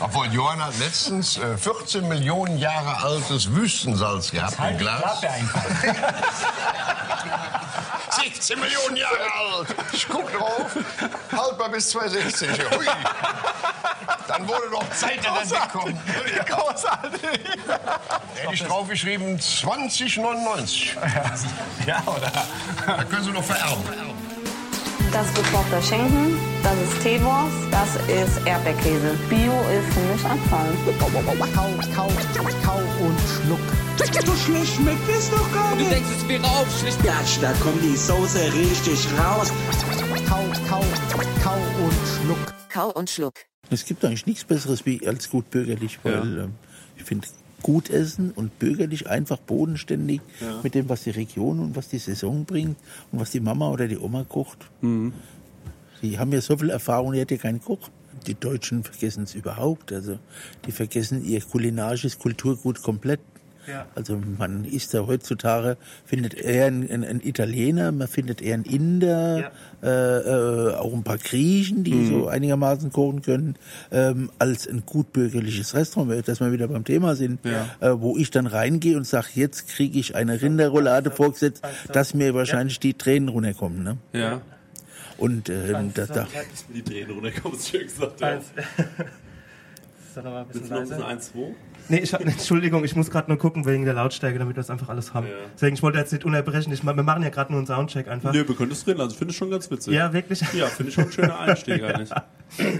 Obwohl 0.00 0.26
Johann 0.32 0.64
hat 0.64 0.78
letztens 0.78 1.36
äh, 1.38 1.56
14 1.56 2.08
Millionen 2.08 2.58
Jahre 2.58 3.02
altes 3.02 3.52
Wüstensalz 3.52 4.30
gehabt 4.30 4.56
im 4.70 4.78
Glas. 4.78 5.20
16 8.10 8.60
Millionen 8.60 8.96
Jahre 8.96 9.18
alt. 9.18 9.74
Ich 9.92 10.08
guck 10.08 10.32
drauf. 10.32 10.76
Haltbar 11.32 11.68
bis 11.70 11.90
2060. 11.90 12.48
Hui. 12.76 12.86
Dann 14.28 14.48
wurde 14.48 14.70
doch 14.70 14.90
Zeit, 14.90 15.24
dass 15.24 15.52
er 15.52 15.62
wegkommt. 15.62 15.96
Großartig. 16.46 17.20
Hätte 18.34 18.54
ich 18.54 18.64
draufgeschrieben 18.64 19.38
2099. 19.38 20.96
Ja, 21.86 22.02
oder? 22.06 22.32
Da 22.86 23.04
können 23.04 23.24
Sie 23.24 23.30
noch 23.30 23.44
vererben. 23.44 23.84
Das 25.14 25.26
ist 25.28 25.36
gekochter 25.36 25.80
Schinken, 25.80 26.36
das 26.64 26.74
ist 26.74 27.00
Teewurst, 27.00 27.54
das 27.70 27.94
ist 28.08 28.44
Erdbeerkäse. 28.44 29.16
Bio 29.30 29.52
ist 29.70 29.94
für 29.94 30.00
mich 30.12 30.24
Abfall. 30.26 30.72
Kau, 30.98 31.06
kau, 31.54 32.08
kau 32.64 32.78
und 33.06 33.18
schluck. 33.20 33.60
So 34.26 34.34
schlecht 34.34 34.74
schmeckt 34.74 35.08
es 35.16 35.30
doch 35.30 35.52
gar 35.54 35.76
nicht. 35.76 35.86
Du 35.88 35.94
denkst, 35.94 36.10
es 36.18 36.28
wäre 36.28 36.44
auch 36.44 36.66
schlecht. 36.80 37.04
Ja, 37.04 37.14
da 37.40 37.52
kommt 37.62 37.80
die 37.80 37.96
Soße 37.96 38.52
richtig 38.54 39.06
raus. 39.16 39.52
Kau, 40.28 40.42
kau, 40.68 40.84
kau 41.44 41.56
und 41.84 41.94
schluck. 42.18 42.54
Kau 42.68 42.90
und 42.90 43.08
schluck. 43.08 43.34
Es 43.70 43.84
gibt 43.84 44.04
eigentlich 44.04 44.26
nichts 44.26 44.42
Besseres 44.44 44.84
wie 44.84 45.06
als 45.06 45.30
gut 45.30 45.48
bürgerlich, 45.48 46.00
weil 46.02 46.12
Ja. 46.12 46.44
ähm, 46.44 46.54
ich 46.96 47.04
finde 47.04 47.28
gut 47.64 47.88
essen 47.88 48.30
und 48.30 48.58
bürgerlich 48.58 49.08
einfach 49.08 49.38
bodenständig 49.38 50.20
Ja. 50.40 50.60
mit 50.62 50.74
dem, 50.74 50.88
was 50.90 51.02
die 51.04 51.10
Region 51.10 51.58
und 51.60 51.74
was 51.76 51.88
die 51.88 51.98
Saison 51.98 52.44
bringt 52.44 52.76
und 53.10 53.20
was 53.20 53.30
die 53.30 53.40
Mama 53.40 53.70
oder 53.70 53.88
die 53.88 53.98
Oma 53.98 54.24
kocht. 54.28 54.66
Mhm. 54.82 55.14
Die 56.02 56.18
haben 56.18 56.30
ja 56.32 56.42
so 56.42 56.58
viel 56.58 56.68
Erfahrung, 56.68 57.12
die 57.14 57.20
hat 57.22 57.30
ja 57.30 57.38
keinen 57.38 57.62
Koch. 57.62 57.88
Die 58.26 58.34
Deutschen 58.34 58.84
vergessen 58.84 59.24
es 59.24 59.34
überhaupt. 59.34 59.92
Also 59.92 60.18
die 60.66 60.72
vergessen 60.72 61.24
ihr 61.24 61.40
kulinarisches 61.40 62.18
Kulturgut 62.18 62.82
komplett. 62.82 63.20
Ja. 63.66 63.86
Also 63.94 64.20
man 64.38 64.64
isst 64.64 64.92
ja 64.92 65.06
heutzutage, 65.06 65.76
findet 66.04 66.34
eher 66.34 66.66
einen, 66.66 67.20
Italiener, 67.22 67.92
man 67.92 68.08
findet 68.08 68.42
eher 68.42 68.54
einen 68.54 68.64
Inder, 68.64 69.50
äh, 69.82 69.88
äh, 69.88 70.74
auch 70.74 70.92
ein 70.92 71.02
paar 71.02 71.18
Griechen, 71.18 71.84
die 71.84 71.94
Mhm. 71.94 72.08
so 72.08 72.28
einigermaßen 72.28 72.92
kochen 72.92 73.22
können, 73.22 73.56
ähm, 73.90 74.30
als 74.38 74.66
ein 74.68 74.84
gut 74.86 75.12
bürgerliches 75.12 75.74
Restaurant, 75.74 76.26
dass 76.28 76.40
wir 76.40 76.52
wieder 76.52 76.68
beim 76.68 76.84
Thema 76.84 77.14
sind, 77.16 77.40
Ja. 77.44 77.68
äh, 77.80 78.00
wo 78.00 78.16
ich 78.18 78.30
dann 78.30 78.46
reingehe 78.46 78.96
und 78.96 79.06
sage, 79.06 79.28
jetzt 79.34 79.68
kriege 79.68 79.98
ich 79.98 80.14
eine 80.14 80.40
Rinderroulade 80.42 81.10
vorgesetzt, 81.10 81.62
dass 81.92 82.14
mir 82.14 82.34
wahrscheinlich 82.34 82.80
die 82.80 82.94
Tränen 82.94 83.28
runterkommen. 83.28 83.82
Ne? 83.82 83.96
Ja. 84.12 84.40
Und 85.16 85.48
ähm, 85.48 85.92
da, 85.94 86.06
da, 86.06 86.14
Dass 86.24 86.28
mir 86.68 86.74
die 86.74 86.82
Tränen 86.82 87.10
runterkommen, 87.12 87.56
ist 87.56 87.68
schön 87.68 87.82
gesagt. 87.82 88.20
Ja. 88.20 88.34
Ist 90.14 90.16
das 90.16 90.24
noch 90.24 90.30
mal 90.32 90.40
ein 90.42 90.46
bisschen 90.48 90.70
Willst 90.70 90.70
du 90.70 90.74
noch 90.74 90.80
ein 90.80 90.88
bisschen 90.88 90.98
leiser? 91.00 91.08
1, 91.08 91.32
2? 91.32 91.54
Nee, 91.88 91.98
ich, 91.98 92.12
Entschuldigung, 92.14 92.84
ich 92.84 92.96
muss 92.96 93.10
gerade 93.10 93.30
nur 93.30 93.38
gucken 93.38 93.66
wegen 93.66 93.84
der 93.84 93.94
Lautstärke, 93.94 94.38
damit 94.38 94.56
wir 94.56 94.60
das 94.60 94.70
einfach 94.70 94.88
alles 94.88 95.14
haben. 95.14 95.26
Ja. 95.26 95.32
Deswegen, 95.54 95.74
ich 95.74 95.82
wollte 95.82 95.98
jetzt 95.98 96.12
nicht 96.12 96.24
unterbrechen. 96.24 96.72
Ich, 96.72 96.84
wir 96.84 96.94
machen 96.94 97.22
ja 97.22 97.28
gerade 97.28 97.52
nur 97.52 97.58
einen 97.58 97.66
Soundcheck 97.66 98.08
einfach. 98.08 98.32
Nö, 98.32 98.46
wir 98.46 98.54
können 98.54 98.72
es 98.72 98.84
drin 98.84 98.96
lassen. 98.96 99.12
Ich 99.12 99.18
finde 99.18 99.32
es 99.32 99.36
schon 99.36 99.50
ganz 99.50 99.70
witzig. 99.70 99.94
Ja, 99.94 100.12
wirklich? 100.12 100.40
Ja, 100.54 100.66
finde 100.66 100.88
ich 100.88 100.94
schon 100.94 101.04
ein 101.04 101.12
schöner 101.12 101.38
Einstieg 101.38 101.82
eigentlich. 101.82 102.10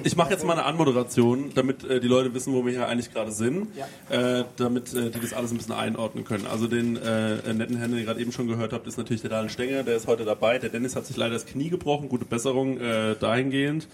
Ich 0.05 0.17
mache 0.17 0.31
jetzt 0.31 0.45
mal 0.45 0.53
eine 0.53 0.65
Anmoderation, 0.65 1.51
damit 1.55 1.85
äh, 1.85 2.01
die 2.01 2.07
Leute 2.07 2.33
wissen, 2.33 2.53
wo 2.53 2.65
wir 2.65 2.73
hier 2.73 2.87
eigentlich 2.87 3.13
gerade 3.13 3.33
sind, 3.33 3.69
äh, 4.09 4.45
damit 4.57 4.95
äh, 4.95 5.11
die 5.11 5.21
das 5.21 5.33
alles 5.33 5.51
ein 5.51 5.57
bisschen 5.57 5.75
einordnen 5.75 6.25
können. 6.25 6.47
Also 6.47 6.69
den 6.69 6.97
äh, 6.97 7.53
netten 7.53 7.77
Herrn, 7.77 7.91
den 7.91 7.99
ihr 8.01 8.05
gerade 8.05 8.21
eben 8.21 8.33
schon 8.33 8.47
gehört 8.47 8.73
habt, 8.73 8.87
ist 8.87 8.99
natürlich 8.99 9.23
der 9.23 9.31
Daniel 9.31 9.51
Stenger, 9.51 9.83
der 9.83 9.97
ist 9.97 10.07
heute 10.07 10.25
dabei. 10.25 10.59
Der 10.59 10.71
Dennis 10.71 10.95
hat 10.95 11.07
sich 11.07 11.17
leider 11.17 11.35
das 11.35 11.47
Knie 11.47 11.71
gebrochen, 11.71 12.09
gute 12.09 12.25
Besserung 12.25 12.79
äh, 12.79 13.17
dahingehend. 13.19 13.89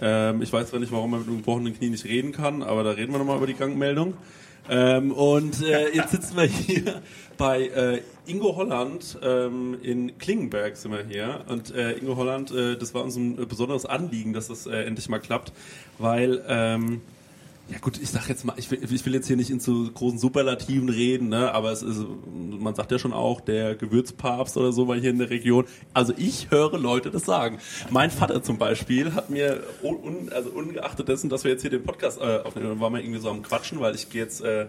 Ähm, 0.00 0.42
ich 0.42 0.52
weiß 0.52 0.68
zwar 0.68 0.80
nicht, 0.80 0.92
warum 0.92 1.10
man 1.10 1.20
mit 1.20 1.28
einem 1.28 1.38
gebrochenen 1.38 1.76
Knie 1.76 1.90
nicht 1.90 2.04
reden 2.04 2.32
kann, 2.32 2.62
aber 2.62 2.84
da 2.84 2.90
reden 2.90 3.12
wir 3.12 3.18
nochmal 3.18 3.36
über 3.36 3.46
die 3.46 3.54
Krankmeldung. 3.54 4.14
Ähm, 4.68 5.12
und 5.12 5.62
äh, 5.62 5.94
jetzt 5.94 6.12
sitzen 6.12 6.36
wir 6.36 6.44
hier 6.44 7.02
bei 7.36 7.66
äh, 7.66 8.02
Ingo 8.26 8.54
Holland 8.54 9.18
ähm, 9.22 9.76
in 9.82 10.16
Klingenberg 10.18 10.76
sind 10.76 10.92
wir 10.92 11.04
hier. 11.04 11.44
Und 11.48 11.74
äh, 11.74 11.92
Ingo 11.92 12.16
Holland, 12.16 12.52
äh, 12.52 12.76
das 12.76 12.94
war 12.94 13.02
uns 13.02 13.16
ein 13.16 13.36
besonderes 13.48 13.86
Anliegen, 13.86 14.32
dass 14.32 14.48
das 14.48 14.66
äh, 14.66 14.84
endlich 14.84 15.08
mal 15.08 15.18
klappt, 15.18 15.52
weil 15.98 16.44
ähm, 16.46 17.00
ja 17.72 17.78
gut, 17.78 17.98
ich 18.02 18.10
sag 18.10 18.28
jetzt 18.28 18.44
mal, 18.44 18.54
ich 18.58 18.70
will, 18.70 18.80
ich 18.82 19.06
will 19.06 19.14
jetzt 19.14 19.26
hier 19.26 19.36
nicht 19.36 19.48
in 19.48 19.58
so 19.58 19.90
großen 19.90 20.18
Superlativen 20.18 20.90
reden, 20.90 21.28
ne, 21.30 21.52
aber 21.54 21.72
es 21.72 21.82
ist, 21.82 22.04
man 22.34 22.74
sagt 22.74 22.92
ja 22.92 22.98
schon 22.98 23.14
auch, 23.14 23.40
der 23.40 23.76
Gewürzpapst 23.76 24.58
oder 24.58 24.72
so 24.72 24.88
war 24.88 24.96
hier 24.96 25.08
in 25.08 25.18
der 25.18 25.30
Region. 25.30 25.64
Also 25.94 26.12
ich 26.16 26.50
höre 26.50 26.78
Leute 26.78 27.10
das 27.10 27.24
sagen. 27.24 27.58
Mein 27.88 28.10
Vater 28.10 28.42
zum 28.42 28.58
Beispiel 28.58 29.14
hat 29.14 29.30
mir, 29.30 29.62
un, 29.82 30.30
also 30.32 30.50
ungeachtet 30.50 31.08
dessen, 31.08 31.30
dass 31.30 31.44
wir 31.44 31.50
jetzt 31.50 31.62
hier 31.62 31.70
den 31.70 31.82
Podcast 31.82 32.20
äh, 32.20 32.40
aufnehmen, 32.44 32.78
waren 32.78 32.92
wir 32.92 33.00
irgendwie 33.00 33.20
so 33.20 33.30
am 33.30 33.42
Quatschen, 33.42 33.80
weil 33.80 33.94
ich 33.94 34.10
gehe 34.10 34.22
jetzt 34.22 34.42
äh, 34.42 34.66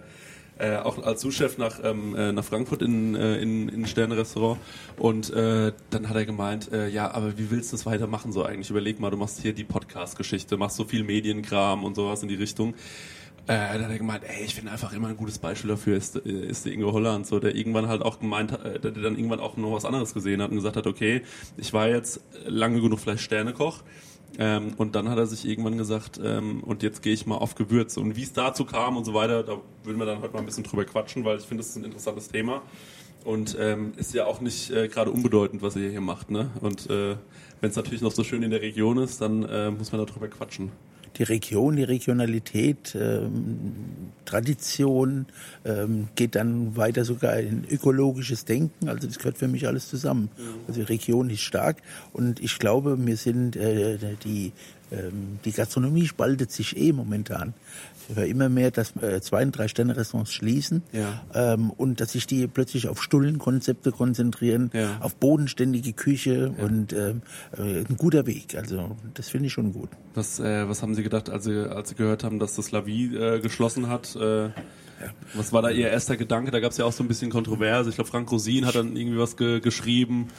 äh, 0.58 0.78
auch 0.78 1.02
als 1.04 1.22
Sous-Chef 1.22 1.58
nach, 1.58 1.80
ähm, 1.84 2.16
äh, 2.16 2.32
nach 2.32 2.44
Frankfurt 2.44 2.82
in, 2.82 3.16
äh, 3.16 3.38
in, 3.38 3.70
in 3.70 3.86
ein 3.86 4.58
und 4.98 5.30
äh, 5.32 5.72
dann 5.90 6.10
hat 6.10 6.16
er 6.16 6.26
gemeint, 6.26 6.72
äh, 6.72 6.88
ja, 6.90 7.12
aber 7.12 7.38
wie 7.38 7.50
willst 7.52 7.72
du 7.72 7.78
das 7.78 7.86
weitermachen 7.86 8.32
so 8.32 8.44
eigentlich? 8.44 8.70
Überleg 8.70 9.00
mal, 9.00 9.10
du 9.10 9.18
machst 9.18 9.42
hier 9.42 9.54
die 9.54 9.64
Podcast-Geschichte, 9.64 10.58
machst 10.58 10.78
so 10.78 10.86
viel 10.86 11.04
Medienkram 11.04 11.84
und 11.84 11.96
sowas 11.96 12.22
in 12.22 12.30
die 12.30 12.36
Richtung. 12.36 12.76
Äh, 13.46 13.74
dann 13.74 13.84
hat 13.84 13.92
er 13.92 13.98
gemeint, 13.98 14.24
ey, 14.24 14.46
ich 14.46 14.56
finde 14.56 14.72
einfach 14.72 14.94
immer 14.94 15.10
ein 15.10 15.18
gutes 15.18 15.38
Beispiel 15.38 15.72
dafür 15.72 15.98
ist, 15.98 16.16
äh, 16.16 16.30
ist 16.30 16.66
der 16.66 16.72
Ingo 16.72 16.94
Holland, 16.94 17.28
so, 17.28 17.40
der 17.40 17.56
irgendwann 17.56 17.90
halt 17.90 18.02
auch 18.02 18.20
gemeint 18.20 18.54
hat, 18.54 18.64
äh, 18.64 18.80
der 18.80 18.92
dann 18.92 19.18
irgendwann 19.18 19.42
auch 19.42 19.58
noch 19.58 19.74
was 19.74 19.84
anderes 19.84 20.14
gesehen 20.14 20.42
hat 20.42 20.52
und 20.52 20.56
gesagt 20.56 20.78
hat, 20.78 20.88
okay, 20.88 21.24
ich 21.58 21.74
war 21.74 21.90
jetzt 21.90 22.22
lange 22.46 22.80
genug 22.80 23.02
vielleicht 23.02 23.22
Sternekoch, 23.22 23.84
ähm, 24.40 24.74
und 24.78 24.96
dann 24.96 25.10
hat 25.10 25.18
er 25.18 25.28
sich 25.28 25.46
irgendwann 25.46 25.78
gesagt, 25.78 26.20
ähm, 26.24 26.64
und 26.64 26.82
jetzt 26.82 27.02
gehe 27.02 27.14
ich 27.14 27.26
mal 27.26 27.38
auf 27.38 27.56
Gewürze. 27.56 28.00
Und 28.00 28.16
wie 28.16 28.24
es 28.24 28.34
dazu 28.34 28.66
kam 28.66 28.98
und 28.98 29.06
so 29.06 29.14
weiter, 29.14 29.44
da 29.44 29.58
würden 29.84 30.00
wir 30.00 30.06
dann 30.06 30.22
heute 30.22 30.34
mal 30.34 30.40
ein 30.40 30.46
bisschen 30.46 30.64
drüber 30.64 30.86
quatschen, 30.86 31.24
weil 31.24 31.38
ich 31.38 31.46
finde, 31.46 31.62
das 31.62 31.70
ist 31.70 31.78
ein 31.78 31.84
interessantes 31.84 32.30
Thema. 32.30 32.62
Und 33.24 33.56
ähm, 33.60 33.94
ist 33.96 34.14
ja 34.14 34.26
auch 34.26 34.42
nicht 34.42 34.70
äh, 34.72 34.88
gerade 34.90 35.12
unbedeutend, 35.12 35.62
was 35.62 35.76
ihr 35.76 35.90
hier 35.90 36.02
macht. 36.02 36.30
Ne? 36.30 36.50
Und 36.60 36.90
äh, 36.90 37.16
wenn 37.62 37.70
es 37.70 37.76
natürlich 37.76 38.02
noch 38.02 38.12
so 38.12 38.24
schön 38.24 38.44
in 38.44 38.52
der 38.52 38.62
Region 38.62 38.98
ist, 38.98 39.22
dann 39.22 39.44
äh, 39.44 39.72
muss 39.72 39.92
man 39.92 40.06
darüber 40.06 40.28
quatschen. 40.28 40.72
Die 41.18 41.24
Region, 41.24 41.76
die 41.76 41.84
Regionalität, 41.84 42.96
ähm, 43.00 43.74
Tradition, 44.26 45.28
ähm, 45.66 46.08
geht 46.16 46.36
dann 46.36 46.76
weiter 46.76 47.06
sogar 47.06 47.38
in 47.40 47.66
ökologisches 47.70 48.46
Denken. 48.46 48.90
Also 48.90 49.08
das 49.08 49.20
gehört 49.20 49.38
für 49.38 49.48
mich 49.48 49.68
alles 49.68 49.90
zusammen. 49.90 50.30
Also 50.68 50.82
die 50.82 50.88
Region 50.88 51.30
ist 51.30 51.42
stark 51.42 51.78
und 52.14 52.40
ich 52.40 52.58
glaube, 52.60 52.98
wir 53.06 53.18
sind 53.18 53.56
äh, 53.56 53.98
die 54.24 54.54
ähm, 54.94 55.40
die 55.44 55.52
Gastronomie 55.52 56.06
spaltet 56.06 56.52
sich 56.52 56.78
eh 56.78 56.94
momentan. 56.94 57.54
Ich 58.10 58.16
höre 58.16 58.26
immer 58.26 58.50
mehr, 58.50 58.72
dass 58.72 58.96
äh, 58.98 59.22
zwei- 59.22 59.44
und 59.44 59.52
drei 59.58 59.68
Sterne-Restaurants 59.68 60.34
schließen 60.34 60.84
Ja. 60.92 61.22
ähm, 61.34 61.70
und 61.72 62.02
dass 62.02 62.12
sich 62.14 62.28
die 62.28 62.48
plötzlich 62.48 62.88
auf 62.88 63.02
Stullenkonzepte 63.02 63.92
konzentrieren, 63.92 64.72
Ja. 64.74 64.98
auf 65.00 65.16
bodenständige 65.16 65.94
Küche 65.94 66.54
und 66.58 66.94
ähm, 66.94 67.22
äh, 67.58 67.80
ein 67.88 67.98
guter 67.98 68.26
Weg. 68.26 68.56
Also 68.58 68.96
das 69.14 69.30
finde 69.30 69.48
ich 69.48 69.54
schon 69.54 69.74
gut. 69.74 69.90
Was, 70.14 70.40
äh, 70.40 70.68
was 70.68 70.82
haben 70.82 70.96
Sie 70.96 71.04
gedacht, 71.04 71.30
als 71.30 71.46
Sie, 71.46 71.70
als 71.70 71.90
Sie 71.90 71.96
gehört 71.96 72.24
haben, 72.24 72.40
dass 72.40 72.56
das 72.56 72.72
Lavi 72.72 73.16
äh, 73.16 73.40
geschlossen 73.40 73.88
hat? 73.90 74.16
Äh, 74.16 74.50
Was 75.34 75.52
war 75.54 75.62
da 75.62 75.70
Ihr 75.70 75.90
erster 75.90 76.18
Gedanke? 76.18 76.52
Da 76.52 76.60
gab 76.60 76.72
es 76.72 76.78
ja 76.78 76.86
auch 76.86 76.92
so 76.94 77.04
ein 77.04 77.08
bisschen 77.08 77.30
Kontroverse. 77.30 77.90
Ich 77.90 77.96
glaube, 77.96 78.10
Frank 78.10 78.32
Rosin 78.32 78.66
hat 78.66 78.76
dann 78.76 78.96
irgendwie 78.96 79.18
was 79.18 79.38
ge 79.38 79.60
geschrieben. 79.60 80.30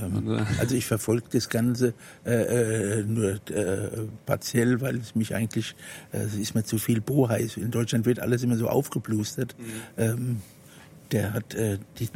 Und, 0.00 0.28
äh, 0.28 0.42
Also 0.60 0.74
ich 0.74 0.86
verfolge 0.86 1.26
das 1.30 1.48
Ganze 1.48 1.94
äh, 2.24 3.00
äh, 3.00 3.02
nur 3.04 3.32
äh, 3.50 4.06
partiell, 4.26 4.80
weil 4.80 4.96
es 4.96 5.14
mich 5.14 5.34
eigentlich, 5.34 5.74
äh, 6.12 6.18
es 6.18 6.34
ist 6.34 6.54
mir 6.54 6.64
zu 6.64 6.78
viel 6.78 7.00
Bohai. 7.00 7.48
In 7.56 7.70
Deutschland 7.70 8.06
wird 8.06 8.20
alles 8.20 8.42
immer 8.42 8.56
so 8.56 8.68
aufgeplustert. 8.68 9.56
Ähm, 9.96 10.42
der 11.12 11.32
hat, 11.32 11.54
äh, 11.54 11.78
die, 11.98 12.08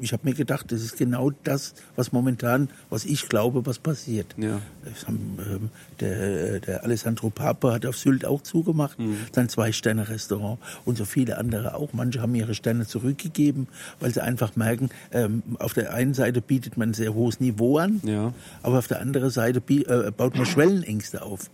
ich 0.00 0.12
habe 0.12 0.28
mir 0.28 0.34
gedacht, 0.34 0.70
das 0.70 0.82
ist 0.82 0.98
genau 0.98 1.30
das, 1.44 1.74
was 1.96 2.12
momentan, 2.12 2.68
was 2.90 3.04
ich 3.04 3.28
glaube, 3.28 3.64
was 3.64 3.78
passiert. 3.78 4.34
Ja. 4.36 4.60
Haben, 5.06 5.38
ähm, 5.40 5.70
der, 6.00 6.60
der 6.60 6.84
Alessandro 6.84 7.30
Papa 7.30 7.72
hat 7.72 7.86
auf 7.86 7.96
Sylt 7.96 8.24
auch 8.24 8.42
zugemacht, 8.42 8.96
sein 9.32 9.48
Zwei-Sterne-Restaurant 9.48 10.58
und 10.84 10.96
so 10.98 11.04
viele 11.04 11.38
andere 11.38 11.74
auch. 11.74 11.92
Manche 11.92 12.20
haben 12.20 12.34
ihre 12.34 12.54
Sterne 12.54 12.86
zurückgegeben, 12.86 13.68
weil 14.00 14.12
sie 14.12 14.22
einfach 14.22 14.56
merken, 14.56 14.90
ähm, 15.12 15.42
auf 15.58 15.74
der 15.74 15.92
einen 15.94 16.14
Seite 16.14 16.40
bietet 16.40 16.76
man 16.76 16.90
ein 16.90 16.94
sehr 16.94 17.14
hohes 17.14 17.40
Niveau 17.40 17.78
an, 17.78 18.00
Ja. 18.04 18.32
aber 18.62 18.78
auf 18.78 18.88
der 18.88 19.00
anderen 19.00 19.30
Seite 19.30 19.62
äh, 19.68 20.10
baut 20.10 20.36
man 20.36 20.46
Schwellenängste 20.46 21.22
auf, 21.22 21.50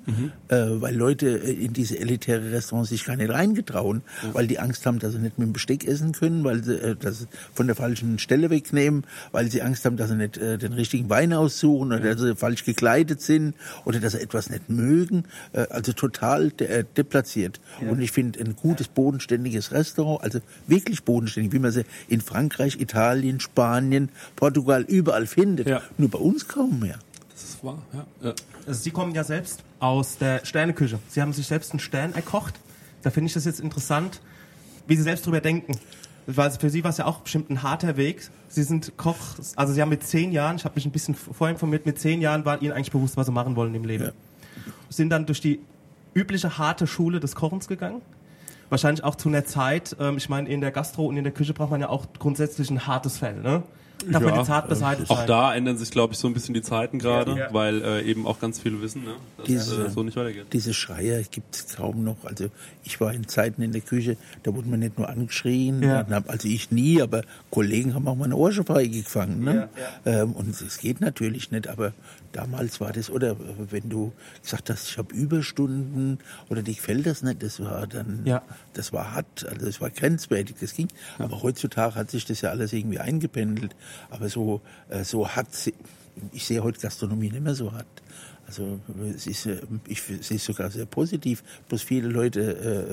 äh, 0.49 0.56
weil 0.56 0.95
Leute 0.95 1.29
äh, 1.29 1.53
in 1.53 1.73
diese 1.73 1.99
elitäre 1.99 2.53
Restaurants 2.53 2.91
sich 2.91 3.05
gar 3.05 3.17
nicht 3.17 3.31
reingetrauen, 3.31 4.03
weil 4.33 4.47
die 4.47 4.59
Angst 4.59 4.87
haben, 4.87 4.99
dass 4.99 5.12
sie 5.12 5.19
nicht 5.19 5.38
mit 5.38 5.49
dem 5.49 5.53
Besteck 5.53 5.87
essen 5.87 6.12
können, 6.12 6.45
weil 6.45 6.62
sie 6.65 6.75
äh, 6.75 6.97
das 6.99 7.27
von 7.55 7.67
der 7.67 7.77
falschen 7.77 8.19
Stelle 8.19 8.50
wegnehmen, 8.50 9.05
weil 9.33 9.50
sie 9.50 9.62
Angst 9.62 9.85
haben, 9.85 9.97
dass 9.97 10.11
sie 10.11 10.17
nicht 10.17 10.37
äh, 10.38 10.59
den 10.59 10.73
richtigen 10.73 11.09
Wein 11.11 11.33
aussuchen 11.33 11.88
oder 11.93 12.00
dass 12.00 12.21
sie 12.21 12.35
falsch 12.37 12.65
gekleidet 12.65 13.21
sind 13.21 13.55
oder 13.85 14.00
dass 14.00 14.12
sie 14.12 14.21
etwas 14.32 14.50
nicht 14.50 14.69
mögen. 14.69 15.25
Äh, 15.52 15.67
also 15.70 15.93
total 15.93 16.50
de 16.50 16.67
äh, 16.67 16.84
deplatziert. 16.96 17.61
Und 17.81 18.00
ich 18.00 18.12
finde 18.12 18.40
ein 18.40 18.56
gutes, 18.56 18.88
bodenständiges 18.88 19.73
Restaurant, 19.73 20.23
also 20.23 20.40
wirklich 20.67 21.05
bodenständig, 21.05 21.52
wie 21.52 21.58
man 21.58 21.73
sie 21.73 21.84
in 22.08 22.20
Frankreich, 22.20 22.81
Italien, 22.81 23.40
Spanien, 23.40 24.08
Portugal 24.37 24.82
überall 24.82 25.26
findet. 25.26 25.69
Ja. 25.69 25.82
Nur 25.99 26.11
bei 26.11 26.19
uns 26.19 26.49
kaum 26.49 26.81
mehr. 26.81 26.99
Das 27.32 27.44
ist 27.44 27.64
wahr, 27.64 27.82
ja. 27.93 28.06
ja. 28.23 28.34
Also 28.67 28.81
Sie 28.81 28.90
kommen 28.90 29.14
ja 29.14 29.25
selbst 29.25 29.61
aus 29.81 30.19
der 30.19 30.44
Sterneküche. 30.44 30.99
Sie 31.08 31.20
haben 31.20 31.32
sich 31.32 31.46
selbst 31.46 31.73
einen 31.73 31.81
Stern 31.81 32.14
erkocht. 32.14 32.55
Da 33.02 33.11
finde 33.11 33.26
ich 33.26 33.35
das 33.35 33.44
jetzt 33.44 33.61
interessant, 33.61 34.20
wie 34.87 34.96
Sie 34.96 35.02
selbst 35.02 35.26
drüber 35.26 35.40
denken. 35.40 35.78
Weil 36.27 36.51
für 36.53 36.71
Sie 36.71 36.85
war 36.85 36.91
es 36.91 36.99
ja 36.99 37.07
auch 37.07 37.21
bestimmt 37.21 37.51
ein 37.51 37.63
harter 37.63 37.97
Weg. 37.97 38.31
Sie 38.49 38.63
sind 38.63 38.97
Koch, 38.97 39.17
also 39.57 39.73
Sie 39.73 39.83
haben 39.83 39.89
mit 39.89 40.05
zehn 40.05 40.33
Jahren, 40.33 40.57
ich 40.57 40.65
habe 40.65 40.75
mich 40.75 40.87
ein 40.87 40.93
bisschen 40.93 41.15
vorher 41.15 41.53
informiert, 41.53 41.87
mit 41.87 41.99
zehn 41.99 42.21
Jahren 42.21 42.45
war 42.45 42.63
Ihnen 42.63 42.73
eigentlich 42.73 42.93
bewusst, 42.93 43.17
was 43.17 43.27
Sie 43.27 43.33
machen 43.33 43.57
wollen 43.57 43.75
im 43.75 43.85
Leben. 43.85 44.05
Ja. 44.05 44.13
Sind 44.89 45.11
dann 45.11 45.27
durch 45.27 45.41
die 45.41 45.61
übliche 46.15 46.59
harte 46.59 46.87
Schule 46.87 47.21
des 47.21 47.35
Kochens 47.35 47.67
gegangen. 47.69 48.03
Wahrscheinlich 48.69 49.05
auch 49.05 49.17
zu 49.17 49.29
einer 49.29 49.45
Zeit, 49.45 49.97
ähm, 50.01 50.17
ich 50.17 50.29
meine, 50.29 50.49
in 50.49 50.61
der 50.61 50.71
Gastro 50.71 51.07
und 51.07 51.17
in 51.17 51.25
der 51.25 51.33
Küche 51.33 51.55
braucht 51.55 51.71
man 51.71 51.81
ja 51.81 51.89
auch 51.89 52.07
grundsätzlich 52.19 52.71
ein 52.71 52.87
hartes 52.87 53.19
Fell, 53.19 53.41
ne? 53.41 53.63
Darf 54.10 54.22
man 54.22 54.32
Ja, 54.34 54.40
jetzt 54.40 54.49
hart 54.49 54.69
beseitigt 54.69 55.10
Auch 55.10 55.26
da 55.26 55.54
ändern 55.54 55.76
sich, 55.76 55.90
glaube 55.90 56.12
ich, 56.14 56.19
so 56.19 56.26
ein 56.28 56.34
bisschen 56.34 56.54
die 56.54 56.62
Zeiten 56.62 56.99
gerade, 56.99 57.38
Ja. 57.38 57.49
weil 57.52 57.82
äh, 57.82 58.02
eben 58.02 58.26
auch 58.26 58.40
ganz 58.40 58.58
viele 58.60 58.81
wissen, 58.82 59.04
ne, 59.04 59.14
dass 59.37 59.46
Diese- 59.46 59.87
äh, 59.87 59.90
so 59.90 60.02
nicht 60.02 60.16
weitergeht. 60.16 60.46
Diese 60.52 60.75
Schreier 60.75 61.22
gibt 61.22 61.54
es 61.54 61.76
kaum 61.76 62.02
noch. 62.04 62.16
Also 62.25 62.46
ich 62.84 63.00
war 63.00 63.12
in 63.12 63.28
Zeiten 63.28 63.62
in 63.62 63.72
der 63.72 63.81
Küche, 63.82 64.16
da 64.43 64.54
wurde 64.54 64.69
man 64.69 64.81
nicht 64.81 64.99
nur 64.99 65.08
angeschrien, 65.08 65.82
Ja. 65.82 66.02
man 66.04 66.14
hab- 66.14 66.31
also 66.31 66.49
ich 66.49 66.70
nie, 66.70 67.00
aber 67.00 67.22
Kollegen 67.50 67.94
haben 67.94 68.08
auch 68.08 68.16
mal 68.16 68.25
eine 68.25 68.37
Ohrfeige 68.37 69.02
gefangen. 69.02 69.44
Ne? 69.44 69.69
Ähm, 70.04 70.32
und 70.32 70.49
es 70.60 70.78
geht 70.78 71.00
natürlich 71.00 71.50
nicht, 71.50 71.69
aber 71.69 71.93
damals 72.32 72.81
war 72.81 72.93
das, 72.93 73.11
oder 73.11 73.37
wenn 73.70 73.88
du 73.88 74.12
gesagt 74.43 74.70
hast, 74.70 74.88
ich 74.88 74.99
habe 74.99 75.14
Überstunden 75.14 76.19
oder 76.49 76.62
dich 76.62 76.79
gefällt 76.79 77.06
das 77.06 77.23
nicht, 77.23 77.43
das 77.43 77.61
war 77.61 77.87
dann, 77.87 78.23
Ja. 78.25 78.43
das 78.73 78.93
war 78.93 79.14
hart, 79.14 79.46
also 79.49 79.67
das 79.67 79.81
war 79.81 79.90
grenzwertig, 79.90 80.56
das 80.61 80.75
ging. 80.75 80.88
Aber 81.19 81.43
heutzutage 81.43 81.94
hat 81.94 82.11
sich 82.11 82.25
das 82.25 82.40
ja 82.40 82.50
alles 82.50 82.73
irgendwie 82.73 82.99
eingependelt. 82.99 83.76
Aber 84.11 84.29
so, 84.29 84.61
äh, 84.88 85.05
so 85.05 85.29
hat 85.29 85.49
ich 86.32 86.44
sehe 86.46 86.62
heute 86.62 86.79
Gastronomie 86.81 87.31
nicht 87.31 87.43
mehr 87.43 87.55
so 87.55 87.73
hart. 87.73 87.87
Also 88.52 88.81
es 89.16 89.26
ist, 89.26 89.46
äh, 89.46 89.62
ich 89.88 90.02
sehe 90.02 90.19
es 90.37 90.44
sogar 90.44 90.70
sehr 90.70 90.84
positiv. 90.84 91.43
Bloß 91.70 91.81
viele 91.82 92.08
Leute 92.08 92.40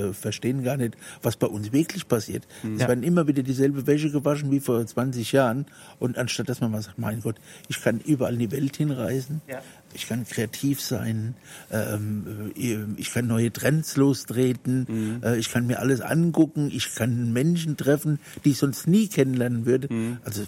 äh, 0.09 0.13
verstehen 0.13 0.63
gar 0.63 0.77
nicht, 0.77 0.95
was 1.21 1.35
bei 1.35 1.47
uns 1.47 1.73
wirklich 1.73 2.07
passiert. 2.07 2.47
Es 2.63 2.81
Ja. 2.83 2.87
werden 2.87 3.03
immer 3.03 3.27
wieder 3.27 3.43
dieselbe 3.43 3.85
Wäsche 3.85 4.09
gewaschen 4.09 4.51
wie 4.51 4.61
vor 4.61 4.85
20 4.85 5.33
Jahren. 5.33 5.65
Und 5.99 6.17
anstatt 6.17 6.47
dass 6.47 6.61
man 6.61 6.71
mal 6.71 6.81
sagt, 6.81 6.97
mein 6.97 7.19
Gott, 7.19 7.35
ich 7.67 7.81
kann 7.81 7.99
überall 7.99 8.33
in 8.35 8.39
die 8.39 8.51
Welt 8.51 8.77
hinreisen, 8.77 9.41
Ja. 9.49 9.61
ich 9.93 10.07
kann 10.07 10.25
kreativ 10.25 10.79
sein, 10.79 11.35
ähm, 11.71 12.51
äh, 12.57 12.77
ich 12.95 13.11
kann 13.11 13.27
neue 13.27 13.51
Trends 13.51 13.97
lostreten, 13.97 15.21
äh, 15.23 15.37
ich 15.37 15.51
kann 15.51 15.67
mir 15.67 15.79
alles 15.79 15.99
angucken, 15.99 16.71
ich 16.73 16.95
kann 16.95 17.33
Menschen 17.33 17.75
treffen, 17.75 18.19
die 18.45 18.51
ich 18.51 18.57
sonst 18.59 18.87
nie 18.87 19.09
kennenlernen 19.09 19.65
würde. 19.65 19.89
Also 20.23 20.43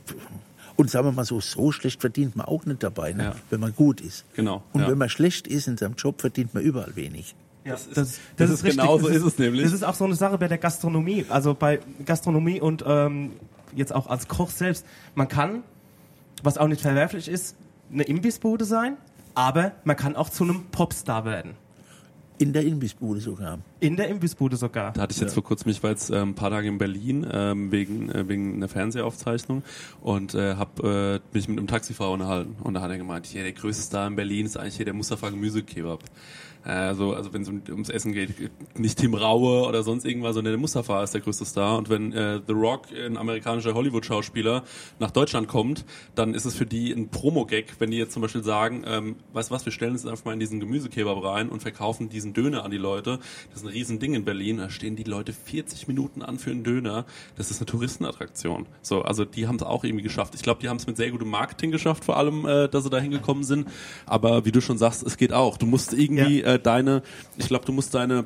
und 0.82 0.90
sagen 0.90 1.06
wir 1.08 1.12
mal 1.12 1.26
so, 1.26 1.40
so 1.40 1.72
schlecht 1.72 2.02
verdient 2.02 2.36
man 2.36 2.46
auch 2.46 2.66
nicht 2.66 2.84
dabei, 2.84 3.14
ne? 3.14 3.24
Ja. 3.24 3.36
wenn 3.50 3.60
man 3.60 3.74
gut 3.76 4.02
ist. 4.02 4.26
Genau, 4.36 4.64
Und 4.74 4.82
ja. 4.82 4.90
wenn 4.90 4.98
man 4.98 5.10
schlecht 5.10 5.48
ist 5.48 5.68
in 5.68 5.78
seinem 5.78 5.96
Job, 5.96 6.20
verdient 6.22 6.54
man 6.54 6.64
überall 6.64 6.96
wenig. 6.96 7.36
Ja, 7.64 7.74
Das 7.74 7.86
ist- 7.88 7.98
das, 7.98 8.20
das 8.38 8.50
ist 8.50 8.64
richtig. 8.64 8.82
genau 8.82 8.98
so 8.98 9.08
Das 9.08 9.18
ist 9.18 9.24
es 9.24 9.38
nämlich. 9.38 9.64
Das 9.64 9.72
ist 9.74 9.84
auch 9.84 9.94
so 9.96 10.06
eine 10.06 10.16
Sache 10.16 10.38
bei 10.38 10.48
der 10.48 10.58
Gastronomie. 10.58 11.26
Also 11.30 11.54
bei 11.54 11.80
Gastronomie 12.06 12.60
und 12.60 12.84
ähm, 12.88 13.32
jetzt 13.76 13.94
auch 13.94 14.08
als 14.08 14.28
Koch 14.28 14.50
selbst. 14.50 14.86
Man 15.16 15.28
kann, 15.28 15.64
was 16.44 16.58
auch 16.58 16.68
nicht 16.68 16.82
verwerflich 16.82 17.28
ist, 17.28 17.56
eine 17.94 18.04
Imbissbude 18.04 18.66
sein, 18.66 18.98
aber 19.36 19.74
man 19.84 19.96
kann 19.96 20.16
auch 20.16 20.30
zu 20.30 20.44
einem 20.44 20.66
Popstar 20.72 21.24
werden. 21.26 21.52
In 22.42 22.54
der 22.54 22.66
Imbissbude 22.66 23.20
sogar. 23.20 23.60
In 23.80 23.98
der 23.98 24.08
Imbissbude 24.08 24.56
sogar. 24.56 24.94
Da 24.94 25.02
hatte 25.02 25.14
ich 25.14 25.22
jetzt 25.22 25.36
vor 25.36 25.44
kurzem, 25.44 25.70
ich 25.70 25.84
war 25.84 25.92
jetzt 25.92 26.10
ähm, 26.10 26.30
ein 26.30 26.34
paar 26.34 26.50
Tage 26.50 26.68
in 26.70 26.80
Berlin 26.80 27.24
ähm, 27.32 27.72
wegen, 27.72 28.10
äh, 28.10 28.28
wegen 28.28 28.56
einer 28.56 28.68
Fernsehaufzeichnung 28.68 29.62
und 30.02 30.34
äh, 30.34 30.56
hab 30.56 30.84
äh, 30.84 31.20
mich 31.34 31.48
mit 31.48 31.60
einem 31.60 31.68
Taxifahrer 31.68 32.10
unterhalten. 32.10 32.56
Und 32.64 32.74
da 32.74 32.82
hat 32.82 32.90
er 32.90 32.98
gemeint, 32.98 33.28
hier 33.28 33.44
der 33.44 33.52
größte 33.52 33.84
Star 33.84 34.08
in 34.08 34.16
Berlin 34.16 34.48
ist 34.48 34.58
eigentlich 34.58 34.76
hier 34.76 34.86
der 34.86 34.96
Mustafa 34.96 35.30
Gemüsekebab. 35.30 36.04
Also, 36.64 37.14
also 37.14 37.34
wenn 37.34 37.42
es 37.42 37.50
um, 37.50 37.62
ums 37.70 37.90
Essen 37.90 38.14
geht, 38.14 38.52
nicht 38.78 39.00
Tim 39.00 39.16
Raue 39.16 39.68
oder 39.68 39.82
sonst 39.84 40.06
irgendwas, 40.06 40.36
sondern 40.36 40.54
der 40.54 40.60
Mustafa 40.60 41.02
ist 41.04 41.14
der 41.14 41.22
größte 41.22 41.46
Star. 41.46 41.78
Und 41.78 41.90
wenn 41.90 42.14
äh, 42.14 42.40
The 42.46 42.54
Rock, 42.54 42.88
ein 42.92 43.18
amerikanischer 43.18 43.74
Hollywood-Schauspieler, 43.74 44.64
nach 45.00 45.12
Deutschland 45.12 45.48
kommt, 45.48 45.86
dann 46.14 46.36
ist 46.36 46.46
es 46.46 46.56
für 46.56 46.66
die 46.66 46.92
ein 46.92 47.10
Promo-Gag, 47.10 47.76
wenn 47.80 47.90
die 47.90 47.98
jetzt 47.98 48.14
zum 48.14 48.22
Beispiel 48.22 48.44
sagen, 48.44 48.84
ähm, 48.86 49.16
weißt 49.34 49.50
du 49.50 49.56
was, 49.56 49.66
wir 49.66 49.72
stellen 49.72 49.94
uns 49.94 50.06
einfach 50.06 50.26
mal 50.26 50.34
in 50.34 50.40
diesen 50.40 50.60
Gemüsekebab 50.60 51.24
rein 51.24 51.50
und 51.50 51.62
verkaufen 51.62 52.10
diesen 52.10 52.34
Döner 52.34 52.64
an 52.64 52.72
die 52.72 52.78
Leute. 52.78 53.20
Das 53.50 53.62
ist 53.62 53.68
ein 53.68 53.72
Riesending 53.72 54.14
in 54.14 54.26
Berlin. 54.26 54.58
Da 54.58 54.70
stehen 54.70 54.96
die 54.96 55.04
Leute 55.04 55.34
40 55.34 55.88
Minuten 55.88 56.22
an 56.22 56.38
für 56.38 56.52
einen 56.52 56.64
Döner. 56.64 57.06
Das 57.38 57.50
ist 57.50 57.60
eine 57.60 57.66
Touristenattraktion. 57.66 58.68
So, 58.82 59.02
also 59.02 59.26
die 59.26 59.48
haben 59.48 59.56
es 59.56 59.64
auch 59.64 59.84
irgendwie 59.84 60.04
geschafft. 60.04 60.36
Ich 60.36 60.44
glaube, 60.44 60.62
die 60.62 60.70
haben 60.70 60.78
es 60.78 60.86
mit 60.86 60.98
sehr 60.98 61.10
gutem 61.10 61.30
Marketing 61.30 61.72
geschafft, 61.72 62.06
vor 62.06 62.18
allem, 62.18 62.46
äh, 62.46 62.70
dass 62.70 62.84
sie 62.84 62.90
da 62.92 63.00
hingekommen 63.00 63.44
sind. 63.44 63.68
Aber 64.06 64.46
wie 64.46 64.52
du 64.52 64.62
schon 64.62 64.78
sagst, 64.78 65.04
es 65.04 65.18
geht 65.18 65.34
auch. 65.34 65.58
Du 65.58 65.66
musst 65.66 65.94
irgendwie 65.94 66.42
äh, 66.56 66.60
deine, 66.60 67.02
ich 67.38 67.48
glaube, 67.48 67.66
du 67.66 67.72
musst 67.72 67.94
deine 67.94 68.26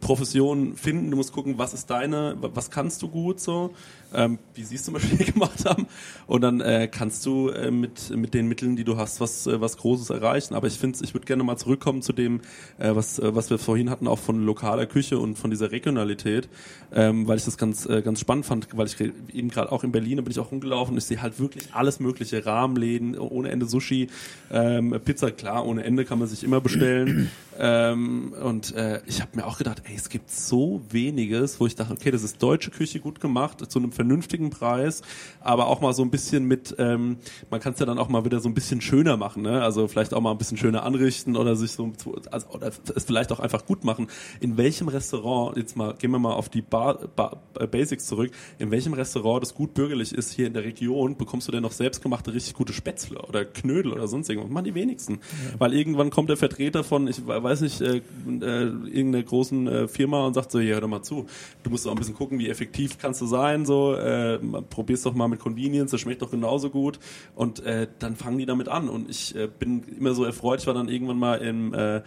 Profession 0.00 0.74
finden, 0.76 1.10
du 1.10 1.16
musst 1.16 1.32
gucken, 1.32 1.58
was 1.58 1.74
ist 1.74 1.88
deine, 1.90 2.36
wa- 2.40 2.50
was 2.54 2.70
kannst 2.70 3.02
du 3.02 3.08
gut 3.08 3.40
so, 3.40 3.74
ähm, 4.16 4.38
wie 4.54 4.64
sie 4.64 4.74
es 4.74 4.84
zum 4.84 4.94
Beispiel 4.94 5.24
gemacht 5.32 5.64
haben 5.64 5.86
und 6.26 6.40
dann 6.40 6.60
äh, 6.60 6.88
kannst 6.90 7.24
du 7.26 7.50
äh, 7.50 7.70
mit, 7.70 8.10
mit 8.16 8.34
den 8.34 8.48
Mitteln, 8.48 8.74
die 8.74 8.84
du 8.84 8.96
hast, 8.96 9.20
was, 9.20 9.46
äh, 9.46 9.60
was 9.60 9.76
Großes 9.76 10.10
erreichen. 10.10 10.54
Aber 10.54 10.66
ich 10.66 10.78
finde, 10.78 10.98
ich 11.02 11.14
würde 11.14 11.26
gerne 11.26 11.44
mal 11.44 11.56
zurückkommen 11.56 12.02
zu 12.02 12.12
dem, 12.12 12.40
äh, 12.78 12.94
was, 12.94 13.18
äh, 13.18 13.34
was 13.34 13.50
wir 13.50 13.58
vorhin 13.58 13.90
hatten, 13.90 14.08
auch 14.08 14.18
von 14.18 14.44
lokaler 14.44 14.86
Küche 14.86 15.18
und 15.18 15.38
von 15.38 15.50
dieser 15.50 15.70
Regionalität, 15.70 16.48
ähm, 16.92 17.28
weil 17.28 17.36
ich 17.36 17.44
das 17.44 17.58
ganz, 17.58 17.86
äh, 17.86 18.02
ganz 18.02 18.20
spannend 18.20 18.46
fand, 18.46 18.68
weil 18.76 18.86
ich 18.86 18.98
eben 19.00 19.48
gerade 19.50 19.70
auch 19.70 19.84
in 19.84 19.92
Berlin, 19.92 20.16
da 20.16 20.22
bin 20.22 20.30
ich 20.30 20.38
auch 20.38 20.50
rumgelaufen 20.50 20.94
und 20.94 20.98
ich 20.98 21.04
sehe 21.04 21.20
halt 21.20 21.38
wirklich 21.38 21.74
alles 21.74 22.00
mögliche, 22.00 22.44
Rahmenläden, 22.46 23.18
ohne 23.18 23.50
Ende 23.50 23.66
Sushi, 23.66 24.08
ähm, 24.50 24.98
Pizza, 25.04 25.30
klar, 25.30 25.66
ohne 25.66 25.84
Ende 25.84 26.04
kann 26.04 26.18
man 26.18 26.28
sich 26.28 26.42
immer 26.42 26.60
bestellen. 26.60 27.30
ähm, 27.58 28.32
und 28.42 28.74
äh, 28.74 29.00
ich 29.06 29.20
habe 29.20 29.32
mir 29.34 29.46
auch 29.46 29.58
gedacht, 29.58 29.82
ey, 29.84 29.94
es 29.94 30.08
gibt 30.08 30.30
so 30.30 30.82
weniges, 30.90 31.60
wo 31.60 31.66
ich 31.66 31.74
dachte, 31.74 31.92
okay, 31.92 32.10
das 32.10 32.22
ist 32.22 32.42
deutsche 32.42 32.70
Küche 32.70 33.00
gut 33.00 33.20
gemacht, 33.20 33.70
zu 33.70 33.78
einem 33.78 33.92
vernünftigen 34.06 34.50
Preis, 34.50 35.02
aber 35.40 35.66
auch 35.66 35.80
mal 35.80 35.92
so 35.92 36.02
ein 36.02 36.10
bisschen 36.10 36.44
mit, 36.44 36.74
ähm, 36.78 37.18
man 37.50 37.60
kann 37.60 37.72
es 37.72 37.80
ja 37.80 37.86
dann 37.86 37.98
auch 37.98 38.08
mal 38.08 38.24
wieder 38.24 38.40
so 38.40 38.48
ein 38.48 38.54
bisschen 38.54 38.80
schöner 38.80 39.16
machen, 39.16 39.42
ne? 39.42 39.62
Also 39.62 39.88
vielleicht 39.88 40.14
auch 40.14 40.20
mal 40.20 40.30
ein 40.30 40.38
bisschen 40.38 40.56
schöner 40.56 40.84
anrichten 40.84 41.36
oder 41.36 41.56
sich 41.56 41.72
so, 41.72 41.92
also, 42.30 42.46
oder 42.50 42.70
es 42.94 43.04
vielleicht 43.04 43.32
auch 43.32 43.40
einfach 43.40 43.66
gut 43.66 43.84
machen. 43.84 44.06
In 44.40 44.56
welchem 44.56 44.88
Restaurant, 44.88 45.56
jetzt 45.56 45.76
mal, 45.76 45.94
gehen 45.94 46.12
wir 46.12 46.18
mal 46.18 46.34
auf 46.34 46.48
die 46.48 46.62
Bar, 46.62 47.08
Bar, 47.16 47.42
äh, 47.58 47.66
Basics 47.66 48.06
zurück, 48.06 48.30
in 48.58 48.70
welchem 48.70 48.92
Restaurant, 48.92 49.42
das 49.42 49.54
gut 49.54 49.74
bürgerlich 49.74 50.14
ist 50.14 50.32
hier 50.32 50.46
in 50.46 50.54
der 50.54 50.64
Region, 50.64 51.16
bekommst 51.16 51.48
du 51.48 51.52
denn 51.52 51.62
noch 51.62 51.72
selbstgemachte 51.72 52.32
richtig 52.32 52.54
gute 52.54 52.72
Spätzle 52.72 53.20
oder 53.22 53.44
Knödel 53.44 53.92
oder 53.92 54.06
sonst 54.06 54.28
irgendwas? 54.28 54.50
Machen 54.50 54.64
die 54.64 54.74
wenigsten. 54.74 55.18
Weil 55.58 55.74
irgendwann 55.74 56.10
kommt 56.10 56.30
der 56.30 56.36
Vertreter 56.36 56.84
von, 56.84 57.08
ich 57.08 57.26
weiß 57.26 57.62
nicht, 57.62 57.80
äh, 57.80 57.96
äh, 57.96 58.00
irgendeiner 58.40 59.24
großen 59.24 59.66
äh, 59.66 59.88
Firma 59.88 60.26
und 60.26 60.34
sagt 60.34 60.52
so, 60.52 60.60
hier, 60.60 60.74
hör 60.74 60.80
doch 60.82 60.88
mal 60.88 61.02
zu, 61.02 61.26
du 61.64 61.70
musst 61.70 61.86
auch 61.86 61.92
ein 61.92 61.98
bisschen 61.98 62.14
gucken, 62.14 62.38
wie 62.38 62.48
effektiv 62.48 62.98
kannst 62.98 63.20
du 63.20 63.26
sein, 63.26 63.66
so, 63.66 63.85
äh, 63.94 64.38
probier's 64.70 65.02
doch 65.02 65.14
mal 65.14 65.28
mit 65.28 65.40
Convenience, 65.40 65.90
das 65.90 66.00
schmeckt 66.00 66.22
doch 66.22 66.30
genauso 66.30 66.70
gut 66.70 66.98
und 67.34 67.60
äh, 67.64 67.86
dann 67.98 68.16
fangen 68.16 68.38
die 68.38 68.46
damit 68.46 68.68
an 68.68 68.88
und 68.88 69.08
ich 69.10 69.34
äh, 69.34 69.48
bin 69.48 69.82
immer 69.98 70.14
so 70.14 70.24
erfreut, 70.24 70.60
ich 70.60 70.66
war 70.66 70.74
dann 70.74 70.88
irgendwann 70.88 71.18
mal 71.18 71.36
im 71.36 71.74
äh, 71.74 72.02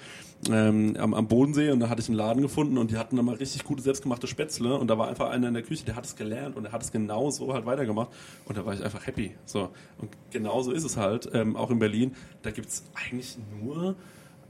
ähm, 0.49 0.95
am, 0.97 1.13
am 1.13 1.27
Bodensee 1.27 1.69
und 1.71 1.81
da 1.81 1.89
hatte 1.89 2.01
ich 2.01 2.07
einen 2.07 2.17
Laden 2.17 2.41
gefunden 2.41 2.77
und 2.77 2.91
die 2.91 2.97
hatten 2.97 3.15
dann 3.17 3.25
mal 3.25 3.35
richtig 3.35 3.65
gute 3.65 3.81
selbstgemachte 3.81 4.25
Spätzle 4.27 4.75
und 4.77 4.87
da 4.87 4.97
war 4.97 5.09
einfach 5.09 5.29
einer 5.29 5.49
in 5.49 5.53
der 5.53 5.63
Küche, 5.63 5.83
der 5.85 5.95
hat 5.95 6.05
es 6.05 6.15
gelernt 6.15 6.55
und 6.55 6.63
der 6.63 6.71
hat 6.71 6.81
es 6.81 6.91
genau 6.91 7.29
so 7.29 7.53
halt 7.53 7.65
weitergemacht 7.65 8.09
und 8.45 8.57
da 8.57 8.65
war 8.65 8.73
ich 8.73 8.83
einfach 8.83 9.05
happy. 9.05 9.31
So 9.45 9.69
und 9.97 10.09
genau 10.31 10.61
so 10.61 10.71
ist 10.71 10.85
es 10.85 10.95
halt, 10.97 11.29
ähm, 11.33 11.55
auch 11.55 11.71
in 11.71 11.79
Berlin. 11.79 12.15
Da 12.41 12.51
gibt's 12.51 12.83
eigentlich 12.93 13.37
nur 13.61 13.95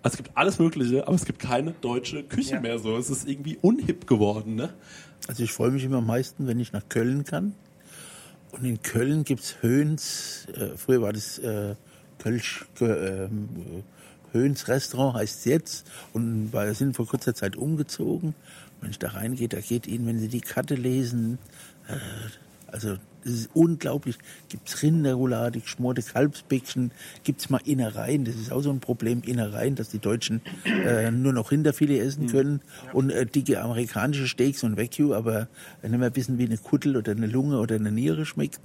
also 0.02 0.14
es 0.14 0.18
gibt 0.24 0.38
alles 0.38 0.60
Mögliche, 0.60 1.06
aber 1.08 1.16
es 1.16 1.26
gibt 1.26 1.40
keine 1.40 1.74
deutsche 1.82 2.24
Küche 2.24 2.56
Ja. 2.56 2.62
mehr 2.62 2.80
so. 2.80 2.96
Es 2.96 3.10
ist 3.10 3.28
irgendwie 3.28 3.58
unhip 3.62 4.08
geworden, 4.08 4.56
ne? 4.56 4.74
Also 5.28 5.44
ich 5.44 5.52
freue 5.52 5.72
mich 5.72 5.84
immer 5.84 5.98
am 5.98 6.08
meisten, 6.08 6.48
wenn 6.48 6.60
ich 6.60 6.72
nach 6.74 6.88
Köln 6.90 7.24
kann 7.24 7.54
Und 8.52 8.66
in 8.66 8.82
Köln 8.82 9.24
gibt's 9.24 9.58
Höhns, 9.62 10.48
äh, 10.56 10.78
früher 10.78 11.02
war 11.02 11.14
das 11.14 11.38
äh, 11.40 11.76
Kölsch, 12.18 12.66
äh, 12.80 13.28
Höhns 14.32 14.68
Restaurant 14.68 15.16
heißt 15.16 15.46
jetzt 15.46 15.88
und 16.14 16.54
wir 16.54 16.74
sind 16.74 16.96
vor 16.96 17.08
kurzer 17.08 17.34
Zeit 17.34 17.56
umgezogen. 17.56 18.36
Wenn 18.82 18.92
ich 18.92 19.00
da 19.00 19.10
reingehe, 19.10 19.50
da 19.50 19.60
geht 19.60 19.88
Ihnen, 19.88 20.06
wenn 20.08 20.20
Sie 20.20 20.28
die 20.28 20.42
Karte 20.42 20.76
lesen, 20.76 21.40
äh, 21.88 21.96
also 22.68 22.98
das 23.30 23.40
ist 23.40 23.50
unglaublich. 23.54 24.18
Gibt's 24.50 24.82
Rinderroulade, 24.82 25.60
geschmorte 25.60 26.02
Kalbsbäckchen, 26.02 26.92
gibt's 27.24 27.50
mal 27.50 27.62
Innereien. 27.66 28.26
Das 28.26 28.36
ist 28.36 28.52
auch 28.52 28.62
so 28.62 28.72
ein 28.72 28.80
Problem, 28.80 29.22
Innereien, 29.26 29.76
dass 29.76 29.90
die 29.90 30.00
Deutschen 30.00 30.42
äh, 30.66 31.12
nur 31.12 31.34
noch 31.34 31.52
Rinderfilet 31.52 32.00
essen 32.00 32.28
können 32.28 32.62
und 32.94 33.12
äh, 33.12 33.26
dicke 33.26 33.62
amerikanische 33.62 34.28
Steaks 34.28 34.64
und 34.64 34.78
Wagyu, 34.78 35.14
aber 35.14 35.48
nicht 35.82 35.98
mehr 35.98 36.16
wissen, 36.16 36.38
wie 36.38 36.46
eine 36.46 36.58
Kuttel 36.58 36.98
oder 36.98 37.12
eine 37.12 37.28
Lunge 37.28 37.60
oder 37.60 37.76
eine 37.76 37.92
Niere 37.92 38.26
schmeckt. 38.26 38.60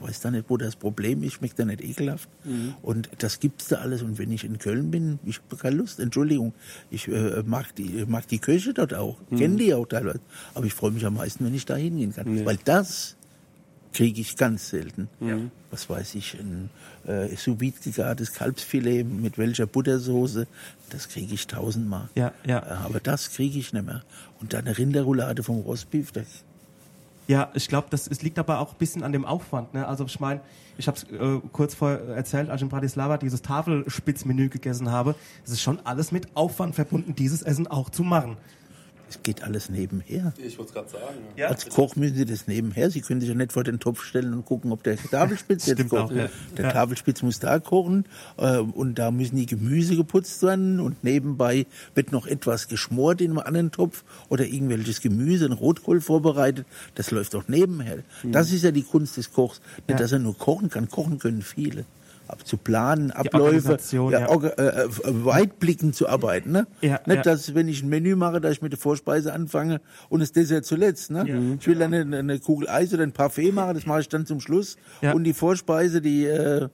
Weiß 0.00 0.20
da 0.20 0.30
nicht, 0.30 0.50
wo 0.50 0.58
das 0.58 0.76
Problem 0.76 1.22
ist, 1.22 1.32
schmeckt 1.34 1.58
da 1.58 1.64
nicht 1.64 1.82
ekelhaft. 1.82 2.28
Und 2.82 3.08
das 3.18 3.40
gibt's 3.40 3.68
da 3.68 3.76
alles. 3.76 4.02
Und 4.02 4.18
wenn 4.18 4.30
ich 4.30 4.44
in 4.44 4.58
Köln 4.58 4.90
bin, 4.90 5.18
ich 5.24 5.38
habe 5.38 5.56
keine 5.56 5.76
Lust, 5.76 6.00
Entschuldigung, 6.00 6.52
ich 6.90 7.08
äh, 7.08 7.42
mag, 7.46 7.74
die, 7.76 8.04
mag 8.06 8.28
die 8.28 8.38
Köche 8.38 8.74
dort 8.74 8.92
auch, 8.92 9.18
kenne 9.38 9.56
die 9.56 9.72
auch 9.72 9.86
teilweise. 9.86 10.20
Aber 10.52 10.66
ich 10.66 10.74
freue 10.74 10.90
mich 10.90 11.06
am 11.06 11.14
meisten, 11.14 11.46
wenn 11.46 11.54
ich 11.54 11.64
da 11.64 11.76
hingehen 11.76 12.14
kann. 12.14 12.26
Weil 12.44 12.58
das 12.64 13.15
kriege 13.96 14.20
ich 14.20 14.36
ganz 14.36 14.68
selten. 14.68 15.08
Was 15.70 15.88
weiß 15.88 16.14
ich, 16.16 16.34
ein 16.38 16.70
äh, 17.06 17.34
sous 17.34 17.58
vide 17.60 17.78
gegartes 17.82 18.32
Kalbsfilet 18.34 19.04
mit 19.04 19.38
welcher 19.38 19.66
Buttersoße, 19.66 20.46
das 20.90 21.08
kriege 21.08 21.34
ich 21.34 21.46
tausendmal. 21.46 22.08
Ja, 22.14 22.32
ja. 22.46 22.58
Äh, 22.58 22.84
Aber 22.84 23.00
das 23.00 23.30
kriege 23.30 23.58
ich 23.58 23.72
nicht 23.72 23.86
mehr. 23.86 24.02
Und 24.40 24.52
dann 24.52 24.66
eine 24.66 24.76
Rinderroulade 24.76 25.42
vom 25.42 25.60
Rostbeef, 25.60 26.12
das 26.12 26.26
Ja, 27.26 27.50
ich 27.54 27.68
glaube, 27.68 27.88
das 27.90 28.06
es 28.06 28.22
liegt 28.22 28.38
aber 28.38 28.60
auch 28.60 28.72
ein 28.72 28.78
bisschen 28.78 29.02
an 29.02 29.12
dem 29.12 29.24
Aufwand. 29.24 29.72
Ne? 29.72 29.88
Also 29.88 30.04
ich 30.04 30.20
meine, 30.20 30.40
ich 30.78 30.86
habe 30.88 30.98
es 30.98 31.04
äh, 31.04 31.40
kurz 31.52 31.74
vorher 31.74 32.00
erzählt, 32.14 32.50
als 32.50 32.58
ich 32.58 32.64
in 32.64 32.68
Bratislava 32.68 33.16
dieses 33.16 33.40
Tafelspitzmenü 33.40 34.50
gegessen 34.50 34.90
habe. 34.90 35.14
Es 35.44 35.52
ist 35.52 35.62
schon 35.62 35.80
alles 35.84 36.12
mit 36.12 36.28
Aufwand 36.36 36.74
verbunden, 36.74 37.14
dieses 37.14 37.42
Essen 37.42 37.66
auch 37.66 37.88
zu 37.88 38.02
machen. 38.02 38.36
Es 39.08 39.22
geht 39.22 39.42
alles 39.44 39.70
nebenher. 39.70 40.32
Ich 40.38 40.58
wollte 40.58 40.70
es 40.70 40.74
gerade 40.74 40.88
sagen. 40.88 41.18
Ja. 41.36 41.48
Als 41.48 41.68
Koch 41.68 41.94
müssen 41.96 42.16
Sie 42.16 42.24
das 42.24 42.46
nebenher. 42.48 42.90
Sie 42.90 43.00
können 43.02 43.20
sich 43.20 43.28
ja 43.28 43.34
nicht 43.36 43.52
vor 43.52 43.62
den 43.62 43.78
Topf 43.78 44.02
stellen 44.02 44.32
und 44.34 44.44
gucken, 44.44 44.72
ob 44.72 44.82
der 44.82 44.96
Tafelspitz 44.96 45.66
jetzt 45.66 45.76
Stimmt 45.76 45.90
kocht. 45.90 46.02
auch, 46.12 46.16
ja. 46.16 46.28
Der 46.56 46.64
Ja. 46.66 46.72
Tafelspitz 46.72 47.22
muss 47.22 47.38
da 47.38 47.58
kochen 47.60 48.04
äh, 48.36 48.58
und 48.58 48.96
da 48.98 49.10
müssen 49.10 49.36
die 49.36 49.46
Gemüse 49.46 49.96
geputzt 49.96 50.42
werden 50.42 50.80
und 50.80 51.04
nebenbei 51.04 51.66
wird 51.94 52.10
noch 52.10 52.26
etwas 52.26 52.68
geschmort 52.68 53.20
in 53.20 53.30
einem 53.30 53.38
anderen 53.38 53.70
Topf 53.70 54.02
oder 54.28 54.44
irgendwelches 54.44 55.00
Gemüse, 55.00 55.46
ein 55.46 55.52
Rotkohl 55.52 56.00
vorbereitet. 56.00 56.66
Das 56.96 57.10
läuft 57.12 57.34
doch 57.34 57.46
nebenher. 57.48 57.98
Das 58.24 58.52
ist 58.52 58.64
ja 58.64 58.72
die 58.72 58.82
Kunst 58.82 59.16
des 59.16 59.32
Kochs. 59.32 59.60
Nicht, 59.86 59.90
Ja. 59.90 59.96
dass 59.96 60.12
er 60.12 60.18
nur 60.18 60.36
kochen 60.36 60.68
kann. 60.68 60.88
Kochen 60.90 61.18
können 61.18 61.42
viele. 61.42 61.84
Zu 62.44 62.56
planen, 62.56 63.10
Abläufe, 63.12 63.78
ja, 63.92 64.10
ja. 64.10 64.28
orga- 64.28 64.58
äh, 64.58 64.84
äh, 64.84 64.88
weitblickend 65.24 65.94
zu 65.94 66.08
arbeiten. 66.08 66.50
Ne? 66.52 66.66
Ja, 66.80 67.00
Nicht, 67.06 67.16
ja. 67.16 67.22
dass 67.22 67.54
wenn 67.54 67.68
ich 67.68 67.82
ein 67.82 67.88
Menü 67.88 68.16
mache, 68.16 68.40
dass 68.40 68.52
ich 68.52 68.62
mit 68.62 68.72
der 68.72 68.78
Vorspeise 68.78 69.32
anfange 69.32 69.80
und 70.08 70.20
das 70.20 70.32
Dessert 70.32 70.64
zuletzt. 70.64 71.10
Ne? 71.10 71.56
Ich 71.60 71.66
will 71.66 71.76
dann 71.78 71.94
eine, 71.94 72.18
eine 72.18 72.38
Kugel 72.40 72.68
Eis 72.68 72.92
oder 72.92 73.02
ein 73.04 73.12
Parfait 73.12 73.52
machen, 73.52 73.74
das 73.74 73.86
mache 73.86 74.00
ich 74.00 74.08
dann 74.08 74.26
zum 74.26 74.40
Schluss. 74.40 74.76
Ja. 75.02 75.12
Und 75.12 75.24
die 75.24 75.34
Vorspeise, 75.34 76.00
die 76.00 76.24
äh, 76.26 76.68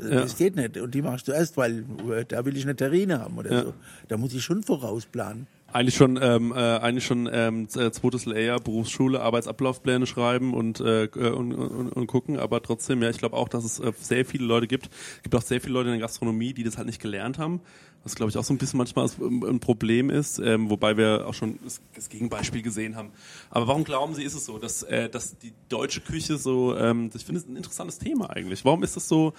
das 0.00 0.36
geht 0.36 0.56
nicht. 0.56 0.76
Und 0.78 0.94
die 0.94 1.02
mache 1.02 1.16
ich 1.16 1.24
zuerst, 1.24 1.56
weil 1.56 1.84
äh, 2.10 2.24
da 2.26 2.44
will 2.44 2.56
ich 2.56 2.64
eine 2.64 2.74
Terrine 2.74 3.20
haben 3.20 3.38
oder 3.38 3.52
Ja. 3.52 3.62
so. 3.62 3.74
Da 4.08 4.16
muss 4.16 4.34
ich 4.34 4.42
schon 4.42 4.62
vorausplanen. 4.64 5.46
Eigentlich 5.72 5.96
schon, 5.96 6.18
ähm, 6.22 6.52
äh, 6.52 6.54
eigentlich 6.54 7.04
schon 7.04 7.28
ähm, 7.30 7.66
äh, 7.76 7.90
zweites 7.90 8.24
Layer, 8.24 8.60
Berufsschule, 8.60 9.20
Arbeitsablaufpläne 9.20 10.06
schreiben 10.06 10.54
und, 10.54 10.80
äh, 10.80 11.04
äh, 11.04 11.30
und, 11.30 11.52
und, 11.52 11.88
und 11.90 12.06
gucken, 12.06 12.38
aber 12.38 12.62
trotzdem, 12.62 13.02
ja, 13.02 13.10
ich 13.10 13.18
glaube 13.18 13.36
auch, 13.36 13.48
dass 13.48 13.64
es 13.64 13.80
äh, 13.80 13.92
sehr 13.98 14.24
viele 14.24 14.44
Leute 14.44 14.68
gibt. 14.68 14.88
Es 15.16 15.22
gibt 15.24 15.34
auch 15.34 15.42
sehr 15.42 15.60
viele 15.60 15.74
Leute 15.74 15.88
in 15.88 15.94
der 15.94 16.00
Gastronomie, 16.00 16.54
die 16.54 16.62
das 16.62 16.76
halt 16.76 16.86
nicht 16.86 17.02
gelernt 17.02 17.38
haben, 17.38 17.60
was 18.04 18.14
glaube 18.14 18.30
ich 18.30 18.38
auch 18.38 18.44
so 18.44 18.54
ein 18.54 18.58
bisschen 18.58 18.78
manchmal 18.78 19.08
ein 19.18 19.58
Problem 19.58 20.08
ist, 20.08 20.38
ähm, 20.38 20.70
wobei 20.70 20.96
wir 20.96 21.26
auch 21.26 21.34
schon 21.34 21.58
das, 21.64 21.80
das 21.96 22.08
Gegenbeispiel 22.08 22.62
gesehen 22.62 22.94
haben. 22.94 23.10
Aber 23.50 23.66
warum 23.66 23.82
glauben 23.82 24.14
Sie, 24.14 24.22
ist 24.22 24.34
es 24.34 24.46
so, 24.46 24.58
dass, 24.58 24.84
äh, 24.84 25.08
dass 25.08 25.36
die 25.36 25.52
deutsche 25.68 26.00
Küche 26.00 26.36
so, 26.36 26.76
ähm, 26.76 27.10
ich 27.12 27.24
finde 27.24 27.40
es 27.40 27.48
ein 27.48 27.56
interessantes 27.56 27.98
Thema 27.98 28.30
eigentlich. 28.30 28.64
Warum 28.64 28.84
ist 28.84 28.94
das 28.94 29.08
so, 29.08 29.32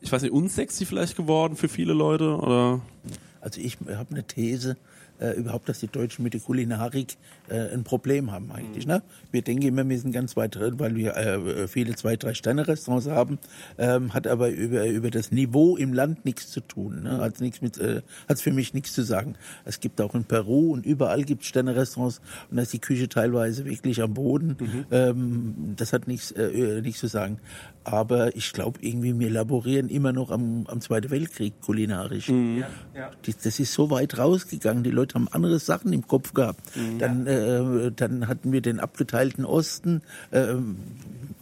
ich 0.00 0.12
weiß 0.12 0.22
nicht, 0.22 0.32
unsexy 0.32 0.86
vielleicht 0.86 1.16
geworden 1.16 1.56
für 1.56 1.68
viele 1.68 1.92
Leute 1.92 2.36
oder? 2.36 2.80
Also 3.40 3.60
ich 3.60 3.78
habe 3.80 4.10
eine 4.10 4.24
These, 4.24 4.76
äh, 5.20 5.32
überhaupt, 5.32 5.68
dass 5.68 5.80
die 5.80 5.88
Deutschen 5.88 6.22
mit 6.22 6.34
der 6.34 6.40
Kulinarik 6.40 7.16
äh, 7.48 7.72
ein 7.72 7.84
Problem 7.84 8.32
haben 8.32 8.50
eigentlich. 8.52 8.86
Ne? 8.86 9.02
Wir 9.30 9.42
denken 9.42 9.66
immer, 9.66 9.88
wir 9.88 9.98
sind 9.98 10.12
ganz 10.12 10.36
weit 10.36 10.56
drin, 10.56 10.78
weil 10.78 10.96
wir 10.96 11.16
äh, 11.16 11.68
viele 11.68 11.94
zwei, 11.94 12.16
drei 12.16 12.34
Sterne-Restaurants 12.34 13.08
haben, 13.08 13.38
ähm, 13.78 14.14
hat 14.14 14.26
aber 14.26 14.50
über, 14.50 14.86
über 14.86 15.10
das 15.10 15.32
Niveau 15.32 15.76
im 15.76 15.92
Land 15.92 16.24
nichts 16.24 16.50
zu 16.50 16.60
tun. 16.60 17.02
Ne? 17.02 17.18
Hat 17.18 17.40
nichts 17.40 17.62
mit, 17.62 17.78
äh, 17.78 18.02
hat's 18.28 18.42
für 18.42 18.52
mich 18.52 18.74
nichts 18.74 18.92
zu 18.92 19.02
sagen. 19.02 19.34
Es 19.64 19.80
gibt 19.80 20.00
auch 20.00 20.14
in 20.14 20.24
Peru 20.24 20.72
und 20.72 20.86
überall 20.86 21.24
gibt 21.24 21.42
es 21.42 21.48
Sterne-Restaurants 21.48 22.20
und 22.50 22.56
da 22.56 22.62
ist 22.62 22.72
die 22.72 22.78
Küche 22.80 23.08
teilweise 23.08 23.64
wirklich 23.64 24.02
am 24.02 24.14
Boden. 24.14 24.56
Ähm, 24.90 25.74
das 25.76 25.92
hat 25.92 26.08
nichts, 26.08 26.32
äh, 26.32 26.80
nichts 26.82 27.00
zu 27.00 27.06
sagen. 27.06 27.38
Aber 27.84 28.34
ich 28.34 28.52
glaube 28.52 28.80
irgendwie, 28.82 29.16
wir 29.18 29.30
laborieren 29.30 29.88
immer 29.88 30.12
noch 30.12 30.30
am, 30.30 30.66
am 30.66 30.80
Zweiten 30.80 31.10
Weltkrieg 31.10 31.60
kulinarisch. 31.60 32.28
Die, 33.24 33.34
das 33.34 33.60
ist 33.60 33.72
so 33.72 33.90
weit 33.90 34.18
rausgegangen. 34.18 34.82
Die 34.82 34.90
Leute 34.90 35.14
haben 35.14 35.28
andere 35.30 35.58
Sachen 35.60 35.92
im 35.92 36.06
Kopf 36.06 36.34
gehabt. 36.34 36.60
Dann, 36.98 37.26
äh, 37.36 37.92
dann 37.94 38.28
hatten 38.28 38.52
wir 38.52 38.60
den 38.60 38.80
abgeteilten 38.80 39.44
Osten. 39.44 40.02
ähm, 40.32 40.76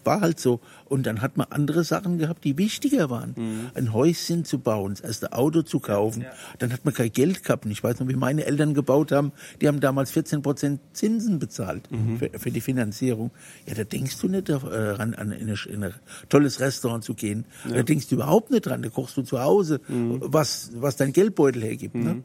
war 0.05 0.21
halt 0.21 0.39
so. 0.39 0.61
Und 0.85 1.07
dann 1.07 1.23
hat 1.23 1.39
man 1.39 1.47
andere 1.49 1.83
Sachen 1.83 2.19
gehabt, 2.19 2.45
die 2.45 2.59
wichtiger 2.59 3.09
waren. 3.09 3.71
Ein 3.75 3.95
Häuschen 3.95 4.45
zu 4.45 4.59
bauen, 4.59 4.93
das 4.93 5.01
erste 5.01 5.33
Auto 5.33 5.63
zu 5.63 5.81
kaufen. 5.81 6.27
Dann 6.59 6.75
hat 6.75 6.85
man 6.85 6.93
kein 6.93 7.11
Geld 7.11 7.43
gehabt. 7.43 7.65
Und 7.65 7.71
ich 7.71 7.83
weiß 7.83 8.01
noch, 8.01 8.09
wie 8.09 8.15
meine 8.15 8.45
Eltern 8.45 8.75
gebaut 8.75 9.13
haben. 9.13 9.33
Die 9.63 9.67
haben 9.67 9.81
damals 9.81 10.11
14 10.11 10.43
Prozent 10.43 10.81
Zinsen 10.93 11.39
bezahlt 11.39 11.89
für, 12.19 12.39
für 12.39 12.51
die 12.51 12.61
Finanzierung. 12.61 13.31
Ja, 13.67 13.73
da 13.73 13.85
denkst 13.85 14.19
du 14.21 14.29
nicht 14.29 14.51
daran, 14.51 15.15
an 15.15 15.33
in 15.33 15.49
ein, 15.49 15.59
in 15.71 15.85
ein 15.85 15.95
tolles 16.29 16.61
Restaurant 16.61 17.03
zu 17.03 17.15
gehen. 17.15 17.47
Da 17.67 17.83
denkst 17.83 18.09
du 18.09 18.17
überhaupt 18.17 18.51
nicht 18.51 18.67
dran. 18.67 18.83
Da 18.83 18.91
kochst 18.91 19.17
du 19.17 19.23
zu 19.23 19.41
Hause, 19.41 19.81
was, 19.89 20.71
was 20.75 20.97
dein 20.97 21.15
Geldbeutel 21.15 21.63
hergibt. 21.63 21.95
Ne? 21.95 22.23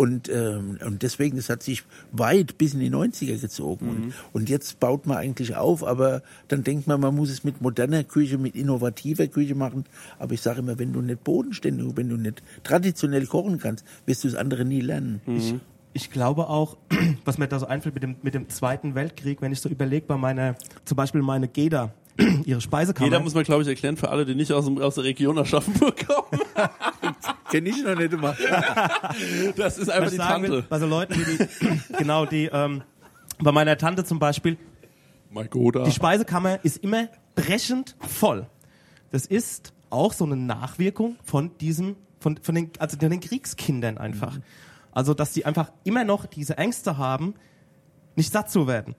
Und, 0.00 0.30
ähm, 0.30 0.78
und 0.82 1.02
deswegen, 1.02 1.36
das 1.36 1.50
hat 1.50 1.62
sich 1.62 1.82
weit 2.10 2.56
bis 2.56 2.72
in 2.72 2.80
die 2.80 2.90
90er 2.90 3.38
gezogen. 3.38 3.86
Und, 3.90 4.14
und 4.32 4.48
jetzt 4.48 4.80
baut 4.80 5.04
man 5.04 5.18
eigentlich 5.18 5.56
auf, 5.56 5.86
aber 5.86 6.22
dann 6.48 6.64
denkt 6.64 6.86
man, 6.86 7.02
man 7.02 7.14
muss 7.14 7.28
es 7.28 7.44
mit 7.44 7.60
moderner 7.60 8.02
Küche, 8.02 8.38
mit 8.38 8.56
innovativer 8.56 9.26
Küche 9.26 9.54
machen. 9.54 9.84
Aber 10.18 10.32
ich 10.32 10.40
sage 10.40 10.60
immer, 10.60 10.78
wenn 10.78 10.94
du 10.94 11.02
nicht 11.02 11.22
bodenständig, 11.22 11.98
wenn 11.98 12.08
du 12.08 12.16
nicht 12.16 12.42
traditionell 12.64 13.26
kochen 13.26 13.58
kannst, 13.58 13.84
wirst 14.06 14.24
du 14.24 14.28
das 14.28 14.38
andere 14.38 14.64
nie 14.64 14.80
lernen. 14.80 15.20
Ich, 15.26 15.54
ich 15.92 16.10
glaube 16.10 16.48
auch, 16.48 16.78
was 17.26 17.36
mir 17.36 17.48
da 17.48 17.58
so 17.58 17.66
einfällt 17.66 17.94
mit 17.94 18.02
dem, 18.02 18.16
mit 18.22 18.32
dem 18.32 18.48
Zweiten 18.48 18.94
Weltkrieg, 18.94 19.42
wenn 19.42 19.52
ich 19.52 19.60
so 19.60 19.68
überlege, 19.68 20.06
bei 20.06 20.16
meiner, 20.16 20.56
zum 20.86 20.96
Beispiel 20.96 21.20
meine 21.20 21.46
Geda, 21.46 21.92
ihre 22.46 22.62
Speisekammer. 22.62 23.06
Jeder 23.06 23.20
muss 23.20 23.34
man, 23.34 23.44
glaube 23.44 23.64
ich, 23.64 23.68
erklären 23.68 23.98
für 23.98 24.08
alle, 24.08 24.24
die 24.24 24.34
nicht 24.34 24.50
aus, 24.50 24.64
dem, 24.64 24.78
aus 24.78 24.94
der 24.94 25.04
Region 25.04 25.38
Aschaffenburg 25.38 26.06
kommen. 26.06 26.42
Kenn 27.50 27.66
ich 27.66 27.82
noch 27.82 27.96
nicht 27.96 28.12
immer. 28.12 28.34
Das 29.56 29.78
ist 29.78 29.88
was 29.88 29.88
einfach 29.88 30.12
ich 30.12 30.18
die 30.18 30.18
will, 30.18 30.50
Tante. 30.50 30.64
bei 30.68 30.78
so 30.78 30.86
Leuten 30.86 31.14
wie 31.16 31.36
die, 31.36 31.80
genau, 31.98 32.26
die, 32.26 32.46
ähm, 32.52 32.82
bei 33.38 33.52
meiner 33.52 33.76
Tante 33.76 34.04
zum 34.04 34.18
Beispiel, 34.18 34.56
Mein 35.30 35.48
Goda. 35.50 35.84
die 35.84 35.92
Speisekammer 35.92 36.58
ist 36.64 36.78
immer 36.78 37.08
brechend 37.34 37.96
voll. 38.00 38.46
Das 39.10 39.26
ist 39.26 39.72
auch 39.90 40.12
so 40.12 40.24
eine 40.24 40.36
Nachwirkung 40.36 41.16
von 41.24 41.56
diesem, 41.58 41.96
von, 42.20 42.36
von 42.42 42.54
den, 42.54 42.70
also 42.78 42.96
von 42.98 43.10
den 43.10 43.20
Kriegskindern 43.20 43.98
einfach. 43.98 44.38
Also, 44.92 45.14
dass 45.14 45.32
die 45.32 45.44
einfach 45.46 45.72
immer 45.84 46.04
noch 46.04 46.26
diese 46.26 46.58
Ängste 46.58 46.96
haben, 46.98 47.34
nicht 48.16 48.32
satt 48.32 48.50
zu 48.50 48.66
werden. 48.66 48.94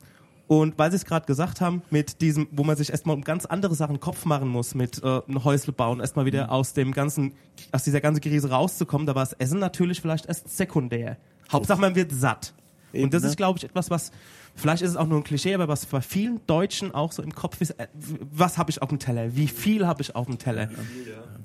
Und 0.51 0.77
weil 0.77 0.91
Sie 0.91 0.98
es 0.98 1.05
gerade 1.05 1.25
gesagt 1.25 1.62
haben, 1.62 1.81
mit 1.91 2.20
diesem, 2.20 2.50
wo 2.51 2.65
man 2.65 2.75
sich 2.75 2.89
erstmal 2.89 3.15
um 3.15 3.22
ganz 3.22 3.46
andere 3.46 3.74
Sachen 3.74 4.01
Kopf 4.01 4.25
machen 4.25 4.50
muss, 4.50 4.75
mit 4.75 5.01
äh, 5.01 5.22
ein 5.25 5.46
Häusle 5.46 5.72
bauen, 5.72 6.01
erstmal 6.01 6.25
wieder 6.25 6.51
aus 6.51 6.74
dem 6.74 6.91
ganzen, 6.91 7.31
aus 7.72 7.86
dieser 7.86 8.01
ganzen 8.01 8.20
Krise 8.20 8.50
rauszukommen, 8.50 9.08
da 9.08 9.15
war 9.15 9.24
das 9.24 9.31
Essen 9.31 9.60
natürlich 9.60 10.01
vielleicht 10.01 10.25
erst 10.25 10.50
sekundär. 10.58 11.15
Hauptsache 11.50 11.79
man 11.79 11.96
wird 11.96 12.12
satt. 12.12 12.53
Eben, 12.91 13.05
Und 13.05 13.13
das 13.13 13.24
ne? 13.24 13.29
ist, 13.29 13.38
glaube 13.38 13.60
ich, 13.60 13.63
etwas, 13.63 13.89
was, 13.89 14.12
vielleicht 14.53 14.84
ist 14.84 14.89
es 14.89 14.96
auch 14.98 15.08
nur 15.08 15.20
ein 15.20 15.24
Klischee, 15.24 15.53
aber 15.53 15.70
was 15.70 15.86
bei 15.86 16.01
vielen 16.01 16.46
Deutschen 16.48 16.93
auch 16.93 17.13
so 17.13 17.24
im 17.24 17.34
Kopf 17.34 17.62
ist, 17.62 17.79
äh, 17.79 17.88
was 17.93 18.58
habe 18.58 18.72
ich 18.72 18.81
auf 18.81 18.89
dem 18.89 19.00
Teller? 19.00 19.34
Wie 19.34 19.48
viel 19.48 19.88
habe 19.88 20.01
ich 20.01 20.17
auf 20.17 20.25
dem 20.25 20.38
Teller? 20.38 20.67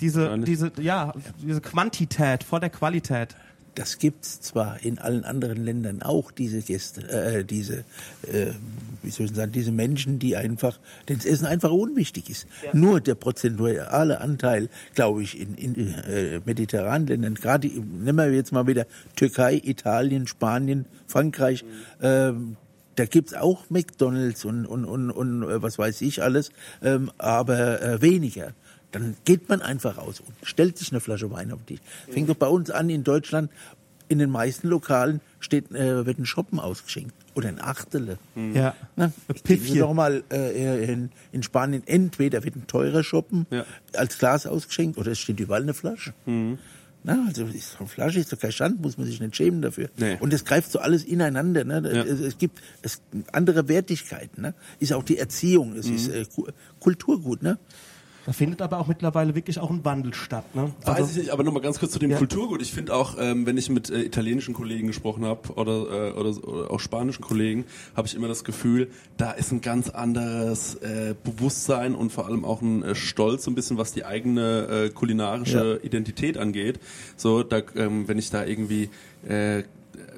Diese, 0.00 0.36
diese, 0.40 0.72
ja, 0.80 1.12
diese 1.40 1.60
Quantität 1.60 2.42
vor 2.42 2.58
der 2.58 2.70
Qualität. 2.70 3.36
Das 3.76 3.98
gibt's 3.98 4.40
zwar 4.40 4.82
in 4.82 4.98
allen 4.98 5.24
anderen 5.24 5.62
Ländern 5.62 6.00
auch, 6.00 6.30
diese 6.30 6.62
Gäste, 6.62 7.06
äh, 7.10 7.44
diese, 7.44 7.84
äh, 8.22 8.52
wie 9.02 9.10
soll 9.10 9.26
ich 9.26 9.34
sagen, 9.34 9.52
diese 9.52 9.70
Menschen, 9.70 10.18
die 10.18 10.34
einfach, 10.34 10.80
denen 11.08 11.18
das 11.18 11.26
Essen 11.26 11.44
einfach 11.44 11.70
unwichtig 11.70 12.30
ist. 12.30 12.46
Nur 12.72 13.02
der 13.02 13.16
prozentuale 13.16 14.20
Anteil, 14.22 14.70
glaube 14.94 15.22
ich, 15.22 15.38
in, 15.38 15.54
in 15.56 15.94
äh, 15.94 16.40
mediterranen 16.46 17.06
Ländern, 17.06 17.34
gerade, 17.34 17.68
nehmen 17.68 18.16
wir 18.16 18.32
jetzt 18.32 18.50
mal 18.50 18.66
wieder 18.66 18.86
Türkei, 19.14 19.60
Italien, 19.62 20.26
Spanien, 20.26 20.86
Frankreich, 21.06 21.62
ähm, 22.00 22.56
da 22.94 23.04
gibt's 23.04 23.34
auch 23.34 23.68
McDonalds 23.68 24.46
und, 24.46 24.64
und, 24.64 24.86
und, 24.86 25.10
und 25.10 25.42
äh, 25.42 25.62
was 25.62 25.78
weiß 25.78 26.00
ich 26.00 26.22
alles, 26.22 26.50
ähm, 26.82 27.10
aber 27.18 27.82
äh, 27.82 28.00
weniger. 28.00 28.54
Dann 28.98 29.16
geht 29.24 29.48
man 29.48 29.62
einfach 29.62 29.98
raus 29.98 30.20
und 30.20 30.34
stellt 30.42 30.78
sich 30.78 30.90
eine 30.92 31.00
Flasche 31.00 31.30
Wein 31.30 31.52
auf 31.52 31.58
den 31.64 31.76
Tisch. 31.76 31.86
Fängt 32.10 32.28
doch 32.28 32.36
bei 32.36 32.48
uns 32.48 32.70
an 32.70 32.88
in 32.90 33.04
Deutschland, 33.04 33.50
in 34.08 34.18
den 34.18 34.30
meisten 34.30 34.68
Lokalen 34.68 35.20
steht, 35.40 35.72
äh, 35.72 36.06
wird 36.06 36.18
ein 36.18 36.26
Shoppen 36.26 36.60
ausgeschenkt. 36.60 37.12
Oder 37.34 37.48
ein 37.48 37.60
Achtele. 37.60 38.18
Ja. 38.54 38.74
Na, 38.94 39.12
Sie 39.28 39.34
Piffchen. 39.42 39.78
doch 39.80 39.92
mal 39.92 40.22
äh, 40.32 40.84
in, 40.92 41.10
in 41.32 41.42
Spanien, 41.42 41.82
entweder 41.86 42.44
wird 42.44 42.56
ein 42.56 42.66
teurer 42.66 43.02
Shoppen 43.04 43.46
Ja. 43.50 43.64
als 43.94 44.16
Glas 44.18 44.46
ausgeschenkt 44.46 44.96
oder 44.96 45.10
es 45.12 45.18
steht 45.18 45.38
überall 45.40 45.62
eine 45.62 45.74
Flasche. 45.74 46.14
Na, 47.04 47.24
also 47.26 47.44
ist 47.44 47.74
doch 47.74 47.80
eine 47.80 47.88
Flasche 47.88 48.18
ist 48.20 48.32
doch 48.32 48.38
kein 48.38 48.50
Stand, 48.52 48.80
muss 48.80 48.96
man 48.98 49.06
sich 49.06 49.20
nicht 49.20 49.36
schämen 49.36 49.60
dafür. 49.62 49.90
Nee. 49.96 50.16
Und 50.18 50.32
es 50.32 50.44
greift 50.44 50.72
so 50.72 50.78
alles 50.80 51.04
ineinander. 51.04 51.64
Ne? 51.64 51.82
Ja. 51.94 52.02
Es, 52.04 52.18
es 52.20 52.38
gibt 52.38 52.60
es, 52.82 53.00
andere 53.32 53.68
Wertigkeiten. 53.68 54.40
Ne? 54.42 54.54
Ist 54.80 54.92
auch 54.92 55.04
die 55.04 55.18
Erziehung, 55.18 55.74
es 55.76 55.86
ist 55.88 56.08
äh, 56.08 56.24
Ku- 56.34 56.46
Kulturgut. 56.80 57.42
Ne? 57.42 57.58
Da 58.26 58.32
findet 58.32 58.60
aber 58.60 58.80
auch 58.80 58.88
mittlerweile 58.88 59.36
wirklich 59.36 59.60
auch 59.60 59.70
ein 59.70 59.84
Wandel 59.84 60.12
statt. 60.12 60.52
Ne? 60.56 60.72
Weiß 60.84 61.12
ich 61.12 61.16
nicht, 61.16 61.30
aber 61.30 61.44
nochmal 61.44 61.62
ganz 61.62 61.78
kurz 61.78 61.92
zu 61.92 62.00
dem 62.00 62.10
Ja. 62.10 62.18
Kulturgut. 62.18 62.60
Ich 62.60 62.72
finde 62.72 62.92
auch, 62.92 63.16
ähm, 63.20 63.46
wenn 63.46 63.56
ich 63.56 63.70
mit 63.70 63.88
äh, 63.88 64.02
italienischen 64.02 64.52
Kollegen 64.52 64.88
gesprochen 64.88 65.24
habe 65.24 65.52
oder, 65.54 66.08
äh, 66.08 66.12
oder, 66.18 66.44
oder 66.44 66.70
auch 66.72 66.80
spanischen 66.80 67.22
Kollegen, 67.22 67.66
habe 67.94 68.08
ich 68.08 68.16
immer 68.16 68.26
das 68.26 68.42
Gefühl, 68.42 68.88
da 69.16 69.30
ist 69.30 69.52
ein 69.52 69.60
ganz 69.60 69.90
anderes 69.90 70.74
äh, 70.74 71.14
Bewusstsein 71.22 71.94
und 71.94 72.10
vor 72.10 72.26
allem 72.26 72.44
auch 72.44 72.62
ein 72.62 72.82
äh, 72.82 72.94
Stolz, 72.96 73.44
so 73.44 73.50
ein 73.52 73.54
bisschen 73.54 73.78
was 73.78 73.92
die 73.92 74.04
eigene 74.04 74.86
äh, 74.86 74.90
kulinarische 74.90 75.78
Identität 75.84 76.36
angeht. 76.36 76.80
So, 77.16 77.44
da, 77.44 77.62
ähm, 77.76 78.08
wenn 78.08 78.18
ich 78.18 78.30
da 78.30 78.44
irgendwie, 78.44 78.90
äh, 79.24 79.62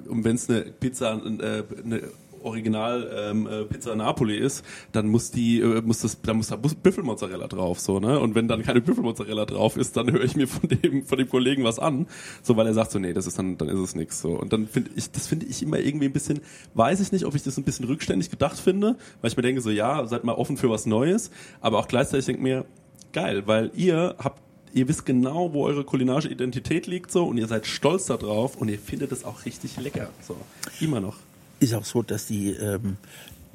wenn 0.09 0.35
es 0.35 0.49
eine 0.49 0.63
Pizza, 0.63 1.13
äh, 1.13 1.63
eine 1.85 2.03
Original 2.49 3.11
ähm, 3.15 3.47
äh, 3.47 3.65
Pizza 3.65 3.95
Napoli 3.95 4.37
ist, 4.37 4.65
dann 4.93 5.09
muss 5.09 5.31
die 5.31 5.61
äh, 5.61 5.83
muss 5.83 6.01
das 6.01 6.21
da 6.23 6.35
muss 6.35 6.49
da 6.49 6.57
Büffelmozzarella 6.57 7.47
drauf 7.47 7.81
so 7.81 8.01
ne 8.01 8.19
und 8.19 8.35
wenn 8.35 8.49
dann 8.49 8.63
keine 8.63 8.81
Büffelmozzarella 8.81 9.47
drauf 9.47 9.77
ist, 9.77 9.97
dann 9.97 10.11
höre 10.11 10.25
ich 10.25 10.37
mir 10.37 10.49
von 10.49 10.69
dem 10.69 11.05
von 11.05 11.19
dem 11.19 11.29
Kollegen 11.29 11.65
was 11.65 11.79
an, 11.79 12.07
so 12.43 12.57
weil 12.57 12.67
er 12.67 12.75
sagt 12.75 12.91
so 12.91 12.99
nee, 12.99 13.13
das 13.13 13.27
ist 13.27 13.39
dann 13.39 13.59
dann 13.59 13.69
ist 13.69 13.79
es 13.79 13.95
nix 13.95 14.21
so 14.21 14.31
und 14.31 14.53
dann 14.53 14.67
finde 14.67 14.91
ich 14.97 15.11
das 15.11 15.27
finde 15.27 15.47
ich 15.47 15.63
immer 15.63 15.79
irgendwie 15.79 16.07
ein 16.07 16.13
bisschen 16.13 16.41
weiß 16.75 17.01
ich 17.01 17.13
nicht, 17.13 17.25
ob 17.25 17.35
ich 17.35 17.43
das 17.43 17.57
ein 17.59 17.65
bisschen 17.65 17.87
rückständig 17.87 18.31
gedacht 18.31 18.59
finde, 18.59 18.97
weil 19.21 19.31
ich 19.31 19.37
mir 19.37 19.43
denke 19.43 19.61
so 19.61 19.71
ja, 19.71 20.07
seid 20.07 20.25
mal 20.25 20.35
offen 20.35 20.57
für 20.57 20.71
was 20.71 20.87
Neues, 20.87 21.31
aber 21.61 21.79
auch 21.79 21.89
gleichzeitig 21.89 22.27
denke 22.27 22.43
mir 22.43 22.65
geil, 23.13 23.45
weil 23.47 23.71
ihr 23.75 24.17
habt 24.19 24.43
Ihr 24.75 24.89
wisst 24.89 25.07
genau, 25.07 25.53
wo 25.55 25.65
eure 25.65 25.85
kulinarische 25.85 26.29
Identität 26.29 26.87
liegt 26.87 27.11
so 27.11 27.27
und 27.27 27.39
ihr 27.39 27.47
seid 27.47 27.67
stolz 27.67 28.07
darauf 28.07 28.57
und 28.57 28.69
ihr 28.69 28.79
findet 28.79 29.13
es 29.13 29.25
auch 29.25 29.45
richtig 29.45 29.79
lecker. 29.79 30.11
So. 30.27 30.37
Immer 30.81 31.01
noch. 31.01 31.17
Ist 31.61 31.75
auch 31.75 31.85
so, 31.85 32.03
dass 32.03 32.27
die 32.27 32.51
ähm, 32.51 32.97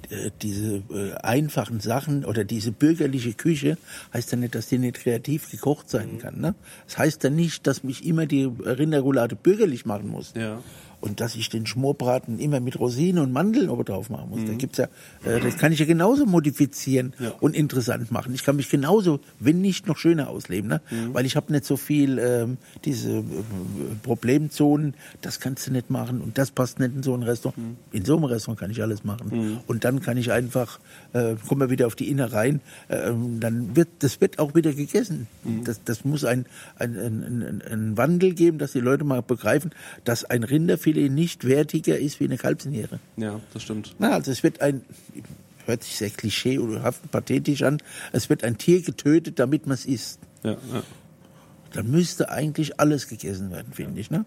äh, 0.10 0.32
diese 0.42 0.84
äh, 0.92 1.14
einfachen 1.22 1.80
Sachen 1.80 2.26
oder 2.26 2.44
diese 2.44 2.72
bürgerliche 2.72 3.34
Küche 3.34 3.78
heißt 4.14 4.32
ja 4.32 4.38
nicht, 4.38 4.56
dass 4.56 4.68
die 4.68 4.78
nicht 4.78 4.96
kreativ 4.96 5.50
gekocht 5.50 5.90
sein 5.90 6.20
kann. 6.20 6.40
Ne? 6.40 6.56
Das 6.86 6.98
heißt 6.98 7.24
ja 7.24 7.30
nicht, 7.30 7.66
dass 7.68 7.84
mich 7.84 8.06
immer 8.06 8.26
die 8.26 8.44
Rinderroulade 8.44 9.36
bürgerlich 9.36 9.86
machen 9.86 10.10
muss. 10.10 10.34
Ja. 10.36 10.62
Und 11.04 11.20
dass 11.20 11.36
ich 11.36 11.50
den 11.50 11.66
Schmorbraten 11.66 12.40
immer 12.40 12.62
mit 12.62 12.80
Rosinen 12.80 13.22
und 13.24 13.34
Mandeln 13.34 13.70
oben 13.70 13.84
drauf 13.84 14.10
machen 14.10 14.30
muss. 14.30 14.46
Da 14.48 14.54
gibt's 14.54 14.78
ja, 14.78 14.86
äh, 15.26 15.42
das 15.42 15.58
kann 15.58 15.74
ich 15.74 15.80
ja 15.80 15.86
genauso 15.86 16.26
modifizieren 16.26 17.12
Ja. 17.20 17.34
und 17.42 17.56
interessant 17.58 18.10
machen. 18.10 18.34
Ich 18.34 18.44
kann 18.46 18.56
mich 18.56 18.70
genauso, 18.70 19.20
wenn 19.40 19.60
nicht 19.60 19.86
noch 19.86 19.98
schöner 19.98 20.30
ausleben, 20.30 20.70
ne? 20.70 20.80
weil 21.12 21.26
ich 21.26 21.36
habe 21.36 21.52
nicht 21.52 21.66
so 21.66 21.76
viel 21.76 22.20
ähm, 22.20 22.58
diese 22.86 23.18
äh, 23.18 23.24
Problemzonen. 24.04 24.94
Das 25.22 25.40
kannst 25.40 25.68
du 25.68 25.72
nicht 25.72 25.90
machen 25.90 26.22
und 26.22 26.38
das 26.38 26.52
passt 26.52 26.80
nicht 26.80 26.96
in 26.96 27.04
so 27.04 27.14
ein 27.14 27.24
Restaurant. 27.24 27.58
In 27.92 28.06
so 28.06 28.16
einem 28.16 28.26
Restaurant 28.26 28.60
kann 28.60 28.72
ich 28.72 28.82
alles 28.82 29.04
machen. 29.04 29.60
Und 29.68 29.84
dann 29.84 30.02
kann 30.02 30.16
ich 30.18 30.32
einfach, 30.32 30.80
äh, 31.14 31.36
kommen 31.48 31.62
wir 31.62 31.70
wieder 31.70 31.88
auf 31.88 31.96
die 31.96 32.10
Innereien, 32.10 32.62
äh, 32.88 33.12
dann 33.40 33.76
wird 33.76 33.90
das 34.00 34.22
wird 34.22 34.40
auch 34.40 34.56
wieder 34.56 34.74
gegessen. 34.74 35.28
Das, 35.66 35.84
das 35.84 36.06
muss 36.06 36.24
ein, 36.24 36.46
ein, 36.78 36.98
ein, 36.98 37.24
ein, 37.24 37.62
ein 37.70 37.98
Wandel 37.98 38.34
geben, 38.34 38.58
dass 38.58 38.72
die 38.72 38.80
Leute 38.80 39.04
mal 39.04 39.22
begreifen, 39.22 39.72
dass 40.06 40.24
ein 40.24 40.44
Rinderfilet 40.44 40.93
nicht 40.94 41.46
wertiger 41.46 41.98
ist 41.98 42.20
wie 42.20 42.26
eine 42.26 42.38
Kalbsniere. 42.38 43.00
Ja, 43.18 43.40
das 43.54 43.64
stimmt. 43.64 43.96
Na, 44.00 44.12
also 44.12 44.32
es 44.32 44.44
wird 44.44 44.62
ein, 44.62 44.82
hört 45.66 45.84
sich 45.84 45.98
sehr 45.98 46.10
klischee 46.10 46.60
oder 46.60 46.94
pathetisch 47.12 47.64
an, 47.64 47.80
es 48.12 48.30
wird 48.30 48.44
ein 48.44 48.58
Tier 48.58 48.82
getötet, 48.82 49.40
damit 49.40 49.66
man 49.68 49.76
es 49.76 49.86
isst. 49.86 50.20
Ja, 50.44 50.52
ja. 50.52 50.84
Dann 51.74 51.90
müsste 51.90 52.30
eigentlich 52.30 52.80
alles 52.80 53.08
gegessen 53.08 53.52
werden, 53.52 53.74
finde 53.74 54.00
ich. 54.00 54.12
Ne? 54.12 54.26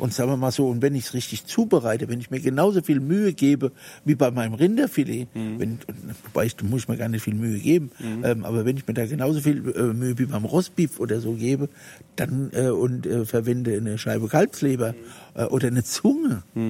Und 0.00 0.12
sagen 0.14 0.30
wir 0.30 0.36
mal 0.36 0.50
so, 0.50 0.68
und 0.68 0.82
wenn 0.82 0.94
ich 0.94 1.04
es 1.04 1.14
richtig 1.14 1.44
zubereite, 1.46 2.08
wenn 2.08 2.20
ich 2.20 2.30
mir 2.30 2.40
genauso 2.40 2.82
viel 2.82 3.00
Mühe 3.00 3.32
gebe 3.32 3.70
wie 4.04 4.14
bei 4.14 4.30
meinem 4.30 4.54
Rinderfilet, 4.54 5.28
wenn, 5.58 5.78
wobei 6.24 6.46
ich, 6.46 6.56
da 6.56 6.64
muss 6.64 6.82
ich 6.82 6.88
mir 6.88 6.96
gar 6.96 7.08
nicht 7.08 7.22
viel 7.22 7.34
Mühe 7.34 7.58
geben, 7.58 7.90
ähm, 8.24 8.44
aber 8.44 8.64
wenn 8.64 8.76
ich 8.76 8.86
mir 8.86 8.94
da 8.94 9.06
genauso 9.06 9.40
viel 9.40 9.58
äh, 9.76 9.92
Mühe 9.92 10.18
wie 10.18 10.26
beim 10.26 10.44
Rostbeef 10.44 10.98
oder 10.98 11.20
so 11.20 11.34
gebe, 11.34 11.68
dann 12.16 12.50
äh, 12.52 12.68
und 12.70 13.06
äh, 13.06 13.24
verwende 13.26 13.76
eine 13.76 13.98
Scheibe 13.98 14.28
Kalbsleber 14.28 14.94
äh, 15.34 15.44
oder 15.44 15.68
eine 15.68 15.84
Zunge, 15.84 16.42
äh, 16.56 16.60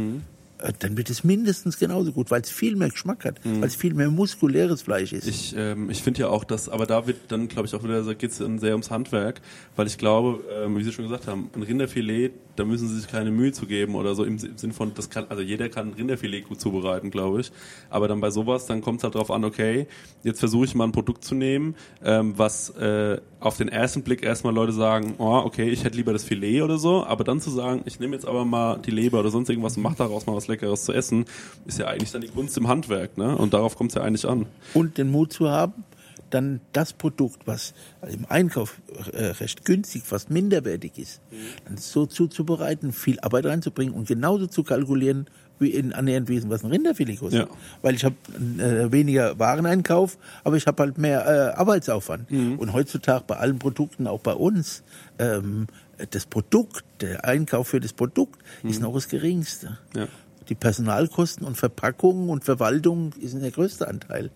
dann 0.79 0.97
wird 0.97 1.11
es 1.11 1.25
mindestens 1.25 1.79
genauso 1.79 2.13
gut, 2.13 2.31
weil 2.31 2.43
es 2.43 2.51
viel 2.51 2.77
mehr 2.77 2.91
Geschmack 2.91 3.25
hat, 3.25 3.41
weil 3.45 3.69
es 3.69 3.75
viel 3.75 3.95
mehr 3.95 4.11
muskuläres 4.11 4.83
Fleisch 4.83 5.13
ist. 5.13 5.27
Ich, 5.27 5.55
ähm, 5.57 5.91
ich 5.91 6.03
finde 6.03 6.21
ja 6.21 6.29
auch, 6.29 6.45
dass, 6.45 6.69
aber 6.69 6.87
da 6.87 7.07
wird 7.07 7.17
dann, 7.29 7.49
glaube 7.49 7.67
ich, 7.67 7.75
auch 7.75 7.83
wieder, 7.83 8.03
da 8.03 8.15
geht 8.15 8.31
es 8.31 8.39
dann 8.39 8.59
sehr 8.59 8.73
ums 8.73 8.91
Handwerk, 8.91 9.41
weil 9.77 9.87
ich 9.87 9.99
glaube, 9.99 10.45
ähm, 10.63 10.77
wie 10.77 10.85
Sie 10.85 10.93
schon 10.93 11.05
gesagt 11.05 11.27
haben, 11.27 11.51
ein 11.55 11.63
Rinderfilet, 11.63 12.33
da 12.57 12.65
müssen 12.65 12.89
Sie 12.89 12.97
sich 12.97 13.09
keine 13.09 13.31
Mühe 13.31 13.53
zu 13.53 13.67
geben 13.67 13.95
oder 13.95 14.15
so 14.15 14.25
im, 14.25 14.39
im 14.39 14.59
Sinn 14.59 14.73
von, 14.73 14.93
das 14.95 15.09
kann, 15.09 15.27
also 15.29 15.43
jeder 15.43 15.69
kann 15.69 15.89
ein 15.89 15.95
Rinderfilet 15.95 16.43
gut 16.43 16.61
zubereiten, 16.61 17.11
glaube 17.11 17.41
ich. 17.41 17.53
Aber 17.89 18.09
dann 18.09 18.21
bei 18.21 18.31
sowas, 18.31 18.67
dann 18.67 18.83
kommt 18.83 19.01
es 19.01 19.05
halt 19.05 19.15
drauf 19.15 19.31
an, 19.31 19.45
okay, 19.45 19.87
jetzt 20.23 20.41
versuche 20.41 20.65
ich 20.65 20.75
mal 20.75 20.85
ein 20.85 20.93
Produkt 20.93 21.25
zu 21.25 21.35
nehmen, 21.35 21.75
ähm, 22.05 22.35
was 22.37 22.71
äh, 22.71 23.19
auf 23.41 23.57
den 23.57 23.69
ersten 23.69 24.03
Blick 24.03 24.23
erstmal 24.23 24.55
Leute 24.55 24.73
sagen, 24.73 25.15
oh, 25.19 25.43
okay, 25.45 25.71
ich 25.71 25.85
hätte 25.85 25.97
lieber 25.97 26.13
das 26.13 26.25
Filet 26.25 26.63
oder 26.63 26.77
so, 26.77 27.05
aber 27.05 27.25
dann 27.25 27.41
zu 27.41 27.51
sagen, 27.51 27.83
ich 27.87 27.99
nehme 28.01 28.15
jetzt 28.15 28.27
aber 28.27 28.45
mal 28.45 28.79
die 28.79 28.91
Leber 28.91 29.21
oder 29.21 29.31
sonst 29.31 29.49
irgendwas 29.49 29.77
und 29.77 29.83
mach 29.83 29.95
daraus 29.95 30.27
mal 30.27 30.37
was 30.37 30.49
Leckeres 30.51 30.85
zu 30.85 30.93
essen, 30.93 31.25
ist 31.67 31.79
ja 31.79 31.87
eigentlich 31.87 32.13
dann 32.13 32.21
die 32.21 32.29
Kunst 32.29 32.57
im 32.59 32.69
Handwerk, 32.69 33.17
ne? 33.17 33.37
Und 33.37 33.55
darauf 33.55 33.77
kommt 33.77 33.91
es 33.91 33.95
ja 33.95 34.03
eigentlich 34.03 34.27
an. 34.27 34.47
und 34.75 34.99
den 34.99 35.11
Mut 35.11 35.33
zu 35.33 35.51
haben, 35.51 35.85
dann 36.31 36.61
das 36.73 36.93
Produkt, 36.93 37.47
was 37.47 37.75
im 38.09 38.25
Einkauf 38.29 38.81
äh, 39.13 39.27
recht 39.27 39.65
günstig, 39.65 40.05
fast 40.05 40.31
minderwertig 40.31 40.97
ist, 40.97 41.21
dann 41.67 41.77
so 41.77 42.07
zuzubereiten, 42.07 42.93
viel 42.93 43.19
Arbeit 43.21 43.47
reinzubringen 43.47 43.95
und 43.95 44.07
genauso 44.07 44.47
zu 44.47 44.63
kalkulieren, 44.63 45.27
wie 45.59 45.71
in 45.71 45.93
annähernd 45.93 46.29
Wesen, 46.29 46.49
was 46.49 46.65
ein 46.65 46.71
Rinderfilet 46.71 47.19
kostet. 47.19 47.49
Ja. 47.49 47.55
Weil 47.83 47.95
ich 47.95 48.05
habe 48.05 48.15
äh, 48.59 48.91
weniger 48.91 49.39
Wareneinkauf, 49.39 50.17
aber 50.43 50.57
ich 50.57 50.67
habe 50.67 50.83
halt 50.83 50.97
mehr 50.97 51.27
äh, 51.27 51.59
Arbeitsaufwand. 51.59 52.31
Und 52.31 52.73
heutzutage 52.73 53.25
bei 53.27 53.37
allen 53.37 53.59
Produkten, 53.59 54.07
auch 54.07 54.21
bei 54.21 54.33
uns, 54.33 54.83
ähm, 55.19 55.67
das 56.13 56.25
Produkt, 56.25 56.85
der 57.03 57.27
Einkauf 57.27 57.69
für 57.69 57.81
das 57.81 57.93
Produkt 57.93 58.41
ist 58.63 58.81
noch 58.81 58.95
das 58.95 59.09
geringste. 59.09 59.79
Ja. 59.95 60.09
Die 60.51 60.55
Personalkosten 60.57 61.47
und 61.47 61.57
Verpackung 61.57 62.29
und 62.29 62.45
Verwaltung 62.45 63.13
ist 63.21 63.41
der 63.41 63.53
größte 63.53 63.89
Anteil. 63.89 64.31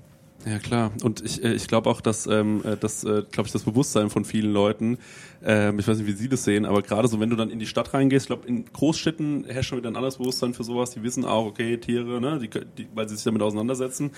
Ja 0.47 0.59
klar. 0.59 0.93
Und 1.03 1.23
ich, 1.25 1.43
äh, 1.43 1.55
ich 1.55 1.67
glaube 1.69 1.91
auch, 1.91 2.01
dass 2.01 2.27
ähm, 2.27 2.63
äh, 2.65 2.77
das, 2.77 3.03
äh, 3.03 3.25
glaube 3.31 3.47
ich, 3.47 3.53
das 3.53 3.63
Bewusstsein 3.63 4.11
von 4.11 4.25
vielen 4.25 4.53
Leuten, 4.53 4.99
ähm, 5.43 5.79
ich 5.79 5.89
weiß 5.89 5.99
nicht, 5.99 6.07
wie 6.07 6.13
Sie 6.13 6.29
das 6.29 6.45
sehen, 6.45 6.67
aber 6.67 6.83
gerade 6.83 7.09
so, 7.09 7.19
wenn 7.19 7.31
du 7.31 7.37
dann 7.37 7.51
in 7.51 7.59
die 7.59 7.67
Stadt 7.67 7.95
reingehst, 7.95 8.25
ich 8.25 8.29
glaube, 8.29 8.47
in 8.47 8.67
Großstädten 8.67 9.45
herrscht 9.47 9.71
schon 9.71 9.79
wieder 9.79 9.91
ein 9.91 9.97
anderes 9.97 10.19
Bewusstsein 10.19 10.55
für 10.55 10.65
sowas. 10.65 10.91
Die 10.91 11.03
wissen 11.03 11.25
auch, 11.25 11.47
okay, 11.47 11.79
Tiere, 11.79 12.21
ne, 12.21 12.39
die, 12.39 12.49
die, 12.49 12.87
weil 12.95 13.09
sie 13.09 13.17
sich 13.17 13.25
damit 13.25 13.43
auseinandersetzen. 13.43 14.11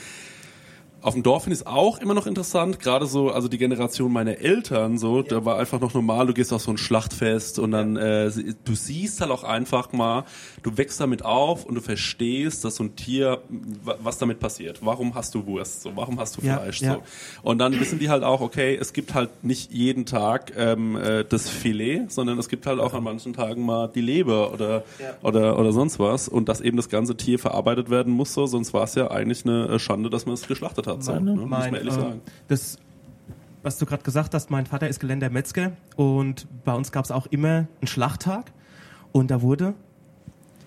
Auf 1.06 1.14
dem 1.14 1.22
Dorf 1.22 1.44
finde 1.44 1.54
ich 1.54 1.60
es 1.60 1.66
auch 1.68 1.98
immer 1.98 2.14
noch 2.14 2.26
interessant, 2.26 2.80
gerade 2.80 3.06
so, 3.06 3.30
also 3.30 3.46
die 3.46 3.58
Generation 3.58 4.12
meiner 4.12 4.38
Eltern, 4.38 4.98
so, 4.98 5.22
da 5.22 5.44
war 5.44 5.56
einfach 5.56 5.78
noch 5.80 5.94
normal, 5.94 6.26
du 6.26 6.34
gehst 6.34 6.52
auf 6.52 6.62
so 6.62 6.72
ein 6.72 6.78
Schlachtfest 6.78 7.60
und 7.60 7.70
dann, 7.70 7.96
äh, 7.96 8.28
du 8.64 8.74
siehst 8.74 9.20
halt 9.20 9.30
auch 9.30 9.44
einfach 9.44 9.92
mal, 9.92 10.24
du 10.64 10.76
wächst 10.76 10.98
damit 10.98 11.24
auf 11.24 11.64
und 11.64 11.76
du 11.76 11.80
verstehst, 11.80 12.64
dass 12.64 12.74
so 12.74 12.82
ein 12.82 12.96
Tier, 12.96 13.38
wa- 13.84 13.94
was 14.02 14.18
damit 14.18 14.40
passiert. 14.40 14.80
Warum 14.84 15.14
hast 15.14 15.32
du 15.36 15.46
Wurst? 15.46 15.82
So, 15.82 15.92
warum 15.94 16.18
hast 16.18 16.38
du 16.38 16.42
Fleisch? 16.56 16.80
So. 16.96 17.02
Und 17.42 17.58
dann 17.58 17.78
wissen 17.78 18.00
die 18.00 18.10
halt 18.10 18.24
auch, 18.24 18.40
okay, 18.40 18.74
es 18.74 18.92
gibt 18.92 19.14
halt 19.14 19.44
nicht 19.44 19.72
jeden 19.72 20.06
Tag 20.06 20.54
ähm, 20.56 20.96
äh, 20.96 21.24
das 21.24 21.48
Filet, 21.48 22.06
sondern 22.08 22.36
es 22.40 22.48
gibt 22.48 22.66
halt 22.66 22.80
auch 22.80 22.94
an 22.94 23.04
manchen 23.04 23.32
Tagen 23.32 23.64
mal 23.64 23.86
die 23.94 24.00
Leber 24.00 24.52
oder, 24.52 24.82
oder, 25.22 25.56
oder 25.56 25.70
sonst 25.70 26.00
was 26.00 26.26
und 26.28 26.48
dass 26.48 26.60
eben 26.60 26.76
das 26.76 26.88
ganze 26.88 27.16
Tier 27.16 27.38
verarbeitet 27.38 27.90
werden 27.90 28.12
muss, 28.12 28.34
so, 28.34 28.46
sonst 28.46 28.74
war 28.74 28.82
es 28.82 28.96
ja 28.96 29.08
eigentlich 29.08 29.44
eine 29.44 29.68
äh, 29.68 29.78
Schande, 29.78 30.10
dass 30.10 30.26
man 30.26 30.34
es 30.34 30.48
geschlachtet 30.48 30.88
hat. 30.88 30.95
So, 31.02 31.18
ne? 31.18 31.34
muss 31.34 31.48
man 31.48 31.74
ehrlich 31.74 31.92
äh, 31.92 32.00
sagen. 32.00 32.20
Das, 32.48 32.78
was 33.62 33.78
du 33.78 33.86
gerade 33.86 34.02
gesagt 34.02 34.34
hast, 34.34 34.50
mein 34.50 34.66
Vater 34.66 34.88
ist 34.88 35.00
gelernter 35.00 35.30
Metzger 35.30 35.72
und 35.96 36.46
bei 36.64 36.74
uns 36.74 36.92
gab 36.92 37.04
es 37.04 37.10
auch 37.10 37.26
immer 37.26 37.66
einen 37.80 37.86
Schlachttag 37.86 38.52
und 39.12 39.30
da 39.30 39.42
wurde 39.42 39.74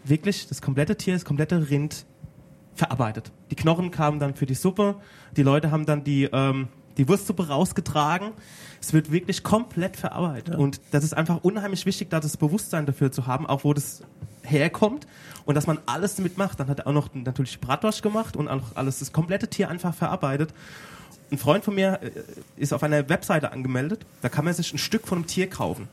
wirklich 0.03 0.47
das 0.47 0.61
komplette 0.61 0.95
Tier, 0.95 1.13
das 1.13 1.25
komplette 1.25 1.69
Rind 1.69 2.05
verarbeitet. 2.75 3.31
Die 3.51 3.55
Knochen 3.55 3.91
kamen 3.91 4.19
dann 4.19 4.35
für 4.35 4.45
die 4.45 4.55
Suppe, 4.55 4.95
die 5.35 5.43
Leute 5.43 5.71
haben 5.71 5.85
dann 5.85 6.03
die, 6.03 6.29
ähm, 6.31 6.67
die 6.97 7.07
Wurstsuppe 7.07 7.47
rausgetragen. 7.47 8.31
Es 8.81 8.93
wird 8.93 9.11
wirklich 9.11 9.43
komplett 9.43 9.97
verarbeitet. 9.97 10.55
Und 10.55 10.81
das 10.91 11.03
ist 11.03 11.13
einfach 11.13 11.43
unheimlich 11.43 11.85
wichtig, 11.85 12.09
da 12.09 12.19
das 12.19 12.37
Bewusstsein 12.37 12.85
dafür 12.85 13.11
zu 13.11 13.27
haben, 13.27 13.45
auch 13.45 13.63
wo 13.63 13.73
das 13.73 14.01
herkommt 14.43 15.07
und 15.45 15.55
dass 15.55 15.67
man 15.67 15.79
alles 15.85 16.15
damit 16.15 16.37
macht. 16.37 16.59
Dann 16.59 16.67
hat 16.67 16.79
er 16.79 16.87
auch 16.87 16.93
noch 16.93 17.13
natürlich 17.13 17.59
Bratwurst 17.59 18.01
gemacht 18.01 18.35
und 18.35 18.47
auch 18.47 18.75
alles, 18.75 18.99
das 18.99 19.11
komplette 19.11 19.47
Tier 19.47 19.69
einfach 19.69 19.93
verarbeitet. 19.93 20.53
Ein 21.31 21.37
Freund 21.37 21.63
von 21.63 21.75
mir 21.75 21.99
äh, 22.01 22.11
ist 22.57 22.73
auf 22.73 22.83
einer 22.83 23.07
Webseite 23.09 23.51
angemeldet, 23.51 24.05
da 24.21 24.29
kann 24.29 24.45
man 24.45 24.53
sich 24.53 24.73
ein 24.73 24.77
Stück 24.77 25.07
von 25.07 25.19
einem 25.19 25.27
Tier 25.27 25.49
kaufen. 25.49 25.87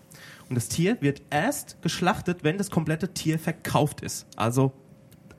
Und 0.48 0.54
das 0.54 0.68
Tier 0.68 0.96
wird 1.00 1.22
erst 1.30 1.82
geschlachtet, 1.82 2.38
wenn 2.42 2.56
das 2.56 2.70
komplette 2.70 3.12
Tier 3.12 3.38
verkauft 3.38 4.00
ist. 4.00 4.26
Also 4.36 4.72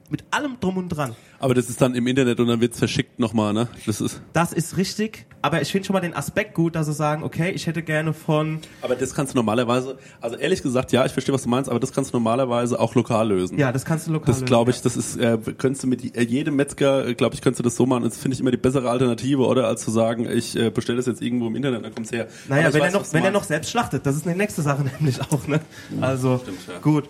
mit 0.10 0.24
allem 0.32 0.60
drum 0.60 0.78
und 0.78 0.90
dran. 0.90 1.16
Aber 1.40 1.54
das 1.54 1.70
ist 1.70 1.82
dann 1.82 1.96
im 1.96 2.08
Internet 2.08 2.40
und 2.40 2.48
dann 2.48 2.60
wird's 2.60 2.80
verschickt 2.80 3.20
nochmal, 3.20 3.54
ne? 3.54 3.68
Das 3.86 4.02
ist. 4.02 4.22
Das 4.34 4.54
ist 4.54 4.78
richtig, 4.78 5.27
aber 5.42 5.62
ich 5.62 5.72
finde 5.72 5.86
schon 5.86 5.94
mal 5.94 6.00
den 6.00 6.16
Aspekt 6.16 6.54
gut, 6.54 6.76
dass 6.76 6.88
sie 6.88 6.94
sagen, 6.94 7.24
okay, 7.24 7.52
ich 7.52 7.68
hätte 7.68 7.84
gerne 7.84 8.14
von. 8.14 8.60
Aber 8.82 8.96
das 8.96 9.14
kannst 9.14 9.34
du 9.34 9.38
normalerweise, 9.38 9.98
also 10.22 10.36
ehrlich 10.36 10.62
gesagt, 10.64 10.92
ja, 10.92 11.06
ich 11.06 11.12
verstehe, 11.12 11.34
was 11.34 11.44
du 11.44 11.50
meinst, 11.50 11.70
aber 11.70 11.80
das 11.80 11.92
kannst 11.92 12.14
du 12.14 12.18
normalerweise 12.18 12.80
auch 12.80 12.96
lokal 12.96 13.30
lösen. 13.30 13.58
Ja, 13.58 13.72
das 13.72 13.86
kannst 13.86 14.08
du 14.08 14.12
lokal 14.12 14.28
Das 14.28 14.38
lösen, 14.38 14.46
glaube 14.48 14.72
ich, 14.72 14.78
ja. 14.78 14.84
das 14.84 14.98
ist, 14.98 15.18
äh, 15.18 15.38
könntest 15.58 15.84
du 15.84 15.88
mit 15.88 16.18
äh, 16.18 16.24
jedem 16.24 16.56
Metzger, 16.56 17.14
glaube 17.14 17.36
ich, 17.36 17.42
könntest 17.42 17.60
du 17.60 17.64
das 17.64 17.76
so 17.76 17.86
machen. 17.86 18.04
Das 18.04 18.18
finde 18.18 18.36
ich 18.36 18.42
immer 18.42 18.52
die 18.52 18.58
bessere 18.58 18.90
Alternative, 18.90 19.46
oder? 19.46 19.68
Als 19.68 19.84
zu 19.84 19.92
sagen, 19.92 20.30
ich 20.30 20.56
äh, 20.56 20.70
bestelle 20.70 20.98
das 20.98 21.06
jetzt 21.06 21.22
irgendwo 21.22 21.48
im 21.48 21.56
Internet, 21.56 21.86
dann 21.86 21.94
kommt's 21.94 22.12
her. 22.12 22.28
Naja, 22.48 22.74
wenn, 22.74 22.82
weiß, 22.82 22.94
er 22.94 23.00
noch, 23.00 23.14
wenn 23.14 23.24
er 23.24 23.32
noch 23.32 23.44
selbst 23.44 23.70
schlachtet, 23.72 24.06
das 24.06 24.16
ist 24.16 24.28
eine 24.28 24.36
nächste 24.36 24.62
Sache 24.62 24.84
nämlich 25.00 25.22
auch, 25.22 25.48
ne? 25.48 25.60
Also, 26.02 26.40
stimmt, 26.40 26.60
ja. 26.68 26.80
gut. 26.80 27.06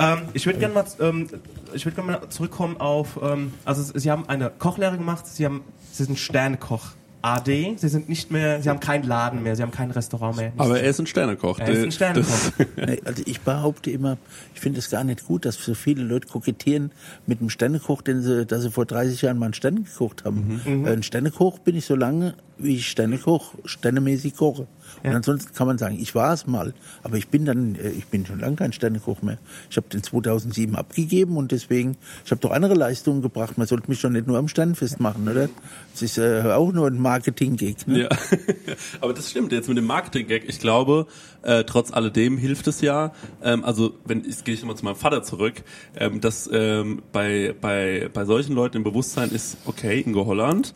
Ähm, 0.00 0.22
ich 0.32 0.46
würde 0.46 0.58
gerne 0.58 0.74
mal, 0.74 0.84
ähm, 1.00 1.28
ich 1.72 1.84
würde 1.84 1.96
gerne 1.96 2.12
mal 2.12 2.28
zurückkommen 2.28 2.76
auf, 2.78 3.18
ähm, 3.22 3.52
also 3.64 3.82
Sie 3.98 4.10
haben 4.10 4.28
eine 4.28 4.50
Kochlehre 4.50 4.96
gemacht, 4.96 5.26
Sie 5.26 5.44
haben, 5.44 5.62
Sie 5.92 6.04
sind 6.04 6.18
Sternekoch. 6.18 6.92
AD, 7.34 7.76
Sie 7.76 7.88
sind 7.88 8.08
nicht 8.08 8.30
mehr, 8.30 8.62
Sie 8.62 8.68
haben 8.68 8.80
keinen 8.80 9.04
Laden 9.04 9.42
mehr, 9.42 9.56
Sie 9.56 9.62
haben 9.62 9.70
kein 9.70 9.90
Restaurant 9.90 10.36
mehr. 10.36 10.52
Aber 10.56 10.80
er 10.80 10.90
ist 10.90 10.98
ein 10.98 11.06
Sternekoch. 11.06 11.58
Er 11.58 11.68
ist 11.68 11.82
ein 11.84 11.92
Sternekoch. 11.92 12.52
also 13.04 13.22
ich 13.26 13.40
behaupte 13.40 13.90
immer, 13.90 14.18
ich 14.54 14.60
finde 14.60 14.78
es 14.78 14.90
gar 14.90 15.04
nicht 15.04 15.26
gut, 15.26 15.44
dass 15.44 15.56
so 15.56 15.74
viele 15.74 16.02
Leute 16.02 16.28
kokettieren 16.28 16.90
mit 17.26 17.40
einem 17.40 17.50
Sternekoch, 17.50 18.02
den 18.02 18.22
sie, 18.22 18.46
dass 18.46 18.62
sie 18.62 18.70
vor 18.70 18.86
30 18.86 19.22
Jahren 19.22 19.38
mal 19.38 19.46
einen 19.46 19.54
Sterne 19.54 19.82
gekocht 19.82 20.24
haben. 20.24 20.60
Mhm. 20.64 20.86
Äh, 20.86 20.92
Ein 20.92 21.02
Sternekoch 21.02 21.58
bin 21.58 21.76
ich 21.76 21.86
so 21.86 21.94
lange, 21.94 22.34
wie 22.58 22.76
ich 22.76 22.88
Sternekoch, 22.88 23.54
sternemäßig 23.64 24.36
koche. 24.36 24.66
Und 25.02 25.14
ansonsten 25.14 25.54
kann 25.54 25.66
man 25.66 25.78
sagen, 25.78 25.98
ich 26.00 26.14
war 26.14 26.32
es 26.32 26.46
mal, 26.46 26.74
aber 27.02 27.16
ich 27.16 27.28
bin 27.28 27.44
dann, 27.44 27.74
äh, 27.74 27.90
ich 27.90 28.06
bin 28.06 28.26
schon 28.26 28.40
lange 28.40 28.56
kein 28.56 28.72
Sternekoch 28.72 29.22
mehr. 29.22 29.38
Ich 29.70 29.76
habe 29.76 29.88
den 29.88 30.02
2007 30.02 30.74
abgegeben 30.76 31.36
und 31.36 31.52
deswegen, 31.52 31.96
ich 32.24 32.30
habe 32.30 32.40
doch 32.40 32.50
andere 32.50 32.74
Leistungen 32.74 33.22
gebracht. 33.22 33.58
Man 33.58 33.66
sollte 33.66 33.88
mich 33.88 34.00
doch 34.00 34.10
nicht 34.10 34.26
nur 34.26 34.38
am 34.38 34.48
Sternfest 34.48 35.00
machen, 35.00 35.28
oder? 35.28 35.48
Das 35.92 36.02
ist 36.02 36.18
äh, 36.18 36.42
auch 36.52 36.72
nur 36.72 36.86
ein 36.86 37.00
Marketing-Gig. 37.00 37.86
Ne? 37.86 38.02
Ja, 38.02 38.08
aber 39.00 39.14
das 39.14 39.30
stimmt. 39.30 39.52
Jetzt 39.52 39.68
mit 39.68 39.78
dem 39.78 39.86
Marketing-Gag, 39.86 40.48
ich 40.48 40.60
glaube, 40.60 41.06
äh, 41.42 41.64
trotz 41.64 41.92
alledem 41.92 42.38
hilft 42.38 42.66
es 42.66 42.80
ja. 42.80 43.12
Ähm, 43.42 43.64
also 43.64 43.94
wenn 44.04 44.24
jetzt 44.24 44.44
gehe 44.44 44.54
ich 44.54 44.60
nochmal 44.60 44.76
zu 44.76 44.84
meinem 44.84 44.96
Vater 44.96 45.22
zurück, 45.22 45.62
ähm, 45.96 46.20
dass 46.20 46.48
ähm, 46.52 47.02
bei 47.12 47.54
bei 47.60 48.10
bei 48.12 48.24
solchen 48.24 48.54
Leuten 48.54 48.78
im 48.78 48.84
Bewusstsein 48.84 49.30
ist, 49.30 49.58
okay, 49.64 50.00
Ingo 50.00 50.26
Holland, 50.26 50.74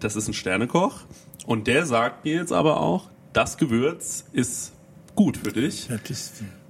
das 0.00 0.16
ist 0.16 0.28
ein 0.28 0.34
Sternekoch 0.34 1.00
und 1.46 1.66
der 1.66 1.86
sagt 1.86 2.24
mir 2.24 2.34
jetzt 2.34 2.52
aber 2.52 2.80
auch, 2.80 3.10
das 3.32 3.56
Gewürz 3.56 4.24
ist 4.32 4.72
gut 5.14 5.36
für 5.38 5.52
dich. 5.52 5.88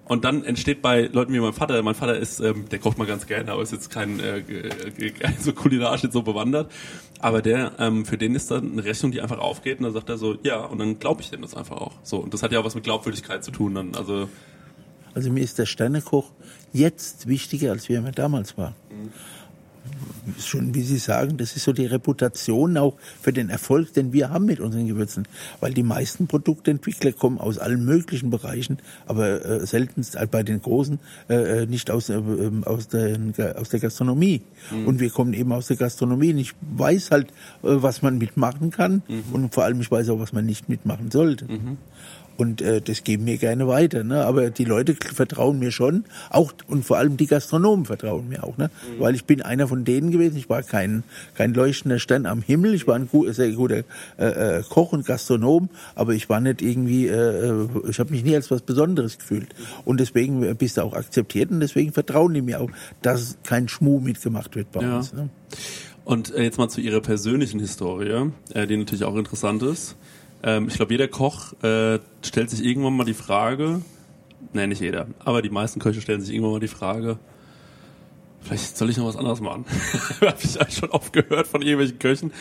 Und 0.05 0.25
dann 0.25 0.45
entsteht 0.45 0.83
bei 0.83 1.03
Leuten 1.07 1.33
wie 1.33 1.39
mein 1.41 1.53
Vater, 1.53 1.81
mein 1.83 1.95
Vater 1.95 2.19
ist, 2.19 2.41
ähm, 2.41 2.69
der 2.69 2.81
kocht 2.81 2.99
mal 2.99 3.07
ganz 3.07 3.27
gerne, 3.27 3.51
aber 3.53 3.63
ist 3.63 3.73
jetzt 3.73 3.89
kein 3.89 4.19
äh, 4.21 4.43
ge- 4.47 4.69
so 5.41 5.53
kulinarisch 5.53 6.03
jetzt 6.03 6.13
so 6.13 6.23
bewandert. 6.23 6.71
Aber 7.21 7.41
der, 7.41 7.73
ähm, 7.79 8.05
für 8.05 8.19
den 8.19 8.35
ist 8.35 8.51
dann 8.51 8.73
eine 8.73 8.85
Rechnung, 8.85 9.13
die 9.13 9.21
einfach 9.23 9.39
aufgeht 9.39 9.79
und 9.79 9.85
dann 9.85 9.93
sagt 9.93 10.09
er 10.09 10.19
so, 10.19 10.37
ja, 10.43 10.65
und 10.65 10.79
dann 10.79 10.99
glaube 10.99 11.23
ich 11.23 11.31
dem 11.31 11.41
das 11.43 11.55
einfach 11.55 11.77
auch. 11.77 11.93
So, 12.03 12.19
und 12.19 12.35
das 12.35 12.43
hat 12.43 12.51
ja 12.53 12.59
auch 12.61 12.65
was 12.65 12.75
mit 12.75 12.85
Glaubwürdigkeit 12.85 13.45
zu 13.45 13.53
tun 13.53 13.75
dann. 13.75 13.95
Also 13.95 14.29
Also 15.15 15.31
mir 15.31 15.43
ist 15.45 15.59
der 15.59 15.67
Sternekoch 15.67 16.33
jetzt 16.73 17.29
wichtiger, 17.29 17.71
als 17.71 17.89
wie 17.89 17.95
er 17.95 18.03
mir 18.03 18.13
damals 18.13 18.59
war. 18.59 18.75
Ist 18.91 19.42
Schon 20.39 20.73
wie 20.75 20.83
Sie 20.83 20.99
sagen, 20.99 21.37
das 21.37 21.57
ist 21.57 21.65
so 21.65 21.73
die 21.73 21.87
Reputation 21.87 22.77
auch 22.77 22.97
für 23.21 23.33
den 23.33 23.51
Erfolg, 23.51 23.93
den 23.93 24.13
wir 24.13 24.31
haben 24.31 24.47
mit 24.47 24.61
unseren 24.61 24.87
Gewürzen. 24.87 25.27
Weil 25.59 25.75
die 25.75 25.83
meisten 25.83 26.29
Produktentwickler 26.29 27.13
kommen 27.13 27.39
aus 27.39 27.59
allen 27.59 27.85
möglichen 27.85 28.31
Bereichen, 28.31 28.79
aber 29.07 29.45
äh, 29.45 29.67
seltenst 29.67 30.15
äh, 30.15 30.27
bei 30.31 30.45
den 30.45 30.63
Großen 30.63 31.01
äh, 31.29 31.63
äh, 31.63 31.67
nicht 31.67 31.91
aus, 31.91 32.09
äh, 32.09 32.15
ähm, 32.15 32.63
aus, 32.65 32.87
der, 32.87 33.19
aus 33.59 33.71
der 33.71 33.81
Gastronomie. 33.81 34.43
Und 34.87 35.01
wir 35.01 35.11
kommen 35.11 35.35
eben 35.35 35.53
aus 35.53 35.67
der 35.67 35.77
Gastronomie. 35.77 36.33
Und 36.33 36.39
ich 36.39 36.53
weiß 36.61 37.11
halt, 37.11 37.31
äh, 37.31 37.33
was 37.63 38.03
man 38.03 38.19
mitmachen 38.19 38.71
kann 38.71 39.03
und 39.33 39.53
vor 39.53 39.65
allem 39.65 39.81
ich 39.81 39.91
weiß 39.91 40.09
auch, 40.11 40.21
was 40.21 40.33
man 40.33 40.47
nicht 40.47 40.69
mitmachen 40.69 41.11
sollte. 41.11 41.47
Und 42.43 42.61
äh, 42.61 42.81
das 42.81 43.05
geben 43.05 43.25
wir 43.27 43.37
gerne 43.37 43.69
weiter. 43.69 44.03
Ne? 44.03 44.25
Aber 44.25 44.51
die 44.51 44.65
Leute 44.65 44.97
vertrauen 44.97 45.61
mir 45.61 45.71
schon, 45.71 46.05
auch 46.29 46.53
und 46.67 46.85
vor 46.85 46.97
allem 46.99 47.17
die 47.17 47.29
Gastronomen 47.29 47.85
vertrauen 47.85 48.29
mir 48.29 48.43
auch. 48.43 48.59
Ne? 48.59 48.69
Weil 48.99 49.15
ich 49.15 49.27
bin 49.27 49.43
einer 49.43 49.69
von 49.69 49.85
denen 49.85 50.11
gewesen. 50.11 50.37
Ich 50.39 50.51
war 50.51 50.65
kein 50.65 51.05
kein 51.37 51.55
leuchtender 51.55 52.01
Stern 52.01 52.27
am 52.27 52.43
Himmel. 52.43 52.75
Ich 52.75 52.89
war 52.89 52.97
ein 52.97 53.07
gut, 53.07 53.33
sehr 53.33 53.53
guter 53.53 53.85
äh, 54.19 54.59
äh, 54.59 54.63
Koch 54.69 54.93
und 54.93 55.07
Gastronom, 55.07 55.69
aber 55.95 56.15
ich 56.15 56.29
war 56.29 56.41
nicht 56.41 56.63
irgendwie. 56.63 57.07
Äh, 57.07 57.13
äh, 57.13 57.69
ich 57.89 58.01
habe 58.01 58.11
mich 58.11 58.25
nie 58.25 58.35
als 58.35 58.51
was 58.51 58.63
Besonderes 58.63 59.19
gefühlt. 59.19 59.55
Und 59.85 60.01
deswegen 60.01 60.57
bist 60.57 60.79
du 60.79 60.83
auch 60.83 60.95
akzeptiert 60.95 61.53
und 61.53 61.61
deswegen 61.61 61.93
vertrauen 61.93 62.35
die 62.35 62.43
mir 62.43 62.61
auch, 62.61 62.71
dass 63.03 63.37
kein 63.45 63.69
Schmuh 63.69 64.01
mitgemacht 64.01 64.57
wird 64.57 64.73
bei 64.73 64.83
Ja. 64.83 64.97
uns. 64.97 65.13
Ne? 65.13 65.29
Und 66.05 66.35
äh, 66.35 66.43
jetzt 66.43 66.59
mal 66.59 66.69
zu 66.69 66.81
Ihrer 66.81 67.01
persönlichen 67.01 67.61
Historie, 67.61 68.33
äh, 68.53 68.67
die 68.67 68.77
natürlich 68.77 69.05
auch 69.05 69.15
interessant 69.17 69.63
ist. 69.63 69.95
Ähm, 70.43 70.69
ich 70.69 70.75
glaube, 70.75 70.93
jeder 70.93 71.09
Koch 71.09 71.53
äh, 71.63 71.99
stellt 72.23 72.51
sich 72.51 72.65
irgendwann 72.65 72.97
mal 72.97 73.05
die 73.05 73.15
Frage, 73.15 73.83
nein, 74.53 74.69
nicht 74.69 74.81
jeder, 74.81 75.07
aber 75.21 75.43
die 75.43 75.51
meisten 75.51 75.81
Köche 75.81 76.01
stellen 76.01 76.21
sich 76.21 76.35
irgendwann 76.35 76.53
mal 76.53 76.61
die 76.61 76.69
Frage, 76.69 77.19
vielleicht 78.41 78.77
soll 78.77 78.91
ich 78.91 78.97
noch 78.97 79.07
was 79.07 79.17
anderes 79.17 79.41
machen. 79.41 79.65
Habe 80.21 80.37
ich 80.43 80.61
eigentlich 80.61 80.79
schon 80.79 80.91
oft 80.91 81.13
gehört 81.13 81.47
von 81.47 81.63
irgendwelchen 81.63 81.99
Köchen. 81.99 82.33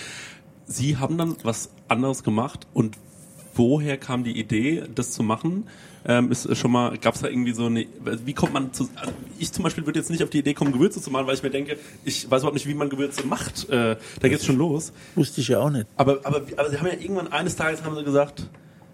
Sie 0.65 0.97
haben 0.97 1.17
dann 1.17 1.35
was 1.43 1.71
anderes 1.87 2.23
gemacht 2.23 2.65
und 2.73 2.97
woher 3.55 3.97
kam 3.97 4.23
die 4.23 4.39
Idee, 4.39 4.83
das 4.93 5.11
zu 5.11 5.23
machen? 5.23 5.67
Ähm, 6.05 6.31
ist 6.31 6.57
schon 6.57 6.71
mal, 6.71 6.97
gab 6.97 7.15
es 7.15 7.21
da 7.21 7.27
irgendwie 7.27 7.53
so 7.53 7.65
eine, 7.65 7.85
wie 8.25 8.33
kommt 8.33 8.53
man 8.53 8.73
zu, 8.73 8.89
also 8.95 9.13
ich 9.37 9.51
zum 9.51 9.63
Beispiel 9.63 9.85
würde 9.85 9.99
jetzt 9.99 10.09
nicht 10.09 10.23
auf 10.23 10.29
die 10.29 10.39
Idee 10.39 10.53
kommen, 10.53 10.71
Gewürze 10.71 11.01
zu 11.01 11.11
machen, 11.11 11.27
weil 11.27 11.35
ich 11.35 11.43
mir 11.43 11.51
denke, 11.51 11.77
ich 12.03 12.29
weiß 12.29 12.41
überhaupt 12.41 12.55
nicht, 12.55 12.67
wie 12.67 12.73
man 12.73 12.89
Gewürze 12.89 13.25
macht. 13.27 13.69
Äh, 13.69 13.97
da 14.19 14.27
geht's 14.27 14.45
schon 14.45 14.57
los. 14.57 14.93
Wusste 15.15 15.41
ich 15.41 15.49
ja 15.49 15.59
auch 15.59 15.69
nicht. 15.69 15.87
Aber, 15.97 16.19
aber, 16.23 16.41
aber 16.57 16.69
sie 16.69 16.79
haben 16.79 16.87
ja 16.87 16.93
irgendwann 16.93 17.31
eines 17.31 17.55
Tages 17.55 17.83
haben 17.83 17.95
sie 17.95 18.03
gesagt, 18.03 18.47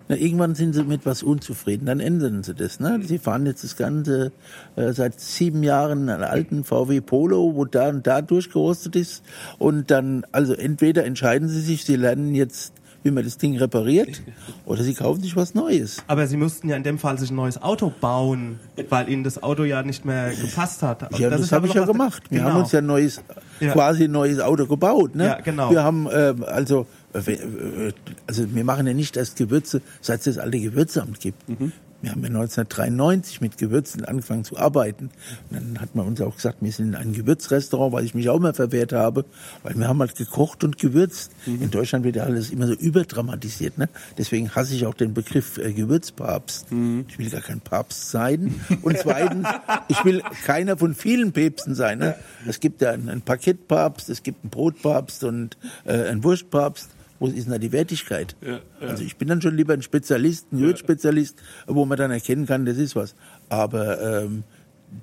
Na, 0.10 0.16
irgendwann 0.16 0.56
sind 0.56 0.74
sie 0.74 0.84
mit 0.84 1.06
was 1.06 1.24
unzufrieden, 1.24 1.86
dann 1.86 2.00
ändern 2.00 2.44
sie 2.44 2.54
das. 2.54 2.80
Ne? 2.80 3.00
Sie 3.04 3.20
fahren 3.20 3.46
jetzt 3.46 3.64
das 3.64 3.78
Ganze 3.78 4.32
äh, 4.76 4.92
seit 4.92 5.20
sieben 5.20 5.64
Jahren 5.64 6.10
einen 6.10 6.24
alten 6.24 6.64
VW 6.64 7.02
Polo, 7.02 7.56
wo 7.56 7.66
da 7.66 7.90
und 7.90 8.06
da 8.06 8.22
durchgerostet 8.22 8.96
ist. 8.96 9.24
Und 9.58 9.92
dann, 9.92 10.26
also 10.32 10.54
entweder 10.54 11.06
entscheiden 11.06 11.48
sie 11.48 11.62
sich, 11.62 11.86
sie 11.86 11.96
lernen 11.96 12.36
jetzt, 12.36 12.74
wie 13.08 13.12
man 13.12 13.24
das 13.24 13.38
Ding 13.38 13.58
repariert, 13.58 14.22
oder 14.66 14.84
sie 14.84 14.94
kaufen 14.94 15.22
sich 15.22 15.36
was 15.36 15.56
Neues. 15.56 16.04
Aber 16.08 16.28
Sie 16.28 16.36
mussten 16.36 16.68
ja 16.68 16.76
in 16.76 16.84
dem 16.84 17.00
Fall 17.00 17.18
sich 17.18 17.32
ein 17.32 17.36
neues 17.36 17.62
Auto 17.62 17.92
bauen, 18.02 18.60
weil 18.90 19.10
Ihnen 19.10 19.24
das 19.24 19.42
Auto 19.42 19.64
ja 19.64 19.82
nicht 19.82 20.04
mehr 20.04 20.32
gepasst 20.36 20.84
hat. 20.84 21.18
Ja, 21.18 21.30
das, 21.30 21.42
ist 21.42 21.52
habe 21.54 21.68
ich 21.68 21.74
ja 21.74 21.86
gemacht. 21.86 22.24
Wir 22.30 22.40
genau. 22.40 22.52
haben 22.52 22.60
uns 22.60 22.74
ja 22.74 22.80
ein 22.80 22.86
neues, 22.86 23.22
Ja. 23.62 23.72
quasi 23.72 24.04
ein 24.04 24.12
neues 24.12 24.40
Auto 24.40 24.68
gebaut. 24.68 25.16
Ne? 25.16 25.26
Ja, 25.26 25.40
genau. 25.40 25.72
Wir 25.72 25.84
haben 25.84 26.08
ähm, 26.12 26.44
also, 26.46 26.86
äh, 27.14 27.32
äh, 27.32 27.94
also 28.28 28.54
wir 28.54 28.64
machen 28.66 28.86
ja 28.86 28.94
nicht 28.94 29.16
erst 29.16 29.38
Gewürze, 29.38 29.82
seit 30.02 30.20
es 30.20 30.26
das 30.26 30.38
alte 30.38 30.60
Gewürzamt 30.60 31.22
gibt. 31.22 31.48
Mhm. 31.48 31.72
Wir 32.02 32.12
haben 32.12 32.22
ja 32.22 32.28
1993 32.28 33.42
mit 33.42 33.58
Gewürzen 33.58 34.06
angefangen 34.06 34.44
zu 34.44 34.58
arbeiten. 34.58 35.10
Und 35.50 35.60
dann 35.60 35.82
hat 35.82 35.96
man 35.96 36.06
uns 36.06 36.22
auch 36.22 36.36
gesagt, 36.36 36.58
wir 36.62 36.72
sind 36.72 36.96
ein 36.96 37.14
Gewürzrestaurant, 37.14 37.92
weil 37.92 38.06
ich 38.06 38.14
mich 38.14 38.30
auch 38.30 38.40
mal 38.40 38.54
verwehrt 38.54 38.94
habe, 38.94 39.26
weil 39.64 39.76
wir 39.76 39.88
haben 39.88 40.00
halt 40.00 40.16
gekocht 40.16 40.64
und 40.64 40.78
gewürzt. 40.78 41.32
Mhm. 41.46 41.64
In 41.64 41.72
Deutschland 41.72 42.06
wird 42.06 42.16
ja 42.16 42.24
alles 42.24 42.52
immer 42.52 42.68
so 42.68 42.74
überdramatisiert. 42.74 43.78
Ne? 43.78 43.90
Deswegen 44.18 44.54
hasse 44.54 44.76
ich 44.76 44.86
auch 44.86 44.94
den 44.94 45.14
Begriff 45.14 45.58
äh, 45.58 45.74
Gewürzpapst. 45.74 46.72
Mhm. 46.72 47.06
Ich 47.10 47.18
will 47.18 47.30
gar 47.30 47.42
kein 47.42 47.62
Papst 47.62 48.12
sein. 48.12 48.60
Und 48.84 48.98
zweitens, 49.00 49.48
ich 49.88 50.06
will 50.06 50.22
keiner 50.46 50.78
von 50.78 50.94
vielen 50.94 51.32
Päpsten 51.32 51.74
sein. 51.74 51.98
Ne? 51.98 52.16
Es 52.46 52.60
gibt 52.60 52.82
ja 52.82 52.92
einen, 52.92 53.10
einen 53.10 53.22
Paketpapst, 53.22 54.10
es 54.10 54.22
gibt 54.22 54.44
einen 54.44 54.52
Brotpapst 54.52 55.24
und 55.24 55.58
äh, 55.86 55.94
einen 55.94 56.24
Wurstpapst. 56.24 56.90
Wo 57.20 57.28
ist 57.28 57.46
denn 57.46 57.52
da 57.52 57.58
die 57.58 57.72
Wertigkeit? 57.72 58.36
Ja, 58.42 58.60
ja. 58.82 58.88
Also 58.88 59.04
ich 59.04 59.18
bin 59.18 59.28
dann 59.28 59.42
schon 59.42 59.56
lieber 59.56 59.74
ein 59.74 59.82
Spezialist, 59.82 60.52
ein 60.52 60.60
Gewürzspezialist, 60.60 61.42
wo 61.66 61.86
man 61.86 61.98
dann 61.98 62.12
erkennen 62.12 62.46
kann, 62.46 62.66
das 62.66 62.78
ist 62.78 62.96
was. 62.96 63.16
Aber 63.50 64.24
ähm, 64.24 64.44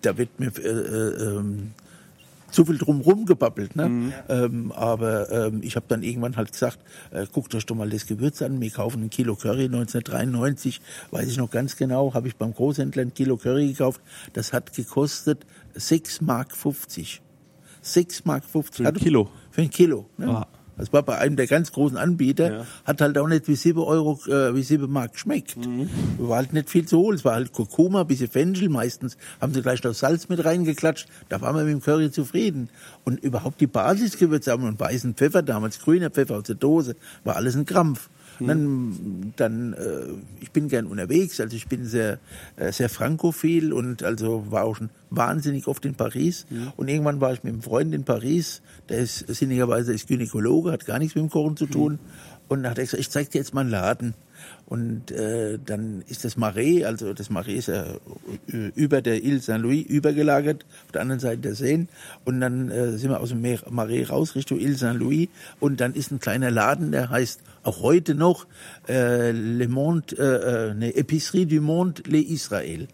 da 0.03 0.16
wird 0.16 0.38
mir 0.38 0.53
äh, 0.59 0.68
äh, 0.68 1.37
ähm, 1.38 1.72
zu 2.55 2.64
viel 2.64 2.79
drumherum 2.79 3.27
gebabbelt. 3.27 3.74
Ne? 3.74 4.12
Ähm, 4.29 4.72
aber 4.72 5.31
ähm, 5.31 5.61
ich 5.62 5.74
habe 5.74 5.87
dann 5.88 6.03
irgendwann 6.05 6.37
halt 6.37 6.53
gesagt, 6.53 6.79
äh, 7.11 7.27
guckt 7.31 7.53
euch 7.55 7.66
doch 7.66 7.74
mal 7.74 7.90
das 7.90 8.07
Gewürz 8.07 8.42
an. 8.42 8.61
Wir 8.61 8.70
kaufen 8.70 9.03
ein 9.03 9.11
Kilo 9.11 9.35
Curry 9.35 9.64
1993, 9.64 10.81
weiß 11.11 11.29
ich 11.29 11.37
noch 11.37 11.50
ganz 11.50 11.77
genau, 11.77 12.14
habe 12.14 12.29
ich 12.29 12.37
beim 12.37 12.55
Großhändler 12.55 13.03
ein 13.03 13.12
Kilo 13.12 13.37
Curry 13.37 13.68
gekauft. 13.68 14.00
Das 14.35 14.53
hat 14.53 14.72
gekostet 14.72 15.44
6 15.74 16.20
Mark 16.20 16.57
50. 16.57 17.20
6 17.83 18.24
Mark 18.24 18.44
50. 18.44 18.87
Für 18.87 18.88
ein 18.88 18.94
Kilo? 18.94 19.31
Für 19.50 19.62
ein 19.62 19.70
Kilo. 19.70 20.09
Ne? 20.16 20.46
Das 20.76 20.92
war 20.92 21.02
bei 21.02 21.18
einem 21.18 21.37
der 21.37 21.46
ganz 21.46 21.72
großen 21.72 21.96
Anbieter, 21.96 22.52
Ja. 22.52 22.66
hat 22.84 23.00
halt 23.00 23.16
auch 23.18 23.28
nicht 23.28 23.46
wie 23.48 23.54
7 23.54 23.78
Euro, 23.80 24.18
äh, 24.26 24.54
wie 24.54 24.62
7 24.62 24.90
Mark 24.90 25.12
geschmeckt. 25.12 25.56
War 26.18 26.37
halt 26.38 26.52
nicht 26.52 26.68
viel 26.70 26.87
zu 26.87 26.98
holen. 26.98 27.16
Es 27.16 27.24
war 27.24 27.34
halt 27.34 27.52
Kurkuma, 27.52 28.00
ein 28.02 28.06
bisschen 28.06 28.28
Fenchel. 28.28 28.68
Meistens 28.68 29.16
haben 29.40 29.54
sie 29.54 29.62
gleich 29.62 29.82
noch 29.84 29.94
Salz 29.94 30.28
mit 30.28 30.44
reingeklatscht. 30.44 31.06
Da 31.28 31.40
waren 31.40 31.54
wir 31.56 31.64
mit 31.64 31.72
dem 31.72 31.80
Curry 31.82 32.10
zufrieden. 32.10 32.68
Und 33.04 33.22
überhaupt 33.22 33.60
die 33.60 33.66
Basisgewürze 33.66 34.50
haben 34.50 34.64
einen 34.64 34.78
weißen 34.80 35.14
Pfeffer, 35.14 35.42
damals 35.42 35.78
grüner 35.80 36.10
Pfeffer 36.10 36.37
aus 36.37 36.44
der 36.44 36.56
Dose, 36.56 36.96
war 37.24 37.37
alles 37.37 37.54
ein 37.56 37.64
Krampf. 37.66 38.08
Und 38.40 38.49
Dann, 38.49 39.33
dann 39.37 39.73
äh, 39.75 40.07
ich 40.40 40.51
bin 40.51 40.68
gern 40.68 40.87
unterwegs, 40.87 41.40
also 41.40 41.57
ich 41.57 41.68
bin 41.68 41.85
sehr, 41.85 42.18
äh, 42.57 42.73
sehr 42.73 42.88
frankophil 42.88 43.73
und 43.73 44.03
also 44.03 44.51
war 44.51 44.64
auch 44.64 44.77
schon 44.77 44.90
wahnsinnig 45.11 45.66
oft 45.66 45.85
in 45.85 45.94
Paris. 45.94 46.47
Und 46.77 46.88
irgendwann 46.88 47.20
war 47.20 47.33
ich 47.33 47.44
mit 47.44 47.53
einem 47.53 47.62
Freund 47.62 47.94
in 47.94 48.05
Paris, 48.05 48.62
der 48.88 48.99
ist 48.99 49.27
sinnigerweise 49.29 49.92
ist 49.92 50.09
Gynäkologe, 50.09 50.73
hat 50.73 50.87
gar 50.87 50.99
nichts 50.99 51.14
mit 51.14 51.23
dem 51.23 51.31
Kochen 51.31 51.57
zu 51.57 51.66
tun. 51.66 51.99
Und 52.47 52.62
dann 52.62 52.73
hat 52.73 52.79
er 52.79 52.85
gesagt, 52.85 53.01
ich 53.01 53.11
zeig 53.11 53.31
dir 53.31 53.38
jetzt 53.38 53.55
mal 53.55 53.62
einen 53.62 53.70
Laden. 53.70 54.14
Und 54.66 55.11
äh, 55.11 55.59
dann 55.64 56.03
ist 56.09 56.25
das 56.25 56.37
Marais, 56.37 56.85
also 56.85 57.14
das 57.14 57.31
Marais 57.31 57.57
ist 57.61 57.68
ja 57.68 57.85
äh, 58.53 58.70
über 58.75 59.01
der 59.01 59.23
Ile 59.23 59.38
Saint-Louis 59.38 59.87
übergelagert, 59.87 60.66
auf 60.87 60.92
der 60.92 61.01
anderen 61.01 61.20
Seite 61.20 61.38
der 61.38 61.55
Seine. 61.55 61.87
Und 62.25 62.40
dann 62.40 62.70
äh, 62.70 62.99
sind 62.99 63.11
wir 63.11 63.20
aus 63.20 63.31
dem 63.31 63.42
Marais 63.70 64.11
raus 64.11 64.35
Richtung 64.35 64.59
Ile 64.59 64.75
Saint-Louis. 64.75 65.29
Und 65.61 65.81
dann 65.81 65.94
ist 65.94 66.11
ein 66.11 66.20
kleiner 66.20 66.51
Laden, 66.51 66.92
der 66.92 67.09
heißt 67.09 67.40
auch 67.64 67.81
heute 67.83 68.14
noch 68.14 68.46
äh, 68.88 69.33
Le 69.33 69.68
Monde, 69.68 70.16
äh, 70.18 70.70
äh, 70.70 70.74
ne, 70.74 70.90
Épicerie 70.96 71.46
du 71.46 71.61
Monde 71.61 72.03
Le 72.07 72.18
Israël. 72.18 72.88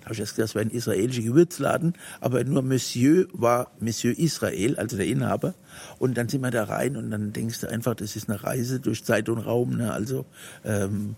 Da 0.00 0.06
habe 0.06 0.14
ich 0.14 0.20
erst 0.20 0.34
gedacht, 0.34 0.50
das 0.50 0.54
wäre 0.56 0.64
ein 0.64 0.70
israelischer 0.72 1.22
Gewürzladen, 1.22 1.94
aber 2.20 2.42
nur 2.42 2.62
Monsieur 2.62 3.26
war 3.32 3.70
Monsieur 3.78 4.18
Israel, 4.18 4.76
also 4.76 4.96
der 4.96 5.06
Inhaber. 5.06 5.54
Und 6.00 6.16
dann 6.16 6.28
sind 6.28 6.40
wir 6.40 6.50
da 6.50 6.64
rein 6.64 6.96
und 6.96 7.10
dann 7.12 7.32
denkst 7.32 7.60
du 7.60 7.68
einfach, 7.68 7.94
das 7.94 8.16
ist 8.16 8.28
eine 8.28 8.42
Reise 8.42 8.80
durch 8.80 9.04
Zeit 9.04 9.28
und 9.28 9.38
Raum. 9.38 9.76
Ne? 9.76 9.92
Also 9.92 10.26
ähm, 10.64 11.14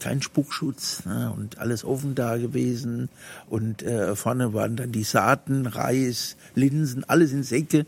kein 0.00 0.22
Spuckschutz 0.22 1.04
ne? 1.04 1.32
und 1.36 1.58
alles 1.58 1.84
offen 1.84 2.14
da 2.14 2.36
gewesen. 2.36 3.08
Und 3.48 3.82
äh, 3.82 4.16
vorne 4.16 4.52
waren 4.54 4.76
dann 4.76 4.92
die 4.92 5.04
Saaten, 5.04 5.66
Reis, 5.66 6.36
Linsen, 6.54 7.04
alles 7.04 7.32
in 7.32 7.42
Säcke. 7.42 7.86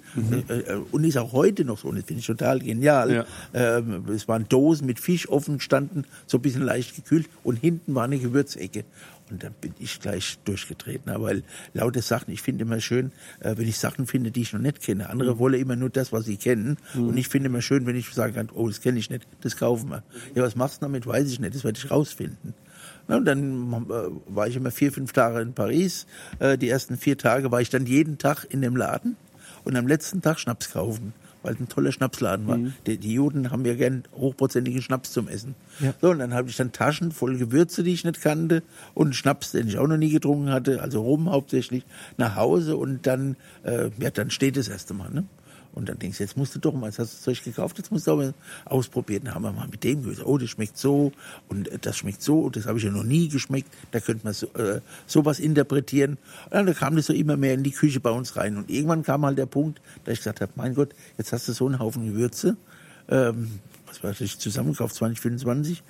Äh, 0.48 0.54
äh, 0.54 0.80
und 0.92 1.04
ist 1.04 1.18
auch 1.18 1.32
heute 1.32 1.64
noch 1.64 1.78
so. 1.78 1.88
Und 1.88 1.96
das 1.96 2.04
finde 2.04 2.20
ich 2.20 2.26
total 2.26 2.60
genial. 2.60 3.12
Ja. 3.12 3.24
Ähm, 3.54 4.04
es 4.14 4.28
waren 4.28 4.48
Dosen 4.48 4.86
mit 4.86 5.00
Fisch 5.00 5.28
offen 5.28 5.58
gestanden, 5.58 6.04
so 6.26 6.38
ein 6.38 6.42
bisschen 6.42 6.62
leicht 6.62 6.94
gekühlt. 6.94 7.28
Und 7.42 7.56
hinten 7.56 7.94
war 7.94 8.04
eine 8.04 8.18
Gewürzecke. 8.18 8.84
Und 9.32 9.42
dann 9.42 9.54
bin 9.60 9.74
ich 9.78 9.98
gleich 10.00 10.38
durchgetreten. 10.44 11.10
Aber 11.10 11.24
weil 11.24 11.42
lauter 11.72 12.02
Sachen, 12.02 12.32
ich 12.32 12.42
finde 12.42 12.62
immer 12.62 12.80
schön, 12.80 13.12
äh, 13.40 13.56
wenn 13.56 13.66
ich 13.66 13.78
Sachen 13.78 14.06
finde, 14.06 14.30
die 14.30 14.42
ich 14.42 14.52
noch 14.52 14.60
nicht 14.60 14.82
kenne. 14.82 15.08
Andere 15.08 15.38
wollen 15.38 15.60
immer 15.60 15.76
nur 15.76 15.90
das, 15.90 16.12
was 16.12 16.26
sie 16.26 16.36
kennen. 16.36 16.76
Und 16.94 17.16
ich 17.16 17.28
finde 17.28 17.48
immer 17.48 17.62
schön, 17.62 17.86
wenn 17.86 17.96
ich 17.96 18.10
sagen 18.10 18.34
kann, 18.34 18.50
oh, 18.52 18.68
das 18.68 18.80
kenne 18.80 18.98
ich 18.98 19.08
nicht, 19.10 19.26
das 19.40 19.56
kaufen 19.56 19.90
wir. 19.90 20.02
Ja, 20.34 20.42
was 20.42 20.54
machst 20.54 20.82
du 20.82 20.86
damit? 20.86 21.06
Weiß 21.06 21.30
ich 21.30 21.40
nicht, 21.40 21.54
das 21.54 21.64
werde 21.64 21.78
ich 21.78 21.90
rausfinden. 21.90 22.54
Na, 23.08 23.16
und 23.16 23.24
dann 23.24 23.72
äh, 23.72 24.34
war 24.34 24.46
ich 24.46 24.56
immer 24.56 24.70
vier, 24.70 24.92
fünf 24.92 25.12
Tage 25.12 25.40
in 25.40 25.54
Paris. 25.54 26.06
Äh, 26.38 26.58
die 26.58 26.68
ersten 26.68 26.96
vier 26.96 27.16
Tage 27.18 27.50
war 27.50 27.60
ich 27.60 27.70
dann 27.70 27.86
jeden 27.86 28.18
Tag 28.18 28.46
in 28.48 28.60
dem 28.60 28.76
Laden 28.76 29.16
und 29.64 29.76
am 29.76 29.86
letzten 29.86 30.22
Tag 30.22 30.38
Schnaps 30.38 30.72
kaufen, 30.72 31.12
weil 31.42 31.54
es 31.54 31.60
ein 31.60 31.68
toller 31.68 31.92
Schnapsladen 31.92 32.46
war. 32.46 32.58
Die, 32.86 32.98
die 32.98 33.12
Juden 33.12 33.50
haben 33.50 33.64
ja 33.64 33.74
gern 33.74 34.04
hochprozentigen 34.14 34.82
Schnaps 34.82 35.12
zum 35.12 35.28
Essen. 35.28 35.54
Ja. 35.80 35.94
So, 36.00 36.10
und 36.10 36.18
dann 36.18 36.34
habe 36.34 36.48
ich 36.48 36.56
dann 36.56 36.72
Taschen 36.72 37.12
voll 37.12 37.36
Gewürze, 37.36 37.82
die 37.82 37.92
ich 37.92 38.04
nicht 38.04 38.20
kannte 38.20 38.62
und 38.94 39.14
Schnaps, 39.14 39.52
den 39.52 39.68
ich 39.68 39.78
auch 39.78 39.86
noch 39.86 39.96
nie 39.96 40.10
getrunken 40.10 40.50
hatte, 40.50 40.82
also 40.82 41.02
Rum 41.02 41.30
hauptsächlich, 41.30 41.84
nach 42.16 42.36
Hause 42.36 42.76
und 42.76 43.06
dann, 43.06 43.36
äh, 43.64 43.90
ja, 43.98 44.10
dann 44.10 44.30
steht 44.30 44.56
das 44.56 44.68
erste 44.68 44.94
Mal, 44.94 45.10
ne? 45.10 45.24
Und 45.72 45.88
dann 45.88 45.98
denkst 45.98 46.18
du, 46.18 46.24
jetzt 46.24 46.36
musst 46.36 46.54
du 46.54 46.58
doch 46.58 46.74
mal, 46.74 46.86
jetzt 46.86 46.98
hast 46.98 47.12
du 47.12 47.16
das 47.16 47.22
Zeug 47.22 47.44
gekauft, 47.44 47.78
jetzt 47.78 47.90
musst 47.90 48.06
du 48.06 48.12
aber 48.12 48.34
ausprobieren. 48.64 49.24
Dann 49.24 49.34
haben 49.34 49.42
wir 49.42 49.52
mal 49.52 49.68
mit 49.68 49.84
dem 49.84 50.02
gesagt, 50.02 50.26
oh, 50.26 50.38
das 50.38 50.50
schmeckt 50.50 50.76
so 50.76 51.12
und 51.48 51.70
das 51.84 51.96
schmeckt 51.96 52.22
so 52.22 52.40
und 52.40 52.56
das 52.56 52.66
habe 52.66 52.78
ich 52.78 52.84
ja 52.84 52.90
noch 52.90 53.04
nie 53.04 53.28
geschmeckt. 53.28 53.72
Da 53.90 54.00
könnte 54.00 54.24
man 54.24 54.34
so, 54.34 54.46
äh, 54.54 54.80
sowas 55.06 55.40
interpretieren. 55.40 56.18
Und 56.50 56.66
dann 56.66 56.74
kam 56.74 56.96
das 56.96 57.06
so 57.06 57.12
immer 57.12 57.36
mehr 57.36 57.54
in 57.54 57.62
die 57.62 57.70
Küche 57.70 58.00
bei 58.00 58.10
uns 58.10 58.36
rein. 58.36 58.56
Und 58.56 58.70
irgendwann 58.70 59.02
kam 59.02 59.24
halt 59.24 59.38
der 59.38 59.46
Punkt, 59.46 59.80
da 60.04 60.12
ich 60.12 60.18
gesagt 60.18 60.40
habe, 60.40 60.52
mein 60.56 60.74
Gott, 60.74 60.90
jetzt 61.16 61.32
hast 61.32 61.48
du 61.48 61.52
so 61.52 61.66
einen 61.66 61.78
Haufen 61.78 62.06
Gewürze, 62.06 62.56
ähm, 63.08 63.60
was 64.02 64.12
weiß 64.12 64.20
ich, 64.22 64.38
zusammengekauft, 64.38 64.94
2025. 64.94 65.82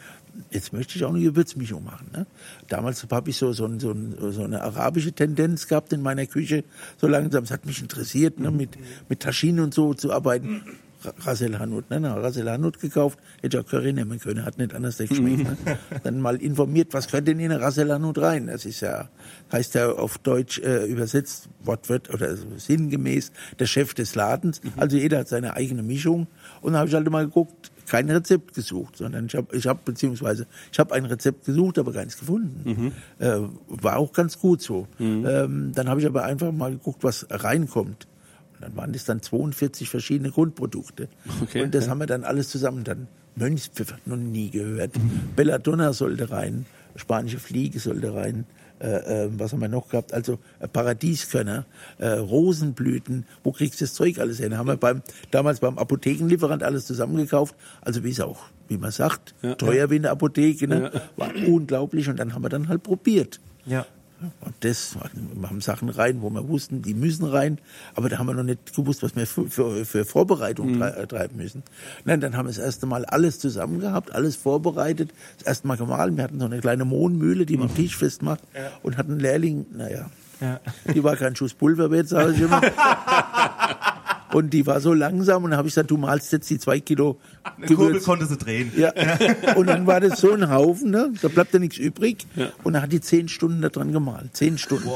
Jetzt 0.51 0.73
möchte 0.73 0.97
ich 0.97 1.05
auch 1.05 1.11
eine 1.11 1.21
Gewürzmischung 1.23 1.85
machen. 1.85 2.07
Ne? 2.13 2.27
Damals 2.69 3.07
habe 3.11 3.31
ich 3.31 3.37
so, 3.37 3.53
so, 3.53 3.69
so, 3.79 3.95
so 4.31 4.45
eine 4.45 4.63
arabische 4.63 5.13
Tendenz 5.13 5.69
gehabt 5.69 5.93
in 5.93 6.01
meiner 6.03 6.27
Küche. 6.27 6.65
So 6.99 7.07
langsam, 7.07 7.45
es 7.45 7.51
hat 7.51 7.67
mich 7.67 7.83
interessiert, 7.83 8.41
ne? 8.41 8.51
mit, 8.51 8.71
mit 9.09 9.21
Taschinen 9.21 9.63
und 9.65 9.75
so 9.75 9.93
zu 9.95 10.13
arbeiten. 10.13 10.63
Ra- 11.05 11.15
Rasel 11.19 11.59
Hanut, 11.59 11.91
ne? 11.91 12.01
Rasel 12.01 12.49
Hanut 12.49 12.79
gekauft, 12.79 13.19
hätte 13.43 13.57
ja 13.57 13.63
Curry 13.65 13.93
nehmen 13.93 14.21
können, 14.21 14.45
hat 14.45 14.59
nicht 14.59 14.73
anders 14.73 14.99
geschmeckt. 14.99 15.39
Ne? 15.67 15.79
Dann 16.05 16.21
mal 16.21 16.37
informiert, 16.37 16.95
was 16.95 17.09
könnte 17.09 17.33
denn 17.33 17.41
in 17.41 17.51
eine 17.51 17.61
Rasel 17.61 17.93
Hanut 17.93 18.19
rein? 18.19 18.47
Das 18.47 18.65
ist 18.65 18.83
ja, 18.83 19.09
heißt 19.51 19.75
ja 19.75 19.91
auf 19.91 20.19
Deutsch 20.19 20.61
äh, 20.61 20.85
übersetzt, 20.87 21.49
Wortwort 21.65 22.09
oder 22.15 22.37
so 22.37 22.47
sinngemäß, 22.57 23.33
der 23.59 23.67
Chef 23.67 23.95
des 23.95 24.15
Ladens. 24.15 24.61
Also 24.77 24.97
jeder 24.97 25.19
hat 25.19 25.29
seine 25.29 25.55
eigene 25.57 25.83
Mischung. 25.83 26.29
Und 26.61 26.75
dann 26.75 26.79
habe 26.79 26.89
ich 26.89 26.95
halt 26.95 27.11
mal 27.11 27.25
geguckt, 27.27 27.72
kein 27.87 28.09
Rezept 28.11 28.55
gesucht, 28.55 28.97
sondern 28.97 29.27
ich 29.27 29.35
habe, 29.35 29.57
ich 29.57 29.67
hab, 29.67 29.85
beziehungsweise 29.85 30.47
ich 30.73 30.79
habe 30.79 30.95
ein 30.95 31.05
Rezept 31.05 31.45
gesucht, 31.45 31.79
aber 31.79 31.93
keins 31.93 32.19
gefunden. 32.19 32.93
Äh, 33.19 33.41
war 33.67 33.97
auch 33.97 34.13
ganz 34.13 34.39
gut 34.39 34.63
so. 34.63 34.87
Ähm, 35.27 35.73
dann 35.75 35.89
habe 35.89 36.01
ich 36.01 36.07
aber 36.07 36.25
einfach 36.25 36.53
mal 36.53 36.71
geguckt, 36.73 37.05
was 37.05 37.27
reinkommt. 37.31 38.07
Und 38.55 38.63
dann 38.63 38.77
waren 38.77 38.93
das 38.93 39.05
dann 39.05 39.23
42 39.23 39.89
verschiedene 39.89 40.31
Grundprodukte. 40.31 41.09
Okay, 41.43 41.63
und 41.63 41.75
das 41.75 41.89
haben 41.89 41.99
wir 41.99 42.07
dann 42.07 42.25
alles 42.25 42.49
zusammen. 42.49 42.85
Dann 42.85 43.09
Mönchspfeffer, 43.37 43.97
noch 44.05 44.17
nie 44.17 44.51
gehört. 44.51 44.93
Belladonna 45.37 45.93
sollte 45.93 46.31
rein, 46.31 46.67
spanische 46.97 47.39
Fliege 47.39 47.79
sollte 47.79 48.15
rein. 48.15 48.45
Äh, 48.83 49.27
äh, 49.27 49.29
was 49.39 49.53
haben 49.53 49.61
wir 49.61 49.69
noch 49.69 49.89
gehabt? 49.89 50.13
Also 50.13 50.39
äh, 50.59 50.67
Paradieskörner, 50.67 51.67
äh, 51.99 52.09
Rosenblüten. 52.09 53.27
Wo 53.45 53.53
kriegst 53.53 53.81
du 53.81 53.85
das 53.85 53.95
Zeug 53.95 54.19
alles? 54.19 54.39
Da 54.39 54.57
haben 54.57 54.67
wir 54.67 54.77
beim, 54.77 55.03
damals 55.31 55.61
beim 55.61 55.79
Apothekenlieferant 55.79 56.65
alles 56.65 56.87
zusammengekauft. 56.87 57.55
Also 57.81 58.03
wie 58.03 58.11
es 58.11 58.21
auch, 58.21 58.41
wie 58.67 58.79
man 58.79 58.91
sagt, 58.91 59.35
Ja, 59.43 59.55
teuer 59.55 59.91
wie 59.91 59.97
in 59.97 60.03
der 60.03 60.11
Apotheke. 60.11 60.67
Ne? 60.67 60.91
War 61.17 61.31
unglaublich. 61.47 62.09
Und 62.09 62.19
dann 62.19 62.35
haben 62.35 62.43
wir 62.43 62.49
dann 62.49 62.69
halt 62.69 62.83
probiert. 62.83 63.41
Ja. 63.67 63.87
Und 64.41 64.55
das, 64.61 64.97
wir 65.35 65.49
haben 65.49 65.61
Sachen 65.61 65.89
rein, 65.89 66.23
wo 66.23 66.31
wir 66.31 66.49
wussten, 66.49 66.83
die 66.83 66.95
müssen 66.95 67.25
rein, 67.25 67.59
aber 67.95 68.09
da 68.09 68.19
haben 68.19 68.27
wir 68.27 68.35
noch 68.35 68.43
nicht 68.43 68.75
gewusst, 68.75 69.03
was 69.03 69.15
wir 69.17 69.27
für, 69.27 69.49
für, 69.49 69.85
für 69.85 70.05
Vorbereitung 70.05 70.79
trei- 70.79 70.91
äh, 70.91 71.07
treiben 71.07 71.37
müssen. 71.37 71.63
Nein, 72.05 72.21
dann 72.21 72.37
haben 72.37 72.47
wir 72.47 72.55
das 72.55 72.59
erste 72.65 72.87
Mal 72.87 73.05
alles 73.05 73.39
zusammen 73.39 73.81
gehabt, 73.81 74.15
alles 74.15 74.37
vorbereitet, 74.37 75.11
das 75.39 75.47
erste 75.47 75.67
Mal 75.67 75.77
gemahlen. 75.77 76.17
Wir 76.17 76.25
hatten 76.25 76.39
so 76.39 76.47
eine 76.47 76.61
kleine 76.61 76.85
Mohnmühle, 76.85 77.47
die 77.47 77.57
man 77.57 77.69
am 77.69 77.75
Tisch 77.75 77.97
festmacht 77.97 78.41
und 78.83 78.97
hatten 78.97 79.13
einen 79.13 79.21
Lehrling, 79.21 79.67
naja, 79.73 80.11
Ja. 80.41 80.61
die 80.93 81.03
war 81.05 81.17
kein 81.17 81.37
Schuss 81.37 81.55
Pulverwert, 81.55 82.09
sage 82.09 82.33
ich 82.33 82.41
immer. 82.41 82.61
Und 84.33 84.51
die 84.51 84.67
war 84.67 84.81
so 84.81 84.93
langsam 84.95 85.45
und 85.45 85.51
dann 85.51 85.59
habe 85.59 85.69
ich 85.69 85.75
gesagt, 85.75 85.91
du 85.91 85.97
malst 85.97 86.33
jetzt 86.33 86.49
die 86.49 86.59
zwei 86.59 86.81
Kilo 86.81 87.19
Eine 87.43 87.67
Kurbel 87.67 87.87
Gewürz. 87.89 88.05
konnte 88.05 88.27
sie 88.27 88.37
drehen. 88.37 88.73
Ja. 88.77 88.93
Und 89.57 89.67
dann 89.67 89.87
war 89.87 90.01
das 90.01 90.21
so 90.21 90.33
ein 90.33 90.51
Haufen, 90.51 90.91
ne? 90.91 91.13
da 91.21 91.29
bleibt 91.29 91.53
ja 91.53 91.59
nichts 91.59 91.77
übrig. 91.79 92.27
Und 92.65 92.73
dann 92.73 92.83
hat 92.83 92.93
die 92.93 93.01
zehn 93.01 93.29
Stunden 93.29 93.61
da 93.61 93.69
dran 93.69 93.93
gemalt. 93.93 94.35
Zehn 94.37 94.59
Stunden. 94.59 94.89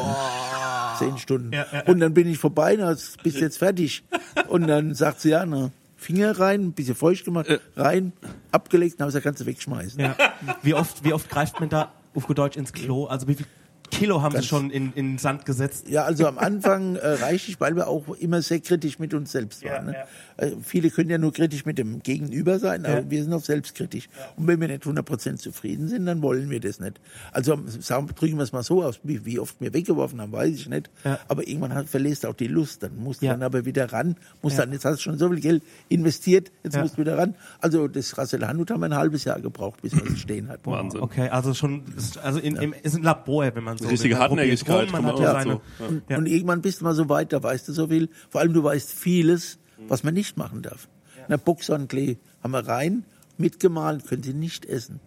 Zehn 0.99 1.19
Stunden. 1.19 1.53
Ja, 1.53 1.67
ja, 1.71 1.79
ja. 1.79 1.85
Und 1.87 2.01
dann 2.01 2.15
bin 2.15 2.27
ich 2.27 2.39
vorbei, 2.39 2.77
na, 2.79 2.91
bist 3.23 3.37
du 3.37 3.41
jetzt 3.41 3.59
fertig. 3.59 4.03
Und 4.49 4.67
dann 4.67 4.95
sagt 4.95 5.21
sie, 5.21 5.31
ja, 5.31 5.45
na, 5.45 5.71
Finger 5.97 6.39
rein, 6.39 6.67
ein 6.67 6.73
bisschen 6.73 6.95
feucht 6.95 7.25
gemacht, 7.25 7.49
rein, 7.77 8.13
abgelegt, 8.53 9.01
dann 9.01 9.05
habe 9.05 9.11
ich 9.11 9.15
gesagt, 9.15 9.25
kannst 9.25 9.41
du 9.43 9.47
wegschmeißen. 9.47 10.01
Ja. 10.01 10.17
Wie 10.63 10.75
oft, 10.75 11.05
wie 11.05 11.13
oft 11.13 11.29
greift 11.29 11.61
man 11.61 11.69
da 11.69 11.93
auf 12.15 12.27
gut 12.27 12.39
Deutsch 12.39 12.57
ins 12.57 12.73
Klo? 12.73 13.07
Also 13.07 13.29
wie 13.29 13.35
viel 13.35 13.47
Kilo 13.91 14.23
haben 14.23 14.33
Ganz- 14.33 14.45
sie 14.45 14.49
schon 14.49 14.71
in, 14.71 14.93
in 14.95 15.19
Sand 15.19 15.45
gesetzt? 15.45 15.89
Ja, 15.89 16.05
also 16.05 16.27
am 16.27 16.39
Anfang 16.39 16.97
äh, 16.97 17.07
reichlich, 17.07 17.61
weil 17.61 17.77
wir 17.77 17.89
auch 17.89 18.09
immer 18.17 18.43
sehr 18.43 18.61
kritisch 18.61 18.99
mit 18.99 19.15
uns 19.15 19.33
selbst 19.33 19.65
waren. 19.65 19.87
Ne? 19.87 19.97
Äh, 20.37 20.53
viele 20.63 20.91
können 20.91 21.11
ja 21.11 21.19
nur 21.19 21.33
kritisch 21.33 21.65
mit 21.65 21.79
dem 21.79 22.03
Gegenüber 22.03 22.59
sein, 22.59 22.85
aber 22.87 23.11
wir 23.11 23.23
sind 23.23 23.33
auch 23.33 23.43
selbstkritisch. 23.45 24.09
Und 24.37 24.47
wenn 24.47 24.61
wir 24.61 24.69
nicht 24.69 24.83
100% 24.85 25.37
zufrieden 25.37 25.89
sind, 25.89 26.07
dann 26.07 26.23
wollen 26.23 26.51
wir 26.51 26.61
das 26.61 26.81
nicht. 26.81 27.01
Also 27.33 27.59
sagen, 27.81 28.09
drücken 28.15 28.37
wir 28.37 28.43
es 28.43 28.53
mal 28.53 28.63
so 28.63 28.83
aus, 28.83 29.01
wie, 29.03 29.25
wie 29.25 29.39
oft 29.39 29.61
wir 29.61 29.73
weggeworfen 29.73 30.21
haben, 30.21 30.33
weiß 30.33 30.55
ich 30.55 30.69
nicht. 30.69 30.91
Ja. 31.05 31.19
Aber 31.29 31.47
irgendwann 31.47 31.75
hat, 31.75 31.89
verlässt 31.89 32.27
auch 32.27 32.35
die 32.35 32.49
Lust. 32.49 32.83
Dann 32.83 32.97
musst 32.97 33.23
du 33.23 33.27
Ja. 33.27 33.33
dann 33.33 33.43
aber 33.43 33.65
wieder 33.65 33.93
ran, 33.93 34.17
musst 34.43 34.59
Ja. 34.59 34.65
dann, 34.65 34.73
jetzt 34.73 34.85
hast 34.85 34.99
du 34.99 35.03
schon 35.03 35.19
so 35.19 35.29
viel 35.31 35.41
Geld 35.41 35.63
investiert, 35.89 36.51
jetzt 36.65 36.75
Ja. 36.77 36.83
musst 36.83 36.97
du 36.97 37.03
wieder 37.03 37.17
ran. 37.19 37.35
Also 37.61 37.89
das 37.89 38.17
Rassel 38.19 38.47
Hanut 38.47 38.71
haben 38.71 38.81
wir 38.81 38.87
ein 38.87 38.95
halbes 38.97 39.25
Jahr 39.25 39.41
gebraucht, 39.41 39.81
bis 39.83 39.95
wir 39.95 40.05
es 40.11 40.19
stehen 40.21 40.49
hatten. 40.49 40.71
Wahnsinn. 40.71 41.01
Okay, 41.01 41.29
also 41.29 41.55
schon, 41.55 41.83
also 42.23 42.39
in, 42.39 42.57
im, 42.57 42.75
ist 42.83 42.95
ein 42.97 43.03
Labor, 43.03 43.55
wenn 43.55 43.65
man 43.65 43.76
so 43.79 43.89
Richtige 43.89 44.15
will. 44.15 44.21
Man 44.21 44.31
Hartnäckigkeit 44.31 44.87
rum, 44.87 44.93
Man 44.93 45.03
kann 45.03 45.07
hat 45.07 45.15
man 45.15 45.23
ja 45.25 45.33
seine, 45.33 45.53
so, 45.53 45.61
ja. 45.85 45.89
Und, 45.89 46.03
Ja. 46.11 46.19
und 46.19 46.27
irgendwann 46.27 46.63
bist 46.63 46.81
du 46.81 46.85
mal 46.85 46.95
so 46.95 47.09
weit, 47.09 47.33
da 47.33 47.43
weißt 47.43 47.69
du 47.69 47.73
so 47.73 47.89
viel. 47.89 48.09
Vor 48.31 48.41
allem 48.41 48.53
du 48.53 48.63
weißt 48.63 48.91
vieles, 48.93 49.59
was 49.89 50.03
man 50.05 50.15
nicht 50.15 50.37
machen 50.37 50.63
darf. 50.63 50.89
Na, 51.29 51.37
Buchsandklee 51.37 52.19
haben 52.43 52.53
wir 52.53 52.67
rein, 52.67 53.05
mitgemahlen, 53.39 54.03
können 54.03 54.23
sie 54.23 54.33
nicht 54.35 54.65
essen. 54.67 55.01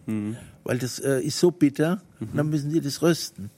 Weil 0.63 0.77
das 0.77 0.99
äh, 0.99 1.19
ist 1.21 1.39
so 1.39 1.51
bitter 1.51 2.01
und 2.19 2.35
dann 2.35 2.49
müssen 2.49 2.69
sie 2.71 2.81
das 2.81 3.01
rösten. 3.01 3.49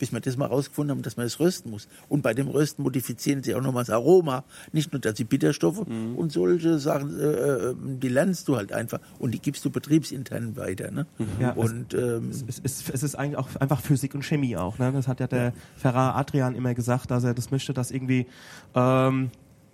Bis 0.00 0.10
wir 0.12 0.18
das 0.18 0.36
mal 0.36 0.46
rausgefunden 0.46 0.90
haben, 0.96 1.02
dass 1.02 1.16
man 1.16 1.26
das 1.26 1.38
rösten 1.38 1.70
muss. 1.70 1.86
Und 2.08 2.22
bei 2.22 2.34
dem 2.34 2.48
Rösten 2.48 2.82
modifizieren 2.82 3.44
sie 3.44 3.54
auch 3.54 3.60
nochmal 3.60 3.84
das 3.84 3.90
Aroma. 3.90 4.42
Nicht 4.72 4.92
nur 4.92 5.00
dass 5.00 5.14
die 5.14 5.22
Bitterstoffe 5.24 5.86
Mhm. 5.86 6.16
und 6.16 6.32
solche 6.32 6.80
Sachen, 6.80 7.16
äh, 7.20 7.22
äh, 7.24 7.74
die 7.78 8.08
lernst 8.08 8.48
du 8.48 8.56
halt 8.56 8.72
einfach 8.72 8.98
und 9.20 9.30
die 9.32 9.38
gibst 9.38 9.64
du 9.64 9.70
betriebsintern 9.70 10.56
weiter. 10.56 10.90
Ne? 10.90 11.06
Ja, 11.38 11.52
und 11.52 11.94
ähm, 11.94 12.30
es, 12.30 12.58
ist, 12.58 12.90
es 12.92 13.02
ist 13.04 13.14
eigentlich 13.14 13.36
auch 13.38 13.54
einfach 13.60 13.80
Physik 13.80 14.14
und 14.16 14.24
Chemie 14.24 14.56
auch. 14.56 14.78
Ne? 14.78 14.90
Das 14.92 15.06
hat 15.06 15.20
ja 15.20 15.28
der 15.28 15.52
Ferrar 15.76 16.16
Adrian 16.16 16.56
immer 16.56 16.74
gesagt, 16.74 17.10
dass 17.12 17.22
er 17.22 17.34
das 17.34 17.50
möchte, 17.52 17.72
dass 17.72 17.90
irgendwie 17.92 18.26
ähm, 18.74 19.30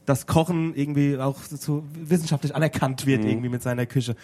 das 0.07 0.27
Kochen 0.27 0.75
irgendwie 0.75 1.19
auch 1.19 1.39
so 1.43 1.85
wissenschaftlich 1.93 2.55
anerkannt 2.55 3.05
wird 3.07 3.23
Mhm. 3.23 3.29
irgendwie 3.29 3.49
mit 3.51 3.63
seiner 3.63 3.85
Küche. 3.87 4.15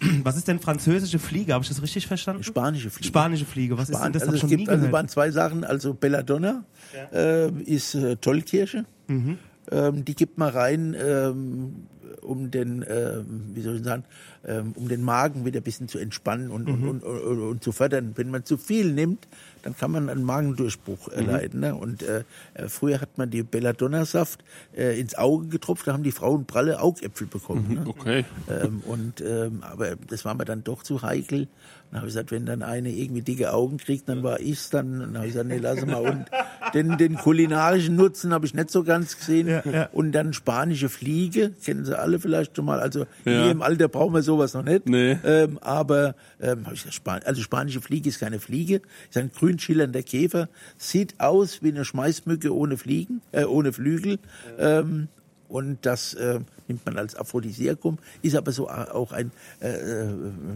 Was 0.22 0.36
ist 0.36 0.46
denn 0.48 0.60
französische 0.60 1.18
Fliege? 1.18 1.54
Habe 1.54 1.62
ich 1.64 1.68
das 1.68 1.82
richtig 1.82 2.06
verstanden? 2.06 2.44
Spanische 2.44 2.90
Fliege. 2.90 3.08
Spanische 3.08 3.44
Fliege. 3.46 3.76
Was 3.76 3.88
ist 3.88 3.94
denn 3.94 3.98
Span 3.98 4.12
das? 4.12 4.22
also 4.22 4.34
es 4.34 4.40
schon 4.40 4.50
nie 4.50 4.56
gibt 4.58 4.68
also 4.68 4.80
gehört. 4.82 4.92
waren 4.92 5.08
zwei 5.08 5.30
Sachen, 5.30 5.64
also 5.64 5.94
Belladonna 5.94 6.64
äh, 7.12 7.50
ist 7.62 7.94
äh, 7.94 8.16
Tollkirsche. 8.16 8.84
Mhm. 9.08 9.38
Ähm, 9.72 10.04
die 10.04 10.14
gibt 10.14 10.36
man 10.38 10.50
rein, 10.50 10.94
ähm, 11.02 11.86
um 12.22 12.50
den, 12.50 12.84
ähm, 12.88 13.50
wie 13.54 13.62
soll 13.62 13.76
ich 13.76 13.84
sagen, 13.84 14.04
ähm, 14.46 14.72
um 14.74 14.88
den 14.88 15.02
Magen 15.02 15.44
wieder 15.44 15.60
ein 15.60 15.62
bisschen 15.62 15.88
zu 15.88 15.98
entspannen 15.98 16.50
und, 16.50 16.66
Mhm. 16.66 16.88
und, 16.88 17.04
und, 17.04 17.20
und, 17.22 17.40
und 17.42 17.64
zu 17.64 17.72
fördern. 17.72 18.12
Wenn 18.16 18.30
man 18.30 18.44
zu 18.44 18.56
viel 18.56 18.92
nimmt, 18.92 19.28
dann 19.62 19.76
kann 19.76 19.90
man 19.90 20.08
einen 20.08 20.22
Magendurchbruch 20.24 21.08
Mhm. 21.08 21.12
erleiden. 21.14 21.60
Ne? 21.60 21.74
Und 21.74 22.02
äh, 22.02 22.24
äh, 22.54 22.68
früher 22.68 23.00
hat 23.00 23.18
man 23.18 23.30
die 23.30 23.42
Belladonna-Saft 23.42 24.42
äh, 24.76 24.98
ins 24.98 25.14
Auge 25.16 25.48
getropft, 25.48 25.86
da 25.86 25.92
haben 25.92 26.02
die 26.02 26.12
Frauen 26.12 26.46
pralle 26.46 26.80
Augäpfel 26.80 27.26
bekommen. 27.26 27.74
Ne? 27.74 27.84
Okay. 27.86 28.24
Ähm, 28.48 28.80
und 28.86 29.20
ähm, 29.20 29.62
aber 29.62 29.96
das 29.96 30.24
war 30.24 30.34
mir 30.34 30.44
dann 30.44 30.64
doch 30.64 30.82
zu 30.82 31.02
heikel. 31.02 31.48
Dann 31.90 31.98
habe 32.02 32.08
ich 32.08 32.14
gesagt, 32.14 32.30
wenn 32.30 32.46
dann 32.46 32.62
eine 32.62 32.90
irgendwie 32.90 33.22
dicke 33.22 33.52
Augen 33.52 33.76
kriegt, 33.78 34.08
dann 34.08 34.22
war 34.22 34.38
ich's 34.40 34.70
dann. 34.70 35.00
Dann 35.00 35.16
habe 35.16 35.26
ich 35.26 35.32
gesagt, 35.32 35.48
nee, 35.48 35.58
lass 35.58 35.84
mal. 35.84 36.00
Und 36.00 36.26
den, 36.72 36.96
den 36.98 37.16
kulinarischen 37.16 37.96
Nutzen 37.96 38.32
habe 38.32 38.46
ich 38.46 38.54
nicht 38.54 38.70
so 38.70 38.84
ganz 38.84 39.16
gesehen. 39.16 39.60
Und 39.92 40.12
dann 40.12 40.32
spanische 40.32 40.88
Fliege, 40.88 41.50
kennen 41.64 41.84
Sie 41.84 41.98
alle 41.98 42.20
vielleicht 42.20 42.54
schon 42.56 42.64
mal. 42.64 42.78
Also 42.78 43.00
Ja. 43.24 43.42
hier 43.42 43.50
im 43.50 43.60
Alter 43.62 43.88
brauchen 43.88 44.14
wir 44.14 44.22
sowas 44.22 44.54
noch 44.54 44.62
nicht. 44.62 44.88
Nee. 44.88 45.18
Ähm, 45.24 45.58
aber 45.60 46.14
ähm, 46.40 46.64
hab 46.66 46.74
ich 46.74 46.80
gesagt, 46.80 46.94
Span 46.94 47.22
also 47.24 47.42
spanische 47.42 47.80
Fliege 47.80 48.08
ist 48.08 48.20
keine 48.20 48.38
Fliege, 48.38 48.82
ist 49.08 49.16
ein 49.16 49.30
grün 49.36 49.58
schillernder 49.58 50.02
Käfer, 50.02 50.48
sieht 50.78 51.14
aus 51.18 51.60
wie 51.62 51.70
eine 51.70 51.84
Schmeißmücke 51.84 52.54
ohne 52.54 52.76
Fliegen, 52.76 53.20
äh, 53.32 53.44
ohne 53.44 53.72
Flügel. 53.72 54.18
Ähm, 54.58 55.08
und 55.50 55.78
das 55.82 56.14
äh, 56.14 56.38
nimmt 56.68 56.86
man 56.86 56.96
als 56.96 57.16
Aphrodisiakum, 57.16 57.98
ist 58.22 58.36
aber 58.36 58.52
so 58.52 58.70
auch 58.70 59.10
ein, 59.10 59.32
äh, 59.60 59.68
äh, 59.68 60.08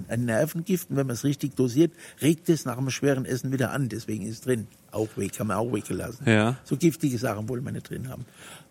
ein 0.08 0.24
Nervengift. 0.24 0.88
Und 0.88 0.96
wenn 0.96 1.06
man 1.08 1.14
es 1.14 1.24
richtig 1.24 1.56
dosiert, 1.56 1.92
regt 2.22 2.48
es 2.48 2.64
nach 2.64 2.78
einem 2.78 2.90
schweren 2.90 3.24
Essen 3.24 3.52
wieder 3.52 3.72
an. 3.72 3.88
Deswegen 3.88 4.24
ist 4.24 4.34
es 4.34 4.40
drin. 4.42 4.68
Auch 4.92 5.08
weg, 5.16 5.32
kann 5.32 5.48
man 5.48 5.56
auch 5.56 5.72
weggelassen. 5.72 6.28
Ja. 6.28 6.56
So 6.62 6.76
giftige 6.76 7.18
Sachen 7.18 7.48
wollen 7.48 7.64
wir 7.64 7.72
nicht 7.72 7.90
drin 7.90 8.08
haben. 8.08 8.24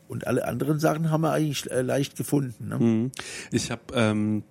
Und 0.08 0.26
alle 0.26 0.46
anderen 0.46 0.80
Sachen 0.80 1.12
haben 1.12 1.22
wir 1.22 1.34
eigentlich 1.34 1.70
äh, 1.70 1.82
leicht 1.82 2.16
gefunden. 2.16 2.70
Ne? 2.70 2.78
Mhm. 2.78 3.12
Ich 3.52 3.70
habe 3.70 3.82
ähm, 3.94 4.44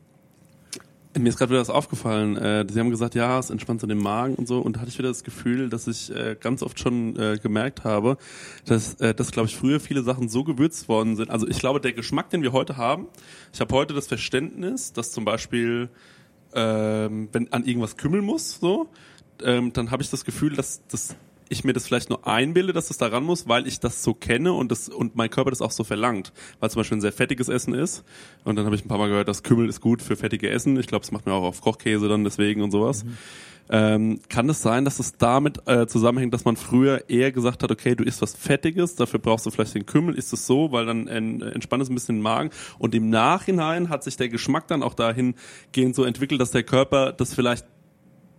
mir 1.18 1.28
ist 1.28 1.36
gerade 1.36 1.50
wieder 1.50 1.60
was 1.60 1.70
aufgefallen. 1.70 2.36
Äh, 2.36 2.66
Sie 2.70 2.80
haben 2.80 2.90
gesagt, 2.90 3.14
ja, 3.14 3.38
es 3.38 3.50
entspannt 3.50 3.80
so 3.80 3.86
den 3.86 3.98
Magen 3.98 4.34
und 4.34 4.48
so. 4.48 4.60
Und 4.60 4.76
da 4.76 4.80
hatte 4.80 4.90
ich 4.90 4.98
wieder 4.98 5.08
das 5.08 5.24
Gefühl, 5.24 5.68
dass 5.68 5.86
ich 5.86 6.14
äh, 6.14 6.36
ganz 6.38 6.62
oft 6.62 6.78
schon 6.78 7.16
äh, 7.16 7.38
gemerkt 7.42 7.84
habe, 7.84 8.16
dass, 8.64 8.94
äh, 8.94 9.14
dass 9.14 9.30
glaube 9.30 9.48
ich, 9.48 9.56
früher 9.56 9.80
viele 9.80 10.02
Sachen 10.02 10.28
so 10.28 10.44
gewürzt 10.44 10.88
worden 10.88 11.16
sind. 11.16 11.30
Also 11.30 11.46
ich 11.46 11.58
glaube, 11.58 11.80
der 11.80 11.92
Geschmack, 11.92 12.30
den 12.30 12.42
wir 12.42 12.52
heute 12.52 12.76
haben, 12.76 13.06
ich 13.52 13.60
habe 13.60 13.74
heute 13.74 13.94
das 13.94 14.06
Verständnis, 14.06 14.92
dass 14.92 15.12
zum 15.12 15.24
Beispiel, 15.24 15.90
ähm, 16.54 17.28
wenn 17.32 17.52
an 17.52 17.64
irgendwas 17.64 17.96
kümmeln 17.96 18.24
muss, 18.24 18.58
so, 18.60 18.88
ähm, 19.42 19.72
dann 19.72 19.90
habe 19.90 20.02
ich 20.02 20.10
das 20.10 20.24
Gefühl, 20.24 20.54
dass 20.54 20.82
das 20.88 21.14
ich 21.52 21.64
mir 21.64 21.72
das 21.72 21.86
vielleicht 21.86 22.10
nur 22.10 22.26
einbilde, 22.26 22.72
dass 22.72 22.88
das 22.88 22.98
daran 22.98 23.24
muss, 23.24 23.46
weil 23.46 23.66
ich 23.66 23.78
das 23.78 24.02
so 24.02 24.14
kenne 24.14 24.52
und 24.52 24.72
das 24.72 24.88
und 24.88 25.14
mein 25.14 25.30
Körper 25.30 25.50
das 25.50 25.60
auch 25.60 25.70
so 25.70 25.84
verlangt, 25.84 26.32
weil 26.60 26.70
zum 26.70 26.80
Beispiel 26.80 26.98
ein 26.98 27.02
sehr 27.02 27.12
fettiges 27.12 27.48
Essen 27.48 27.74
ist 27.74 28.04
und 28.44 28.56
dann 28.56 28.64
habe 28.64 28.74
ich 28.74 28.84
ein 28.84 28.88
paar 28.88 28.98
Mal 28.98 29.08
gehört, 29.08 29.28
dass 29.28 29.42
Kümmel 29.42 29.68
ist 29.68 29.80
gut 29.80 30.02
für 30.02 30.16
fettige 30.16 30.50
Essen. 30.50 30.78
Ich 30.78 30.86
glaube, 30.86 31.02
das 31.02 31.12
macht 31.12 31.26
mir 31.26 31.32
auch 31.32 31.44
auf 31.44 31.60
Kochkäse 31.60 32.08
dann 32.08 32.24
deswegen 32.24 32.62
und 32.62 32.70
sowas. 32.70 33.04
Ähm, 33.70 34.20
kann 34.28 34.48
es 34.48 34.60
sein, 34.60 34.84
dass 34.84 34.98
es 34.98 35.16
damit 35.16 35.66
äh, 35.66 35.86
zusammenhängt, 35.86 36.34
dass 36.34 36.44
man 36.44 36.56
früher 36.56 37.08
eher 37.08 37.32
gesagt 37.32 37.62
hat, 37.62 37.70
okay, 37.70 37.94
du 37.94 38.04
isst 38.04 38.20
was 38.20 38.34
Fettiges, 38.34 38.96
dafür 38.96 39.20
brauchst 39.20 39.46
du 39.46 39.50
vielleicht 39.50 39.74
den 39.74 39.86
Kümmel, 39.86 40.14
ist 40.16 40.32
es 40.32 40.46
so, 40.46 40.72
weil 40.72 40.84
dann 40.84 41.06
en, 41.06 41.40
entspannt 41.40 41.82
es 41.82 41.88
ein 41.88 41.94
bisschen 41.94 42.16
den 42.16 42.22
Magen 42.22 42.50
und 42.78 42.94
im 42.94 43.08
Nachhinein 43.08 43.88
hat 43.88 44.04
sich 44.04 44.16
der 44.16 44.28
Geschmack 44.28 44.66
dann 44.66 44.82
auch 44.82 44.94
dahingehend 44.94 45.94
so 45.94 46.04
entwickelt, 46.04 46.40
dass 46.40 46.50
der 46.50 46.64
Körper 46.64 47.12
das 47.12 47.34
vielleicht 47.34 47.64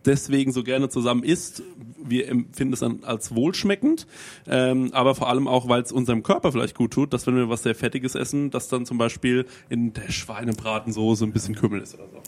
deswegen 0.05 0.51
so 0.51 0.63
gerne 0.63 0.89
zusammen 0.89 1.23
isst. 1.23 1.63
Wir 2.03 2.27
empfinden 2.27 2.73
es 2.73 2.81
dann 2.81 3.03
als 3.03 3.33
wohlschmeckend, 3.33 4.07
ähm, 4.47 4.89
aber 4.93 5.15
vor 5.15 5.29
allem 5.29 5.47
auch, 5.47 5.69
weil 5.69 5.81
es 5.81 5.91
unserem 5.91 6.23
Körper 6.23 6.51
vielleicht 6.51 6.75
gut 6.75 6.91
tut, 6.91 7.13
dass 7.13 7.25
wenn 7.27 7.35
wir 7.35 7.49
was 7.49 7.63
sehr 7.63 7.75
Fettiges 7.75 8.15
essen, 8.15 8.51
dass 8.51 8.67
dann 8.67 8.85
zum 8.85 8.97
Beispiel 8.97 9.45
in 9.69 9.93
der 9.93 10.11
Schweinebratensoße 10.11 11.23
ein 11.25 11.31
bisschen 11.31 11.55
Kümmel 11.55 11.81
ist 11.81 11.95
oder 11.95 12.07
so. 12.11 12.21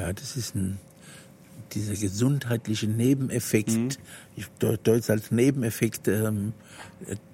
Ja, 0.00 0.12
das 0.12 0.36
ist 0.36 0.54
ein, 0.54 0.78
dieser 1.72 1.94
gesundheitliche 1.94 2.86
Nebeneffekt, 2.86 3.70
Mhm. 3.70 3.88
ich 4.36 4.46
deute 4.58 4.92
es 4.92 5.08
als 5.08 5.30
Nebeneffekt, 5.30 6.08
ähm, 6.08 6.52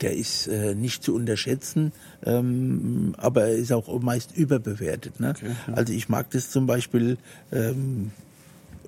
der 0.01 0.17
ist 0.17 0.47
äh, 0.47 0.75
nicht 0.75 1.03
zu 1.03 1.15
unterschätzen, 1.15 1.93
ähm, 2.25 3.15
aber 3.19 3.43
er 3.49 3.57
ist 3.57 3.73
auch 3.73 4.01
meist 4.01 4.37
überbewertet. 4.37 5.19
Ne? 5.21 5.35
Also 5.73 5.93
ich 5.93 6.09
mag 6.09 6.31
das 6.31 6.51
zum 6.51 6.67
Beispiel, 6.67 7.19
ähm, 7.53 8.13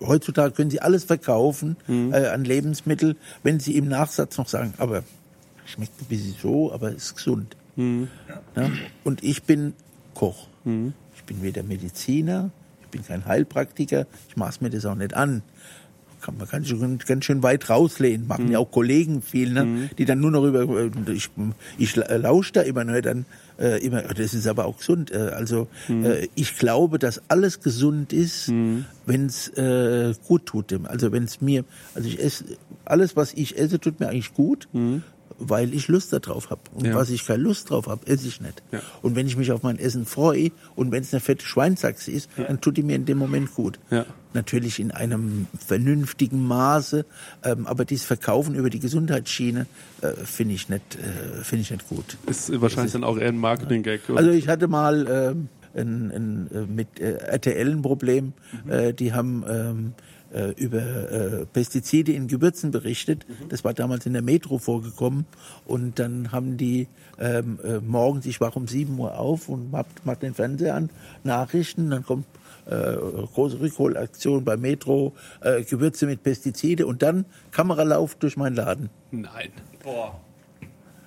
heutzutage 0.00 0.52
können 0.54 0.70
Sie 0.70 0.80
alles 0.80 1.04
verkaufen 1.04 1.76
Mhm. 1.86 2.12
äh, 2.12 2.26
an 2.28 2.44
Lebensmittel, 2.44 3.16
wenn 3.42 3.60
Sie 3.60 3.76
im 3.76 3.88
Nachsatz 3.88 4.38
noch 4.38 4.48
sagen, 4.48 4.74
aber 4.78 5.02
schmeckt 5.66 6.00
ein 6.00 6.06
bisschen 6.06 6.34
so, 6.40 6.72
aber 6.72 6.90
ist 6.92 7.14
gesund. 7.16 7.56
Mhm. 7.76 8.08
Ja? 8.56 8.70
Und 9.04 9.22
ich 9.22 9.42
bin 9.44 9.74
Koch. 10.14 10.48
Ich 11.16 11.24
bin 11.24 11.42
weder 11.42 11.62
Mediziner, 11.62 12.50
ich 12.82 12.88
bin 12.88 13.04
kein 13.04 13.24
Heilpraktiker, 13.24 14.06
ich 14.28 14.36
maß 14.36 14.60
mir 14.60 14.68
das 14.70 14.84
auch 14.84 14.94
nicht 14.94 15.14
an. 15.14 15.42
Kann, 16.20 16.36
man 16.38 16.48
kann 16.48 16.62
sich 16.62 16.78
schon 16.78 16.98
ganz 16.98 17.24
schön 17.24 17.42
weit 17.42 17.68
rauslehnen, 17.70 18.26
machen 18.26 18.50
ja 18.50 18.58
auch 18.58 18.70
Kollegen 18.70 19.22
viel, 19.22 19.52
ne? 19.52 19.90
die 19.98 20.04
dann 20.04 20.20
nur 20.20 20.30
noch 20.30 20.44
über, 20.44 20.62
äh, 20.62 20.90
ich, 21.12 21.30
ich 21.78 21.96
lausche 21.96 22.52
da 22.52 22.60
immer 22.62 22.84
nur 22.84 23.00
dann, 23.02 23.24
äh, 23.58 23.84
immer, 23.84 24.02
das 24.02 24.34
ist 24.34 24.46
aber 24.46 24.64
auch 24.66 24.78
gesund. 24.78 25.10
Äh, 25.10 25.18
also 25.34 25.68
äh, 26.04 26.28
ich 26.34 26.56
glaube, 26.56 26.98
dass 26.98 27.22
alles 27.28 27.60
gesund 27.60 28.12
ist, 28.12 28.48
wenn 29.06 29.26
es 29.26 29.48
äh, 29.48 30.14
gut 30.26 30.46
tut 30.46 30.70
dem. 30.70 30.86
Also 30.86 31.12
wenn 31.12 31.24
es 31.24 31.40
mir, 31.40 31.64
also 31.94 32.08
ich 32.08 32.22
esse, 32.22 32.44
alles 32.84 33.16
was 33.16 33.32
ich 33.34 33.58
esse, 33.58 33.78
tut 33.78 34.00
mir 34.00 34.08
eigentlich 34.08 34.34
gut. 34.34 34.68
Weil 35.40 35.72
ich 35.74 35.88
Lust 35.88 36.12
darauf 36.12 36.50
habe. 36.50 36.60
Und 36.74 36.84
Ja. 36.86 36.94
was 36.94 37.10
ich 37.10 37.26
keine 37.26 37.42
Lust 37.42 37.70
drauf 37.70 37.86
habe, 37.86 38.06
esse 38.06 38.28
ich 38.28 38.40
nicht. 38.40 38.62
Ja. 38.72 38.80
Und 39.02 39.16
wenn 39.16 39.26
ich 39.26 39.36
mich 39.36 39.50
auf 39.52 39.62
mein 39.62 39.78
Essen 39.78 40.04
freue 40.06 40.50
und 40.76 40.92
wenn 40.92 41.02
es 41.02 41.12
eine 41.12 41.20
fette 41.20 41.44
Schweinsachse 41.44 42.10
ist, 42.12 42.28
dann 42.36 42.60
tut 42.60 42.76
die 42.76 42.82
mir 42.82 42.94
in 42.96 43.06
dem 43.06 43.18
Moment 43.18 43.54
gut. 43.54 43.78
Ja. 43.90 44.04
Natürlich 44.34 44.78
in 44.78 44.90
einem 44.92 45.46
vernünftigen 45.66 46.46
Maße, 46.46 47.04
ähm, 47.42 47.66
aber 47.66 47.84
dieses 47.84 48.04
Verkaufen 48.06 48.54
über 48.54 48.70
die 48.70 48.78
Gesundheitsschiene 48.78 49.66
äh, 50.02 50.12
finde 50.24 50.54
ich 50.54 50.68
nicht, 50.68 50.96
äh, 50.96 51.42
finde 51.42 51.62
ich 51.62 51.70
nicht 51.70 51.88
gut. 51.88 52.16
Ist 52.26 52.60
wahrscheinlich 52.60 52.92
dann 52.92 53.02
auch 53.02 53.16
eher 53.18 53.28
ein 53.28 53.38
Marketing-Gag. 53.38 54.02
Also 54.14 54.30
ich 54.30 54.46
hatte 54.46 54.68
mal 54.68 55.06
ähm, 55.34 55.48
ein, 55.74 56.10
ein, 56.10 56.50
äh, 56.52 56.60
mit 56.72 57.00
äh, 57.00 57.14
RTL 57.14 57.70
ein 57.70 57.82
Problem. 57.82 58.32
Äh, 58.68 58.92
die 58.94 59.12
haben 59.12 59.44
ähm, 59.48 59.92
äh, 60.32 60.50
über 60.56 60.80
äh, 60.80 61.46
Pestizide 61.46 62.12
in 62.12 62.28
Gewürzen 62.28 62.70
berichtet. 62.70 63.26
Das 63.48 63.64
war 63.64 63.74
damals 63.74 64.06
in 64.06 64.12
der 64.12 64.22
Metro 64.22 64.58
vorgekommen. 64.58 65.26
Und 65.66 65.98
dann 65.98 66.32
haben 66.32 66.56
die 66.56 66.88
ähm, 67.18 67.58
äh, 67.62 67.78
morgens, 67.78 68.26
ich 68.26 68.40
wach 68.40 68.56
um 68.56 68.66
7 68.66 68.98
Uhr 68.98 69.18
auf 69.18 69.48
und 69.48 69.70
mach, 69.70 69.84
mach 70.04 70.16
den 70.16 70.34
Fernseher 70.34 70.74
an, 70.74 70.90
Nachrichten, 71.24 71.90
dann 71.90 72.04
kommt 72.04 72.26
äh, 72.66 72.94
große 73.34 73.60
Rückholaktion 73.60 74.44
bei 74.44 74.56
Metro, 74.56 75.12
äh, 75.40 75.62
Gewürze 75.62 76.06
mit 76.06 76.22
Pestizide 76.22 76.86
und 76.86 77.02
dann 77.02 77.24
Kameralauf 77.50 78.14
durch 78.14 78.36
meinen 78.36 78.56
Laden. 78.56 78.90
Nein. 79.10 79.50
Ich 79.72 79.80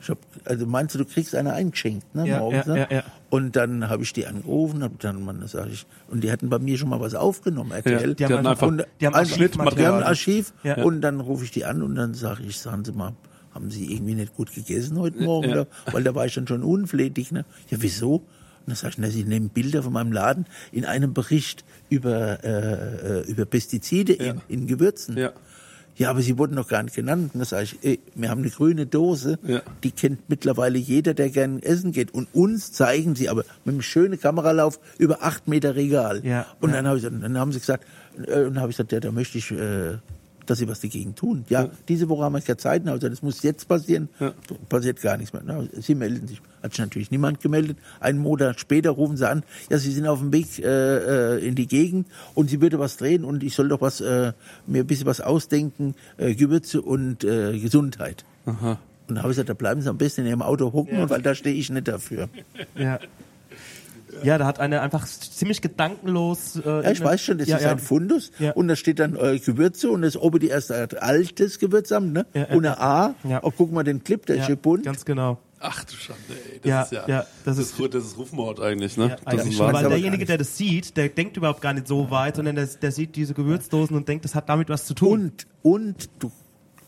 hab, 0.10 0.18
also 0.46 0.66
meinst 0.66 0.94
du, 0.96 1.00
du 1.00 1.06
kriegst 1.06 1.36
eine 1.36 1.54
eingeschenkt, 1.54 2.14
ne, 2.16 2.28
Ja, 2.28 2.40
morgens, 2.40 2.66
ja, 2.68 2.74
ne? 2.74 2.80
ja, 2.90 2.98
ja. 2.98 3.04
Und 3.30 3.56
dann 3.56 3.90
habe 3.90 4.04
ich 4.04 4.14
die 4.14 4.26
angerufen, 4.28 4.84
hab 4.84 5.00
dann, 5.00 5.24
man, 5.24 5.46
sag 5.48 5.68
ich, 5.70 5.86
und 6.10 6.24
die 6.24 6.32
hatten 6.32 6.50
bei 6.50 6.60
mir 6.60 6.78
schon 6.78 6.90
mal 6.90 7.00
was 7.00 7.16
aufgenommen, 7.16 7.72
RTL. 7.72 8.10
Ja, 8.10 8.14
die 8.14 8.26
haben 8.26 8.46
einfach- 8.48 8.68
und, 8.68 8.86
die 9.02 9.06
haben 9.08 9.16
einfach- 9.16 9.34
Archivmaterial. 9.38 9.76
Die 9.76 9.86
haben 9.88 9.98
ein 9.98 10.04
Archiv 10.04 10.54
Ja. 10.64 10.84
und 10.84 11.02
dann 11.02 11.20
rufe 11.20 11.44
ich 11.46 11.52
die 11.52 11.66
an 11.66 11.82
und 11.82 11.96
dann 11.96 12.14
sage 12.14 12.44
ich, 12.44 12.60
sagen 12.60 12.86
Sie 12.86 12.92
mal, 12.92 13.14
haben 13.54 13.70
Sie 13.72 13.94
irgendwie 13.94 14.16
nicht 14.16 14.36
gut 14.36 14.54
gegessen 14.54 14.98
heute 15.00 15.22
Morgen? 15.22 15.50
Ja. 15.50 15.54
Oder? 15.56 15.68
Weil 15.92 16.04
da 16.04 16.16
war 16.16 16.26
ich 16.26 16.34
dann 16.36 16.48
schon 16.48 16.64
unflätig, 16.64 17.32
ne? 17.32 17.46
Ja, 17.70 17.78
wieso? 17.82 18.16
Und 18.16 18.24
dann 18.68 18.76
sag 18.76 18.90
ich, 18.92 18.98
na, 18.98 19.10
Sie 19.10 19.24
nehmen 19.26 19.50
Bilder 19.50 19.84
von 19.84 19.94
meinem 19.94 20.12
Laden 20.12 20.46
in 20.72 20.86
einem 20.86 21.14
Bericht 21.14 21.64
über, 21.90 22.44
äh, 22.44 23.20
äh, 23.20 23.28
über 23.28 23.46
Pestizide 23.46 24.14
in, 24.14 24.42
in 24.48 24.68
Gewürzen. 24.68 25.18
Ja. 25.18 25.34
Ja, 25.96 26.10
aber 26.10 26.22
sie 26.22 26.38
wurden 26.38 26.56
noch 26.56 26.68
gar 26.68 26.82
nicht 26.82 26.96
genannt. 26.96 27.32
Und 27.34 27.40
da 27.40 27.46
sage 27.46 27.64
ich, 27.66 27.78
ey, 27.84 28.00
wir 28.16 28.30
haben 28.30 28.42
eine 28.42 28.50
grüne 28.50 28.86
Dose, 28.88 29.38
Ja. 29.46 29.62
die 29.84 29.92
kennt 29.92 30.28
mittlerweile 30.28 30.78
jeder, 30.80 31.14
der 31.14 31.30
gern 31.30 31.62
essen 31.62 31.92
geht. 31.92 32.14
Und 32.14 32.28
uns 32.34 32.72
zeigen 32.72 33.16
sie 33.16 33.30
aber 33.30 33.44
mit 33.64 33.74
einem 33.74 33.82
schönen 33.84 34.20
Kameralauf 34.20 34.80
über 34.98 35.22
acht 35.22 35.48
Meter 35.48 35.76
Regal. 35.76 36.26
Ja, 36.26 36.48
und 36.62 36.72
ja. 36.72 36.78
dann, 36.78 36.88
hab 36.88 36.98
ich, 36.98 37.04
dann 37.04 37.38
haben 37.38 37.52
sie 37.52 37.60
gesagt, 37.60 37.86
äh, 38.18 38.40
und 38.44 38.56
dann 38.56 38.60
habe 38.62 38.72
ich 38.72 38.78
gesagt, 38.78 38.92
ja, 38.92 39.00
da 39.00 39.12
möchte 39.12 39.38
ich, 39.38 39.52
äh, 39.52 39.98
dass 40.46 40.60
sie 40.60 40.68
was 40.68 40.82
dagegen 40.82 41.16
tun. 41.16 41.46
Ja, 41.50 41.70
diese 41.88 42.10
Woche 42.10 42.24
haben 42.24 42.34
wir 42.34 42.42
keine 42.42 42.58
Zeit, 42.58 42.88
also 42.88 43.10
das 43.10 43.22
muss 43.22 43.44
jetzt 43.44 43.68
passieren. 43.68 44.10
Passiert 44.70 45.02
gar 45.02 45.18
nichts 45.18 45.34
mehr. 45.34 45.42
Na, 45.46 45.64
sie 45.80 45.96
melden 45.96 46.28
sich. 46.28 46.42
Hat 46.62 46.72
sich 46.72 46.80
natürlich 46.80 47.12
niemand 47.12 47.42
gemeldet. 47.42 47.78
Einen 48.00 48.20
Monat 48.20 48.60
später 48.60 48.92
rufen 48.92 49.18
sie 49.18 49.28
an, 49.28 49.44
ja, 49.70 49.78
sie 49.78 49.92
sind 49.92 50.08
auf 50.08 50.20
dem 50.20 50.32
Weg 50.32 50.60
äh, 50.60 51.38
äh, 51.38 51.48
in 51.48 51.56
die 51.56 51.68
Gegend 51.68 52.08
und 52.36 52.50
sie 52.50 52.62
würde 52.62 52.80
was 52.80 52.98
drehen 52.98 53.26
und 53.26 53.44
ich 53.44 53.54
soll 53.54 53.68
doch 53.68 53.82
was 53.82 54.02
äh, 54.02 54.34
mir 54.66 54.84
ein 54.84 54.88
bisschen 54.88 55.06
was 55.06 55.22
ausdenken, 55.22 55.96
äh, 56.18 56.36
Gewürze 56.36 56.82
und 56.82 57.24
äh, 57.24 57.60
Gesundheit. 57.60 58.26
Aha. 58.46 58.80
Und 59.08 59.16
da 59.16 59.22
habe 59.22 59.32
ich 59.32 59.36
gesagt, 59.36 59.50
da 59.50 59.54
bleiben 59.54 59.82
Sie 59.82 59.90
am 59.90 59.98
besten 59.98 60.22
in 60.22 60.28
Ihrem 60.28 60.42
Auto 60.42 60.72
hocken, 60.72 61.10
weil 61.10 61.22
da 61.22 61.36
stehe 61.36 61.56
ich 61.56 61.70
nicht 61.70 61.88
dafür. 61.88 62.30
Ja. 62.76 63.00
Ja, 64.24 64.38
da 64.38 64.46
hat 64.46 64.60
einer 64.60 64.82
einfach 64.82 65.06
ziemlich 65.08 65.62
gedankenlos. 65.62 66.58
Äh, 66.58 66.84
Ja, 66.84 66.92
ich 66.92 67.04
weiß 67.04 67.22
schon, 67.22 67.38
das 67.38 67.48
ja, 67.48 67.58
ist 67.58 67.64
ja. 67.64 67.72
ein 67.72 67.80
Fundus 67.80 68.32
Ja. 68.40 68.52
und 68.52 68.68
da 68.68 68.76
steht 68.76 69.00
dann 69.00 69.16
äh, 69.16 69.40
Gewürze 69.40 69.90
und 69.90 70.02
das 70.04 70.16
oben 70.18 70.40
die 70.40 70.48
erste 70.50 70.80
hat 70.82 71.02
altes 71.02 71.60
Gewürzamt, 71.60 72.14
ne? 72.14 72.26
Ja, 72.34 72.46
und 72.46 72.66
eine 72.66 72.80
A. 72.80 73.16
Ja. 73.24 73.40
Oh, 73.44 73.52
guck 73.56 73.72
mal 73.72 73.84
den 73.84 74.04
Clip, 74.04 74.26
der 74.26 74.38
ist 74.38 74.46
hier 74.48 74.56
bunt. 74.56 74.84
ganz 74.86 75.06
genau. 75.06 75.40
Ach 75.66 75.86
du 75.86 75.94
Schande, 75.96 76.22
ey. 76.52 76.60
Das 76.62 76.70
Ja, 76.70 76.82
ist 76.82 76.92
ja, 76.92 77.04
ja, 77.08 77.20
das 77.46 77.56
das, 77.58 77.58
ist- 77.72 77.94
das 77.94 78.04
ist 78.06 78.18
Rufmord 78.18 78.60
eigentlich, 78.60 78.98
ne? 78.98 79.08
Ja, 79.10 79.16
das 79.16 79.26
eigentlich 79.28 79.48
ist 79.52 79.58
schon, 79.58 79.68
weil 79.68 79.76
aber 79.78 79.90
derjenige, 79.90 80.26
der 80.26 80.38
das 80.38 80.58
sieht, 80.58 80.98
der 80.98 81.08
denkt 81.08 81.38
überhaupt 81.38 81.62
gar 81.62 81.74
nicht 81.74 81.88
so 81.88 82.12
weit, 82.12 82.36
sondern 82.36 82.56
der, 82.58 82.66
der 82.66 82.92
sieht 82.92 83.16
diese 83.16 83.34
Gewürzdosen 83.34 83.96
und 83.96 84.08
denkt, 84.10 84.26
das 84.26 84.36
hat 84.36 84.50
damit 84.50 84.68
was 84.68 84.86
zu 84.86 84.94
tun. 84.94 85.32
Und, 85.32 85.48
und 85.62 86.10
du, 86.20 86.32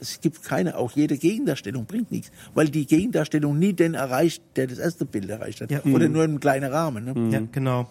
es 0.10 0.22
gibt 0.22 0.44
keine, 0.44 0.78
auch 0.78 0.92
jede 0.92 1.18
Gegendarstellung 1.18 1.86
bringt 1.86 2.12
nichts, 2.12 2.32
weil 2.54 2.70
die 2.70 2.86
Gegendarstellung 2.86 3.58
nie 3.58 3.74
den 3.74 3.94
erreicht, 3.94 4.44
der 4.56 4.68
das 4.68 4.78
erste 4.78 5.06
Bild 5.06 5.30
erreicht 5.30 5.62
hat. 5.62 5.72
Ja. 5.72 5.84
Oder 5.84 6.10
nur 6.10 6.24
im 6.24 6.40
kleinen 6.40 6.72
Rahmen. 6.72 7.06
Ne? 7.06 7.32
Ja, 7.32 7.42
genau. 7.52 7.88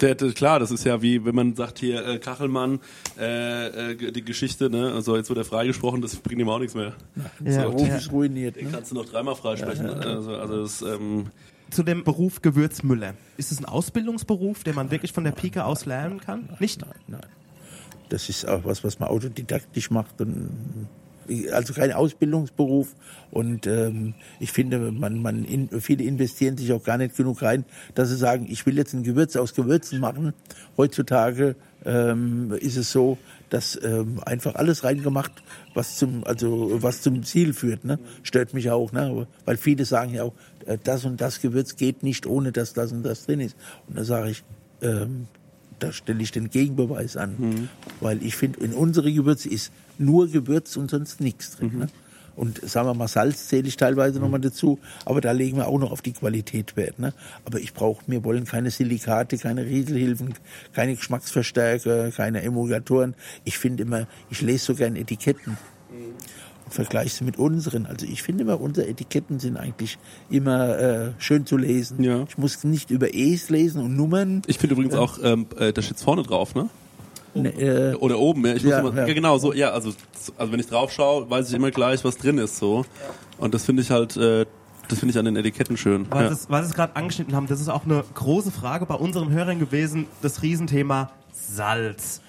Der, 0.00 0.14
der, 0.14 0.32
klar, 0.32 0.60
das 0.60 0.70
ist 0.70 0.84
ja 0.84 1.02
wie, 1.02 1.24
wenn 1.24 1.34
man 1.34 1.56
sagt 1.56 1.80
hier, 1.80 2.06
äh, 2.06 2.18
Kachelmann, 2.18 2.78
äh, 3.18 3.92
äh, 3.92 4.12
die 4.12 4.24
Geschichte, 4.24 4.70
ne, 4.70 4.92
also 4.92 5.16
jetzt 5.16 5.28
wird 5.28 5.38
er 5.38 5.44
freigesprochen, 5.44 6.00
das 6.00 6.14
bringt 6.14 6.40
ihm 6.40 6.48
auch 6.48 6.60
nichts 6.60 6.76
mehr. 6.76 6.94
Ja, 7.44 7.64
Ruf 7.64 7.88
ja. 7.88 7.96
ist 7.96 8.12
ruiniert. 8.12 8.54
Den 8.54 8.66
Ne? 8.66 8.72
kannst 8.72 8.92
du 8.92 8.94
noch 8.94 9.06
dreimal 9.06 9.34
freisprechen. 9.34 9.86
Also, 9.86 10.36
also 10.36 10.62
das, 10.62 10.82
ähm, 10.82 11.26
Zu 11.70 11.82
dem 11.82 12.04
Beruf 12.04 12.40
Gewürzmüller. 12.40 13.14
Ist 13.36 13.50
es 13.50 13.58
ein 13.58 13.64
Ausbildungsberuf, 13.64 14.62
den 14.62 14.76
man 14.76 14.92
wirklich 14.92 15.12
von 15.12 15.24
der 15.24 15.32
Pike 15.32 15.64
aus 15.64 15.86
lernen 15.86 16.20
kann? 16.20 16.48
Nicht? 16.60 16.84
Nein. 17.08 17.20
Das 18.10 18.28
ist 18.28 18.46
auch 18.46 18.64
was, 18.64 18.84
was 18.84 18.98
man 19.00 19.08
autodidaktisch 19.08 19.90
macht 19.90 20.20
und 20.20 20.88
also 21.52 21.72
kein 21.72 21.92
Ausbildungsberuf 21.92 22.94
und 23.30 23.66
ähm, 23.66 24.14
ich 24.38 24.52
finde, 24.52 24.92
man, 24.92 25.22
man 25.22 25.44
in, 25.44 25.68
viele 25.80 26.04
investieren 26.04 26.56
sich 26.56 26.72
auch 26.72 26.82
gar 26.82 26.98
nicht 26.98 27.16
genug 27.16 27.42
rein, 27.42 27.64
dass 27.94 28.08
sie 28.08 28.16
sagen, 28.16 28.46
ich 28.48 28.66
will 28.66 28.76
jetzt 28.76 28.92
ein 28.92 29.02
Gewürz 29.02 29.36
aus 29.36 29.54
Gewürzen 29.54 30.00
machen. 30.00 30.34
Heutzutage 30.76 31.56
ähm, 31.84 32.52
ist 32.52 32.76
es 32.76 32.90
so, 32.90 33.18
dass 33.48 33.78
ähm, 33.82 34.20
einfach 34.24 34.54
alles 34.56 34.84
reingemacht, 34.84 35.32
was 35.74 35.96
zum 35.96 36.24
also 36.24 36.82
was 36.82 37.02
zum 37.02 37.22
Ziel 37.22 37.52
führt. 37.52 37.84
Ne? 37.84 37.98
Stört 38.22 38.54
mich 38.54 38.70
auch, 38.70 38.92
ne? 38.92 39.26
weil 39.44 39.56
viele 39.56 39.84
sagen 39.84 40.14
ja 40.14 40.24
auch, 40.24 40.34
äh, 40.66 40.78
das 40.82 41.04
und 41.04 41.20
das 41.20 41.40
Gewürz 41.40 41.76
geht 41.76 42.02
nicht 42.02 42.26
ohne 42.26 42.52
dass 42.52 42.72
das 42.72 42.92
und 42.92 43.02
das 43.02 43.26
drin 43.26 43.40
ist. 43.40 43.56
Und 43.88 43.98
da 43.98 44.04
sage 44.04 44.30
ich, 44.30 44.44
ähm, 44.82 45.26
da 45.78 45.92
stelle 45.92 46.22
ich 46.22 46.30
den 46.30 46.50
Gegenbeweis 46.50 47.16
an. 47.16 47.68
Weil 48.00 48.22
ich 48.22 48.36
finde, 48.36 48.60
in 48.60 48.72
unsere 48.72 49.12
Gewürze 49.12 49.48
ist 49.48 49.72
nur 50.00 50.28
Gewürz 50.28 50.76
und 50.76 50.90
sonst 50.90 51.20
nichts 51.20 51.56
drin. 51.56 51.78
Ne? 51.78 51.86
Und 52.36 52.60
sagen 52.68 52.88
wir 52.88 52.94
mal, 52.94 53.08
Salz 53.08 53.48
zähle 53.48 53.68
ich 53.68 53.76
teilweise 53.76 54.14
noch 54.14 54.22
nochmal 54.22 54.40
dazu, 54.40 54.78
aber 55.04 55.20
da 55.20 55.32
legen 55.32 55.58
wir 55.58 55.68
auch 55.68 55.78
noch 55.78 55.90
auf 55.92 56.00
die 56.00 56.12
Qualität 56.12 56.76
Wert. 56.76 56.98
Ne? 56.98 57.12
Aber 57.44 57.60
ich 57.60 57.74
brauche, 57.74 58.02
wir 58.06 58.24
wollen 58.24 58.44
keine 58.44 58.70
Silikate, 58.70 59.36
keine 59.36 59.66
Rieselhilfen, 59.66 60.34
keine 60.72 60.94
Geschmacksverstärker, 60.94 62.10
keine 62.12 62.42
Emulgatoren. 62.42 63.14
Ich 63.44 63.58
finde 63.58 63.82
immer, 63.82 64.06
ich 64.30 64.40
lese 64.40 64.64
so 64.64 64.74
gern 64.74 64.96
Etiketten 64.96 65.58
und 66.64 66.72
vergleiche 66.72 67.10
sie 67.10 67.24
mit 67.24 67.38
unseren. 67.38 67.84
Also 67.84 68.06
ich 68.06 68.22
finde 68.22 68.44
immer, 68.44 68.60
unsere 68.60 68.88
Etiketten 68.88 69.38
sind 69.38 69.56
eigentlich 69.56 69.98
immer 70.30 70.78
äh, 70.78 71.10
schön 71.18 71.44
zu 71.44 71.56
lesen. 71.56 72.02
Ja. 72.02 72.24
Ich 72.28 72.38
muss 72.38 72.64
nicht 72.64 72.90
über 72.90 73.12
E's 73.12 73.50
lesen 73.50 73.82
und 73.82 73.96
Nummern. 73.96 74.42
ich 74.46 74.58
finde 74.58 74.74
übrigens 74.74 74.94
auch, 74.94 75.18
ähm, 75.22 75.46
äh, 75.58 75.72
da 75.72 75.82
steht's 75.82 76.02
vorne 76.04 76.22
drauf, 76.22 76.54
ne? 76.54 76.70
Ne, 77.34 77.48
äh, 77.50 77.94
Oder 77.94 78.18
oben, 78.18 78.44
ja. 78.46 78.54
Ich 78.54 78.64
muss 78.64 78.72
Ja, 78.72 78.80
immer, 78.80 78.94
ja. 78.96 79.06
ja. 79.06 79.14
genau, 79.14 79.38
so, 79.38 79.52
ja, 79.52 79.70
also, 79.70 79.92
also 80.36 80.52
wenn 80.52 80.58
ich 80.60 80.66
drauf 80.66 80.90
schaue, 80.92 81.30
weiß 81.30 81.48
ich 81.48 81.54
immer 81.54 81.70
gleich, 81.70 82.04
was 82.04 82.16
drin 82.16 82.38
ist, 82.38 82.56
so. 82.56 82.84
Und 83.38 83.54
das 83.54 83.64
finde 83.64 83.82
ich 83.82 83.90
halt, 83.90 84.16
äh, 84.16 84.46
das 84.88 84.98
finde 84.98 85.12
ich 85.12 85.18
an 85.18 85.24
den 85.26 85.36
Etiketten 85.36 85.76
schön. 85.76 86.06
Weil, 86.10 86.24
Ja. 86.26 86.30
Es- 86.32 86.48
Sie 86.48 86.54
es 86.54 86.74
gerade 86.74 86.96
angeschnitten 86.96 87.34
haben, 87.36 87.46
das 87.46 87.60
ist 87.60 87.68
auch 87.68 87.84
eine 87.84 88.02
große 88.14 88.50
Frage 88.50 88.84
bei 88.86 88.94
unseren 88.96 89.30
Hörern 89.30 89.58
gewesen, 89.60 90.06
das 90.22 90.42
Riesenthema 90.42 91.10
Salz. 91.32 92.20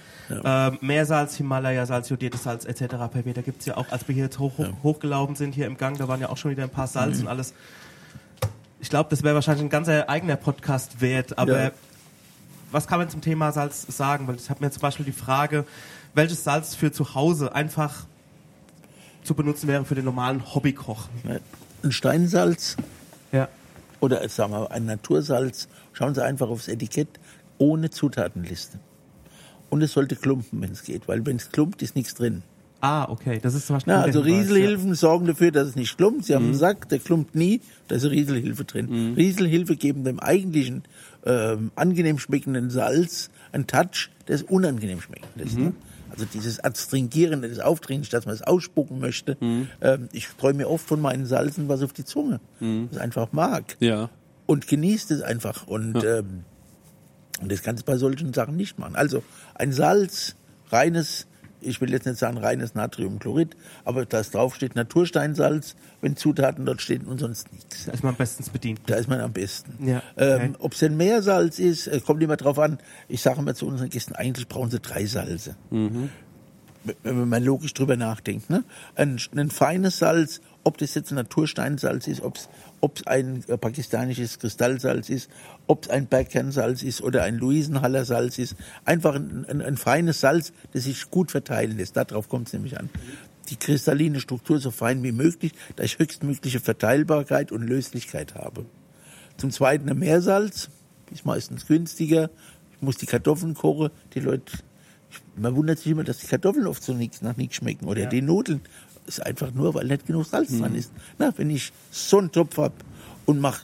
Ähm, 0.46 0.78
Meersalz, 0.80 1.36
Himalaya-Salz, 1.36 2.08
jodiertes 2.08 2.44
Salz 2.44 2.64
etc. 2.64 2.96
pp. 3.12 3.34
Da 3.34 3.42
gibt's 3.42 3.66
ja 3.66 3.76
auch, 3.76 3.88
als 3.92 4.08
wir 4.08 4.16
hier 4.16 4.26
jetzt 4.26 4.40
hoch, 4.40 4.58
hoch, 4.58 4.68
hochgelaufen 4.82 5.36
sind 5.36 5.54
hier 5.56 5.66
im 5.68 5.76
Gang, 5.76 5.98
da 5.98 6.08
waren 6.08 6.22
ja 6.22 6.30
auch 6.30 6.38
schon 6.38 6.52
wieder 6.52 6.64
ein 6.64 6.70
paar 6.70 6.88
Salz 6.88 7.18
Mhm. 7.18 7.24
und 7.24 7.28
alles. 7.28 7.54
Ich 8.80 8.90
glaube, 8.90 9.10
das 9.10 9.24
wäre 9.24 9.36
wahrscheinlich 9.36 9.64
ein 9.66 9.70
ganzer 9.70 10.08
eigener 10.10 10.38
Podcast 10.38 11.02
wert, 11.02 11.38
aber 11.38 11.64
Ja. 11.66 11.72
Was 12.72 12.88
kann 12.88 13.00
man 13.00 13.10
zum 13.10 13.22
Thema 13.22 13.52
Salz 13.52 13.86
sagen? 13.96 14.28
Weil 14.28 14.36
ich 14.36 14.50
habe 14.50 14.64
mir 14.64 14.72
zum 14.72 14.82
Beispiel 14.82 15.06
die 15.06 15.12
Frage, 15.12 15.66
welches 16.14 16.44
Salz 16.44 16.76
für 16.76 16.92
zu 16.92 17.16
Hause 17.16 17.54
einfach 17.56 18.06
zu 19.24 19.34
benutzen 19.36 19.68
wäre 19.68 19.86
für 19.86 19.96
den 19.96 20.06
normalen 20.06 20.54
Hobbykoch. 20.56 21.08
ein 21.84 21.92
Steinsalz 21.92 22.78
Ja. 23.32 23.48
oder 24.00 24.28
sagen 24.30 24.52
wir 24.54 24.72
ein 24.72 24.86
Natursalz, 24.86 25.68
schauen 25.94 26.16
Sie 26.16 26.24
einfach 26.24 26.50
aufs 26.50 26.68
Etikett 26.68 27.08
ohne 27.58 27.90
Zutatenliste. 27.92 28.80
Und 29.70 29.82
es 29.82 29.94
sollte 29.94 30.16
klumpen, 30.16 30.62
wenn 30.62 30.72
es 30.72 30.84
geht, 30.84 31.08
weil 31.08 31.26
wenn 31.26 31.38
es 31.38 31.50
klumpt, 31.52 31.82
ist 31.82 31.96
nichts 31.96 32.14
drin. 32.16 32.44
Ah, 32.82 33.08
okay. 33.10 33.40
Das 33.42 33.54
ist 33.54 33.68
zum 33.68 33.76
Beispiel 33.76 33.94
Na, 33.94 34.02
also 34.02 34.22
Rieselhilfen 34.22 34.96
sorgen 34.96 35.28
dafür, 35.28 35.52
dass 35.52 35.68
es 35.68 35.76
nicht 35.76 35.96
klumpt. 35.98 36.26
Sie 36.26 36.34
haben 36.34 36.46
einen 36.46 36.56
Sack, 36.56 36.90
der 36.90 36.98
klumpt 36.98 37.36
nie, 37.36 37.62
da 37.88 37.96
ist 37.96 38.06
Rieselhilfe 38.06 38.66
drin. 38.66 39.14
Rieselhilfe 39.16 39.76
geben 39.76 40.04
dem 40.04 40.20
eigentlichen 40.20 40.84
ähm, 41.26 41.72
angenehm 41.76 42.18
schmeckenden 42.20 42.70
Salz 42.70 43.30
einen 43.52 43.68
Touch, 43.68 44.10
der 44.28 44.36
ist 44.36 44.50
unangenehm 44.50 45.02
schmeckend 45.02 45.36
ist. 45.38 45.58
Ne? 45.58 45.74
Also 46.10 46.26
dieses 46.26 46.60
Adstringierende, 46.62 47.48
das 47.48 47.60
Aufdringende, 47.60 48.10
dass 48.10 48.26
man 48.26 48.36
es 48.36 48.42
ausspucken 48.42 49.00
möchte. 49.00 49.38
Ähm, 49.42 50.10
ich 50.12 50.28
träume 50.38 50.60
mir 50.60 50.70
oft 50.70 50.86
von 50.86 51.00
meinen 51.00 51.26
Salzen 51.26 51.70
was 51.70 51.82
auf 51.84 51.94
die 51.94 52.04
Zunge, 52.04 52.40
was 52.60 52.98
ich 52.98 53.02
einfach 53.02 53.32
mag. 53.32 53.78
ja. 53.80 54.10
Und 54.48 54.68
genießt 54.68 55.12
es 55.12 55.22
einfach. 55.22 55.68
Und, 55.68 56.04
ähm, 56.04 56.44
und 57.40 57.50
das 57.50 57.62
kannst 57.64 57.84
du 57.84 57.86
bei 57.92 57.98
solchen 57.98 58.34
Sachen 58.34 58.58
nicht 58.58 58.78
machen. 58.78 58.98
Also 58.98 59.24
ein 59.56 59.72
Salz, 59.72 60.36
reines, 60.72 61.26
ich 61.62 61.82
will 61.82 61.92
jetzt 61.92 62.06
nicht 62.06 62.18
sagen 62.18 62.38
reines 62.38 62.76
Natriumchlorid, 62.76 63.56
aber 63.86 64.06
da 64.06 64.22
draufsteht 64.22 64.76
Natursteinsalz, 64.76 65.76
wenn 66.02 66.16
Zutaten 66.16 66.66
dort 66.66 66.82
stehen 66.82 67.06
und 67.06 67.20
sonst 67.20 67.52
nichts. 67.54 67.86
Da 67.86 67.92
ist 67.94 68.04
man 68.04 68.16
bestens 68.16 68.50
bedient. 68.50 68.82
Da 68.88 68.96
ist 68.96 69.08
man 69.10 69.20
am 69.20 69.34
besten. 69.34 69.88
Ja, 69.88 70.04
okay. 70.16 70.46
ähm, 70.46 70.56
Ob 70.60 70.74
es 70.74 70.80
denn 70.80 70.98
Meersalz 70.98 71.60
ist, 71.60 71.88
äh, 71.88 72.00
kommt 72.00 72.22
immer 72.24 72.38
drauf 72.38 72.60
an. 72.60 72.80
Ich 73.08 73.22
sage 73.22 73.40
immer 73.40 73.56
zu 73.56 73.68
unseren 73.68 73.90
Gästen, 73.90 74.14
eigentlich 74.16 74.48
brauchen 74.48 74.72
sie 74.72 74.80
drei 74.80 75.06
Salze. 75.06 75.56
Wenn 77.04 77.30
man 77.30 77.44
logisch 77.44 77.74
drüber 77.74 77.96
nachdenkt. 77.96 78.50
Ne? 78.50 78.64
Ein, 78.96 79.20
ein 79.36 79.52
feines 79.52 80.00
Salz, 80.00 80.42
ob 80.64 80.78
das 80.80 80.96
jetzt 80.96 81.12
ein 81.12 81.16
Natursteinsalz 81.16 82.08
ist, 82.08 82.22
ob 82.22 82.38
es 82.38 82.50
ein 83.06 83.44
äh, 83.48 83.58
pakistanisches 83.58 84.40
Kristallsalz 84.40 85.10
ist, 85.10 85.30
ob 85.68 85.86
es 85.86 85.90
ein 85.90 86.08
Bergkernsalz 86.08 86.84
ist 86.84 87.02
oder 87.02 87.24
ein 87.24 87.36
Luisenhaller 87.36 88.06
Salz 88.06 88.40
ist. 88.40 88.56
Einfach 88.86 89.16
ein, 89.16 89.46
ein, 89.48 89.62
ein 89.62 89.78
feines 89.78 90.20
Salz, 90.20 90.52
das 90.74 90.84
sich 90.84 91.10
gut 91.12 91.32
verteilen 91.32 91.78
lässt. 91.78 91.96
Darauf 91.96 92.28
kommt 92.28 92.48
es 92.48 92.54
nämlich 92.54 92.80
an. 92.80 92.90
Die 93.50 93.56
kristalline 93.56 94.20
Struktur 94.20 94.60
so 94.60 94.72
fein 94.72 95.04
wie 95.04 95.12
möglich, 95.12 95.54
da 95.76 95.84
ich 95.84 96.00
höchstmögliche 96.00 96.60
Verteilbarkeit 96.60 97.52
und 97.52 97.64
Löslichkeit 97.64 98.36
habe. 98.36 98.66
Zum 99.38 99.52
Zweiten 99.52 99.90
ein 99.90 100.00
Meersalz, 100.00 100.70
ist 101.12 101.26
meistens 101.26 101.68
günstiger. 101.68 102.30
Ich 102.72 102.82
muss 102.82 102.98
die 102.98 103.06
Kartoffeln 103.06 103.54
kochen. 103.54 103.90
Die 104.14 104.20
Leute, 104.20 104.60
man 105.36 105.56
wundert 105.56 105.80
sich 105.80 105.92
immer, 105.92 106.04
dass 106.04 106.20
die 106.20 106.28
Kartoffeln 106.28 106.68
oft 106.68 106.84
so 106.84 106.94
nix, 106.94 107.22
nach 107.22 107.38
nichts 107.38 107.58
schmecken. 107.58 107.88
Oder 107.88 108.06
die 108.06 108.22
Nudeln. 108.22 108.62
Ist 109.08 109.26
einfach 109.26 109.52
nur, 109.54 109.74
weil 109.74 109.86
nicht 109.86 110.06
genug 110.06 110.26
Salz 110.26 110.58
dran 110.58 110.76
ist. 110.76 110.92
Na, 111.18 111.34
wenn 111.38 111.50
ich 111.50 111.72
so 111.92 112.20
einen 112.20 112.32
Topf 112.32 112.58
hab 112.58 112.74
und 113.26 113.40
mach 113.40 113.64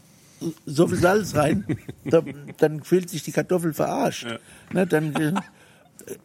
so 0.66 0.88
viel 0.88 0.98
Salz 0.98 1.36
rein, 1.36 1.66
dann, 2.06 2.34
dann 2.58 2.84
fühlt 2.84 3.10
sich 3.10 3.24
die 3.24 3.32
Kartoffel 3.32 3.74
verarscht. 3.74 4.28
Na, 4.74 4.86
dann, 4.86 5.16
äh, 5.16 5.34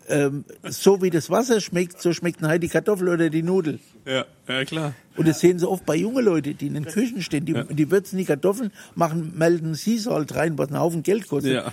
ähm, 0.08 0.44
so 0.68 1.02
wie 1.02 1.10
das 1.10 1.28
Wasser 1.30 1.60
schmeckt, 1.60 2.00
so 2.00 2.12
schmeckt 2.12 2.40
nachher 2.40 2.58
die 2.58 2.68
Kartoffel 2.68 3.08
oder 3.08 3.30
die 3.30 3.42
Nudel. 3.42 3.80
Ja, 4.06 4.24
ja, 4.48 4.64
klar. 4.64 4.94
Und 5.16 5.28
das 5.28 5.40
sehen 5.40 5.58
Sie 5.58 5.68
oft 5.68 5.84
bei 5.86 5.96
jungen 5.96 6.24
Leuten, 6.24 6.56
die 6.56 6.66
in 6.66 6.74
den 6.74 6.84
Küchen 6.84 7.22
stehen. 7.22 7.44
Die, 7.44 7.54
die 7.70 7.90
würzen 7.90 8.16
die 8.18 8.24
Kartoffeln, 8.24 8.70
machen, 8.94 9.32
melden 9.36 9.74
Sea 9.74 9.98
Salt 9.98 10.34
rein, 10.34 10.56
was 10.58 10.68
einen 10.68 10.78
Haufen 10.80 11.02
Geld 11.02 11.28
kostet, 11.28 11.54
Ja. 11.54 11.72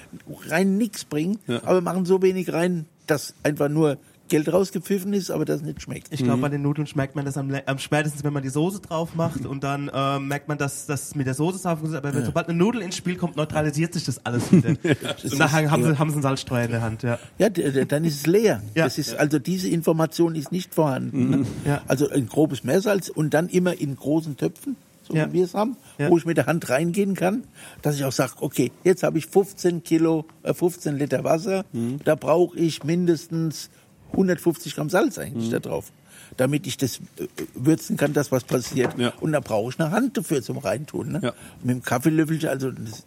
rein 0.50 0.78
nichts 0.78 1.06
bringt, 1.06 1.40
Ja. 1.48 1.62
aber 1.64 1.82
machen 1.82 2.06
so 2.06 2.22
wenig 2.22 2.52
rein, 2.54 2.86
dass 3.08 3.34
einfach 3.44 3.70
nur 3.70 3.98
Geld 4.30 4.52
rausgepfiffen 4.52 5.14
ist, 5.14 5.32
aber 5.32 5.44
das 5.46 5.62
nicht 5.62 5.82
schmeckt. 5.82 6.08
Ich 6.12 6.24
glaube, 6.24 6.42
bei 6.42 6.50
den 6.50 6.62
Nudeln 6.62 6.88
schmeckt 6.88 7.16
man 7.16 7.26
das 7.26 7.38
am, 7.38 7.52
am 7.66 7.78
spätestens, 7.80 8.24
wenn 8.24 8.32
man 8.34 8.44
die 8.44 8.50
Soße 8.50 8.80
drauf 8.82 9.16
macht 9.16 9.46
und 9.46 9.64
dann 9.64 9.90
ähm, 9.94 10.28
merkt 10.28 10.48
man, 10.48 10.58
dass 10.58 10.86
das 10.86 11.16
mit 11.16 11.28
der 11.28 11.34
Soße 11.34 11.58
saufen 11.58 11.88
ist. 11.88 11.94
Aber 11.96 12.14
wenn, 12.14 12.24
sobald 12.26 12.48
eine 12.48 12.58
Nudel 12.58 12.82
ins 12.82 12.96
Spiel 12.96 13.16
kommt, 13.16 13.36
neutralisiert 13.36 13.94
sich 13.94 14.06
das 14.06 14.26
alles 14.26 14.52
wieder. 14.52 14.70
und 15.24 15.38
nachher 15.40 15.70
haben 15.72 15.84
sie, 15.84 15.98
haben 16.00 16.10
sie 16.10 16.16
einen 16.16 16.24
Salzstreuer 16.24 16.66
in 16.66 16.72
der 16.72 16.82
Hand, 16.82 17.04
ja. 17.04 17.20
Ja, 17.38 17.50
dann 17.50 18.04
ist 18.06 18.16
es 18.16 18.26
leer. 18.28 18.62
Ja. 18.76 18.86
Das 18.86 18.98
ist, 18.98 19.16
also 19.16 19.40
diese 19.40 19.68
Information 19.70 20.36
ist 20.36 20.52
nicht 20.52 20.74
vorhanden. 20.74 21.30
Ne? 21.30 21.46
Ja. 21.66 21.82
Also 21.88 22.10
ein 22.10 22.28
grobes 22.28 22.64
Meersalz 22.64 23.10
und 23.10 23.34
dann 23.34 23.50
immer 23.50 23.80
in 23.80 23.96
großen 23.96 24.38
Töpfen, 24.38 24.76
so 25.08 25.16
Ja. 25.16 25.28
wie 25.30 25.34
wir 25.40 25.46
es 25.46 25.54
haben, 25.56 25.76
Ja. 25.98 26.10
wo 26.10 26.18
ich 26.18 26.26
mit 26.26 26.38
der 26.38 26.46
Hand 26.46 26.70
reingehen 26.70 27.16
kann, 27.16 27.44
dass 27.82 27.96
ich 27.96 28.04
auch 28.06 28.12
sage, 28.12 28.34
okay, 28.42 28.72
jetzt 28.84 29.02
habe 29.04 29.18
ich 29.18 29.26
15 29.26 29.84
Kilo, 29.84 30.26
äh, 30.44 30.54
15 30.54 30.98
Liter 30.98 31.24
Wasser, 31.24 31.66
Mhm. 31.74 32.00
da 32.04 32.16
brauche 32.16 32.58
ich 32.60 32.84
mindestens 32.84 33.70
150 34.12 34.76
Gramm 34.76 34.90
Salz 34.90 35.18
eigentlich 35.18 35.48
Mhm. 35.48 35.52
da 35.52 35.60
drauf. 35.60 35.92
Damit 36.38 36.68
ich 36.68 36.78
das 36.78 36.98
äh, 37.18 37.28
würzen 37.56 37.98
kann, 37.98 38.14
dass 38.14 38.32
was 38.32 38.44
passiert. 38.44 38.98
Ja. 38.98 39.14
Und 39.20 39.32
da 39.32 39.40
brauche 39.40 39.72
ich 39.72 39.80
eine 39.80 39.92
Hand 39.92 40.18
dafür 40.18 40.42
zum 40.42 40.58
Reintun. 40.60 41.12
Ne? 41.14 41.20
Ja. 41.24 41.34
Mit 41.64 41.76
dem 41.78 41.84
Kaffeelöffel, 41.84 42.48
also 42.48 42.72
das, 42.72 43.04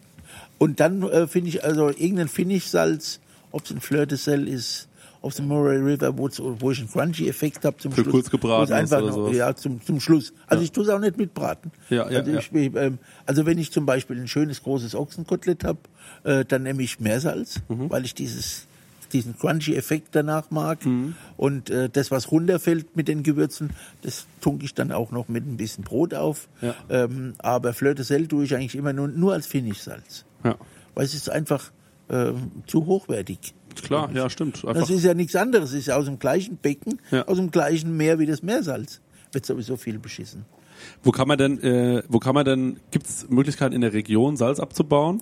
und 0.57 0.79
dann 0.79 1.03
äh, 1.03 1.27
finde 1.27 1.49
ich 1.49 1.63
also 1.63 1.89
irgendein 1.89 2.27
Finish-Salz, 2.27 3.19
ob 3.51 3.65
es 3.65 3.71
ein 3.71 3.81
Fleur 3.81 4.05
de 4.05 4.17
Sel 4.17 4.47
ist, 4.47 4.87
ob 5.21 5.31
es 5.31 5.39
ein 5.39 5.47
Murray 5.47 5.77
River, 5.77 6.17
wo 6.17 6.27
ich 6.71 6.79
einen 6.79 6.89
Crunchy-Effekt 6.89 7.63
habe 7.63 7.77
zum 7.77 7.91
Für 7.93 8.01
Schluss. 8.01 8.11
kurz 8.13 8.29
gebraten 8.29 8.73
einfach 8.73 9.01
oder 9.01 9.15
noch. 9.15 9.33
Ja, 9.33 9.55
zum, 9.55 9.81
zum 9.85 9.99
Schluss. 10.01 10.33
Also 10.47 10.63
ich 10.63 10.71
tue 10.73 10.83
es 10.83 10.89
auch 10.89 10.99
nicht 10.99 11.17
mitbraten. 11.17 11.71
Ja, 11.89 12.09
ja, 12.09 12.19
also, 12.19 12.31
ja. 12.31 12.39
ich, 12.39 12.51
ähm, 12.53 12.97
also 13.25 13.45
wenn 13.45 13.57
ich 13.57 13.71
zum 13.71 13.85
Beispiel 13.85 14.19
ein 14.19 14.27
schönes 14.27 14.63
großes 14.63 14.95
Ochsenkotelett 14.95 15.63
habe, 15.63 15.79
äh, 16.25 16.43
dann 16.45 16.63
nehme 16.63 16.83
ich 16.83 16.99
Meersalz, 16.99 17.61
Mhm. 17.69 17.89
weil 17.89 18.03
ich 18.05 18.13
dieses 18.15 18.67
diesen 19.13 19.37
Crunchy-Effekt 19.37 20.09
danach 20.11 20.51
mag. 20.51 20.85
Mhm. 20.85 21.15
Und 21.37 21.69
äh, 21.69 21.89
das, 21.89 22.11
was 22.11 22.31
runterfällt 22.31 22.95
mit 22.97 23.07
den 23.07 23.23
Gewürzen, 23.23 23.69
das 24.01 24.27
tunke 24.41 24.65
ich 24.65 24.73
dann 24.73 24.91
auch 24.91 25.11
noch 25.11 25.27
mit 25.29 25.45
ein 25.47 25.57
bisschen 25.57 25.83
Brot 25.83 26.13
auf. 26.13 26.49
Ja. 26.61 26.75
Ähm, 26.89 27.33
aber 27.37 27.73
Fleur 27.73 27.93
de 27.95 28.03
Sel 28.03 28.27
tue 28.27 28.43
ich 28.43 28.55
eigentlich 28.55 28.75
immer 28.75 28.93
nur, 28.93 29.07
nur 29.07 29.33
als 29.33 29.47
Finish-Salz. 29.47 30.25
Ja. 30.43 30.55
Weil 30.95 31.05
es 31.05 31.13
ist 31.13 31.29
einfach 31.29 31.71
ähm, 32.09 32.51
zu 32.67 32.85
hochwertig. 32.85 33.53
Klar, 33.83 34.11
ja, 34.13 34.29
stimmt. 34.29 34.57
Einfach, 34.65 34.73
Das 34.81 34.89
ist 34.89 35.03
ja 35.03 35.13
nichts 35.13 35.35
anderes. 35.35 35.69
Es 35.71 35.75
ist 35.79 35.85
ja 35.87 35.95
aus 35.95 36.05
dem 36.05 36.19
gleichen 36.19 36.57
Becken, 36.57 36.99
Ja. 37.11 37.25
aus 37.27 37.37
dem 37.37 37.49
gleichen 37.51 37.95
Meer 37.97 38.19
wie 38.19 38.25
das 38.25 38.43
Meersalz. 38.43 38.99
Wird 39.31 39.45
sowieso 39.45 39.77
viel 39.77 39.97
beschissen. 39.99 40.45
wo 41.01 41.11
kann 41.11 41.27
man 41.27 41.37
denn, 41.37 41.59
äh, 41.63 42.03
wo 42.09 42.19
kann 42.19 42.35
man 42.35 42.45
denn, 42.45 42.79
gibt 42.91 43.07
es 43.07 43.27
Möglichkeiten 43.29 43.73
in 43.73 43.81
der 43.81 43.93
Region 43.93 44.35
Salz 44.37 44.59
abzubauen? 44.59 45.21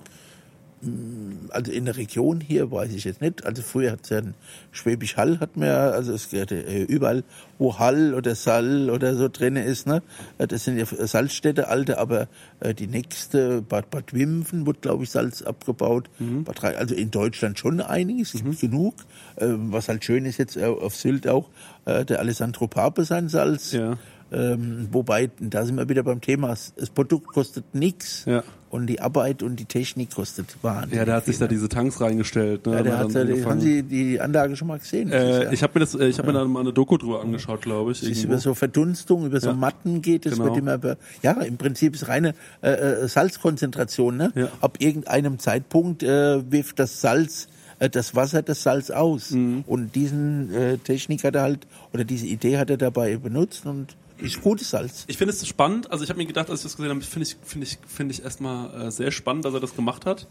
Also 1.50 1.70
in 1.70 1.84
der 1.84 1.96
Region 1.96 2.40
hier 2.40 2.70
weiß 2.72 2.92
ich 2.92 3.04
jetzt 3.04 3.20
nicht. 3.20 3.44
Also 3.44 3.62
früher 3.62 3.92
hat 3.92 4.00
es 4.02 4.10
ja 4.10 4.18
ein 4.18 4.34
Schwäbisch 4.72 5.16
Hall, 5.16 5.38
hat 5.38 5.56
man 5.56 5.68
ja, 5.68 5.90
also 5.90 6.12
es 6.12 6.30
gehört 6.30 6.50
äh, 6.50 6.82
überall, 6.82 7.22
wo 7.58 7.78
Hall 7.78 8.14
oder 8.14 8.34
Sall 8.34 8.90
oder 8.90 9.14
so 9.14 9.28
drin 9.28 9.54
ist, 9.56 9.86
ne? 9.86 10.02
Äh, 10.38 10.48
Das 10.48 10.64
sind 10.64 10.78
ja 10.78 10.86
Salzstädte, 10.86 11.68
alte, 11.68 11.98
aber 11.98 12.26
äh, 12.60 12.74
die 12.74 12.88
nächste, 12.88 13.62
Bad, 13.62 13.90
Bad 13.90 14.12
Wimpfen, 14.12 14.66
wurde, 14.66 14.80
glaube 14.80 15.04
ich, 15.04 15.10
Salz 15.10 15.42
abgebaut. 15.42 16.10
Mhm. 16.18 16.46
Also 16.60 16.94
in 16.94 17.10
Deutschland 17.12 17.58
schon 17.58 17.80
einiges, 17.80 18.34
es 18.34 18.42
gibt 18.42 18.60
genug. 18.60 18.94
Ähm, 19.38 19.72
was 19.72 19.88
halt 19.88 20.04
schön 20.04 20.24
ist 20.24 20.38
jetzt 20.38 20.58
auf 20.60 20.96
Sylt 20.96 21.28
auch, 21.28 21.48
der 21.84 22.20
Alessandro 22.20 22.68
Pape 22.68 23.04
sein 23.04 23.28
Salz. 23.28 23.72
Ja. 23.72 23.96
Ähm, 24.32 24.88
wobei, 24.92 25.30
da 25.40 25.64
sind 25.64 25.76
wir 25.76 25.88
wieder 25.88 26.02
beim 26.02 26.20
Thema, 26.20 26.48
das 26.48 26.72
das 26.76 26.90
Produkt 26.90 27.26
kostet 27.28 27.74
nichts 27.74 28.24
Ja. 28.24 28.42
Und 28.72 28.86
die 28.88 29.00
Arbeit 29.00 29.42
und 29.44 29.60
die 29.60 29.66
Technik 29.66 30.14
kostet 30.14 30.56
wahnsinnig 30.62 30.96
Ja, 30.98 31.04
der 31.04 31.14
hat 31.16 31.26
sich 31.26 31.38
da 31.38 31.46
diese 31.46 31.68
Tanks 31.68 32.00
reingestellt. 32.00 32.66
Ne? 32.66 32.72
ja, 32.76 32.82
der 32.82 32.98
hat, 32.98 33.10
die, 33.10 33.14
haben 33.18 33.28
angefangen. 33.28 33.60
Sie 33.60 33.82
die 33.84 34.18
Anlage 34.20 34.56
schon 34.56 34.66
mal 34.68 34.78
gesehen? 34.78 35.12
Äh, 35.12 35.44
ja- 35.44 35.52
ich 35.52 35.62
habe 35.62 35.74
mir 35.78 35.80
das, 35.84 35.94
ich 35.94 36.18
habe 36.18 36.32
mir 36.32 36.38
da 36.38 36.44
mal 36.46 36.60
eine 36.60 36.72
Doku 36.72 36.96
drüber 36.96 37.20
angeschaut, 37.20 37.62
glaube 37.62 37.92
ich. 37.92 38.02
es 38.02 38.08
ist 38.08 38.24
über 38.24 38.38
so 38.38 38.54
Verdunstung, 38.54 39.26
über 39.26 39.38
so 39.40 39.48
Ja. 39.48 39.52
Matten 39.54 40.02
geht, 40.02 40.26
es 40.26 40.32
Genau. 40.32 40.46
wird 40.46 40.56
immer, 40.56 40.74
über, 40.74 40.96
ja, 41.22 41.32
im 41.42 41.58
Prinzip 41.58 41.94
ist 41.94 42.08
reine 42.08 42.34
äh, 42.62 42.70
äh, 42.70 43.08
Salzkonzentration, 43.08 44.16
ne? 44.16 44.32
Ja. 44.34 44.48
Ab 44.60 44.78
irgendeinem 44.80 45.38
Zeitpunkt 45.38 46.02
äh, 46.02 46.50
wirft 46.50 46.78
das 46.78 47.00
Salz, 47.00 47.48
äh, 47.78 47.90
das 47.90 48.14
Wasser 48.14 48.40
das 48.42 48.62
Salz 48.62 48.90
aus. 48.90 49.32
Mhm. 49.32 49.64
Und 49.66 49.94
diesen 49.94 50.52
äh, 50.54 50.78
Technik 50.78 51.24
hat 51.24 51.34
er 51.34 51.42
halt, 51.42 51.66
oder 51.92 52.04
diese 52.04 52.26
Idee 52.26 52.56
hat 52.58 52.70
er 52.70 52.78
dabei 52.78 53.16
benutzt 53.16 53.66
und 53.66 53.96
ist 54.24 54.40
gutes 54.40 54.70
Salz. 54.70 55.04
Ich 55.06 55.18
finde 55.18 55.32
es 55.32 55.46
spannend. 55.46 55.90
Also 55.90 56.04
ich 56.04 56.10
habe 56.10 56.18
mir 56.18 56.26
gedacht, 56.26 56.50
als 56.50 56.60
ich 56.60 56.64
das 56.64 56.76
gesehen 56.76 56.90
habe, 56.90 57.00
finde 57.02 57.28
ich, 57.28 57.36
finde 57.44 57.66
ich, 57.66 57.78
finde 57.86 58.14
ich 58.14 58.22
erstmal 58.22 58.88
äh, 58.88 58.90
sehr 58.90 59.10
spannend, 59.10 59.44
dass 59.44 59.54
er 59.54 59.60
das 59.60 59.74
gemacht 59.74 60.06
hat. 60.06 60.26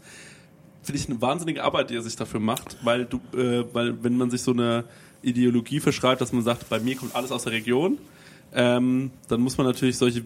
Finde 0.82 1.00
ich 1.00 1.08
eine 1.08 1.20
wahnsinnige 1.20 1.62
Arbeit, 1.62 1.90
die 1.90 1.94
er 1.94 2.02
sich 2.02 2.16
dafür 2.16 2.40
macht, 2.40 2.78
weil 2.82 3.04
du, 3.04 3.18
äh, 3.36 3.64
weil 3.72 4.02
wenn 4.02 4.16
man 4.16 4.30
sich 4.30 4.42
so 4.42 4.52
eine 4.52 4.84
Ideologie 5.22 5.80
verschreibt, 5.80 6.20
dass 6.20 6.32
man 6.32 6.42
sagt, 6.42 6.68
bei 6.68 6.80
mir 6.80 6.96
kommt 6.96 7.14
alles 7.14 7.30
aus 7.30 7.44
der 7.44 7.52
Region, 7.52 7.98
ähm, 8.54 9.10
dann 9.28 9.40
muss 9.40 9.56
man 9.58 9.66
natürlich 9.66 9.96
solche, 9.98 10.24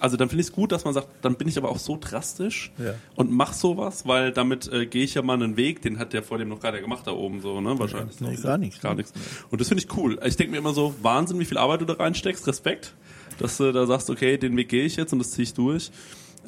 also 0.00 0.16
dann 0.16 0.28
finde 0.28 0.40
ich 0.40 0.48
es 0.48 0.52
gut, 0.52 0.72
dass 0.72 0.84
man 0.84 0.94
sagt, 0.94 1.08
dann 1.22 1.36
bin 1.36 1.48
ich 1.48 1.56
aber 1.58 1.68
auch 1.70 1.78
so 1.78 1.98
drastisch 2.00 2.72
Ja. 2.78 2.94
und 3.14 3.30
mach 3.30 3.52
sowas, 3.52 4.06
weil 4.06 4.32
damit 4.32 4.72
äh, 4.72 4.86
gehe 4.86 5.04
ich 5.04 5.14
ja 5.14 5.22
mal 5.22 5.34
einen 5.34 5.56
Weg, 5.56 5.82
den 5.82 5.98
hat 5.98 6.12
der 6.12 6.22
vor 6.22 6.38
dem 6.38 6.48
noch 6.48 6.60
keiner 6.60 6.80
gemacht 6.80 7.06
da 7.06 7.12
oben 7.12 7.40
so, 7.40 7.60
ne? 7.60 7.78
Wahrscheinlich. 7.78 8.20
Nee, 8.20 8.36
gar 8.36 8.58
nichts. 8.58 8.80
Gar 8.80 8.94
nichts. 8.94 9.12
Und 9.50 9.60
das 9.60 9.68
finde 9.68 9.84
ich 9.84 9.96
cool. 9.96 10.18
Ich 10.24 10.36
denke 10.36 10.52
mir 10.52 10.58
immer 10.58 10.72
so, 10.74 10.94
Wahnsinn, 11.02 11.38
wie 11.38 11.44
viel 11.44 11.58
Arbeit 11.58 11.80
du 11.80 11.84
da 11.84 11.94
reinsteckst, 11.94 12.46
Respekt, 12.46 12.94
dass 13.38 13.56
du 13.58 13.72
da 13.72 13.86
sagst, 13.86 14.10
okay, 14.10 14.36
den 14.38 14.56
Weg 14.56 14.68
gehe 14.68 14.84
ich 14.84 14.96
jetzt 14.96 15.12
und 15.12 15.18
das 15.20 15.30
ziehe 15.32 15.44
ich 15.44 15.54
durch. 15.54 15.90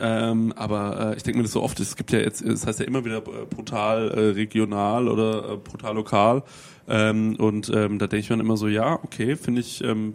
Ähm, 0.03 0.55
aber 0.57 1.11
äh, 1.13 1.17
ich 1.17 1.23
denke 1.25 1.39
mir 1.39 1.43
das 1.45 1.53
so 1.53 1.63
oft, 1.63 1.79
es 1.79 1.95
gibt 1.95 2.11
ja 2.13 2.21
jetzt, 2.21 2.41
es 2.41 2.67
heißt 2.67 2.81
ja 2.81 2.87
immer 2.87 3.05
wieder 3.05 3.19
äh, 3.19 3.45
brutal 3.51 4.11
äh, 4.11 4.21
regional 4.31 5.09
oder 5.09 5.53
äh, 5.53 5.57
brutal 5.59 5.95
lokal. 5.95 6.43
Ähm, 6.89 7.37
und 7.37 7.69
ähm, 7.69 7.99
da 7.99 8.07
denke 8.07 8.21
ich 8.25 8.31
mir 8.31 8.37
dann 8.39 8.47
immer 8.47 8.57
so, 8.57 8.67
ja, 8.67 8.95
okay, 9.05 9.37
finde 9.37 9.61
ich, 9.61 9.85
ähm, 9.85 10.15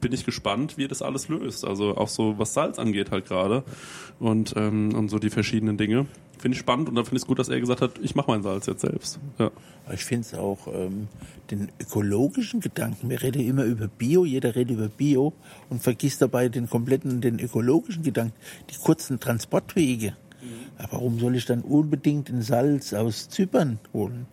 bin 0.00 0.12
ich 0.12 0.24
gespannt, 0.24 0.78
wie 0.78 0.88
das 0.88 1.02
alles 1.02 1.28
löst. 1.28 1.66
Also 1.66 1.96
auch 1.96 2.08
so, 2.08 2.38
was 2.38 2.54
Salz 2.54 2.78
angeht 2.78 3.10
halt 3.10 3.26
gerade. 3.26 3.64
Und, 4.18 4.54
ähm, 4.56 4.94
und 4.94 5.08
so 5.08 5.18
die 5.18 5.30
verschiedenen 5.30 5.76
Dinge. 5.76 6.06
Finde 6.38 6.54
ich 6.54 6.60
spannend 6.60 6.88
und 6.88 6.94
da 6.94 7.02
finde 7.02 7.16
ich 7.16 7.22
es 7.22 7.26
gut, 7.26 7.40
dass 7.40 7.48
er 7.48 7.58
gesagt 7.58 7.80
hat, 7.80 7.92
ich 8.00 8.14
mache 8.14 8.30
mein 8.30 8.44
Salz 8.44 8.66
jetzt 8.66 8.82
selbst. 8.82 9.18
Ja. 9.38 9.50
Ich 9.92 10.04
finde 10.04 10.22
es 10.22 10.34
auch 10.34 10.68
ähm, 10.72 11.08
den 11.50 11.68
ökologischen 11.80 12.60
Gedanken. 12.60 13.10
Wir 13.10 13.22
reden 13.22 13.42
immer 13.42 13.64
über 13.64 13.88
Bio, 13.88 14.24
jeder 14.24 14.54
redet 14.54 14.76
über 14.76 14.88
Bio 14.88 15.32
und 15.68 15.82
vergisst 15.82 16.22
dabei 16.22 16.48
den 16.48 16.70
kompletten, 16.70 17.20
den 17.20 17.40
ökologischen 17.40 18.04
Gedanken, 18.04 18.34
die 18.70 18.76
kurzen 18.76 19.18
Transportwege. 19.18 20.16
Ja, 20.78 20.86
warum 20.92 21.18
soll 21.18 21.34
ich 21.34 21.44
dann 21.44 21.62
unbedingt 21.62 22.30
ein 22.30 22.42
Salz 22.42 22.92
aus 22.92 23.28
Zypern 23.28 23.80
holen? 23.92 24.26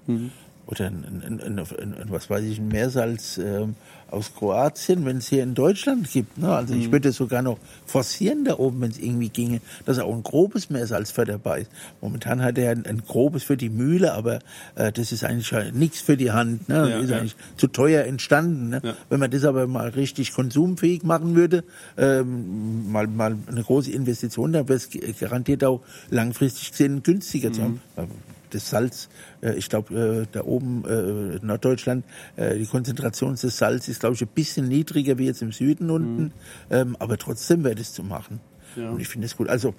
Oder 0.67 0.87
ein, 0.87 1.03
ein, 1.05 1.41
ein, 1.41 1.59
ein, 1.59 1.93
ein, 1.93 2.05
was 2.09 2.29
weiß 2.29 2.43
ich, 2.43 2.59
ein 2.59 2.67
Meersalz 2.67 3.39
ähm, 3.39 3.75
aus 4.11 4.33
Kroatien, 4.35 5.05
wenn 5.05 5.17
es 5.17 5.27
hier 5.27 5.43
in 5.43 5.55
Deutschland 5.55 6.11
gibt. 6.11 6.37
Ne? 6.37 6.53
Also 6.53 6.73
ich 6.73 6.91
würde 6.91 7.09
es 7.09 7.15
sogar 7.15 7.41
noch 7.41 7.57
forcieren 7.85 8.45
da 8.45 8.57
oben, 8.57 8.81
wenn 8.81 8.91
es 8.91 8.99
irgendwie 8.99 9.29
ginge, 9.29 9.61
dass 9.85 9.99
auch 9.99 10.13
ein 10.13 10.23
grobes 10.23 10.69
Meersalz 10.69 11.11
für 11.11 11.25
dabei 11.25 11.61
ist. 11.61 11.71
Momentan 12.01 12.41
hat 12.41 12.57
er 12.57 12.71
ein, 12.71 12.85
ein 12.85 13.03
grobes 13.05 13.43
für 13.43 13.57
die 13.57 13.69
Mühle, 13.69 14.13
aber 14.13 14.39
äh, 14.75 14.91
das 14.91 15.11
ist 15.11 15.23
eigentlich 15.23 15.51
nichts 15.73 16.01
für 16.01 16.17
die 16.17 16.31
Hand. 16.31 16.69
Ne? 16.69 16.89
Ja, 16.89 16.99
ist 16.99 17.09
ja. 17.09 17.17
eigentlich 17.17 17.35
zu 17.57 17.67
teuer 17.67 18.05
entstanden. 18.05 18.69
Ne? 18.69 18.81
Ja. 18.83 18.93
Wenn 19.09 19.19
man 19.19 19.31
das 19.31 19.43
aber 19.43 19.67
mal 19.67 19.89
richtig 19.89 20.33
konsumfähig 20.33 21.03
machen 21.03 21.35
würde, 21.35 21.63
ähm, 21.97 22.91
mal, 22.91 23.07
mal 23.07 23.37
eine 23.47 23.63
große 23.63 23.91
Investition, 23.91 24.53
dann 24.53 24.67
wäre 24.69 24.77
es 24.77 24.89
garantiert 25.19 25.63
auch 25.63 25.81
langfristig 26.09 26.71
gesehen 26.71 27.03
günstiger 27.03 27.51
zu 27.51 27.61
Mhm. 27.61 27.79
haben. 27.97 28.11
Das 28.55 28.69
Salz, 28.69 29.09
äh, 29.41 29.53
ich 29.55 29.69
glaube, 29.69 30.23
äh, 30.23 30.27
da 30.31 30.43
oben 30.43 30.83
äh, 30.85 31.37
in 31.37 31.45
Norddeutschland, 31.45 32.05
die 32.37 32.65
Konzentration 32.65 33.35
des 33.35 33.57
Salz 33.57 33.87
ist, 33.87 33.99
glaube 33.99 34.15
ich, 34.15 34.21
ein 34.21 34.27
bisschen 34.27 34.67
niedriger 34.67 35.17
wie 35.17 35.25
jetzt 35.25 35.41
im 35.41 35.51
Süden 35.51 35.89
unten, 35.89 36.31
ähm, 36.69 36.95
aber 36.99 37.17
trotzdem 37.17 37.63
wäre 37.63 37.75
das 37.75 37.93
zu 37.93 38.03
machen. 38.03 38.39
Mhm. 38.75 38.81
Ja. 38.81 38.89
Und 38.91 38.99
ich 38.99 39.07
finde 39.07 39.25
es 39.27 39.35
gut. 39.37 39.49
Also, 39.49 39.73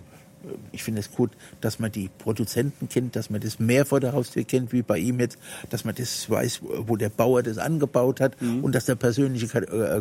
ich 0.72 0.82
finde 0.82 1.00
es 1.00 1.10
gut, 1.10 1.30
dass 1.60 1.78
man 1.78 1.90
die 1.90 2.08
Produzenten 2.18 2.88
kennt, 2.88 3.16
dass 3.16 3.30
man 3.30 3.40
das 3.40 3.58
mehr 3.58 3.84
vor 3.84 4.00
der 4.00 4.12
Haustür 4.12 4.44
kennt, 4.44 4.72
wie 4.72 4.82
bei 4.82 4.98
ihm 4.98 5.18
jetzt, 5.18 5.38
dass 5.70 5.84
man 5.84 5.94
das 5.94 6.28
weiß, 6.30 6.60
wo 6.62 6.96
der 6.96 7.08
Bauer 7.08 7.42
das 7.42 7.58
angebaut 7.58 8.20
hat 8.20 8.40
Mhm. 8.40 8.62
und 8.62 8.74
dass 8.74 8.84
der 8.84 8.94
persönliche 8.94 9.48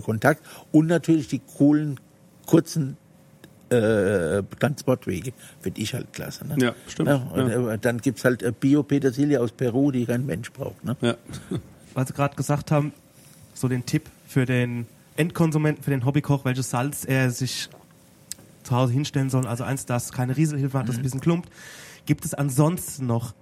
Kontakt 0.02 0.44
und 0.72 0.88
natürlich 0.88 1.28
die 1.30 1.40
coolen, 1.58 2.00
kurzen 2.46 2.98
äh, 3.70 4.44
Transportwege 4.60 5.34
finde 5.62 5.82
ich 5.82 5.94
halt 5.94 6.14
klasse. 6.14 6.46
Ne? 6.48 6.56
Ja, 6.60 6.76
stimmt. 6.88 7.10
und, 7.10 7.50
Ja. 7.50 7.74
äh, 7.74 7.78
dann 7.80 8.00
gibt's 8.00 8.24
halt 8.24 8.44
äh, 8.44 8.52
Bio-Petersilie 8.58 9.40
aus 9.42 9.52
Peru, 9.52 9.92
die 9.92 10.06
kein 10.06 10.26
Mensch 10.26 10.52
braucht. 10.52 10.84
Ne? 10.84 10.96
Ja. 11.02 11.16
Weil 11.94 12.08
Sie 12.08 12.14
gerade 12.14 12.36
gesagt 12.36 12.72
haben, 12.72 12.94
so 13.54 13.68
den 13.68 13.86
Tipp 13.86 14.04
für 14.28 14.46
den 14.46 14.86
Endkonsumenten, 15.18 15.84
für 15.84 15.92
den 15.92 16.06
Hobbykoch, 16.06 16.44
welches 16.46 16.70
Salz 16.70 17.06
er 17.06 17.32
sich 17.32 17.70
zu 18.64 18.76
Hause 18.76 18.94
hinstellen 18.94 19.30
soll. 19.30 19.48
Also 19.48 19.64
eins, 19.64 19.86
das 19.86 20.12
keine 20.12 20.36
Rieselhilfe 20.36 20.78
hat, 20.78 20.90
das 20.90 20.98
ein 20.98 21.04
bisschen 21.04 21.22
klumpt. 21.22 21.50
Gibt 22.06 22.26
es 22.26 22.34
ansonsten 22.34 23.06
noch 23.06 23.34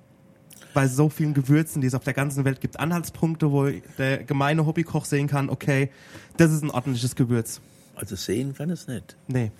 bei 0.73 0.87
so 0.87 1.09
vielen 1.09 1.33
Gewürzen, 1.33 1.81
die 1.81 1.87
es 1.87 1.93
auf 1.93 2.03
der 2.03 2.13
ganzen 2.13 2.45
Welt 2.45 2.59
gibt, 2.61 2.79
Anhaltspunkte, 2.79 3.51
wo 3.51 3.67
der 3.97 4.23
gemeine 4.23 4.65
Hobbykoch 4.65 5.05
sehen 5.05 5.27
kann, 5.27 5.49
okay, 5.49 5.89
das 6.37 6.51
ist 6.51 6.63
ein 6.63 6.71
ordentliches 6.71 7.15
Gewürz. 7.15 7.61
Also 7.95 8.15
sehen 8.15 8.55
kann 8.55 8.69
es 8.71 8.87
nicht. 8.87 9.15
Nee. 9.27 9.51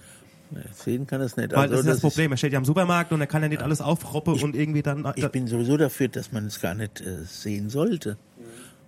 Sehen 0.73 1.07
kann 1.07 1.21
es 1.21 1.37
nicht. 1.37 1.51
Weil 1.51 1.59
also, 1.59 1.75
das 1.75 1.85
ist 1.85 1.91
das 1.91 2.01
Problem. 2.01 2.31
Er 2.31 2.37
steht 2.37 2.53
ja 2.53 2.59
am 2.59 2.65
Supermarkt 2.65 3.11
und 3.11 3.21
er 3.21 3.27
kann 3.27 3.41
ja 3.41 3.49
nicht 3.49 3.61
alles 3.61 3.81
aufroppen 3.81 4.41
und 4.41 4.55
irgendwie 4.55 4.81
dann. 4.81 5.05
Ich 5.15 5.27
bin 5.29 5.47
sowieso 5.47 5.77
dafür, 5.77 6.07
dass 6.07 6.31
man 6.31 6.47
es 6.47 6.59
gar 6.59 6.75
nicht 6.75 7.01
äh, 7.01 7.23
sehen 7.23 7.69
sollte. 7.69 8.17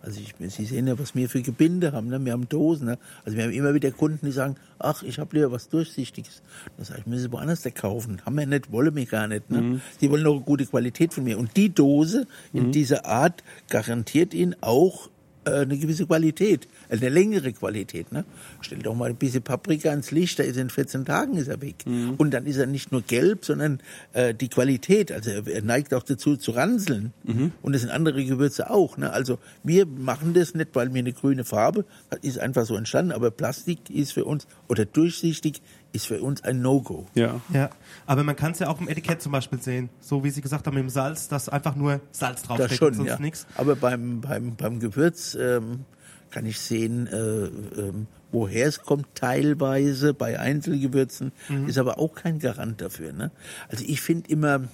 Also 0.06 0.22
ich, 0.22 0.36
Sie 0.54 0.66
sehen 0.66 0.86
ja, 0.86 1.00
was 1.00 1.16
wir 1.16 1.28
für 1.28 1.42
Gebinde 1.42 1.92
haben. 1.92 2.10
Ne? 2.10 2.24
Wir 2.24 2.34
haben 2.34 2.48
Dosen. 2.48 2.86
Ne? 2.86 3.00
Also 3.24 3.38
wir 3.38 3.46
haben 3.46 3.52
immer 3.52 3.74
wieder 3.74 3.90
Kunden, 3.90 4.24
die 4.24 4.32
sagen, 4.32 4.56
ach, 4.78 5.02
ich 5.02 5.18
habe 5.18 5.36
lieber 5.36 5.52
was 5.52 5.68
Durchsichtiges. 5.70 6.44
Dann 6.78 6.86
sage 6.86 7.00
ich, 7.00 7.08
müssen 7.08 7.24
Sie 7.24 7.32
woanders 7.32 7.64
da 7.64 7.72
kaufen. 7.72 8.22
Haben 8.24 8.38
wir 8.38 8.46
nicht, 8.46 8.72
wollen 8.72 8.96
wir 8.96 9.06
gar 9.08 9.28
nicht. 9.28 9.50
Ne? 9.50 9.62
Mhm. 9.62 9.82
Sie 10.00 10.12
wollen 10.12 10.22
noch 10.22 10.36
eine 10.36 10.42
gute 10.42 10.68
Qualität 10.68 11.12
von 11.14 11.24
mir. 11.24 11.40
Und 11.40 11.58
die 11.58 11.74
Dose 11.74 12.28
in 12.54 12.72
dieser 12.72 13.08
Art 13.08 13.44
garantiert 13.70 14.36
Ihnen 14.36 14.56
auch 14.62 15.08
äh, 15.08 15.10
eine 15.46 15.78
gewisse 15.78 16.06
Qualität, 16.06 16.68
also 16.90 17.06
eine 17.06 17.14
längere 17.14 17.54
Qualität. 17.54 18.12
Ne? 18.12 18.26
Stell 18.62 18.80
doch 18.80 18.96
mal 18.96 19.10
ein 19.10 19.16
bisschen 19.16 19.44
Paprika 19.44 19.94
ins 19.94 20.12
Licht, 20.12 20.40
da 20.40 20.44
ist 20.44 20.56
er 20.58 20.64
in 20.64 20.70
14 20.70 21.06
Tagen 21.06 21.38
ist 21.38 21.48
er 21.48 21.62
weg. 21.62 21.84
Und 22.18 22.34
dann 22.34 22.46
ist 22.46 22.58
er 22.58 22.66
nicht 22.66 22.92
nur 22.92 23.02
gelb, 23.02 23.46
sondern 23.46 23.80
äh, 24.14 24.34
die 24.34 24.50
Qualität, 24.50 25.12
also 25.12 25.30
er, 25.30 25.48
er 25.48 25.62
neigt 25.62 25.94
auch 25.94 26.04
dazu 26.04 26.38
zu 26.38 26.52
ranseln. 26.52 27.14
Und 27.62 27.74
das 27.74 27.82
sind 27.82 27.92
andere 27.92 28.24
Gewürze 28.26 28.70
auch. 28.70 28.98
Ne? 28.98 29.12
Also 29.12 29.40
wir 29.64 29.86
machen 29.86 30.34
das 30.34 30.56
nicht, 30.56 30.70
weil 30.74 30.94
wir 30.94 31.00
eine 31.00 31.14
grüne 31.14 31.44
Farbe, 31.44 31.86
das 32.10 32.20
ist 32.22 32.40
einfach 32.40 32.66
so 32.66 32.76
entstanden, 32.76 33.12
aber 33.12 33.32
Plastik 33.32 33.90
ist 33.90 34.14
für 34.14 34.26
uns, 34.26 34.48
oder 34.68 34.86
durchsichtig, 34.86 35.62
ist 35.96 36.08
für 36.08 36.22
uns 36.22 36.44
ein 36.44 36.62
No-Go. 36.62 37.06
Ja. 37.16 37.42
Ja, 37.54 37.70
aber 38.06 38.24
man 38.24 38.36
kann 38.36 38.52
es 38.52 38.60
ja 38.60 38.68
auch 38.68 38.80
im 38.80 38.88
Etikett 38.88 39.22
zum 39.22 39.32
Beispiel 39.32 39.62
sehen. 39.62 39.90
So 40.00 40.24
wie 40.24 40.30
Sie 40.30 40.42
gesagt 40.42 40.68
haben, 40.68 40.76
mit 40.76 40.84
dem 40.84 40.90
Salz, 40.90 41.28
dass 41.28 41.50
einfach 41.50 41.76
nur 41.76 42.02
Salz 42.12 42.42
Das 42.42 42.48
draufsteht 42.48 42.78
schon, 42.78 42.88
und 42.90 42.94
sonst 42.96 43.10
ja. 43.10 43.20
nichts. 43.20 43.48
Aber 43.56 43.76
beim, 43.76 44.22
beim, 44.22 44.56
beim 44.56 44.80
Gewürz 44.80 45.36
ähm, 45.40 45.86
kann 46.32 46.46
ich 46.46 46.60
sehen, 46.60 47.08
äh, 47.08 47.46
ähm, 47.46 48.08
woher 48.32 48.68
es 48.68 48.82
kommt 48.82 49.08
teilweise 49.16 50.14
bei 50.14 50.38
Einzelgewürzen, 50.40 51.32
ist 51.68 51.78
aber 51.78 51.98
auch 51.98 52.14
kein 52.14 52.40
Garant 52.40 52.82
dafür. 52.82 53.14
Ne? 53.14 53.32
Also 53.70 53.86
ich 53.88 54.02
finde 54.02 54.30
immer, 54.30 54.68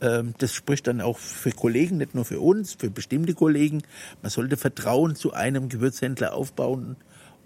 ähm, 0.00 0.34
das 0.38 0.52
spricht 0.52 0.88
dann 0.88 1.00
auch 1.00 1.18
für 1.18 1.52
Kollegen, 1.52 1.98
nicht 1.98 2.14
nur 2.14 2.24
für 2.24 2.40
uns, 2.40 2.74
für 2.74 2.90
bestimmte 2.90 3.34
Kollegen, 3.34 3.82
man 4.22 4.30
sollte 4.30 4.56
Vertrauen 4.56 5.14
zu 5.14 5.32
einem 5.32 5.68
Gewürzhändler 5.68 6.34
aufbauen. 6.34 6.96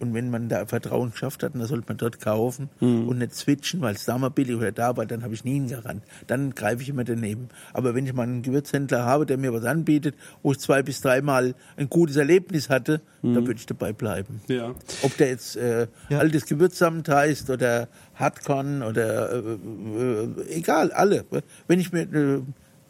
Und 0.01 0.15
wenn 0.15 0.31
man 0.31 0.49
da 0.49 0.67
Vertrauen 0.67 1.13
geschafft 1.13 1.43
hat, 1.43 1.55
dann 1.55 1.65
sollte 1.67 1.85
man 1.89 1.99
dort 1.99 2.21
kaufen 2.21 2.69
und 2.81 3.19
nicht 3.19 3.35
switchen, 3.35 3.81
weil 3.81 3.95
es 3.95 4.05
da 4.05 4.19
mal 4.19 4.31
billig 4.31 4.57
oder 4.57 4.73
da 4.73 4.97
war, 4.97 5.07
dann 5.07 5.23
habe 5.23 5.35
ich 5.35 5.45
nie 5.45 5.57
einen 5.57 5.69
Garant. 5.69 6.03
Dann 6.27 6.55
greife 6.55 6.83
ich 6.83 6.89
immer 6.89 7.05
daneben. 7.05 7.49
Aber 7.73 7.95
wenn 7.95 8.07
ich 8.07 8.15
mal 8.15 8.23
einen 8.23 8.43
Gewürzhändler 8.43 9.05
habe, 9.05 9.27
der 9.27 9.37
mir 9.37 9.53
was 9.53 9.65
anbietet, 9.65 10.15
wo 10.43 10.53
ich 10.53 10.59
zwei 10.59 10.83
bis 10.83 11.01
dreimal 11.01 11.55
ein 11.77 11.89
gutes 11.91 12.17
Erlebnis 12.17 12.71
hatte, 12.71 13.01
dann 13.23 13.47
würde 13.47 13.61
ich 13.61 13.67
dabei 13.67 13.93
bleiben. 13.93 14.41
Ja. 14.49 14.75
Ob 15.03 15.17
der 15.19 15.29
jetzt 15.29 15.57
äh, 15.57 15.87
altes 16.09 16.47
Gewürzsamt 16.47 17.09
heißt 17.09 17.51
oder 17.51 17.89
Hardcorn 18.15 18.83
oder 18.83 19.33
äh, 19.33 19.39
äh, 19.39 20.29
egal, 20.57 20.93
alle. 20.93 21.25
Wenn 21.69 21.81
ich 21.81 21.93
mir 21.93 22.03
äh, 22.03 22.41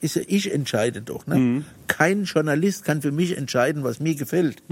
ist 0.00 0.16
ja 0.16 0.22
ich 0.26 0.52
entscheide 0.52 1.02
doch. 1.02 1.26
Ne? 1.26 1.36
Kein 1.88 2.24
Journalist 2.24 2.84
kann 2.84 3.02
für 3.02 3.12
mich 3.12 3.36
entscheiden, 3.36 3.84
was 3.84 4.00
mir 4.00 4.14
gefällt. 4.14 4.62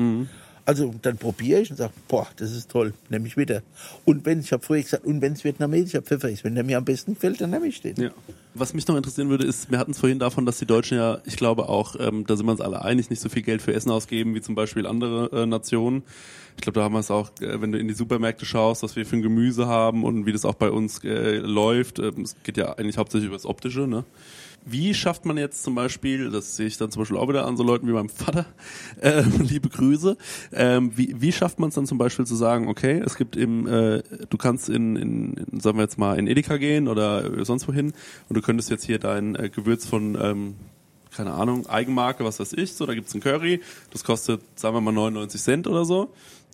Also 0.69 0.95
dann 1.01 1.17
probiere 1.17 1.63
ich 1.63 1.71
und 1.71 1.79
sage, 1.79 1.95
boah, 2.09 2.29
das 2.37 2.53
ist 2.53 2.71
toll, 2.71 2.93
nehme 3.09 3.27
ich 3.27 3.39
wieder. 3.39 3.63
Und 4.05 4.27
wenn, 4.27 4.41
ich 4.41 4.53
habe 4.53 4.63
früher 4.63 4.83
gesagt, 4.83 5.07
und 5.07 5.23
wenn 5.23 5.33
es 5.33 5.43
vietnamesischer 5.43 6.03
Pfeffer 6.03 6.29
ist, 6.29 6.45
wenn 6.45 6.55
der 6.55 6.63
mir 6.63 6.77
am 6.77 6.85
besten 6.85 7.15
gefällt, 7.15 7.41
dann 7.41 7.49
nehme 7.49 7.67
ich 7.69 7.81
den. 7.81 7.97
Ja. 7.97 8.11
Was 8.53 8.75
mich 8.75 8.87
noch 8.87 8.95
interessieren 8.95 9.31
würde, 9.31 9.47
ist, 9.47 9.71
wir 9.71 9.79
hatten 9.79 9.93
es 9.93 9.99
vorhin 9.99 10.19
davon, 10.19 10.45
dass 10.45 10.59
die 10.59 10.67
Deutschen 10.67 10.99
ja, 10.99 11.23
ich 11.25 11.39
glaube 11.39 11.71
auch, 11.71 11.97
ähm, 11.99 12.27
da 12.27 12.37
sind 12.37 12.45
wir 12.45 12.53
uns 12.53 12.61
alle 12.61 12.85
einig, 12.85 13.09
nicht 13.09 13.23
so 13.23 13.31
viel 13.31 13.41
Geld 13.41 13.63
für 13.63 13.73
Essen 13.73 13.91
ausgeben 13.91 14.35
wie 14.35 14.43
zum 14.43 14.55
Beispiel 14.55 14.87
andere 14.87 15.31
äh, 15.33 15.47
Nationen. 15.47 16.03
Ich 16.57 16.61
glaube, 16.61 16.79
da 16.81 16.85
haben 16.85 16.93
wir 16.93 16.99
es 16.99 17.11
auch, 17.11 17.31
äh, 17.41 17.63
wenn 17.63 17.73
du 17.73 17.79
in 17.79 17.89
die 17.89 17.95
Supermärkte 17.95 18.45
schaust, 18.45 18.83
was 18.83 18.95
wir 18.95 19.07
für 19.07 19.17
ein 19.17 19.23
Gemüse 19.23 19.69
haben 19.69 20.05
und 20.05 20.27
wie 20.27 20.33
das 20.33 20.45
auch 20.45 20.57
bei 20.57 20.71
uns 20.71 21.03
äh, 21.03 21.37
läuft. 21.37 21.99
Ähm, 21.99 22.25
es 22.25 22.37
geht 22.43 22.59
ja 22.59 22.75
eigentlich 22.75 22.99
hauptsächlich 22.99 23.29
über 23.29 23.37
das 23.37 23.47
Optische. 23.47 23.87
Ne? 23.87 24.05
Wie 24.65 24.93
schafft 24.93 25.25
man 25.25 25.39
jetzt 25.39 25.63
zum 25.63 25.75
Beispiel, 25.75 26.31
das 26.31 26.57
sehe 26.57 26.67
ich 26.67 26.77
dann 26.77 26.91
zum 26.91 27.03
Beispiel 27.03 27.17
auch 27.17 27.29
wieder 27.29 27.47
an 27.47 27.57
so 27.57 27.63
Leuten 27.63 27.87
wie 27.89 27.93
meinem 27.93 28.09
Vater, 28.09 28.47
äh, 29.01 29.23
liebe 29.39 29.69
Grüße, 29.69 30.17
ähm, 30.53 30.93
wie, 30.97 31.21
wie 31.21 31.33
schafft 31.33 31.59
man 31.59 31.71
es 31.71 31.75
dann 31.75 31.87
zum 31.87 31.99
Beispiel 31.99 32.27
zu 32.27 32.37
sagen, 32.37 32.69
okay, 32.69 33.03
es 33.05 33.17
gibt 33.17 33.37
eben, 33.37 33.67
äh, 33.67 34.03
du 34.29 34.37
kannst 34.37 34.69
in, 34.69 34.97
in, 34.97 35.61
sagen 35.61 35.79
wir 35.79 35.83
jetzt 35.83 35.99
mal, 35.99 36.19
in 36.19 36.27
Edeka 36.27 36.59
gehen 36.59 36.89
oder 36.89 37.45
sonst 37.45 37.67
wohin 37.69 37.93
und 38.29 38.37
du 38.37 38.43
könntest 38.43 38.71
jetzt 38.71 38.85
hier 38.85 38.99
dein 38.99 39.35
äh, 39.37 39.49
Gewürz 39.49 39.87
von, 39.87 40.19
ähm, 40.21 40.55
keine 41.15 41.33
Ahnung, 41.33 41.67
Eigenmarke, 41.67 42.25
was 42.25 42.39
weiß 42.39 42.53
ich, 42.55 42.75
so, 42.75 42.85
da 42.87 42.95
gibt's 42.95 43.15
ein 43.15 43.21
Curry, 43.21 43.61
das 43.91 44.05
kostet, 44.05 44.43
sagen 44.55 44.77
wir 44.77 44.81
mal, 44.81 44.93
99 44.93 45.41
Cent 45.41 45.67
oder 45.67 45.85
so. 45.85 46.13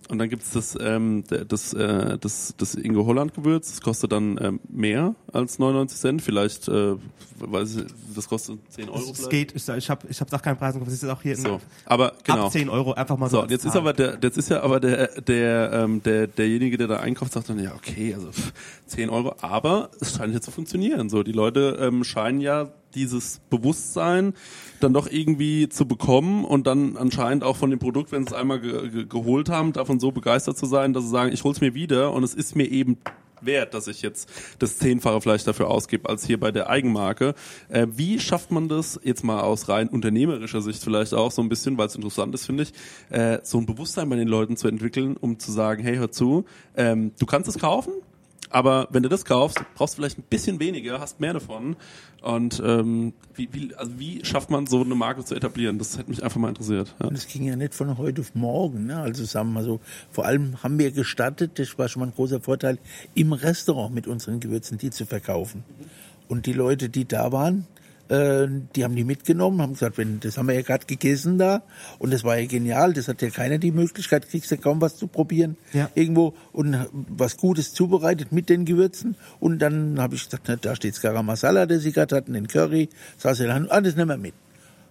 Und 0.09 0.19
dann 0.19 0.29
gibt's 0.29 0.51
das, 0.51 0.77
ähm, 0.81 1.25
das, 1.49 1.73
äh, 1.73 2.19
das, 2.19 2.55
das 2.59 2.75
Ingo 2.75 3.07
Holland 3.07 3.35
Gewürz, 3.35 3.71
das 3.71 3.81
kostet 3.81 4.13
dann 4.13 4.39
ähm, 4.41 4.61
mehr 4.69 5.15
als 5.33 5.59
99 5.59 5.99
Cent, 5.99 6.23
vielleicht, 6.23 6.69
äh, 6.69 6.95
weiß 7.39 7.77
ich, 7.77 7.85
das 8.15 8.29
kostet 8.29 8.59
10 8.71 8.89
Euro 8.91 8.99
Es 8.99 9.11
vielleicht. 9.13 9.31
geht, 9.31 9.55
ich, 9.55 9.67
ich 9.69 9.91
habe 9.91 10.07
ich 10.09 10.21
hab's 10.21 10.33
auch 10.35 10.43
keinen 10.43 10.57
Preis, 10.59 10.75
das 10.79 10.93
ist 10.93 11.05
auch 11.05 11.23
hier 11.23 11.37
So, 11.37 11.61
aber 11.87 12.13
genau. 12.23 12.47
ab 12.47 12.53
10 12.53 12.69
Euro 12.69 12.93
einfach 12.93 13.17
mal 13.17 13.31
so. 13.31 13.41
So, 13.43 13.47
jetzt 13.49 13.65
ist 13.65 13.77
aber 13.77 13.93
der, 13.95 14.19
jetzt 14.23 14.37
ist 14.37 14.51
ja 14.51 14.63
aber 14.63 14.79
der, 14.79 15.21
der, 15.23 15.73
ähm, 15.73 16.03
der, 16.03 16.27
derjenige, 16.27 16.77
der 16.77 16.89
da 16.89 16.97
einkauft, 16.97 17.33
sagt 17.33 17.49
dann, 17.49 17.59
ja, 17.59 17.75
okay, 17.75 18.15
also 18.15 18.31
pff, 18.31 18.53
10 18.87 19.09
Euro, 19.11 19.35
aber 19.41 19.91
es 20.01 20.15
scheint 20.17 20.35
jetzt 20.35 20.45
zu 20.45 20.51
funktionieren. 20.51 21.09
So, 21.09 21.23
die 21.23 21.33
Leute 21.33 21.79
ähm, 21.81 22.05
scheinen 22.05 22.41
ja 22.41 22.69
dieses 22.95 23.41
Bewusstsein 23.51 24.35
dann 24.81 24.93
doch 24.93 25.09
irgendwie 25.11 25.69
zu 25.69 25.87
bekommen 25.87 26.45
und 26.45 26.67
dann 26.67 26.97
anscheinend 26.97 27.45
auch 27.45 27.57
von 27.57 27.71
dem 27.71 27.79
Produkt, 27.79 28.13
wenn 28.13 28.25
sie 28.25 28.35
es 28.35 28.41
einmal 28.41 28.61
ge 28.61 28.89
ge 28.91 29.07
geholt 29.07 29.49
haben, 29.49 29.73
davon 29.73 30.01
so 30.01 30.13
begeistert 30.13 30.57
zu 30.57 30.67
sein, 30.67 30.93
dass 30.93 31.05
sie 31.05 31.11
sagen, 31.11 31.33
ich 31.33 31.45
hol's 31.45 31.61
mir 31.61 31.75
wieder 31.75 32.13
und 32.13 32.23
es 32.23 32.35
ist 32.35 32.57
mir 32.57 32.71
eben 32.71 32.99
wert, 33.47 33.75
dass 33.75 33.89
ich 33.89 34.03
jetzt 34.03 34.29
das 34.59 34.79
Zehnfache 34.79 35.21
vielleicht 35.21 35.47
dafür 35.47 35.69
ausgebe, 35.69 36.09
als 36.09 36.27
hier 36.27 36.39
bei 36.39 36.51
der 36.51 36.71
Eigenmarke. 36.71 37.35
Äh, 37.69 37.87
wie 37.91 38.19
schafft 38.19 38.51
man 38.51 38.69
das, 38.69 38.99
jetzt 39.03 39.25
mal 39.25 39.41
aus 39.41 39.69
rein 39.69 39.89
unternehmerischer 39.89 40.63
Sicht 40.63 40.83
vielleicht 40.83 41.15
auch 41.15 41.31
so 41.31 41.43
ein 41.43 41.49
bisschen, 41.49 41.79
weil 41.79 41.87
es 41.87 41.97
interessant 41.97 42.35
ist, 42.35 42.47
finde 42.47 42.65
ich, 42.65 42.73
äh, 43.11 43.39
so 43.43 43.59
ein 43.59 43.67
Bewusstsein 43.67 44.09
bei 44.09 44.17
den 44.17 44.29
Leuten 44.29 44.57
zu 44.57 44.69
entwickeln, 44.69 45.17
um 45.17 45.39
zu 45.39 45.53
sagen, 45.53 45.83
hey, 45.83 45.97
hör 45.97 46.11
zu, 46.11 46.45
ähm, 46.77 47.13
du 47.19 47.27
kannst 47.27 47.49
es 47.49 47.59
kaufen, 47.59 47.93
aber 48.55 48.87
wenn 48.91 49.03
du 49.03 49.09
das 49.09 49.25
kaufst, 49.25 49.61
brauchst 49.75 49.95
du 49.95 49.97
vielleicht 49.97 50.17
ein 50.17 50.23
bisschen 50.31 50.61
weniger, 50.61 51.01
hast 51.01 51.19
mehr 51.19 51.33
davon. 51.33 51.75
Und 52.23 52.63
ähm, 52.65 53.13
wie, 53.35 53.49
wie, 53.53 53.75
also 53.75 53.99
wie 53.99 54.25
schafft 54.25 54.49
man 54.49 54.69
so 54.69 54.81
eine 54.81 54.95
Marke 54.95 55.25
zu 55.25 55.35
etablieren? 55.35 55.77
Das 55.81 55.99
hätte 55.99 56.09
mich 56.09 56.23
einfach 56.23 56.39
mal 56.39 56.51
interessiert. 56.51 56.95
Ja. 57.03 57.11
Es 57.11 57.27
ging 57.27 57.43
ja 57.43 57.57
nicht 57.57 57.75
von 57.75 57.99
heute 57.99 58.21
auf 58.21 58.37
morgen. 58.37 58.87
Ne? 58.87 58.97
Also 58.97 59.25
sagen 59.25 59.53
wir 59.55 59.65
so, 59.65 59.81
vor 60.13 60.25
allem 60.25 60.63
haben 60.63 60.79
wir 60.79 60.93
gestattet, 60.93 61.59
das 61.59 61.77
war 61.79 61.89
schon 61.89 61.99
mal 61.99 62.07
ein 62.07 62.15
großer 62.15 62.41
Vorteil, 62.41 62.79
im 63.15 63.33
Restaurant 63.33 63.93
mit 63.93 64.07
unseren 64.07 64.39
Gewürzen 64.39 64.79
die 64.79 64.91
zu 64.91 65.05
verkaufen. 65.05 65.65
Und 66.29 66.47
die 66.47 66.53
Leute, 66.53 66.89
die 66.89 67.09
da 67.09 67.33
waren, 67.33 67.67
äh, 68.09 68.47
die 68.75 68.85
haben 68.85 68.95
die 68.97 69.05
mitgenommen, 69.05 69.61
haben 69.63 69.73
gesagt, 69.75 69.99
wenn, 69.99 70.21
das 70.21 70.37
haben 70.39 70.49
wir 70.49 70.55
ja 70.55 70.63
gerade 70.63 70.87
gegessen 70.87 71.39
da 71.39 71.63
und 71.99 72.13
das 72.13 72.25
war 72.25 72.39
ja 72.39 72.47
genial, 72.47 72.93
das 72.93 73.09
hat 73.09 73.23
ja 73.23 73.31
keiner 73.31 73.59
die 73.59 73.73
Möglichkeit, 73.73 74.29
kriegst 74.29 74.51
ja 74.51 74.57
kaum 74.57 74.81
was 74.81 74.97
zu 74.97 75.07
probieren 75.07 75.57
Ja. 75.73 75.91
irgendwo 75.95 76.35
und 76.53 76.77
was 76.93 77.37
Gutes 77.37 77.73
zubereitet 77.73 78.33
mit 78.33 78.49
den 78.49 78.65
Gewürzen 78.65 79.17
und 79.41 79.59
dann 79.61 79.99
habe 80.01 80.15
ich 80.15 80.25
gesagt, 80.25 80.45
na, 80.49 80.57
da 80.57 80.77
steht 80.77 81.01
Garam 81.01 81.27
Masala, 81.27 81.67
der 81.67 81.81
sie 81.81 81.93
gerade 81.93 82.17
hatten, 82.17 82.35
den 82.35 82.49
Curry, 82.49 82.89
saß 83.19 83.41
er 83.41 83.49
dann, 83.49 83.69
ah, 83.71 83.81
das 83.81 83.97
nehmen 83.97 84.09
wir 84.11 84.17
mit. 84.19 84.35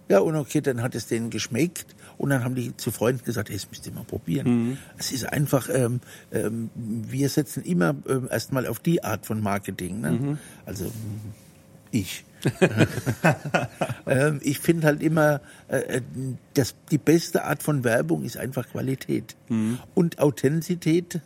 Ja, 0.09 0.20
und 0.20 0.36
okay, 0.36 0.59
dann 0.59 0.82
hat 0.82 0.95
es 0.95 1.07
denen 1.07 1.30
geschmeckt 1.30 1.95
und 2.18 2.30
dann 2.30 2.43
haben 2.43 2.55
die 2.55 2.76
zu 2.76 2.91
Freunden 2.91 3.24
gesagt, 3.24 3.49
hey, 3.49 3.55
das 3.55 3.70
müsst 3.70 3.88
ihr 3.88 3.93
mal 3.93 4.03
probieren. 4.03 4.78
Es 4.97 5.14
ist 5.14 5.24
einfach, 5.32 5.70
ähm, 5.74 6.01
ähm, 6.34 6.70
wir 6.76 7.30
setzen 7.30 7.64
immer 7.64 7.95
ähm, 8.09 8.28
erstmal 8.30 8.68
auf 8.68 8.80
die 8.80 9.01
Art 9.03 9.26
von 9.26 9.41
Marketing. 9.41 10.01
Ne? 10.01 10.38
Also 10.66 10.91
ich. 11.94 12.26
ähm, 14.06 14.39
ich 14.44 14.60
finde 14.60 14.88
halt 14.88 15.02
immer, 15.02 15.39
äh, 15.70 16.02
das, 16.54 16.76
die 16.91 16.98
beste 16.98 17.46
Art 17.46 17.64
von 17.64 17.84
Werbung 17.86 18.24
ist 18.24 18.36
einfach 18.38 18.68
Qualität. 18.68 19.36
Und 19.94 20.20
Authentizität, 20.20 21.22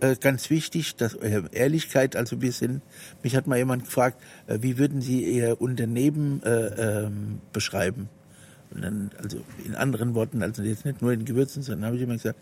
äh, 0.00 0.16
ganz 0.16 0.50
wichtig, 0.50 0.96
dass 0.96 1.14
äh, 1.14 1.42
Ehrlichkeit, 1.52 2.16
also 2.16 2.42
wir 2.42 2.52
sind, 2.52 2.82
mich 3.22 3.36
hat 3.36 3.46
mal 3.46 3.56
jemand 3.56 3.84
gefragt, 3.84 4.20
äh, 4.46 4.58
wie 4.60 4.76
würden 4.76 5.00
Sie 5.00 5.24
Ihr 5.24 5.60
Unternehmen 5.60 6.42
äh, 6.42 7.04
ähm, 7.04 7.40
beschreiben? 7.52 8.08
Und 8.70 8.82
dann, 8.82 9.10
also 9.22 9.40
in 9.64 9.74
anderen 9.76 10.14
Worten, 10.14 10.42
also 10.42 10.62
jetzt 10.62 10.84
nicht 10.84 11.00
nur 11.00 11.12
in 11.12 11.24
Gewürzen, 11.24 11.62
sondern 11.62 11.86
habe 11.86 11.96
ich 11.96 12.02
immer 12.02 12.14
gesagt, 12.14 12.40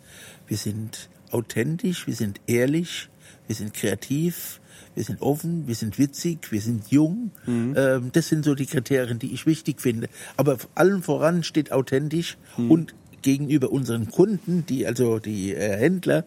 wir 0.48 0.56
sind 0.56 1.10
authentisch, 1.30 2.06
wir 2.06 2.14
sind 2.14 2.40
ehrlich, 2.46 3.10
wir 3.46 3.54
sind 3.54 3.74
kreativ, 3.74 4.60
wir 4.94 5.04
sind 5.04 5.22
offen, 5.22 5.66
wir 5.66 5.74
sind 5.74 5.98
witzig, 5.98 6.50
wir 6.52 6.60
sind 6.60 6.88
jung. 6.90 7.30
Ähm, 7.76 8.10
das 8.12 8.28
sind 8.28 8.44
so 8.44 8.54
die 8.54 8.66
Kriterien, 8.66 9.18
die 9.18 9.32
ich 9.32 9.46
wichtig 9.46 9.80
finde. 9.80 10.08
Aber 10.36 10.58
vor 10.58 10.70
allem 10.74 11.02
voran 11.02 11.42
steht 11.42 11.72
authentisch 11.72 12.36
und 12.68 12.94
gegenüber 13.22 13.70
unseren 13.70 14.10
Kunden, 14.10 14.66
die 14.66 14.86
also 14.86 15.18
die 15.18 15.54
äh, 15.54 15.76
Händler, 15.76 16.24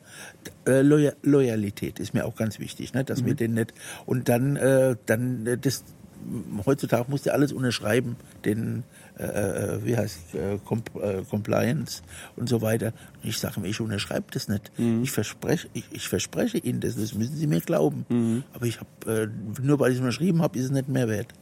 äh, 0.65 0.81
Loya 0.81 1.13
Loyalität 1.21 1.99
ist 1.99 2.13
mir 2.13 2.25
auch 2.25 2.35
ganz 2.35 2.59
wichtig, 2.59 2.93
ne, 2.93 3.03
dass 3.03 3.25
wir 3.25 3.35
den 3.35 3.53
nicht 3.53 3.73
und 4.05 4.29
dann 4.29 4.55
äh, 4.55 4.95
dann 5.05 5.45
äh, 5.45 5.57
das 5.57 5.83
heutzutage 6.65 7.05
musst 7.09 7.25
du 7.25 7.33
alles 7.33 7.51
unterschreiben, 7.51 8.15
den, 8.45 8.83
äh, 9.17 9.23
äh, 9.23 9.85
wie 9.85 9.95
heißt 9.95 10.35
äh, 10.35 10.55
äh, 10.55 10.59
Compliance 11.29 12.01
und 12.35 12.49
so 12.49 12.61
weiter. 12.61 12.93
Und 13.23 13.29
ich 13.29 13.37
sage 13.37 13.59
mir, 13.59 13.67
ich 13.67 13.79
unterschreibe 13.79 14.25
das 14.31 14.47
nicht. 14.49 14.71
Ich 15.03 15.11
verspreche, 15.11 15.69
ich, 15.73 15.85
ich 15.91 16.09
verspreche 16.09 16.57
Ihnen 16.57 16.81
das, 16.81 16.95
das 16.95 17.13
müssen 17.13 17.35
Sie 17.35 17.47
mir 17.47 17.61
glauben. 17.61 18.43
Aber 18.53 18.65
ich 18.65 18.79
habe, 18.79 19.29
äh, 19.31 19.61
nur 19.61 19.79
weil 19.79 19.91
ich 19.91 19.97
es 19.97 20.01
unterschrieben 20.01 20.41
habe, 20.41 20.57
ist 20.59 20.65
es 20.65 20.71
nicht 20.71 20.89
mehr 20.89 21.07
wert. 21.07 21.33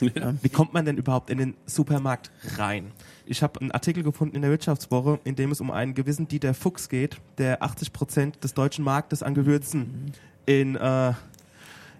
Ja. 0.00 0.34
Wie 0.42 0.48
kommt 0.48 0.74
man 0.74 0.84
denn 0.84 0.96
überhaupt 0.96 1.30
in 1.30 1.38
den 1.38 1.54
Supermarkt 1.66 2.30
rein? 2.56 2.92
Ich 3.26 3.42
habe 3.42 3.60
einen 3.60 3.70
Artikel 3.70 4.02
gefunden 4.02 4.34
in 4.34 4.42
der 4.42 4.50
Wirtschaftswoche, 4.50 5.20
in 5.24 5.36
dem 5.36 5.52
es 5.52 5.60
um 5.60 5.70
einen 5.70 5.94
gewissen 5.94 6.26
Dieter 6.26 6.52
Fuchs 6.52 6.88
geht, 6.88 7.18
der 7.38 7.62
80 7.62 7.92
Prozent 7.92 8.42
des 8.42 8.54
deutschen 8.54 8.84
Marktes 8.84 9.22
an 9.22 9.34
Gewürzen 9.34 10.12
in, 10.46 10.74
äh, 10.74 11.12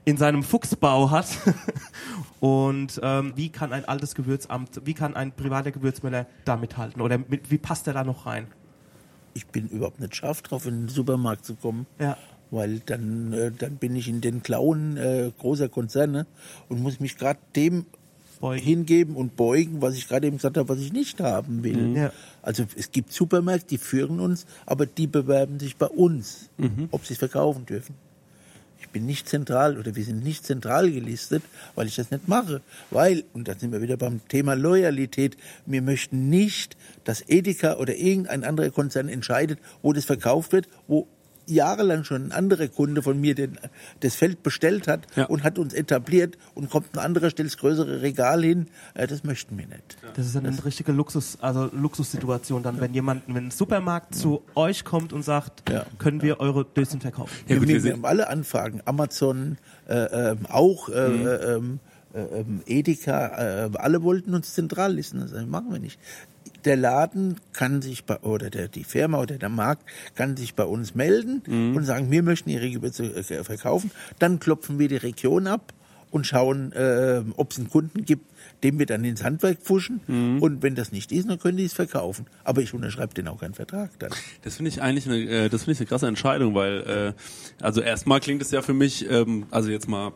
in 0.04 0.16
seinem 0.16 0.42
Fuchsbau 0.42 1.10
hat. 1.10 1.26
Und 2.40 2.98
ähm, 3.02 3.32
wie 3.36 3.50
kann 3.50 3.72
ein 3.72 3.84
altes 3.84 4.14
Gewürzamt, 4.14 4.80
wie 4.84 4.94
kann 4.94 5.14
ein 5.14 5.32
privater 5.32 5.70
Gewürzmüller 5.72 6.26
da 6.44 6.56
mithalten? 6.56 7.02
Oder 7.02 7.18
mit, 7.18 7.50
wie 7.50 7.58
passt 7.58 7.86
er 7.86 7.92
da 7.92 8.04
noch 8.04 8.26
rein? 8.26 8.46
Ich 9.34 9.46
bin 9.46 9.68
überhaupt 9.68 10.00
nicht 10.00 10.16
scharf 10.16 10.42
drauf, 10.42 10.66
in 10.66 10.82
den 10.82 10.88
Supermarkt 10.88 11.44
zu 11.44 11.54
kommen. 11.54 11.86
Ja. 11.98 12.16
Weil 12.50 12.80
dann, 12.80 13.32
äh, 13.32 13.52
dann 13.52 13.76
bin 13.76 13.94
ich 13.94 14.08
in 14.08 14.20
den 14.20 14.42
Klauen 14.42 14.96
äh, 14.96 15.30
großer 15.38 15.68
Konzerne 15.68 16.26
und 16.68 16.82
muss 16.82 16.98
mich 16.98 17.16
gerade 17.16 17.38
dem 17.54 17.86
Beugen. 18.40 18.60
hingeben 18.62 19.16
und 19.16 19.36
beugen, 19.36 19.82
was 19.82 19.94
ich 19.94 20.08
gerade 20.08 20.26
eben 20.26 20.38
gesagt 20.38 20.56
habe, 20.56 20.68
was 20.68 20.80
ich 20.80 20.92
nicht 20.92 21.20
haben 21.20 21.62
will. 21.62 21.76
Mhm. 21.76 21.96
Ja. 21.96 22.12
Also 22.42 22.64
es 22.74 22.90
gibt 22.90 23.12
Supermärkte, 23.12 23.66
die 23.68 23.78
führen 23.78 24.18
uns, 24.18 24.46
aber 24.66 24.86
die 24.86 25.06
bewerben 25.06 25.60
sich 25.60 25.76
bei 25.76 25.86
uns, 25.86 26.48
Mhm. 26.56 26.88
ob 26.90 27.04
sie 27.04 27.12
es 27.12 27.18
verkaufen 27.18 27.66
dürfen. 27.66 27.94
Bin 28.92 29.06
nicht 29.06 29.28
zentral 29.28 29.78
oder 29.78 29.94
wir 29.94 30.04
sind 30.04 30.24
nicht 30.24 30.44
zentral 30.44 30.90
gelistet, 30.90 31.42
weil 31.74 31.86
ich 31.86 31.96
das 31.96 32.10
nicht 32.10 32.28
mache. 32.28 32.60
Weil, 32.90 33.24
und 33.32 33.48
da 33.48 33.54
sind 33.54 33.72
wir 33.72 33.82
wieder 33.82 33.96
beim 33.96 34.20
Thema 34.28 34.54
Loyalität, 34.54 35.36
wir 35.66 35.82
möchten 35.82 36.28
nicht, 36.28 36.76
dass 37.04 37.22
Edeka 37.28 37.76
oder 37.76 37.94
irgendein 37.94 38.44
anderer 38.44 38.70
Konzern 38.70 39.08
entscheidet, 39.08 39.58
wo 39.82 39.92
das 39.92 40.04
verkauft 40.04 40.52
wird, 40.52 40.68
wo 40.88 41.06
jahrelang 41.46 42.04
schon 42.04 42.26
ein 42.26 42.32
anderer 42.32 42.68
Kunde 42.68 43.02
von 43.02 43.20
mir 43.20 43.34
den, 43.34 43.58
das 44.00 44.14
Feld 44.14 44.42
bestellt 44.42 44.86
hat 44.88 45.00
Ja. 45.16 45.24
und 45.26 45.42
hat 45.42 45.58
uns 45.58 45.74
etabliert 45.74 46.36
und 46.54 46.70
kommt 46.70 46.94
ein 46.94 46.98
anderer, 46.98 47.30
stellt 47.30 47.48
das 47.48 47.56
größere 47.58 48.02
Regal 48.02 48.42
hin. 48.42 48.66
Äh, 48.94 49.06
Das 49.06 49.24
möchten 49.24 49.56
wir 49.58 49.66
nicht. 49.66 49.96
Das 50.14 50.26
ist 50.26 50.36
eine 50.36 50.64
richtige 50.64 50.92
Luxus, 50.92 51.38
also 51.40 51.68
Luxussituation 51.72 52.62
dann, 52.62 52.80
wenn 52.80 52.94
jemand, 52.94 53.22
wenn 53.26 53.46
ein 53.46 53.50
Supermarkt 53.50 54.14
zu 54.14 54.42
euch 54.54 54.84
kommt 54.84 55.12
und 55.12 55.22
sagt, 55.24 55.68
Ja. 55.70 55.84
können 55.98 56.22
wir 56.22 56.40
eure 56.40 56.64
Döschen 56.64 57.00
verkaufen? 57.00 57.34
Ja, 57.48 57.58
gut, 57.58 57.68
wir, 57.68 57.82
wir 57.84 57.92
haben 57.92 58.04
alle 58.04 58.28
Anfragen, 58.28 58.80
Amazon, 58.84 59.58
äh, 59.88 59.94
ähm, 60.30 60.46
auch 60.48 60.88
äh, 60.88 61.08
Mhm. 61.08 61.26
äh, 61.26 61.34
ähm, 61.54 61.80
äh, 62.12 62.40
ähm, 62.40 62.60
Edeka, 62.66 63.66
äh, 63.66 63.70
alle 63.74 64.02
wollten 64.02 64.34
uns 64.34 64.52
zentral 64.54 64.94
listen. 64.94 65.20
Das 65.20 65.30
machen 65.46 65.70
wir 65.70 65.78
nicht. 65.78 65.98
Der 66.64 66.76
Laden 66.76 67.36
kann 67.52 67.82
sich 67.82 68.04
bei, 68.04 68.18
oder 68.20 68.50
der, 68.50 68.68
die 68.68 68.84
Firma 68.84 69.18
oder 69.20 69.38
der 69.38 69.48
Markt 69.48 69.84
kann 70.14 70.36
sich 70.36 70.54
bei 70.54 70.64
uns 70.64 70.94
melden 70.94 71.42
Mhm. 71.46 71.76
und 71.76 71.84
sagen, 71.84 72.10
wir 72.10 72.22
möchten 72.22 72.50
ihre 72.50 72.70
Gewürze 72.70 73.04
äh, 73.04 73.44
verkaufen. 73.44 73.90
Dann 74.18 74.38
klopfen 74.40 74.78
wir 74.78 74.88
die 74.88 74.96
Region 74.96 75.46
ab 75.46 75.72
und 76.10 76.26
schauen, 76.26 76.72
äh, 76.72 77.22
ob 77.36 77.52
es 77.52 77.58
einen 77.58 77.70
Kunden 77.70 78.04
gibt, 78.04 78.26
dem 78.64 78.78
wir 78.80 78.86
dann 78.86 79.04
ins 79.04 79.22
Handwerk 79.22 79.58
pfuschen. 79.62 80.00
Mhm. 80.08 80.42
Und 80.42 80.62
wenn 80.62 80.74
das 80.74 80.90
nicht 80.90 81.12
ist, 81.12 81.28
dann 81.30 81.38
können 81.38 81.56
die 81.56 81.64
es 81.64 81.72
verkaufen. 81.72 82.26
Aber 82.42 82.62
ich 82.62 82.74
unterschreibe 82.74 83.14
denen 83.14 83.28
auch 83.28 83.40
keinen 83.40 83.54
Vertrag 83.54 83.90
dann. 84.00 84.10
Das 84.42 84.56
finde 84.56 84.70
ich 84.70 84.82
eigentlich 84.82 85.06
eine, 85.06 85.18
äh, 85.18 85.48
das 85.48 85.62
finde 85.62 85.74
ich 85.74 85.78
eine 85.80 85.86
krasse 85.86 86.08
Entscheidung, 86.08 86.54
weil 86.54 87.14
äh, 87.16 87.62
also 87.64 87.80
erstmal 87.80 88.18
klingt 88.20 88.42
es 88.42 88.50
ja 88.50 88.60
für 88.60 88.74
mich, 88.74 89.08
ähm, 89.08 89.46
also 89.52 89.70
jetzt 89.70 89.88
mal, 89.88 90.12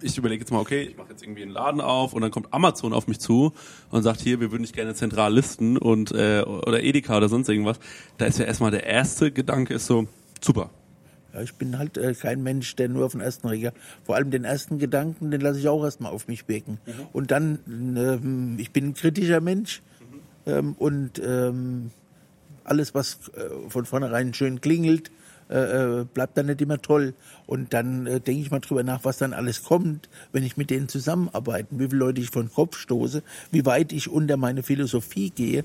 ich 0.00 0.18
überlege 0.18 0.40
jetzt 0.40 0.50
mal, 0.50 0.60
okay, 0.60 0.82
ich 0.82 0.96
mache 0.96 1.10
jetzt 1.10 1.22
irgendwie 1.22 1.42
einen 1.42 1.50
Laden 1.50 1.80
auf 1.80 2.12
und 2.12 2.22
dann 2.22 2.30
kommt 2.30 2.52
Amazon 2.52 2.92
auf 2.92 3.06
mich 3.08 3.18
zu 3.18 3.52
und 3.90 4.02
sagt 4.02 4.20
hier, 4.20 4.40
wir 4.40 4.50
würden 4.50 4.62
dich 4.62 4.72
gerne 4.72 4.94
zentral 4.94 5.34
listen 5.34 5.76
und 5.76 6.12
äh, 6.12 6.42
oder 6.42 6.82
Edeka 6.82 7.16
oder 7.16 7.28
sonst 7.28 7.48
irgendwas. 7.48 7.78
Da 8.16 8.26
ist 8.26 8.38
ja 8.38 8.44
erstmal 8.44 8.70
der 8.70 8.84
erste 8.86 9.32
Gedanke 9.32 9.74
ist 9.74 9.86
so 9.86 10.06
super. 10.40 10.70
Ja, 11.34 11.42
ich 11.42 11.54
bin 11.54 11.78
halt 11.78 11.98
äh, 11.98 12.14
kein 12.14 12.42
Mensch, 12.42 12.74
der 12.76 12.88
nur 12.88 13.04
auf 13.04 13.12
den 13.12 13.20
ersten 13.20 13.48
Reger. 13.48 13.72
Vor 14.04 14.16
allem 14.16 14.30
den 14.30 14.44
ersten 14.44 14.78
Gedanken, 14.78 15.30
den 15.30 15.40
lasse 15.40 15.58
ich 15.58 15.68
auch 15.68 15.84
erstmal 15.84 16.12
auf 16.12 16.26
mich 16.28 16.48
wirken. 16.48 16.78
Und 17.12 17.30
dann, 17.30 17.58
ähm, 17.66 18.56
ich 18.58 18.70
bin 18.72 18.88
ein 18.88 18.94
kritischer 18.94 19.40
Mensch 19.40 19.82
ähm, 20.46 20.74
und 20.78 21.20
ähm, 21.24 21.90
alles, 22.64 22.94
was 22.94 23.30
äh, 23.34 23.68
von 23.68 23.84
vornherein 23.84 24.32
schön 24.34 24.60
klingelt, 24.60 25.10
äh, 25.50 26.00
äh, 26.00 26.04
bleibt 26.04 26.36
dann 26.36 26.46
nicht 26.46 26.60
immer 26.60 26.80
toll. 26.80 27.14
Und 27.46 27.72
dann 27.72 28.06
äh, 28.06 28.20
denke 28.20 28.42
ich 28.42 28.50
mal 28.50 28.60
drüber 28.60 28.82
nach, 28.82 29.04
was 29.04 29.18
dann 29.18 29.32
alles 29.32 29.62
kommt, 29.64 30.08
wenn 30.32 30.44
ich 30.44 30.56
mit 30.56 30.70
denen 30.70 30.88
zusammenarbeite, 30.88 31.68
wie 31.70 31.86
viele 31.88 31.98
Leute 31.98 32.20
ich 32.20 32.30
vor 32.30 32.42
den 32.42 32.52
Kopf 32.52 32.76
stoße, 32.76 33.22
wie 33.50 33.64
weit 33.66 33.92
ich 33.92 34.08
unter 34.10 34.36
meine 34.36 34.62
Philosophie 34.62 35.30
gehe. 35.30 35.62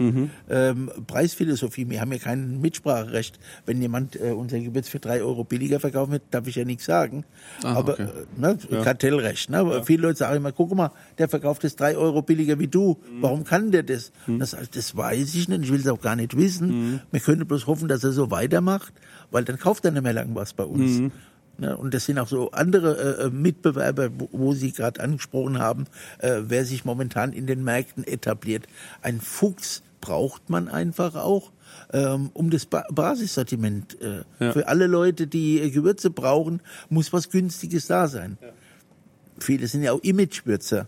Ähm, 0.49 0.91
Preisphilosophie, 1.07 1.89
wir 1.89 2.01
haben 2.01 2.11
ja 2.11 2.19
kein 2.19 2.61
Mitspracherecht. 2.61 3.39
Wenn 3.65 3.81
jemand 3.81 4.15
äh, 4.19 4.31
unser 4.31 4.59
Gewürz 4.59 4.87
für 4.87 4.99
drei 4.99 5.21
Euro 5.21 5.43
billiger 5.43 5.79
verkaufen 5.79 6.13
wird, 6.13 6.23
darf 6.31 6.47
ich 6.47 6.55
ja 6.55 6.65
nichts 6.65 6.85
sagen. 6.85 7.25
Ah, 7.63 7.75
Aber 7.75 7.93
okay. 7.93 8.03
äh, 8.03 8.39
ne, 8.39 8.57
Kartellrecht. 8.83 9.49
Ne? 9.49 9.57
Aber 9.57 9.83
Viele 9.83 10.03
Leute 10.03 10.19
sagen 10.19 10.37
immer, 10.37 10.51
guck 10.51 10.73
mal, 10.75 10.91
der 11.17 11.27
verkauft 11.27 11.63
es 11.63 11.75
drei 11.75 11.97
Euro 11.97 12.21
billiger 12.21 12.59
wie 12.59 12.67
du. 12.67 12.97
Warum 13.19 13.43
kann 13.43 13.71
der 13.71 13.83
das? 13.83 14.11
Das, 14.27 14.51
sag 14.51 14.63
ich, 14.63 14.69
das 14.69 14.95
weiß 14.95 15.35
ich 15.35 15.49
nicht, 15.49 15.63
ich 15.63 15.71
will 15.71 15.79
es 15.79 15.87
auch 15.87 15.99
gar 16.01 16.15
nicht 16.15 16.37
wissen. 16.37 17.01
Wir 17.11 17.19
können 17.19 17.45
bloß 17.45 17.67
hoffen, 17.67 17.87
dass 17.87 18.03
er 18.03 18.11
so 18.11 18.31
weitermacht, 18.31 18.93
weil 19.33 19.43
dann 19.43 19.59
kauft 19.59 19.83
er 19.83 19.91
nicht 19.91 20.03
mehr 20.03 20.13
lang 20.13 20.33
was 20.35 20.53
bei 20.53 20.63
uns. 20.63 21.11
Ne? 21.57 21.75
Und 21.77 21.93
das 21.93 22.05
sind 22.05 22.17
auch 22.17 22.27
so 22.27 22.51
andere 22.51 23.19
äh, 23.19 23.25
äh, 23.25 23.29
Mitbewerber, 23.29 24.09
wo, 24.17 24.29
wo 24.31 24.53
Sie 24.53 24.71
gerade 24.71 25.01
angesprochen 25.01 25.59
haben, 25.59 25.85
äh, 26.19 26.41
wer 26.47 26.65
sich 26.65 26.85
momentan 26.85 27.33
in 27.33 27.45
den 27.45 27.63
Märkten 27.63 28.03
etabliert. 28.05 28.65
Ein 29.01 29.19
Fuchs 29.19 29.83
braucht 30.01 30.49
man 30.49 30.67
einfach 30.67 31.15
auch, 31.15 31.51
ähm, 31.91 32.29
um 32.33 32.49
das 32.49 32.65
ba 32.65 32.83
Basissortiment. 32.91 34.01
Äh, 34.01 34.23
Ja. 34.39 34.51
Für 34.51 34.67
alle 34.67 34.87
Leute, 34.87 35.27
die 35.27 35.59
äh, 35.59 35.69
Gewürze 35.69 36.09
brauchen, 36.09 36.61
muss 36.89 37.13
was 37.13 37.29
Günstiges 37.29 37.87
da 37.87 38.07
sein. 38.07 38.37
Viele 39.39 39.67
sind 39.67 39.83
ja 39.83 39.91
auch 39.93 40.01
Imagewürzer. 40.01 40.87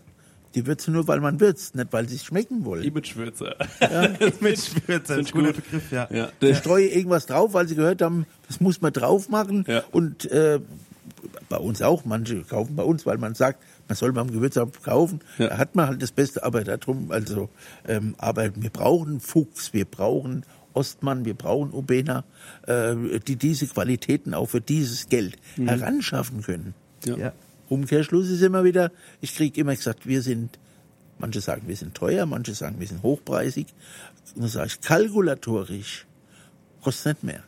Die 0.56 0.66
würzen 0.66 0.94
nur, 0.94 1.06
weil 1.06 1.20
man 1.20 1.38
würzt, 1.38 1.74
nicht 1.74 1.92
weil 1.92 2.08
sie 2.08 2.16
es 2.16 2.24
schmecken 2.24 2.64
wollen. 2.64 2.82
Imagewürze. 2.82 3.54
Mitschwürze, 4.40 5.14
ein 5.14 5.20
ich 5.20 5.32
guter 5.32 5.52
gut. 5.52 5.56
Begriff, 5.56 5.92
ja. 5.92 6.08
Ja, 6.10 6.30
Die 6.40 6.46
der, 6.46 6.54
streue 6.54 6.86
irgendwas 6.86 7.26
drauf, 7.26 7.52
weil 7.52 7.68
sie 7.68 7.74
gehört 7.74 8.00
haben, 8.00 8.24
das 8.48 8.58
muss 8.58 8.80
man 8.80 8.92
drauf 8.92 9.28
machen. 9.28 9.64
Ja. 9.68 9.84
Und 9.92 10.24
äh, 10.30 10.60
bei 11.50 11.58
uns 11.58 11.82
auch, 11.82 12.06
manche 12.06 12.40
kaufen 12.42 12.74
bei 12.74 12.82
uns, 12.82 13.04
weil 13.04 13.18
man 13.18 13.34
sagt, 13.34 13.62
man 13.86 13.96
soll 13.96 14.12
beim 14.12 14.30
Gewürzamt 14.32 14.82
kaufen. 14.82 15.20
Ja. 15.36 15.48
Da 15.48 15.58
hat 15.58 15.74
man 15.76 15.88
halt 15.88 16.02
das 16.02 16.10
Beste, 16.12 16.42
aber 16.42 16.64
darum, 16.64 17.10
also, 17.10 17.50
ähm, 17.86 18.14
aber 18.18 18.50
wir 18.56 18.70
brauchen 18.70 19.20
Fuchs, 19.20 19.74
wir 19.74 19.84
brauchen 19.84 20.44
Ostmann, 20.72 21.26
wir 21.26 21.34
brauchen 21.34 21.72
Ubena, 21.72 22.24
äh, 22.66 22.94
die 23.26 23.36
diese 23.36 23.66
Qualitäten 23.66 24.32
auch 24.32 24.46
für 24.46 24.62
dieses 24.62 25.08
Geld 25.10 25.36
heranschaffen 25.56 26.42
können. 26.42 26.74
ja. 27.04 27.16
Ja. 27.16 27.32
Umkehrschluss 27.68 28.28
ist 28.30 28.42
immer 28.42 28.64
wieder, 28.64 28.92
ich 29.20 29.34
kriege 29.34 29.60
immer 29.60 29.74
gesagt, 29.74 30.06
wir 30.06 30.22
sind, 30.22 30.58
manche 31.18 31.40
sagen, 31.40 31.62
wir 31.66 31.76
sind 31.76 31.94
teuer, 31.94 32.26
manche 32.26 32.54
sagen, 32.54 32.76
wir 32.78 32.86
sind 32.86 33.02
hochpreisig. 33.02 33.66
Und 34.34 34.42
dann 34.42 34.50
sage 34.50 34.66
ich, 34.68 34.80
kalkulatorisch 34.80 36.06
kostet 36.82 37.22
nicht 37.22 37.24
mehr. 37.24 37.42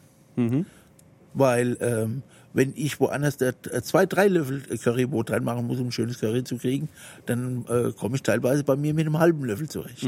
Weil 1.34 1.76
ähm, 1.80 2.22
wenn 2.52 2.72
ich 2.74 2.98
woanders 2.98 3.36
der, 3.36 3.54
äh, 3.70 3.82
zwei, 3.82 4.06
drei 4.06 4.28
Löffel 4.28 4.62
Currybrot 4.78 5.30
reinmachen 5.30 5.66
muss, 5.66 5.78
um 5.78 5.88
ein 5.88 5.92
schönes 5.92 6.18
Curry 6.18 6.44
zu 6.44 6.56
kriegen, 6.56 6.88
dann 7.26 7.64
äh, 7.68 7.92
komme 7.92 8.16
ich 8.16 8.22
teilweise 8.22 8.64
bei 8.64 8.74
mir 8.76 8.94
mit 8.94 9.06
einem 9.06 9.18
halben 9.18 9.44
Löffel 9.44 9.68
zurecht. 9.68 10.02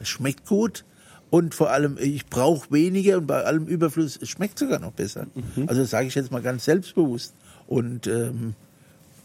Es 0.00 0.08
schmeckt 0.08 0.46
gut 0.46 0.84
und 1.30 1.54
vor 1.54 1.70
allem, 1.70 1.96
ich 2.00 2.26
brauche 2.26 2.70
weniger 2.70 3.18
und 3.18 3.26
bei 3.26 3.42
allem 3.44 3.66
Überfluss, 3.66 4.18
es 4.20 4.28
schmeckt 4.28 4.58
sogar 4.58 4.78
noch 4.78 4.92
besser. 4.92 5.26
Also 5.66 5.82
das 5.82 5.90
sage 5.90 6.06
ich 6.06 6.14
jetzt 6.14 6.30
mal 6.30 6.42
ganz 6.42 6.64
selbstbewusst. 6.64 7.34
Und 7.66 8.06
ähm, 8.06 8.54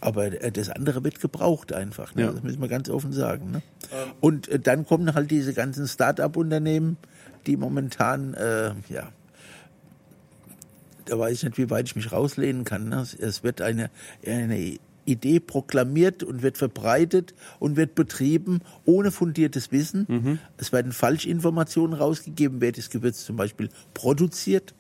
aber 0.02 0.42
äh, 0.42 0.52
das 0.52 0.70
andere 0.70 1.04
wird 1.04 1.20
gebraucht 1.20 1.74
einfach. 1.74 2.16
Ne? 2.16 2.24
Ja. 2.24 2.32
Das 2.32 2.44
müssen 2.44 2.62
wir 2.62 2.68
ganz 2.68 2.90
offen 2.90 3.14
sagen. 3.14 3.52
Ne? 3.52 3.62
Und 4.20 4.48
äh, 4.48 4.60
dann 4.60 4.86
kommen 4.86 5.14
halt 5.14 5.32
diese 5.32 5.54
ganzen 5.54 5.88
Start-up-Unternehmen, 5.88 6.98
die 7.48 7.58
momentan, 7.58 8.34
äh, 8.34 8.74
ja, 8.90 9.10
da 11.06 11.18
weiß 11.18 11.38
ich 11.38 11.44
nicht, 11.44 11.58
wie 11.58 11.70
weit 11.70 11.88
ich 11.88 11.96
mich 11.96 12.12
rauslehnen 12.12 12.64
kann. 12.64 12.90
Ne? 12.90 13.06
Es, 13.20 13.44
wird 13.44 13.62
eine, 13.62 13.90
eine 14.26 14.78
Idee 15.06 15.40
proklamiert 15.40 16.24
und 16.24 16.44
wird 16.44 16.58
verbreitet 16.58 17.34
und 17.58 17.78
wird 17.78 17.96
betrieben 17.96 18.62
ohne 18.86 19.12
fundiertes 19.12 19.72
Wissen. 19.72 20.40
Es 20.58 20.72
werden 20.72 20.92
Falschinformationen 20.92 21.98
rausgegeben, 21.98 22.62
wer 22.62 22.72
das 22.72 22.92
Gewürz 22.92 23.26
zum 23.26 23.38
Beispiel 23.38 23.70
produziert. 23.96 24.76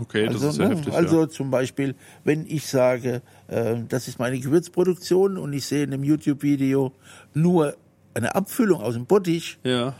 Okay, 0.00 0.26
das 0.26 0.34
Also, 0.36 0.48
ist 0.50 0.58
ja 0.58 0.68
ne, 0.68 0.74
heftig. 0.76 0.94
also 0.94 1.20
ja. 1.22 1.28
zum 1.28 1.50
Beispiel, 1.50 1.94
wenn 2.24 2.46
ich 2.46 2.66
sage, 2.66 3.22
äh, 3.48 3.76
das 3.88 4.08
ist 4.08 4.18
meine 4.18 4.38
Gewürzproduktion 4.38 5.36
und 5.36 5.52
ich 5.52 5.66
sehe 5.66 5.82
in 5.84 5.92
einem 5.92 6.04
YouTube-Video 6.04 6.92
nur 7.34 7.76
eine 8.14 8.34
Abfüllung 8.34 8.80
aus 8.80 8.94
dem 8.94 9.06
Bottich 9.06 9.58
ja. 9.64 9.94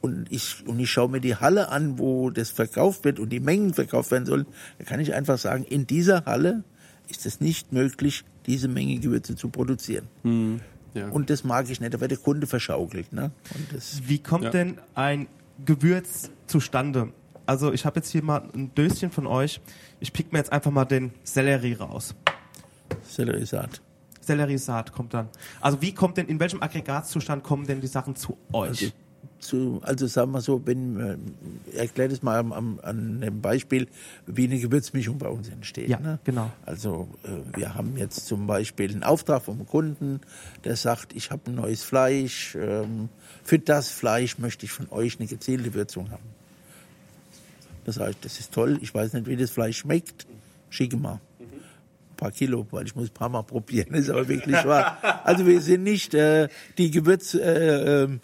und 0.00 0.26
ich, 0.30 0.66
und 0.66 0.80
ich 0.80 0.90
schaue 0.90 1.08
mir 1.10 1.20
die 1.20 1.36
Halle 1.36 1.68
an, 1.70 1.98
wo 1.98 2.30
das 2.30 2.50
verkauft 2.50 3.04
wird 3.04 3.18
und 3.20 3.30
die 3.30 3.40
Mengen 3.40 3.72
verkauft 3.74 4.10
werden 4.10 4.26
sollen, 4.26 4.46
dann 4.78 4.86
kann 4.86 5.00
ich 5.00 5.14
einfach 5.14 5.38
sagen, 5.38 5.64
in 5.64 5.86
dieser 5.86 6.24
Halle 6.24 6.64
ist 7.08 7.24
es 7.26 7.40
nicht 7.40 7.72
möglich, 7.72 8.24
diese 8.46 8.68
Menge 8.68 8.98
Gewürze 8.98 9.36
zu 9.36 9.48
produzieren. 9.48 10.06
Hm. 10.22 10.60
Ja. 10.94 11.08
Und 11.10 11.30
das 11.30 11.44
mag 11.44 11.68
ich 11.70 11.80
nicht, 11.80 11.92
da 11.94 12.00
wird 12.00 12.10
der 12.10 12.18
Kunde 12.18 12.46
verschaukelt. 12.46 13.12
Ne? 13.12 13.30
Und 13.54 13.72
das, 13.74 14.02
Wie 14.06 14.18
kommt 14.18 14.44
Ja. 14.44 14.50
denn 14.50 14.78
ein 14.94 15.26
Gewürz 15.64 16.30
zustande? 16.46 17.10
Also 17.48 17.72
ich 17.72 17.86
habe 17.86 18.00
jetzt 18.00 18.10
hier 18.10 18.22
mal 18.22 18.42
ein 18.54 18.74
Döschen 18.74 19.10
von 19.10 19.26
euch. 19.26 19.62
Ich 20.00 20.12
pick 20.12 20.34
mir 20.34 20.38
jetzt 20.38 20.52
einfach 20.52 20.70
mal 20.70 20.84
den 20.84 21.12
Sellerie 21.24 21.72
raus. 21.72 22.14
Selleriesaat. 23.02 23.80
Selleriesaat 24.20 24.92
kommt 24.92 25.14
dann. 25.14 25.30
Also 25.62 25.80
wie 25.80 25.94
kommt 25.94 26.18
denn, 26.18 26.26
in 26.26 26.38
welchem 26.40 26.62
Aggregatzustand 26.62 27.42
kommen 27.42 27.66
denn 27.66 27.80
die 27.80 27.86
Sachen 27.86 28.16
zu 28.16 28.36
euch? 28.52 28.68
Also, 28.68 28.86
zu, 29.38 29.80
also 29.82 30.06
sagen 30.06 30.32
wir 30.32 30.42
so, 30.42 30.60
wenn, 30.66 31.00
äh, 31.00 31.16
ich 31.70 31.78
erkläre 31.78 32.10
das 32.10 32.22
mal 32.22 32.38
am, 32.38 32.52
am, 32.52 32.80
an 32.82 33.22
einem 33.22 33.40
Beispiel, 33.40 33.88
wie 34.26 34.44
eine 34.44 34.58
Gewürzmischung 34.58 35.16
bei 35.16 35.28
uns 35.28 35.48
entsteht. 35.48 35.88
Ja, 35.88 36.00
ne? 36.00 36.18
genau. 36.24 36.50
Also 36.66 37.08
äh, 37.24 37.56
wir 37.58 37.74
haben 37.74 37.96
jetzt 37.96 38.26
zum 38.26 38.46
Beispiel 38.46 38.90
einen 38.90 39.04
Auftrag 39.04 39.42
vom 39.42 39.66
Kunden, 39.66 40.20
der 40.64 40.76
sagt, 40.76 41.16
ich 41.16 41.30
habe 41.30 41.42
ein 41.46 41.54
neues 41.54 41.82
Fleisch, 41.82 42.56
ähm, 42.60 43.08
für 43.42 43.58
das 43.58 43.88
Fleisch 43.88 44.38
möchte 44.38 44.66
ich 44.66 44.72
von 44.72 44.90
euch 44.90 45.18
eine 45.18 45.28
gezielte 45.28 45.72
Würzung 45.72 46.10
haben. 46.10 46.37
Das 47.88 47.98
heißt, 47.98 48.18
das 48.20 48.38
ist 48.38 48.52
toll, 48.52 48.78
ich 48.82 48.94
weiß 48.94 49.14
nicht, 49.14 49.26
wie 49.28 49.36
das 49.36 49.50
Fleisch 49.50 49.78
schmeckt, 49.78 50.26
schicke 50.68 50.98
mal. 50.98 51.22
Ein 51.40 52.16
paar 52.18 52.32
Kilo, 52.32 52.66
weil 52.70 52.84
ich 52.84 52.94
muss 52.94 53.08
ein 53.08 53.14
paar 53.14 53.30
Mal 53.30 53.44
probieren, 53.44 53.94
ist 53.94 54.10
aber 54.10 54.28
wirklich 54.28 54.62
wahr. 54.66 54.98
Also 55.24 55.46
wir 55.46 55.58
sind 55.62 55.84
nicht 55.84 56.12
äh, 56.12 56.48
die 56.76 56.90
Gewürzentwickler 56.90 58.20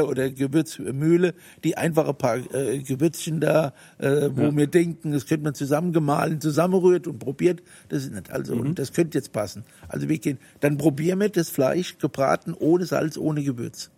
äh, 0.00 0.04
ähm, 0.04 0.08
oder 0.08 0.30
Gewürzmühle, 0.30 1.34
die 1.62 1.76
einfach 1.76 2.08
ein 2.08 2.18
paar 2.18 2.38
äh, 2.52 2.80
Gewürzchen 2.80 3.38
da, 3.38 3.72
äh, 3.98 4.30
wo 4.34 4.56
wir 4.56 4.66
denken, 4.66 5.12
das 5.12 5.26
könnte 5.26 5.44
man 5.44 5.54
zusammengemahlen, 5.54 6.40
zusammenrührt 6.40 7.06
und 7.06 7.20
probiert. 7.20 7.62
Das 7.90 8.02
ist 8.02 8.12
nicht. 8.12 8.32
Also 8.32 8.56
und 8.56 8.80
das 8.80 8.92
könnte 8.92 9.16
jetzt 9.16 9.30
passen. 9.32 9.62
Also 9.86 10.08
wir 10.08 10.18
gehen, 10.18 10.38
dann 10.58 10.76
probieren 10.76 11.20
wir 11.20 11.28
das 11.28 11.50
Fleisch 11.50 11.98
gebraten 11.98 12.52
ohne 12.52 12.84
Salz, 12.84 13.16
ohne 13.16 13.44
Gewürz. 13.44 13.92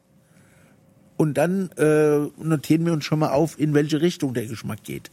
Und 1.20 1.34
dann 1.34 1.68
äh, 1.72 2.30
notieren 2.42 2.86
wir 2.86 2.94
uns 2.94 3.04
schon 3.04 3.18
mal 3.18 3.28
auf, 3.28 3.60
in 3.60 3.74
welche 3.74 4.00
Richtung 4.00 4.32
der 4.32 4.46
Geschmack 4.46 4.84
geht. 4.84 5.10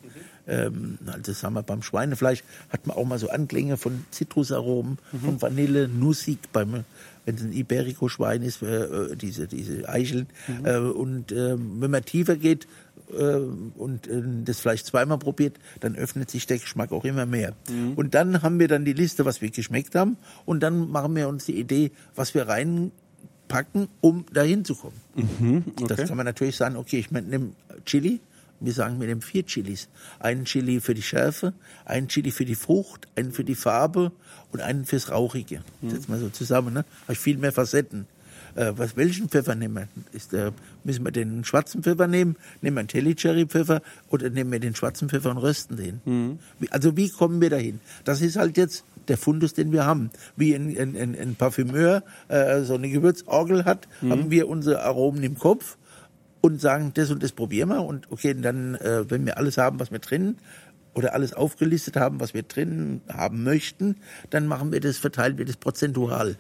Ähm, 0.47 0.97
also 1.05 1.33
sagen 1.33 1.55
wir, 1.55 1.63
beim 1.63 1.81
Schweinefleisch 1.81 2.45
hat 2.69 2.87
man 2.87 2.95
auch 2.95 3.03
mal 3.03 3.19
so 3.19 3.29
Anklänge 3.29 3.75
von 3.75 4.05
Zitrusaromen, 4.11 4.99
von 5.21 5.41
Vanille, 5.41 5.89
nussig, 5.89 6.39
beim, 6.53 6.85
wenn 7.25 7.35
es 7.35 7.41
ein 7.41 7.51
Iberico-Schwein 7.51 8.41
ist, 8.41 8.61
äh, 8.61 8.85
äh, 8.85 9.15
diese, 9.17 9.47
diese 9.47 9.89
Eicheln. 9.89 10.27
Äh, 10.63 10.77
und 10.77 11.33
äh, 11.33 11.57
wenn 11.57 11.91
man 11.91 12.05
tiefer 12.05 12.37
geht 12.37 12.69
äh, 13.11 13.39
und 13.75 14.07
äh, 14.07 14.23
das 14.45 14.61
Fleisch 14.61 14.85
zweimal 14.85 15.17
probiert, 15.17 15.57
dann 15.81 15.97
öffnet 15.97 16.31
sich 16.31 16.47
der 16.47 16.59
Geschmack 16.59 16.93
auch 16.93 17.03
immer 17.03 17.25
mehr. 17.25 17.51
Und 17.97 18.15
dann 18.15 18.43
haben 18.43 18.59
wir 18.59 18.69
dann 18.69 18.85
die 18.85 18.93
Liste, 18.93 19.25
was 19.25 19.41
wir 19.41 19.51
geschmeckt 19.51 19.93
haben. 19.93 20.15
Und 20.45 20.63
dann 20.63 20.89
machen 20.89 21.13
wir 21.17 21.27
uns 21.27 21.43
die 21.43 21.59
Idee, 21.59 21.91
was 22.15 22.33
wir 22.33 22.47
reinpacken, 23.47 23.87
um 24.01 24.25
dahin 24.33 24.65
zu 24.65 24.75
kommen. 24.75 24.95
Das 25.87 26.07
kann 26.07 26.17
man 26.17 26.25
natürlich 26.25 26.55
sagen, 26.55 26.75
okay, 26.75 26.99
ich 26.99 27.11
nehme 27.11 27.51
Chili. 27.85 28.19
Wir 28.59 28.73
sagen, 28.73 28.99
wir 28.99 29.07
nehmen 29.07 29.21
vier 29.21 29.45
Chilis. 29.45 29.87
Einen 30.19 30.45
Chili 30.45 30.81
für 30.81 30.95
die 30.95 31.03
Schärfe, 31.03 31.53
einen 31.85 32.07
Chili 32.07 32.31
für 32.31 32.43
die 32.45 32.55
Frucht, 32.55 33.07
einen 33.15 33.31
für 33.31 33.43
die 33.43 33.53
Farbe 33.53 34.11
und 34.51 34.61
einen 34.61 34.85
fürs 34.85 35.11
Rauchige. 35.11 35.61
Mhm. 35.81 35.91
Setzt 35.91 36.09
mal 36.09 36.19
so 36.19 36.29
zusammen, 36.29 36.73
ne? 36.73 36.83
Habe 37.03 37.13
ich 37.13 37.19
viel 37.19 37.37
mehr 37.37 37.51
Facetten. 37.51 38.07
Äh, 38.55 38.73
was, 38.75 38.97
welchen 38.97 39.29
Pfeffer 39.29 39.53
nehmen 39.53 39.75
wir? 39.75 39.87
Ist, 40.11 40.33
äh, 40.33 40.51
müssen 40.83 41.05
wir 41.05 41.11
den 41.11 41.43
schwarzen 41.45 41.83
Pfeffer 41.83 42.07
nehmen? 42.07 42.35
Nehmen 42.63 42.77
wir 42.77 42.79
einen 42.79 42.87
Telly 42.87 43.13
Cherry 43.13 43.45
Pfeffer 43.45 43.83
oder 44.09 44.31
nehmen 44.31 44.51
wir 44.51 44.59
den 44.59 44.73
schwarzen 44.73 45.07
Pfeffer 45.07 45.29
und 45.29 45.37
rösten 45.37 45.77
den? 45.77 46.01
Mhm. 46.05 46.39
Also 46.71 46.97
wie 46.97 47.09
kommen 47.09 47.39
wir 47.39 47.51
dahin? 47.51 47.79
Das 48.05 48.21
ist 48.21 48.37
halt 48.37 48.57
jetzt 48.57 48.83
der 49.09 49.17
Fundus, 49.17 49.53
den 49.53 49.71
wir 49.71 49.85
haben. 49.85 50.09
Wie 50.35 50.53
ein, 50.55 50.75
ein, 50.77 50.95
ein, 50.95 51.15
ein 51.19 51.35
Parfümeur 51.35 52.03
äh, 52.27 52.61
so 52.61 52.75
eine 52.75 52.89
Gewürzorgel 52.89 53.65
hat, 53.65 53.87
Mhm. 54.01 54.11
haben 54.11 54.31
wir 54.31 54.47
unsere 54.47 54.83
Aromen 54.83 55.23
im 55.23 55.37
Kopf 55.37 55.77
und 56.41 56.61
sagen, 56.61 56.91
das 56.93 57.09
und 57.11 57.23
das 57.23 57.31
probieren 57.31 57.69
wir. 57.69 57.81
Und 57.83 58.11
okay, 58.11 58.33
dann, 58.33 58.75
äh, 58.75 59.09
wenn 59.09 59.25
wir 59.25 59.37
alles 59.37 59.57
haben, 59.57 59.79
was 59.79 59.91
wir 59.91 59.99
drin 59.99 60.37
oder 60.93 61.13
alles 61.13 61.33
aufgelistet 61.33 61.95
haben, 61.95 62.19
was 62.19 62.33
wir 62.33 62.43
drin 62.43 63.01
haben 63.11 63.43
möchten, 63.43 63.97
dann 64.29 64.47
machen 64.47 64.71
wir 64.71 64.79
das, 64.79 64.97
verteilen 64.97 65.37
wir 65.37 65.45
das 65.45 65.57
prozentual. 65.57 66.37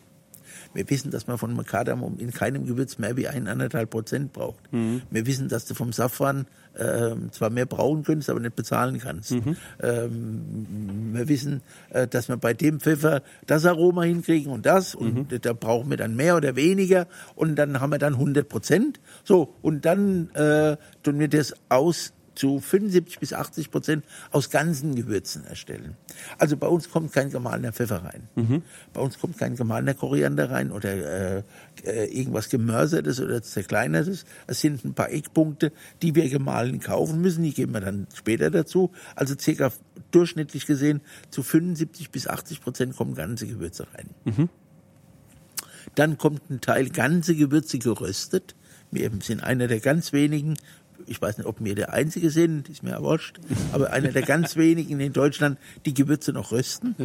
Wir 0.77 0.87
wissen, 0.91 1.09
dass 1.09 1.25
man 1.25 1.39
von 1.39 1.55
Macadamum 1.55 2.19
in 2.19 2.31
keinem 2.31 2.67
Gewürz 2.67 2.99
mehr 2.99 3.17
wie 3.17 3.27
eineinhalb 3.27 3.89
Prozent 3.89 4.31
braucht. 4.31 4.59
Wir 5.09 5.25
wissen, 5.25 5.49
dass 5.49 5.65
du 5.65 5.73
vom 5.73 5.91
Safran 5.91 6.45
ähm, 6.77 7.31
zwar 7.31 7.49
mehr 7.49 7.65
brauchen 7.65 8.03
könntest, 8.03 8.29
aber 8.29 8.39
nicht 8.39 8.55
bezahlen 8.55 8.99
kannst. 8.99 9.31
Ähm, 9.81 11.13
wir 11.13 11.27
wissen, 11.27 11.61
äh, 11.89 12.07
dass 12.07 12.29
wir 12.29 12.37
bei 12.37 12.53
dem 12.53 12.79
Pfeffer 12.79 13.23
das 13.47 13.65
Aroma 13.65 14.03
hinkriegen 14.03 14.51
und 14.51 14.67
das 14.67 14.93
und 14.93 15.43
da 15.43 15.53
brauchen 15.53 15.89
wir 15.89 15.97
dann 15.97 16.15
mehr 16.15 16.37
oder 16.37 16.55
weniger 16.55 17.07
und 17.33 17.55
dann 17.55 17.81
haben 17.81 17.89
wir 17.89 17.97
dann 17.97 18.13
100 18.13 18.47
Prozent. 18.47 18.99
So, 19.23 19.55
und 19.63 19.85
dann 19.85 20.29
äh, 20.35 20.77
tun 21.01 21.17
wir 21.17 21.27
das 21.27 21.55
aus 21.69 22.13
zu 22.37 22.59
75 22.59 23.19
bis 23.19 23.33
80 23.33 23.71
Prozent 23.71 24.05
aus 24.31 24.49
ganzen 24.49 24.95
Gewürzen 24.95 25.45
erstellen. 25.45 25.95
Also 26.37 26.57
bei 26.57 26.67
uns 26.67 26.89
kommt 26.89 27.11
kein 27.11 27.29
gemahlener 27.31 27.73
Pfeffer 27.73 28.03
rein. 28.03 28.29
Bei 28.93 29.01
uns 29.01 29.19
kommt 29.19 29.37
kein 29.37 29.55
gemahlener 29.55 29.93
Koriander 29.93 30.51
rein 30.51 30.71
oder 30.71 30.91
äh, 31.37 31.43
äh, 31.83 32.05
irgendwas 32.05 32.49
gemörsertes 32.49 33.19
oder 33.19 33.41
zerkleinertes. 33.41 34.25
Es 34.45 34.61
sind 34.61 34.85
ein 34.85 34.93
paar 34.93 35.11
Eckpunkte, 35.11 35.71
die 36.01 36.15
wir 36.15 36.29
gemahlen 36.29 36.79
kaufen 36.79 37.21
müssen. 37.21 37.43
Die 37.43 37.53
geben 37.53 37.73
wir 37.73 37.81
dann 37.81 38.07
später 38.13 38.51
dazu. 38.51 38.91
Also 39.15 39.35
circa 39.37 39.71
durchschnittlich 40.11 40.65
gesehen 40.65 41.01
zu 41.29 41.43
75 41.43 42.11
bis 42.11 42.27
80 42.27 42.61
Prozent 42.61 42.95
kommen 42.95 43.15
ganze 43.15 43.47
Gewürze 43.47 43.87
rein. 43.93 44.09
Dann 45.95 46.17
kommt 46.17 46.49
ein 46.49 46.61
Teil 46.61 46.89
ganze 46.89 47.35
Gewürze 47.35 47.79
geröstet. 47.79 48.55
Wir 48.91 49.11
sind 49.21 49.43
einer 49.43 49.67
der 49.67 49.79
ganz 49.79 50.13
wenigen, 50.13 50.55
ich 51.07 51.21
weiß 51.21 51.37
nicht, 51.37 51.47
ob 51.47 51.63
wir 51.63 51.75
der 51.75 51.93
Einzige 51.93 52.29
sind, 52.29 52.69
ist 52.69 52.83
mir 52.83 52.91
erwurscht, 52.91 53.39
aber 53.71 53.91
einer 53.91 54.09
der 54.09 54.21
ganz 54.21 54.55
wenigen 54.57 54.99
in 54.99 55.13
Deutschland, 55.13 55.57
die 55.85 55.93
Gewürze 55.93 56.33
noch 56.33 56.51
rösten. 56.51 56.95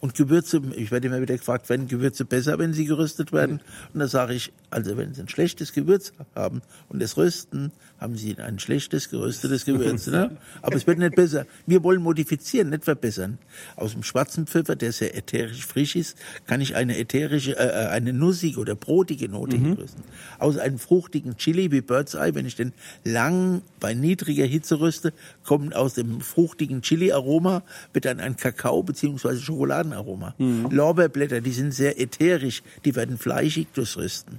Und 0.00 0.14
Gewürze, 0.14 0.60
ich 0.76 0.90
werde 0.90 1.08
immer 1.08 1.20
wieder 1.20 1.36
gefragt, 1.36 1.68
werden 1.68 1.88
Gewürze 1.88 2.24
besser, 2.24 2.58
wenn 2.58 2.72
sie 2.72 2.84
geröstet 2.84 3.32
werden? 3.32 3.60
Und 3.92 4.00
da 4.00 4.08
sage 4.08 4.34
ich, 4.34 4.52
also 4.70 4.96
wenn 4.96 5.14
sie 5.14 5.22
ein 5.22 5.28
schlechtes 5.28 5.72
Gewürz 5.72 6.12
haben 6.34 6.62
und 6.88 7.02
es 7.02 7.16
rösten, 7.16 7.72
haben 7.98 8.16
sie 8.16 8.36
ein 8.38 8.58
schlechtes 8.58 9.08
geröstetes 9.10 9.64
Gewürz. 9.64 10.06
Ne? 10.06 10.36
Aber 10.62 10.76
es 10.76 10.86
wird 10.86 10.98
nicht 10.98 11.14
besser. 11.14 11.46
Wir 11.66 11.82
wollen 11.82 12.02
modifizieren, 12.02 12.70
nicht 12.70 12.84
verbessern. 12.84 13.38
Aus 13.76 13.92
dem 13.92 14.02
schwarzen 14.02 14.46
Pfeffer, 14.46 14.76
der 14.76 14.92
sehr 14.92 15.16
ätherisch 15.16 15.64
frisch 15.66 15.96
ist, 15.96 16.16
kann 16.46 16.60
ich 16.60 16.76
eine 16.76 16.98
ätherische, 16.98 17.56
äh, 17.56 17.88
eine 17.88 18.12
nussige 18.12 18.60
oder 18.60 18.74
brotige 18.74 19.28
Note 19.28 19.56
rösten. 19.78 20.02
Aus 20.38 20.58
einem 20.58 20.78
fruchtigen 20.78 21.36
Chili 21.36 21.70
wie 21.72 21.80
Bird's 21.80 22.14
Eye, 22.14 22.34
wenn 22.34 22.46
ich 22.46 22.56
den 22.56 22.72
lang 23.04 23.62
bei 23.80 23.94
niedriger 23.94 24.44
Hitze 24.44 24.80
röste, 24.80 25.12
kommt 25.44 25.74
aus 25.74 25.94
dem 25.94 26.20
fruchtigen 26.20 26.82
Chili-Aroma 26.82 27.62
wird 27.92 28.04
dann 28.04 28.20
ein 28.20 28.36
Kakao 28.36 28.82
bzw. 28.82 29.36
Schokoladenaroma. 29.38 30.34
Lorbeerblätter, 30.70 31.40
die 31.40 31.52
sind 31.52 31.72
sehr 31.72 32.00
ätherisch, 32.00 32.62
die 32.84 32.94
werden 32.94 33.18
fleischig 33.18 33.68
durchs 33.74 33.96
Rösten. 33.96 34.38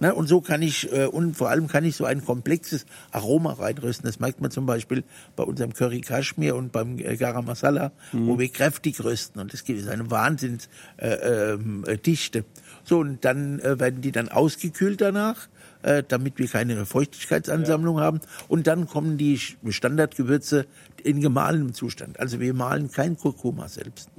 Ne, 0.00 0.14
und 0.14 0.28
so 0.28 0.40
kann 0.40 0.62
ich, 0.62 0.90
äh, 0.92 1.06
und 1.06 1.36
vor 1.36 1.50
allem 1.50 1.68
kann 1.68 1.84
ich 1.84 1.96
so 1.96 2.04
ein 2.06 2.22
komplexes 2.70 2.86
Aroma 3.10 3.52
reinrösten. 3.52 4.06
Das 4.06 4.20
merkt 4.20 4.40
man 4.40 4.50
zum 4.50 4.66
Beispiel 4.66 5.04
bei 5.36 5.42
unserem 5.42 5.72
Curry 5.72 6.00
Kashmir 6.00 6.56
und 6.56 6.72
beim 6.72 6.98
äh, 6.98 7.16
Garam 7.16 7.46
Masala, 7.46 7.92
wo 8.12 8.38
wir 8.38 8.48
kräftig 8.48 9.02
rösten. 9.02 9.40
Und 9.40 9.52
das 9.52 9.64
gibt 9.64 9.80
es 9.80 9.88
eine 9.88 10.10
Wahnsinnsdichte. 10.10 10.68
Äh, 10.98 11.52
ähm, 11.52 11.84
äh, 11.86 12.42
so, 12.84 12.98
und 12.98 13.24
dann 13.24 13.58
äh, 13.60 13.78
werden 13.78 14.00
die 14.00 14.12
dann 14.12 14.28
ausgekühlt 14.28 15.00
danach 15.00 15.48
äh, 15.82 16.02
damit 16.06 16.38
wir 16.38 16.46
keine 16.46 16.84
Feuchtigkeitsansammlung 16.84 18.00
haben. 18.00 18.20
Und 18.48 18.66
dann 18.66 18.86
kommen 18.86 19.16
die 19.16 19.38
Standardgewürze 19.38 20.66
in 21.02 21.22
gemahlenem 21.22 21.72
Zustand. 21.72 22.20
Also 22.20 22.38
wir 22.38 22.52
mahlen 22.52 22.90
kein 22.90 23.16
Kurkuma 23.16 23.66
selbst. 23.68 24.10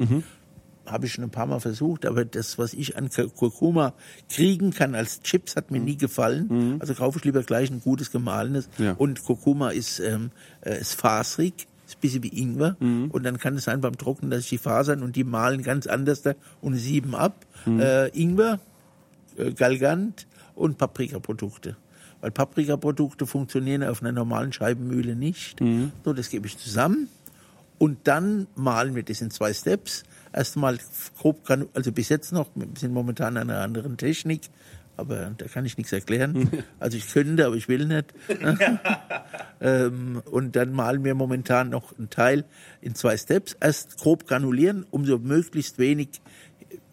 Habe 0.91 1.05
ich 1.05 1.13
schon 1.13 1.23
ein 1.23 1.29
paar 1.29 1.45
Mal 1.45 1.59
versucht, 1.59 2.05
aber 2.05 2.25
das, 2.25 2.57
was 2.57 2.73
ich 2.73 2.97
an 2.97 3.09
Kur- 3.09 3.29
Kurkuma 3.33 3.93
kriegen 4.29 4.71
kann 4.71 4.93
als 4.95 5.21
Chips, 5.21 5.55
hat 5.55 5.71
mir 5.71 5.79
nie 5.79 5.95
gefallen. 5.97 6.77
Also 6.79 6.93
kaufe 6.93 7.17
ich 7.19 7.25
lieber 7.25 7.41
gleich 7.43 7.71
ein 7.71 7.81
gutes 7.81 8.11
gemahlenes. 8.11 8.69
Ja. 8.77 8.93
Und 8.93 9.23
Kurkuma 9.23 9.69
ist, 9.69 9.99
ähm, 9.99 10.31
äh, 10.61 10.79
ist 10.79 10.93
fasrig. 10.95 11.67
Ist 11.87 11.97
ein 11.97 12.01
bisschen 12.01 12.23
wie 12.23 12.41
Ingwer. 12.41 12.75
Und 12.79 13.23
dann 13.23 13.37
kann 13.37 13.55
es 13.55 13.65
sein 13.65 13.81
beim 13.81 13.97
Trocknen, 13.97 14.31
dass 14.31 14.41
ich 14.41 14.49
die 14.49 14.57
Fasern 14.57 15.01
und 15.03 15.15
die 15.15 15.23
mahlen 15.25 15.61
ganz 15.61 15.87
anders 15.87 16.21
da 16.21 16.33
und 16.61 16.75
sieben 16.75 17.15
ab. 17.15 17.45
Äh, 17.65 18.09
Ingwer, 18.17 18.59
äh, 19.37 19.51
Galgant 19.51 20.25
und 20.55 20.77
Paprikaprodukte. 20.77 21.75
Weil 22.21 22.31
Paprikaprodukte 22.31 23.25
funktionieren 23.25 23.83
auf 23.83 24.01
einer 24.01 24.11
normalen 24.11 24.53
Scheibenmühle 24.53 25.15
nicht. 25.15 25.59
So, 26.05 26.13
das 26.13 26.29
gebe 26.29 26.47
ich 26.47 26.57
zusammen. 26.57 27.07
Und 27.77 27.97
dann 28.03 28.45
malen 28.55 28.93
wir 28.95 29.01
das 29.03 29.21
in 29.21 29.31
zwei 29.31 29.53
Steps. 29.53 30.03
Erstmal 30.33 30.77
grob, 31.17 31.41
also 31.73 31.91
bis 31.91 32.09
jetzt 32.09 32.31
noch, 32.31 32.49
wir 32.55 32.67
sind 32.77 32.93
momentan 32.93 33.37
an 33.37 33.49
einer 33.49 33.61
anderen 33.61 33.97
Technik, 33.97 34.49
aber 34.97 35.31
da 35.37 35.45
kann 35.47 35.65
ich 35.65 35.77
nichts 35.77 35.91
erklären. 35.91 36.49
Also 36.79 36.97
ich 36.97 37.11
könnte, 37.11 37.45
aber 37.45 37.55
ich 37.55 37.67
will 37.67 37.85
nicht. 37.85 38.13
ähm, 39.61 40.21
und 40.29 40.55
dann 40.55 40.73
malen 40.73 41.03
wir 41.03 41.13
momentan 41.15 41.69
noch 41.69 41.97
einen 41.97 42.09
Teil 42.09 42.45
in 42.81 42.95
zwei 42.95 43.17
Steps. 43.17 43.55
Erst 43.59 43.97
grob 43.97 44.27
granulieren, 44.27 44.85
um 44.89 45.05
so 45.05 45.19
möglichst 45.19 45.77
wenig 45.77 46.21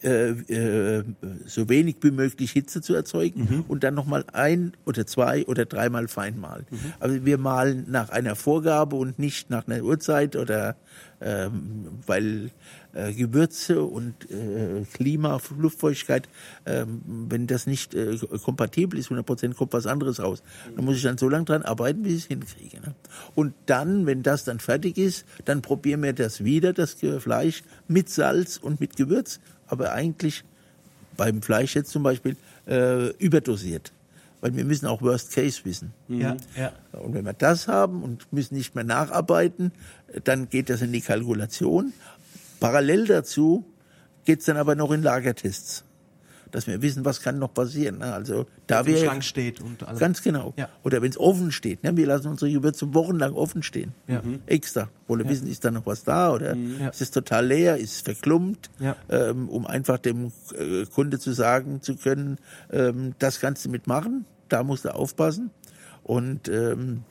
äh, 0.03 0.31
äh, 0.31 1.05
so 1.47 1.69
wenig 1.69 1.97
wie 2.03 2.11
möglich 2.11 2.53
Hitze 2.53 2.81
zu 2.81 2.95
erzeugen 2.95 3.65
und 3.69 3.85
dann 3.85 3.95
nochmal 3.95 4.25
ein 4.33 4.73
oder 4.85 5.07
zwei 5.07 5.47
oder 5.47 5.65
dreimal 5.65 6.09
fein 6.09 6.39
malen. 6.39 6.67
Also 7.01 7.25
wir 7.25 7.39
malen 7.39 7.87
nach 7.89 8.11
einer 8.11 8.37
Vorgabe 8.37 8.97
und 8.97 9.19
nicht 9.19 9.51
nach 9.51 9.67
einer 9.67 9.83
Uhrzeit 9.83 10.37
oder 10.37 10.77
ähm, 11.21 12.01
weil 12.07 12.51
äh, 12.93 13.13
Gewürze 13.13 13.83
und 13.83 14.31
äh, 14.31 14.85
Klima, 14.93 15.41
Luftfeuchtigkeit, 15.57 16.29
ähm, 16.65 17.03
wenn 17.29 17.47
das 17.47 17.67
nicht 17.67 17.95
äh, 17.95 18.17
kompatibel 18.43 18.99
ist, 18.99 19.11
100% 19.11 19.55
kommt 19.55 19.73
was 19.73 19.87
anderes 19.87 20.21
raus. 20.21 20.43
Dann 20.75 20.85
muss 20.85 20.97
ich 20.97 21.03
dann 21.03 21.19
so 21.19 21.29
lange 21.29 21.45
dran 21.45 21.63
arbeiten, 21.63 22.03
bis 22.03 22.13
ich 22.13 22.23
es 22.23 22.27
hinkriege. 22.27 22.81
Ne? 22.81 22.95
Und 23.35 23.55
dann, 23.67 24.07
wenn 24.07 24.23
das 24.23 24.45
dann 24.45 24.61
fertig 24.61 24.97
ist, 24.97 25.27
dann 25.45 25.61
probieren 25.61 26.03
wir 26.03 26.13
das 26.13 26.45
wieder, 26.45 26.73
das 26.73 26.97
Fleisch 27.19 27.63
mit 27.89 28.09
Salz 28.09 28.57
und 28.57 28.81
mit 28.81 28.97
Gewürz, 28.97 29.41
aber 29.69 29.93
eigentlich 29.93 30.45
beim 31.17 31.43
Fleisch 31.43 31.75
jetzt 31.75 31.91
zum 31.91 32.03
Beispiel 32.03 32.37
äh, 32.67 33.11
überdosiert. 33.19 33.93
Weil 34.41 34.55
wir 34.55 34.65
müssen 34.65 34.87
auch 34.87 35.03
Worst 35.03 35.33
Case 35.33 35.65
wissen. 35.65 35.93
Ja, 36.09 36.37
ja. 36.57 36.73
Und 36.93 37.15
wenn 37.15 37.25
wir 37.25 37.33
das 37.33 37.67
haben 37.67 38.03
und 38.05 38.33
müssen 38.33 38.55
nicht 38.55 38.75
mehr 38.75 38.85
nacharbeiten, 38.85 39.73
dann 40.25 40.49
geht 40.49 40.71
das 40.71 40.81
in 40.81 40.93
die 40.93 41.01
Kalkulation. 41.01 41.93
Parallel 42.61 43.07
dazu 43.07 43.65
geht's 44.25 44.45
dann 44.45 44.57
aber 44.57 44.75
noch 44.75 44.93
in 44.93 45.03
Lagertests, 45.03 45.85
dass 46.51 46.67
wir 46.67 46.83
wissen, 46.83 47.05
was 47.05 47.21
kann 47.21 47.39
noch 47.39 47.53
passieren. 47.55 47.99
ne? 47.99 48.13
Also 48.13 48.47
da 48.67 48.81
Im 48.81 48.87
wir 48.87 48.99
Schrank 48.99 49.25
steht 49.25 49.61
und 49.61 49.83
alles. 49.87 50.01
ganz 50.01 50.23
genau. 50.23 50.55
Ja. 50.57 50.69
Oder 50.85 51.03
wenn 51.03 51.11
es 51.11 51.19
offen 51.19 51.53
steht, 51.53 51.83
ne? 51.85 51.97
wir 51.97 52.07
lassen 52.07 52.29
unsere 52.29 52.51
Gewürze 52.51 52.93
wochenlang 52.95 53.33
offen 53.35 53.63
stehen, 53.63 53.93
Ja. 54.07 54.23
Mhm. 54.23 54.41
extra. 54.47 54.89
Wollen 55.07 55.25
Ja. 55.25 55.31
wissen, 55.31 55.47
ist 55.49 55.65
da 55.65 55.71
noch 55.71 55.87
was 55.87 56.05
da 56.05 56.33
oder 56.33 56.55
Ja. 56.55 56.89
ist 56.89 57.01
es 57.01 57.11
total 57.11 57.47
leer, 57.47 57.77
ist 57.77 57.93
es 57.95 58.01
verklumpt, 58.01 58.71
ähm, 59.09 59.49
um 59.49 59.67
einfach 59.67 59.99
dem 59.99 60.33
äh, 60.59 60.85
Kunde 60.87 61.19
zu 61.19 61.33
sagen 61.33 61.81
zu 61.83 61.97
können, 61.97 62.39
ähm, 62.73 63.15
das 63.19 63.41
kannst 63.41 63.65
du 63.65 63.71
mitmachen, 63.71 64.25
da 64.49 64.63
musst 64.65 64.85
du 64.85 64.95
aufpassen 64.95 65.51
und 66.03 66.49
ähm, 66.49 67.03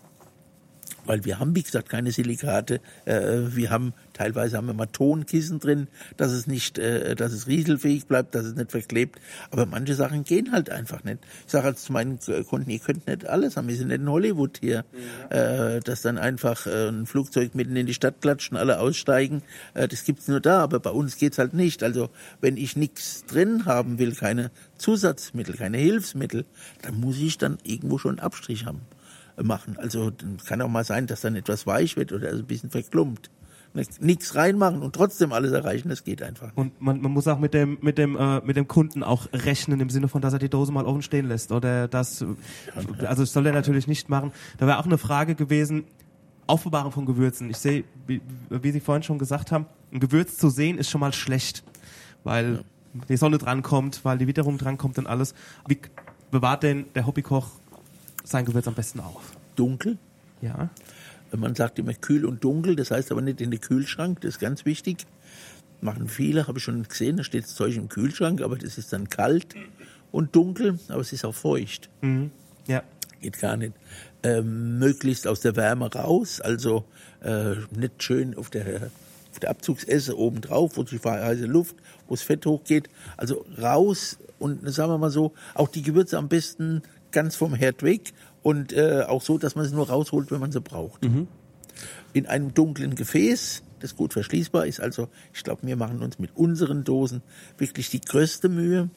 weil 1.06 1.24
wir 1.24 1.40
haben, 1.40 1.56
wie 1.56 1.64
gesagt, 1.64 1.88
keine 1.88 2.12
Silikate. 2.12 2.82
Äh, 3.06 3.40
wir 3.56 3.70
haben 3.70 3.94
teilweise 4.18 4.58
haben 4.58 4.68
wir 4.68 4.74
mal 4.74 4.88
Tonkissen 4.88 5.60
drin, 5.60 5.88
dass 6.18 6.32
es 6.32 6.48
nicht, 6.48 6.78
äh, 6.78 7.16
dass 7.16 7.32
es 7.32 7.48
rieselfähig 7.48 8.08
bleibt, 8.08 8.36
dass 8.36 8.46
es 8.46 8.56
nicht 8.56 8.72
verklebt. 8.72 9.20
Aber 9.52 9.66
manche 9.66 9.94
Sachen 9.96 10.24
gehen 10.24 10.52
halt 10.52 10.70
einfach 10.70 11.04
nicht. 11.04 11.20
Ich 11.46 11.52
sage 11.52 11.66
halt 11.66 11.80
zu 11.80 11.92
meinen 11.92 12.20
äh, 12.28 12.44
Kunden, 12.44 12.70
ihr 12.70 12.80
könnt 12.80 13.08
nicht 13.08 13.28
alles 13.28 13.58
haben. 13.58 13.68
Wir 13.68 13.76
sind 13.76 13.90
nicht 13.90 14.02
in 14.02 14.10
Hollywood 14.10 14.58
hier, 14.60 14.86
äh, 15.30 15.80
dass 15.82 16.02
dann 16.02 16.18
einfach 16.18 16.66
äh, 16.66 16.90
ein 16.90 17.06
Flugzeug 17.06 17.56
mitten 17.56 17.76
in 17.76 17.86
die 17.86 17.94
Stadt 17.94 18.22
klatscht 18.22 18.52
und 18.52 18.58
alle 18.58 18.80
aussteigen. 18.80 19.44
Äh, 19.74 19.88
das 19.88 20.04
gibt's 20.04 20.28
nur 20.28 20.40
da, 20.40 20.62
aber 20.62 20.80
bei 20.80 20.92
uns 20.92 21.18
geht's 21.18 21.38
halt 21.38 21.54
nicht. 21.54 21.84
Also 21.84 22.10
wenn 22.42 22.58
ich 22.58 22.76
nichts 22.76 23.26
drin 23.26 23.66
haben 23.66 24.00
will, 24.00 24.14
keine 24.14 24.52
Zusatzmittel, 24.78 25.56
keine 25.56 25.78
Hilfsmittel, 25.78 26.46
dann 26.82 27.00
muss 27.00 27.18
ich 27.18 27.38
dann 27.38 27.58
irgendwo 27.64 27.98
schon 27.98 28.12
einen 28.12 28.20
Abstrich 28.20 28.66
haben 28.66 28.82
machen. 29.44 29.78
Also 29.78 30.12
kann 30.46 30.62
auch 30.62 30.70
mal 30.70 30.84
sein, 30.84 31.08
dass 31.08 31.22
dann 31.22 31.36
etwas 31.36 31.68
weich 31.68 31.96
wird 31.96 32.12
oder 32.12 32.30
ein 32.30 32.46
bisschen 32.46 32.70
verklumpt. 32.70 33.30
Nichts 34.00 34.36
reinmachen 34.36 34.82
und 34.82 34.94
trotzdem 34.94 35.32
alles 35.32 35.52
erreichen, 35.52 35.90
das 35.90 36.04
geht 36.04 36.22
einfach. 36.22 36.48
nicht. 36.48 36.58
Und 36.58 36.82
man, 36.82 37.02
man 37.02 37.12
muss 37.12 37.28
auch 37.28 37.40
mit 37.40 37.54
dem, 37.54 37.78
mit 37.82 37.98
dem, 37.98 38.16
äh, 38.16 38.42
mit 38.42 38.58
dem 38.58 38.68
Kunden 38.68 39.04
auch 39.04 39.28
rechnen 39.34 39.80
im 39.80 39.90
Sinne 39.90 40.08
von, 40.08 40.22
dass 40.22 40.34
er 40.34 40.40
die 40.40 40.50
Dose 40.50 40.72
mal 40.72 40.86
offen 40.86 41.02
stehen 41.02 41.28
lässt 41.28 41.52
oder 41.52 41.88
das, 41.88 42.26
also 43.06 43.24
das 43.24 43.34
soll 43.34 43.46
er 43.46 43.54
natürlich 43.54 43.88
nicht 43.88 44.10
machen. 44.10 44.32
Da 44.58 44.68
wäre 44.68 44.80
auch 44.80 44.86
eine 44.86 44.98
Frage 44.98 45.36
gewesen, 45.36 45.86
Aufbewahrung 46.48 46.92
von 46.92 47.06
Gewürzen. 47.06 47.50
Ich 47.50 47.58
sehe, 47.58 47.84
wie, 48.08 48.22
wie 48.50 48.72
Sie 48.72 48.80
vorhin 48.80 49.04
schon 49.04 49.20
gesagt 49.20 49.52
haben, 49.52 49.66
ein 49.92 50.00
Gewürz 50.00 50.38
zu 50.38 50.50
sehen 50.50 50.78
ist 50.78 50.90
schon 50.90 51.02
mal 51.02 51.14
schlecht, 51.14 51.64
weil 52.24 52.64
die 53.10 53.18
Sonne 53.18 53.38
drankommt, 53.38 54.04
weil 54.04 54.18
die 54.18 54.28
Witterung 54.28 54.58
drankommt 54.58 54.98
und 54.98 55.08
alles. 55.08 55.36
Wie 55.68 55.78
bewahrt 56.32 56.64
denn 56.64 56.86
der 56.96 57.06
Hobbykoch 57.06 57.52
sein 58.24 58.46
Gewürz 58.46 58.68
am 58.68 58.74
besten 58.74 59.00
auf? 59.00 59.34
Dunkel. 59.56 59.98
Ja. 60.42 60.70
Man 61.36 61.56
sagt 61.56 61.80
immer 61.80 61.94
kühl 61.94 62.26
und 62.26 62.44
dunkel, 62.44 62.76
das 62.76 62.92
heißt 62.92 63.12
aber 63.12 63.22
nicht 63.22 63.42
in 63.42 63.52
den 63.52 63.62
Kühlschrank, 63.62 64.22
das 64.22 64.36
ist 64.36 64.40
ganz 64.40 64.66
wichtig. 64.66 65.06
Machen 65.82 66.08
viele, 66.08 66.48
habe 66.48 66.58
ich 66.58 66.64
schon 66.64 66.84
gesehen, 66.84 67.18
da 67.18 67.24
steht 67.24 67.44
das 67.44 67.56
Zeug 67.56 67.76
im 67.76 67.90
Kühlschrank, 67.90 68.42
aber 68.42 68.58
das 68.58 68.78
ist 68.78 68.94
dann 68.94 69.10
kalt 69.10 69.56
und 70.12 70.36
dunkel, 70.36 70.80
aber 70.88 71.02
es 71.02 71.14
ist 71.14 71.26
auch 71.26 71.36
feucht. 71.36 71.90
Mhm. 72.02 72.32
Ja. 72.68 72.84
Geht 73.22 73.40
gar 73.40 73.58
nicht. 73.58 73.74
Ähm, 74.24 74.78
möglichst 74.80 75.28
aus 75.28 75.42
der 75.42 75.56
Wärme 75.56 75.92
raus, 75.92 76.40
also 76.42 76.86
äh, 77.22 77.56
nicht 77.76 78.04
schön 78.04 78.38
auf 78.38 78.50
der, 78.50 78.92
auf 79.32 79.40
der 79.40 79.50
Abzugsesse 79.50 80.18
oben 80.18 80.42
drauf, 80.42 80.74
wo 80.76 80.84
die 80.84 81.00
heiße 81.00 81.46
Luft, 81.46 81.76
wo 82.08 82.14
das 82.14 82.24
Fett 82.24 82.46
hochgeht. 82.46 82.90
Also 83.16 83.46
raus 83.60 84.18
und 84.40 84.70
sagen 84.72 84.92
wir 84.92 84.98
mal 84.98 85.10
so, 85.10 85.34
auch 85.56 85.68
die 85.68 85.82
Gewürze 85.82 86.18
am 86.18 86.30
besten 86.30 86.84
ganz 87.12 87.36
vom 87.36 87.56
Herd 87.56 87.84
weg 87.84 88.14
und 88.48 88.72
äh, 88.72 89.04
auch 89.06 89.22
so, 89.22 89.38
dass 89.38 89.56
man 89.56 89.66
sie 89.66 89.76
nur 89.76 89.90
rausholt, 89.90 90.32
wenn 90.32 90.40
man 90.40 90.54
sie 90.54 90.62
braucht. 90.62 91.04
In 92.14 92.26
einem 92.26 92.54
dunklen 92.54 92.96
Gefäß, 92.96 93.64
das 93.80 93.96
gut 93.96 94.14
verschließbar 94.14 94.66
ist. 94.66 94.80
Also 94.80 95.08
ich 95.34 95.44
glaube, 95.44 95.62
wir 95.66 95.76
machen 95.76 96.02
uns 96.02 96.20
mit 96.20 96.32
unseren 96.36 96.84
Dosen 96.84 97.22
wirklich 97.58 97.90
die 97.90 98.02
größte 98.02 98.50
Mühe. 98.50 98.90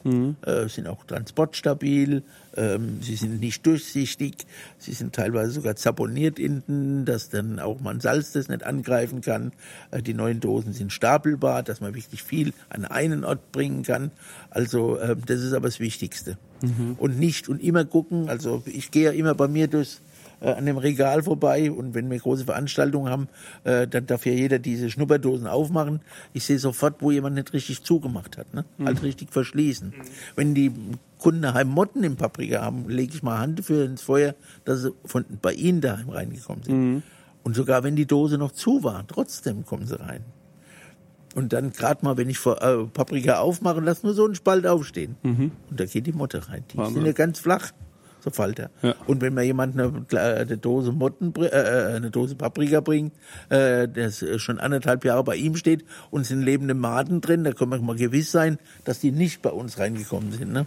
Äh, 0.45 0.69
sind 0.69 0.87
auch 0.87 1.03
transportstabil, 1.05 2.23
ähm, 2.55 2.99
sie 3.01 3.15
sind 3.15 3.39
nicht 3.39 3.65
durchsichtig, 3.65 4.45
sie 4.77 4.93
sind 4.93 5.13
teilweise 5.13 5.51
sogar 5.51 5.75
zaponiert 5.75 6.39
innen, 6.39 7.05
dass 7.05 7.29
dann 7.29 7.59
auch 7.59 7.79
man 7.79 7.99
Salz 7.99 8.31
das 8.31 8.49
nicht 8.49 8.63
angreifen 8.63 9.21
kann. 9.21 9.51
Äh, 9.91 10.01
die 10.01 10.13
neuen 10.13 10.39
Dosen 10.39 10.73
sind 10.73 10.91
stapelbar, 10.91 11.63
dass 11.63 11.81
man 11.81 11.93
wirklich 11.93 12.23
viel 12.23 12.53
an 12.69 12.85
einen 12.85 13.23
Ort 13.23 13.51
bringen 13.51 13.83
kann. 13.83 14.11
Also 14.49 14.97
äh, 14.97 15.15
das 15.25 15.41
ist 15.41 15.53
aber 15.53 15.67
das 15.67 15.79
Wichtigste. 15.79 16.37
Und 16.99 17.17
nicht 17.17 17.49
und 17.49 17.59
immer 17.63 17.85
gucken, 17.85 18.29
also 18.29 18.61
ich 18.67 18.91
gehe 18.91 19.05
ja 19.05 19.11
immer 19.11 19.33
bei 19.33 19.47
mir 19.47 19.67
durchs 19.67 19.99
äh, 20.41 20.51
an 20.51 20.65
dem 20.65 20.77
Regal 20.77 21.23
vorbei 21.23 21.71
und 21.71 21.93
wenn 21.93 22.09
wir 22.09 22.19
große 22.19 22.45
Veranstaltungen 22.45 23.11
haben, 23.11 23.27
äh, 23.63 23.87
dann 23.87 24.05
darf 24.07 24.25
ja 24.25 24.33
jeder 24.33 24.59
diese 24.59 24.89
Schnupperdosen 24.89 25.47
aufmachen. 25.47 26.01
Ich 26.33 26.45
sehe 26.45 26.59
sofort, 26.59 26.95
wo 26.99 27.11
jemand 27.11 27.35
nicht 27.35 27.53
richtig 27.53 27.83
zugemacht 27.83 28.37
hat, 28.37 28.53
ne? 28.53 28.65
halt 28.83 29.03
richtig 29.03 29.31
verschließen. 29.31 29.93
Wenn 30.35 30.53
die 30.53 30.71
Kunden 31.19 31.43
daheim 31.43 31.69
Motten 31.69 32.03
im 32.03 32.15
Paprika 32.15 32.61
haben, 32.61 32.89
lege 32.89 33.13
ich 33.15 33.23
mal 33.23 33.37
Hand 33.39 33.63
für 33.63 33.85
ins 33.85 34.01
Feuer, 34.01 34.35
dass 34.65 34.81
sie 34.81 34.91
von 35.05 35.23
bei 35.41 35.53
ihnen 35.53 35.79
daheim 35.81 36.09
reingekommen 36.09 36.63
sind. 36.63 37.03
Und 37.43 37.55
sogar 37.55 37.83
wenn 37.83 37.95
die 37.95 38.05
Dose 38.05 38.37
noch 38.37 38.51
zu 38.51 38.83
war, 38.83 39.05
trotzdem 39.07 39.65
kommen 39.65 39.85
sie 39.87 39.99
rein. 39.99 40.23
Und 41.33 41.53
dann 41.53 41.71
gerade 41.71 42.03
mal, 42.03 42.17
wenn 42.17 42.29
ich 42.29 42.37
vor, 42.39 42.61
äh, 42.61 42.85
Paprika 42.87 43.39
aufmache, 43.39 43.79
lass 43.79 44.03
nur 44.03 44.13
so 44.13 44.25
einen 44.25 44.35
Spalt 44.35 44.67
aufstehen. 44.67 45.15
Und 45.69 45.79
da 45.79 45.85
geht 45.85 46.05
die 46.05 46.11
Motte 46.11 46.49
rein. 46.49 46.63
Die 46.73 46.77
Wahnsinn. 46.77 46.95
sind 46.95 47.05
ja 47.05 47.13
ganz 47.13 47.39
flach, 47.39 47.71
so 48.21 48.29
Falter. 48.29 48.69
Ja. 48.81 48.95
Und 49.07 49.21
wenn 49.21 49.33
mir 49.33 49.43
jemand 49.43 49.79
eine, 49.79 49.89
kle- 50.09 50.35
eine 50.41 50.57
Dose 50.57 50.91
Motten, 50.91 51.31
br- 51.33 51.51
äh, 51.51 51.95
eine 51.95 52.11
Dose 52.11 52.35
Paprika 52.35 52.79
bringt, 52.81 53.13
äh, 53.49 53.87
das 53.87 54.21
äh, 54.21 54.39
schon 54.39 54.59
anderthalb 54.59 55.03
Jahre 55.05 55.23
bei 55.23 55.35
ihm 55.35 55.55
steht 55.55 55.83
und 56.11 56.25
sind 56.25 56.41
lebende 56.43 56.73
Maden 56.73 57.21
drin, 57.21 57.43
da 57.43 57.51
können 57.51 57.71
wir 57.71 57.79
mal 57.81 57.95
gewiss 57.95 58.31
sein, 58.31 58.57
dass 58.85 58.99
die 58.99 59.11
nicht 59.11 59.41
bei 59.41 59.49
uns 59.49 59.79
reingekommen 59.79 60.31
sind. 60.31 60.53
Ne? 60.53 60.65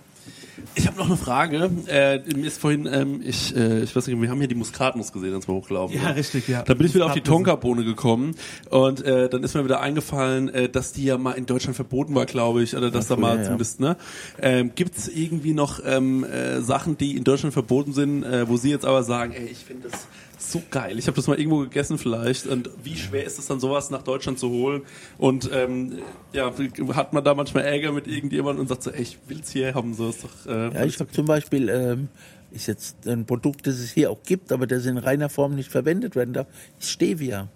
Ich 0.75 0.87
habe 0.87 0.97
noch 0.97 1.07
eine 1.07 1.17
Frage. 1.17 1.71
Äh, 1.87 2.21
mir 2.35 2.47
ist 2.47 2.61
vorhin, 2.61 2.89
ähm, 2.91 3.21
ich, 3.25 3.55
äh, 3.57 3.83
ich 3.83 3.95
weiß 3.95 4.07
nicht, 4.07 4.21
wir 4.21 4.31
haben 4.31 4.39
hier 4.39 4.49
die 4.49 4.55
Muskatnuss 4.55 5.13
gesehen, 5.13 5.35
als 5.35 5.49
wir 5.49 5.55
hochgelaufen 5.55 6.01
Ja, 6.01 6.11
richtig, 6.11 6.49
ja. 6.49 6.63
Da 6.63 6.75
bin 6.75 6.87
ich 6.87 6.95
wieder 6.95 7.07
auf 7.07 7.13
die. 7.13 7.21
Tonkabohne 7.21 7.85
gekommen 7.85 8.35
und 8.71 9.03
äh, 9.05 9.29
dann 9.29 9.43
ist 9.43 9.55
mir 9.55 9.65
wieder 9.65 9.81
eingefallen, 9.81 10.49
äh, 10.49 10.69
dass 10.69 10.93
die 10.93 11.05
ja 11.05 11.19
mal 11.19 11.33
in 11.33 11.47
Deutschland 11.47 11.75
verboten 11.75 12.15
war, 12.15 12.27
glaube 12.27 12.63
ich, 12.63 12.77
oder 12.77 12.91
dass 12.91 13.09
Ja, 13.09 13.17
da 13.17 13.21
mal 13.21 13.37
ja. 13.39 13.45
zumindest, 13.45 13.81
ne? 13.81 13.97
Ähm, 14.41 14.73
Gibt 14.75 14.97
es 14.97 15.09
irgendwie 15.09 15.55
noch 15.55 15.81
ähm, 15.85 16.25
äh, 16.25 16.61
Sachen, 16.61 16.99
die 16.99 17.17
in 17.17 17.25
Deutschland 17.25 17.53
verboten 17.53 17.93
sind, 17.93 18.23
äh, 18.25 18.49
wo 18.49 18.57
Sie 18.57 18.71
jetzt 18.71 18.85
aber 18.85 19.03
sagen, 19.03 19.33
ey, 19.33 19.47
ich 19.47 19.59
finde 19.59 19.89
das 19.89 20.07
so 20.53 20.63
geil. 20.71 20.99
Ich 20.99 21.07
habe 21.07 21.17
das 21.17 21.27
mal 21.27 21.39
irgendwo 21.39 21.59
gegessen 21.59 21.99
vielleicht. 21.99 22.47
Und 22.47 22.71
wie 22.83 22.97
schwer 22.97 23.25
ist 23.25 23.39
es 23.39 23.47
dann, 23.47 23.61
sowas 23.61 23.91
nach 23.91 24.03
Deutschland 24.03 24.39
zu 24.39 24.51
holen? 24.51 24.83
Und 25.19 25.51
ähm, 25.53 25.99
ja, 26.33 26.53
hat 26.95 27.13
man 27.13 27.25
da 27.25 27.35
manchmal 27.35 27.65
Ärger 27.65 27.93
mit 27.93 28.07
irgendjemandem 28.07 28.63
und 28.63 28.69
sagt 28.69 28.83
so, 28.83 28.91
ey, 28.91 29.03
ich 29.03 29.19
will's 29.29 29.51
hier 29.51 29.75
haben. 29.75 29.95
So 29.95 30.09
ist 30.11 30.25
doch. 30.25 30.47
Äh, 30.51 30.75
Ja, 30.75 30.85
ich 30.85 30.99
habe 31.01 31.11
zum 31.13 31.27
Beispiel, 31.27 31.69
ähm, 31.69 32.09
ist 32.51 32.67
jetzt 32.69 33.07
ein 33.09 33.27
Produkt, 33.27 33.67
das 33.67 33.77
es 33.79 33.91
hier 33.91 34.11
auch 34.11 34.23
gibt, 34.25 34.53
aber 34.53 34.67
das 34.67 34.87
in 34.87 34.97
reiner 34.99 35.29
Form 35.29 35.55
nicht 35.57 35.71
verwendet 35.71 36.15
werden 36.17 36.35
darf, 36.35 36.47
ist 36.79 36.91
Stevia. 36.91 37.49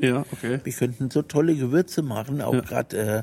ja, 0.00 0.24
okay. 0.32 0.60
Wir 0.64 0.72
könnten 0.72 1.10
so 1.10 1.22
tolle 1.22 1.54
Gewürze 1.54 2.02
machen, 2.02 2.40
auch 2.40 2.54
Ja. 2.54 2.60
gerade 2.60 2.96
äh, 2.96 3.22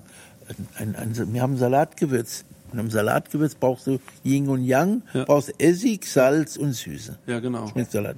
ein, 0.81 0.95
ein, 0.95 1.33
wir 1.33 1.41
haben 1.41 1.57
Salatgewürz. 1.57 2.45
Und 2.71 2.77
im 2.77 2.91
Salatgewürz 2.91 3.55
brauchst 3.55 3.87
du 3.87 3.99
Yin 4.23 4.47
und 4.47 4.63
Yang, 4.63 5.01
Ja. 5.13 5.25
brauchst 5.25 5.51
Essig, 5.59 6.05
Salz 6.05 6.55
und 6.55 6.73
Süße. 6.73 7.17
Ja, 7.25 7.39
genau. 7.39 7.67
Schmeckt 7.67 7.91
Salat. 7.91 8.17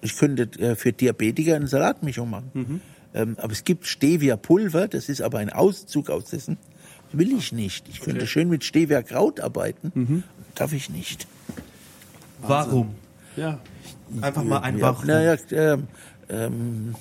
Ich 0.00 0.16
könnte 0.16 0.42
äh, 0.60 0.74
für 0.76 0.92
Diabetiker 0.92 1.56
eine 1.56 1.66
Salatmischung 1.66 2.30
machen. 2.30 2.50
Mhm. 2.54 2.80
Ähm, 3.14 3.36
aber 3.40 3.52
es 3.52 3.64
gibt 3.64 3.86
Stevia-Pulver, 3.86 4.88
das 4.88 5.08
ist 5.08 5.22
aber 5.22 5.38
ein 5.38 5.50
Auszug 5.50 6.10
aus 6.10 6.26
dessen. 6.26 6.58
Das 7.10 7.18
will 7.18 7.32
ich 7.32 7.52
nicht. 7.52 7.88
Ich 7.88 8.00
könnte 8.00 8.26
schön 8.26 8.48
mit 8.48 8.64
Stevia-Kraut 8.64 9.40
arbeiten. 9.40 9.92
Mhm. 9.94 10.22
Darf 10.54 10.72
ich 10.72 10.90
nicht. 10.90 11.26
Warum? 12.42 12.94
Ja. 13.36 13.58
Einfach 14.20 14.44
mal 14.44 14.58
ein 14.58 14.78
Ja, 14.78 14.96
naja, 15.04 15.36
ähm, 15.50 15.88
ähm, 16.28 16.94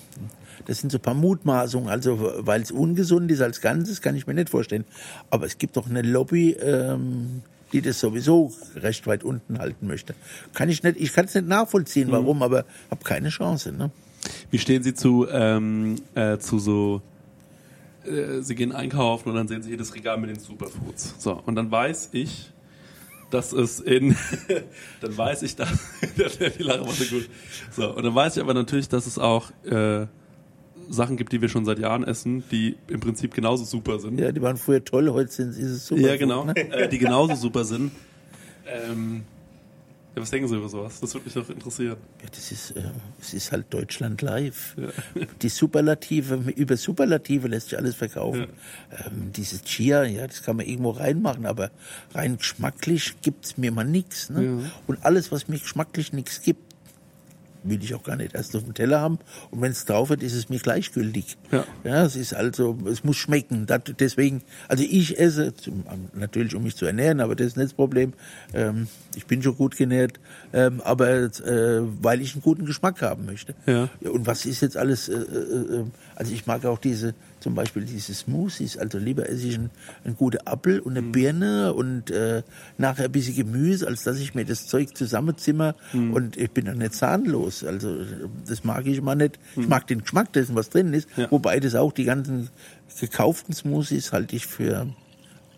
das 0.66 0.80
sind 0.80 0.92
so 0.92 0.98
ein 0.98 1.02
paar 1.02 1.14
Mutmaßungen. 1.14 1.90
Also, 1.90 2.34
weil 2.40 2.62
es 2.62 2.72
ungesund 2.72 3.32
ist 3.32 3.42
als 3.42 3.62
Ganzes, 3.62 4.02
kann 4.02 4.16
ich 4.16 4.28
mir 4.28 4.34
nicht 4.34 4.50
vorstellen. 4.50 4.86
Aber 5.30 5.46
es 5.46 5.58
gibt 5.58 5.78
doch 5.78 5.90
eine 5.90 6.02
Lobby, 6.02 6.52
ähm, 6.52 7.42
die 7.74 7.82
das 7.82 8.00
sowieso 8.00 8.54
recht 8.76 9.08
weit 9.08 9.24
unten 9.24 9.60
halten 9.60 9.88
möchte. 9.88 10.16
Kann 10.54 10.70
ich 10.70 10.84
nicht, 10.84 10.98
ich 11.00 11.14
kann 11.14 11.26
es 11.26 11.36
nicht 11.36 11.48
nachvollziehen, 11.48 12.12
warum, 12.12 12.42
aber 12.44 12.66
habe 12.90 13.04
keine 13.04 13.30
Chance. 13.30 13.72
Ne? 13.72 13.92
Wie 14.52 14.60
stehen 14.60 14.84
Sie 14.84 14.94
zu, 14.94 15.28
ähm, 15.30 15.96
äh, 16.16 16.38
zu 16.38 16.60
so, 16.60 17.02
äh, 18.06 18.42
Sie 18.42 18.56
gehen 18.56 18.72
einkaufen 18.72 19.30
und 19.30 19.36
dann 19.36 19.48
sehen 19.48 19.62
Sie 19.62 19.70
hier 19.70 19.78
das 19.78 19.94
Regal 19.94 20.18
mit 20.18 20.30
den 20.30 20.40
Superfoods. 20.40 21.16
So, 21.20 21.42
und 21.46 21.56
dann 21.56 21.70
weiß 21.70 22.10
ich, 22.14 22.52
dass 23.30 23.52
es 23.52 23.80
in, 23.80 24.16
dann 25.02 25.18
weiß 25.18 25.44
ich, 25.44 25.56
dass, 25.56 25.70
die 26.58 26.64
Lache 26.64 26.82
war 26.82 26.94
so 26.94 27.06
gut. 27.06 27.30
So, 27.72 27.94
und 27.94 28.04
dann 28.04 28.16
weiß 28.16 28.38
ich 28.38 28.44
aber 28.44 28.54
natürlich, 28.54 28.90
dass 28.90 29.06
es 29.06 29.20
auch, 29.20 29.52
äh, 29.66 30.08
Sachen 30.90 31.18
gibt, 31.18 31.32
die 31.32 31.42
wir 31.42 31.50
schon 31.50 31.66
seit 31.66 31.80
Jahren 31.80 32.04
essen, 32.04 32.44
die 32.52 32.78
im 32.88 33.00
Prinzip 33.00 33.34
genauso 33.34 33.64
super 33.64 34.00
sind. 34.00 34.20
Ja, 34.20 34.32
die 34.32 34.42
waren 34.42 34.58
früher 34.58 34.84
toll, 34.84 35.10
heute 35.12 35.32
sind 35.32 35.54
sie 35.54 35.76
super. 35.76 36.02
Ja, 36.02 36.18
genau. 36.18 36.48
Äh, 36.50 36.88
die 36.90 36.98
genauso 36.98 37.36
super 37.36 37.66
sind. 37.66 37.92
Ähm, 38.66 39.24
ja, 40.18 40.22
was 40.24 40.32
denken 40.32 40.48
Sie 40.48 40.56
über 40.56 40.68
sowas? 40.68 41.00
Das 41.00 41.14
würde 41.14 41.26
mich 41.26 41.36
doch 41.36 41.48
interessieren. 41.48 41.98
Ja, 42.24 42.30
das 42.32 42.52
ist, 42.52 42.72
äh, 42.72 42.82
es 43.22 43.36
ist 43.36 43.52
halt 43.52 43.72
Deutschland 43.72 44.20
live. 44.24 44.76
Die 45.44 45.50
Superlative, 45.50 46.52
über 46.56 46.76
Superlative 46.76 47.48
lässt 47.48 47.70
sich 47.70 47.78
alles 47.78 47.94
verkaufen. 47.94 48.48
Ähm, 48.92 49.32
dieses 49.32 49.62
Chia, 49.62 50.06
ja, 50.06 50.26
das 50.26 50.42
kann 50.42 50.56
man 50.56 50.66
irgendwo 50.66 50.90
reinmachen, 50.90 51.46
aber 51.46 51.70
rein 52.16 52.38
geschmacklich 52.38 53.22
gibt's 53.22 53.60
mir 53.60 53.72
mal 53.72 53.84
nichts. 53.84 54.32
Ne? 54.32 54.44
Ja. 54.44 54.72
Und 54.88 55.06
alles, 55.06 55.32
was 55.32 55.50
mir 55.50 55.60
geschmacklich 55.60 56.14
nichts 56.14 56.42
gibt, 56.42 56.67
will 57.64 57.84
ich 57.84 57.94
auch 57.96 58.04
gar 58.04 58.16
nicht 58.16 58.36
erst 58.36 58.56
auf 58.56 58.64
dem 58.64 58.74
Teller 58.74 59.02
haben. 59.02 59.20
Und 59.52 59.62
wenn 59.62 59.72
es 59.72 59.86
drauf 59.86 60.10
wird, 60.10 60.24
ist 60.24 60.34
es 60.34 60.50
mir 60.50 60.60
gleichgültig. 60.60 61.38
Ja. 61.52 61.66
Ja, 61.84 62.06
es 62.06 62.16
ist 62.16 62.34
also, 62.34 62.78
es 62.90 63.04
muss 63.04 63.18
schmecken. 63.18 63.66
Dat, 63.66 63.94
deswegen, 64.00 64.42
also 64.68 64.84
ich 64.84 65.20
esse, 65.20 65.56
zum, 65.56 65.84
natürlich 66.14 66.56
um 66.56 66.64
mich 66.64 66.76
zu 66.76 66.86
ernähren, 66.86 67.20
aber 67.20 67.36
das 67.36 67.48
ist 67.48 67.58
nicht 67.58 67.68
das 67.68 67.74
Problem. 67.74 68.14
Ähm, 68.54 68.88
ich 69.16 69.26
bin 69.26 69.42
schon 69.42 69.56
gut 69.56 69.78
genährt, 69.78 70.20
ähm, 70.54 70.82
aber 70.82 71.10
äh, 71.10 71.82
weil 72.02 72.22
ich 72.22 72.34
einen 72.34 72.42
guten 72.42 72.66
Geschmack 72.66 73.02
haben 73.02 73.26
möchte. 73.26 73.56
Ja. 73.66 73.90
Und 74.02 74.28
was 74.28 74.46
ist 74.46 74.62
jetzt 74.62 74.78
alles, 74.78 75.10
äh, 75.10 75.14
äh, 75.16 75.80
äh, 75.80 75.86
also 76.16 76.34
ich 76.34 76.46
mag 76.46 76.66
auch 76.66 76.80
diese, 76.80 77.14
zum 77.40 77.54
Beispiel 77.56 77.84
diese 77.86 78.14
Smoothies, 78.14 78.78
also 78.78 78.98
lieber 78.98 79.30
esse 79.30 79.48
ich 79.48 79.56
einen, 79.56 79.70
einen 80.04 80.16
guten 80.16 80.40
Apfel 80.46 80.80
und 80.80 80.98
eine 80.98 81.02
Mhm. 81.08 81.12
Birne 81.12 81.74
und 81.74 82.10
äh, 82.12 82.42
nachher 82.78 83.06
ein 83.06 83.12
bisschen 83.12 83.36
Gemüse, 83.36 83.88
als 83.88 84.04
dass 84.04 84.18
ich 84.20 84.34
mir 84.36 84.44
das 84.46 84.66
Zeug 84.68 84.96
zusammenzimmer 84.98 85.76
Mhm. 85.94 86.14
und 86.14 86.38
ich 86.38 86.50
bin 86.52 86.66
dann 86.66 86.80
nicht 86.80 86.94
zahnlos. 86.96 87.64
Also 87.64 87.98
das 88.48 88.64
mag 88.64 88.86
ich 88.88 88.98
immer 88.98 89.16
nicht. 89.16 89.38
Ich 89.56 89.68
mag 89.68 89.86
den 89.88 90.02
Geschmack 90.02 90.34
dessen, 90.34 90.56
was 90.56 90.70
drin 90.70 90.94
ist, 90.94 91.08
Mhm. 91.18 91.24
Ja. 91.24 91.32
wobei 91.32 91.60
das 91.60 91.76
auch 91.76 91.92
die 91.94 92.06
ganzen 92.06 92.50
gekauften 93.00 93.54
Smoothies 93.54 94.12
halte 94.12 94.36
ich 94.36 94.48
für 94.48 94.88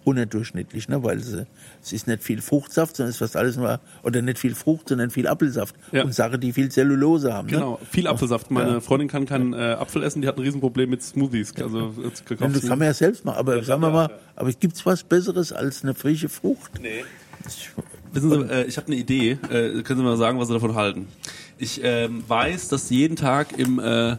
unterdurchschnittlich, 0.09 0.89
ne? 0.89 1.03
weil 1.03 1.19
sie, 1.19 1.45
es 1.81 1.93
ist 1.93 2.07
nicht 2.07 2.23
viel 2.23 2.41
Fruchtsaft, 2.41 2.95
sondern 2.97 3.09
es 3.09 3.15
ist 3.15 3.19
fast 3.19 3.35
alles 3.35 3.55
nur, 3.57 3.79
oder 4.03 4.21
nicht 4.21 4.39
viel 4.39 4.55
Frucht, 4.55 4.89
sondern 4.89 5.09
viel 5.09 5.27
Apfelsaft 5.27 5.75
Ja. 5.91 6.03
und 6.03 6.13
Sachen, 6.13 6.39
die 6.41 6.53
viel 6.53 6.69
Zellulose 6.69 7.33
haben. 7.33 7.47
Genau, 7.47 7.71
Ne? 7.81 7.87
viel 7.89 8.07
Apfelsaft. 8.07 8.51
Meine 8.51 8.73
Ja. 8.73 8.79
Freundin 8.81 9.07
kann 9.07 9.25
keinen 9.25 9.53
äh, 9.53 9.57
Apfel 9.79 10.03
essen, 10.03 10.21
die 10.21 10.27
hat 10.27 10.37
ein 10.37 10.41
Riesenproblem 10.43 10.89
mit 10.89 11.01
Smoothies. 11.03 11.53
Also 11.61 11.93
Ja, 11.97 12.09
gekauft 12.25 12.55
das 12.55 12.67
kann 12.67 12.79
man 12.79 12.87
ja 12.87 12.93
selbst 12.93 13.25
machen, 13.25 13.37
aber 13.37 13.63
sagen 13.63 13.81
wir 13.81 13.89
mal, 13.91 14.09
aber 14.35 14.51
gibt's 14.51 14.85
was 14.85 15.03
Besseres 15.03 15.51
als 15.53 15.83
eine 15.83 15.93
frische 15.93 16.29
Frucht? 16.29 16.79
Nee. 16.81 17.03
Wissen 18.11 18.29
Sie, 18.31 18.37
äh, 18.53 18.65
ich 18.65 18.77
habe 18.77 18.87
eine 18.87 18.95
Idee. 18.95 19.37
Äh, 19.49 19.81
können 19.83 19.99
Sie 19.99 20.03
mal 20.03 20.17
sagen, 20.17 20.39
was 20.39 20.47
Sie 20.47 20.53
davon 20.53 20.75
halten? 20.75 21.07
Ich 21.57 21.81
ähm, 21.83 22.23
weiß, 22.27 22.69
dass 22.69 22.89
jeden 22.89 23.15
Tag 23.15 23.57
im 23.57 23.79
äh, 23.79 24.17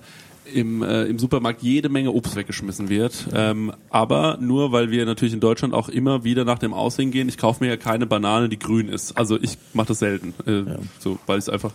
im, 0.55 0.83
äh, 0.83 1.05
im 1.05 1.19
Supermarkt 1.19 1.63
jede 1.63 1.89
Menge 1.89 2.13
Obst 2.13 2.37
weggeschmissen 2.37 2.89
wird. 2.89 3.27
Ähm, 3.33 3.73
aber 3.91 4.39
nur, 4.41 4.73
weil 4.73 4.91
wir 4.91 5.07
natürlich 5.07 5.35
in 5.35 5.41
Deutschland 5.41 5.75
auch 5.75 5.89
immer 5.89 6.25
wieder 6.25 6.45
nach 6.45 6.59
dem 6.59 6.75
Aussehen 6.75 7.11
gehen. 7.11 7.29
Ich 7.29 7.39
kaufe 7.39 7.65
mir 7.65 7.71
ja 7.71 7.77
keine 7.77 8.07
Banane, 8.07 8.49
die 8.49 8.59
grün 8.59 8.89
ist. 8.89 9.17
Also 9.17 9.41
ich 9.41 9.59
mache 9.73 9.89
das 9.89 9.99
selten. 10.01 10.35
Äh, 10.47 10.79
So, 10.99 11.19
weil 11.27 11.39
ich 11.39 11.45
es 11.45 11.49
einfach 11.49 11.73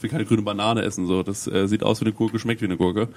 will 0.00 0.10
keine 0.10 0.24
grüne 0.24 0.42
Banane 0.42 0.82
essen. 0.82 1.06
So, 1.06 1.22
das 1.22 1.46
äh, 1.46 1.66
sieht 1.66 1.82
aus 1.82 2.00
wie 2.00 2.06
eine 2.06 2.14
Gurke, 2.14 2.38
schmeckt 2.38 2.60
wie 2.60 2.66
eine 2.66 2.76
Gurke. 2.76 3.08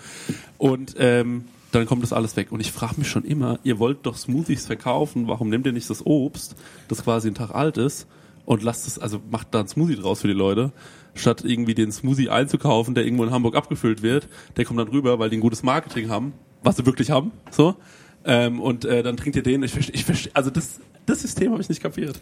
Und 0.57 0.95
ähm, 0.97 1.45
dann 1.71 1.85
kommt 1.85 2.03
das 2.03 2.13
alles 2.13 2.35
weg. 2.35 2.51
Und 2.51 2.59
ich 2.59 2.71
frage 2.71 2.95
mich 2.97 3.09
schon 3.09 3.23
immer, 3.23 3.59
ihr 3.63 3.79
wollt 3.79 3.99
doch 4.05 4.17
Smoothies 4.17 4.65
verkaufen, 4.65 5.27
warum 5.27 5.49
nehmt 5.49 5.65
ihr 5.65 5.71
nicht 5.71 5.89
das 5.89 6.05
Obst, 6.05 6.55
das 6.87 7.03
quasi 7.03 7.27
ein 7.27 7.35
Tag 7.35 7.53
alt 7.53 7.77
ist, 7.77 8.07
und 8.45 8.63
lasst 8.63 8.87
es, 8.87 8.97
also 8.99 9.21
macht 9.29 9.49
da 9.51 9.61
ein 9.61 9.67
Smoothie 9.67 9.95
draus 9.95 10.21
für 10.21 10.27
die 10.27 10.33
Leute, 10.33 10.71
statt 11.15 11.43
irgendwie 11.45 11.75
den 11.75 11.91
Smoothie 11.91 12.29
einzukaufen, 12.29 12.95
der 12.95 13.05
irgendwo 13.05 13.23
in 13.23 13.31
Hamburg 13.31 13.55
abgefüllt 13.55 14.01
wird, 14.01 14.27
der 14.57 14.65
kommt 14.65 14.79
dann 14.79 14.87
rüber, 14.87 15.19
weil 15.19 15.29
die 15.29 15.37
ein 15.37 15.41
gutes 15.41 15.63
Marketing 15.63 16.09
haben, 16.09 16.33
was 16.63 16.77
sie 16.77 16.85
wirklich 16.85 17.11
haben, 17.11 17.31
so. 17.49 17.75
Ähm, 18.23 18.59
und 18.59 18.85
äh, 18.85 19.03
dann 19.03 19.17
trinkt 19.17 19.35
ihr 19.35 19.43
den. 19.43 19.63
Ich 19.63 19.71
verstehe, 19.71 19.95
ich 19.95 20.05
verstehe, 20.05 20.31
also 20.35 20.49
das, 20.49 20.79
das 21.05 21.21
System 21.21 21.51
habe 21.51 21.61
ich 21.61 21.69
nicht 21.69 21.81
kapiert. 21.81 22.21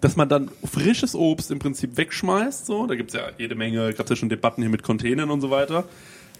Dass 0.00 0.16
man 0.16 0.28
dann 0.28 0.50
frisches 0.64 1.14
Obst 1.14 1.50
im 1.50 1.58
Prinzip 1.58 1.96
wegschmeißt, 1.96 2.66
so, 2.66 2.86
da 2.86 2.94
gibt's 2.94 3.12
ja 3.12 3.22
jede 3.36 3.54
Menge, 3.54 3.92
gab's 3.92 4.08
ja 4.08 4.16
schon 4.16 4.30
Debatten 4.30 4.62
hier 4.62 4.70
mit 4.70 4.82
Containern 4.82 5.30
und 5.30 5.40
so 5.40 5.50
weiter. 5.50 5.84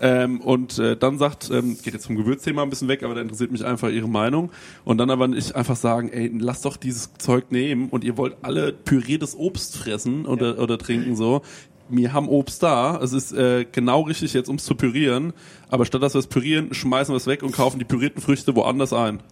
Ähm, 0.03 0.41
und 0.41 0.79
äh, 0.79 0.97
dann 0.97 1.19
sagt, 1.19 1.51
ähm, 1.51 1.77
geht 1.83 1.93
jetzt 1.93 2.07
vom 2.07 2.17
Gewürzthema 2.17 2.63
ein 2.63 2.71
bisschen 2.71 2.89
weg, 2.89 3.03
aber 3.03 3.15
da 3.15 3.21
interessiert 3.21 3.53
mich 3.53 3.65
einfach 3.65 3.91
Ihre 3.91 4.09
Meinung. 4.09 4.51
Und 4.85 4.97
dann 4.97 5.11
aber 5.11 5.29
nicht 5.29 5.55
einfach 5.55 5.77
sagen, 5.77 6.09
ey, 6.11 6.31
lasst 6.39 6.65
doch 6.65 6.79
dieses 6.79 7.13
Zeug 7.19 7.53
nehmen 7.53 7.91
und 7.91 8.03
ihr 8.03 8.17
wollt 8.17 8.39
alle 8.41 8.73
püriertes 8.73 9.37
Obst 9.37 9.77
fressen 9.77 10.25
oder, 10.25 10.59
oder 10.59 10.79
trinken 10.79 11.17
so. 11.17 11.43
Wir 11.91 12.13
haben 12.13 12.29
Obst 12.29 12.63
da, 12.63 13.01
es 13.03 13.13
ist 13.13 13.33
äh, 13.33 13.67
genau 13.71 14.03
richtig 14.03 14.33
jetzt, 14.33 14.49
ums 14.49 14.65
zu 14.65 14.75
pürieren, 14.75 15.33
aber 15.69 15.85
statt 15.85 16.03
dass 16.03 16.15
wir 16.15 16.21
es 16.21 16.27
pürieren, 16.27 16.73
schmeißen 16.73 17.13
wir 17.13 17.17
es 17.17 17.27
weg 17.27 17.43
und 17.43 17.53
kaufen 17.53 17.79
die 17.79 17.85
pürierten 17.85 18.23
Früchte 18.23 18.55
woanders 18.55 18.93
ein. 18.93 19.23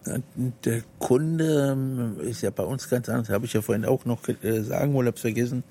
Der 0.65 0.83
Kunde 0.99 1.73
ähm, 1.73 2.21
ist 2.21 2.43
ja 2.43 2.51
bei 2.51 2.65
uns 2.65 2.89
ganz 2.89 3.09
anders, 3.09 3.29
habe 3.31 3.47
ich 3.47 3.53
ja 3.53 3.63
vorhin 3.63 3.85
auch 3.85 4.05
noch 4.05 4.21
äh, 4.29 4.63
sagen 4.63 4.93
wollen, 4.95 5.07
hab's 5.07 5.21
vergessen. 5.21 5.65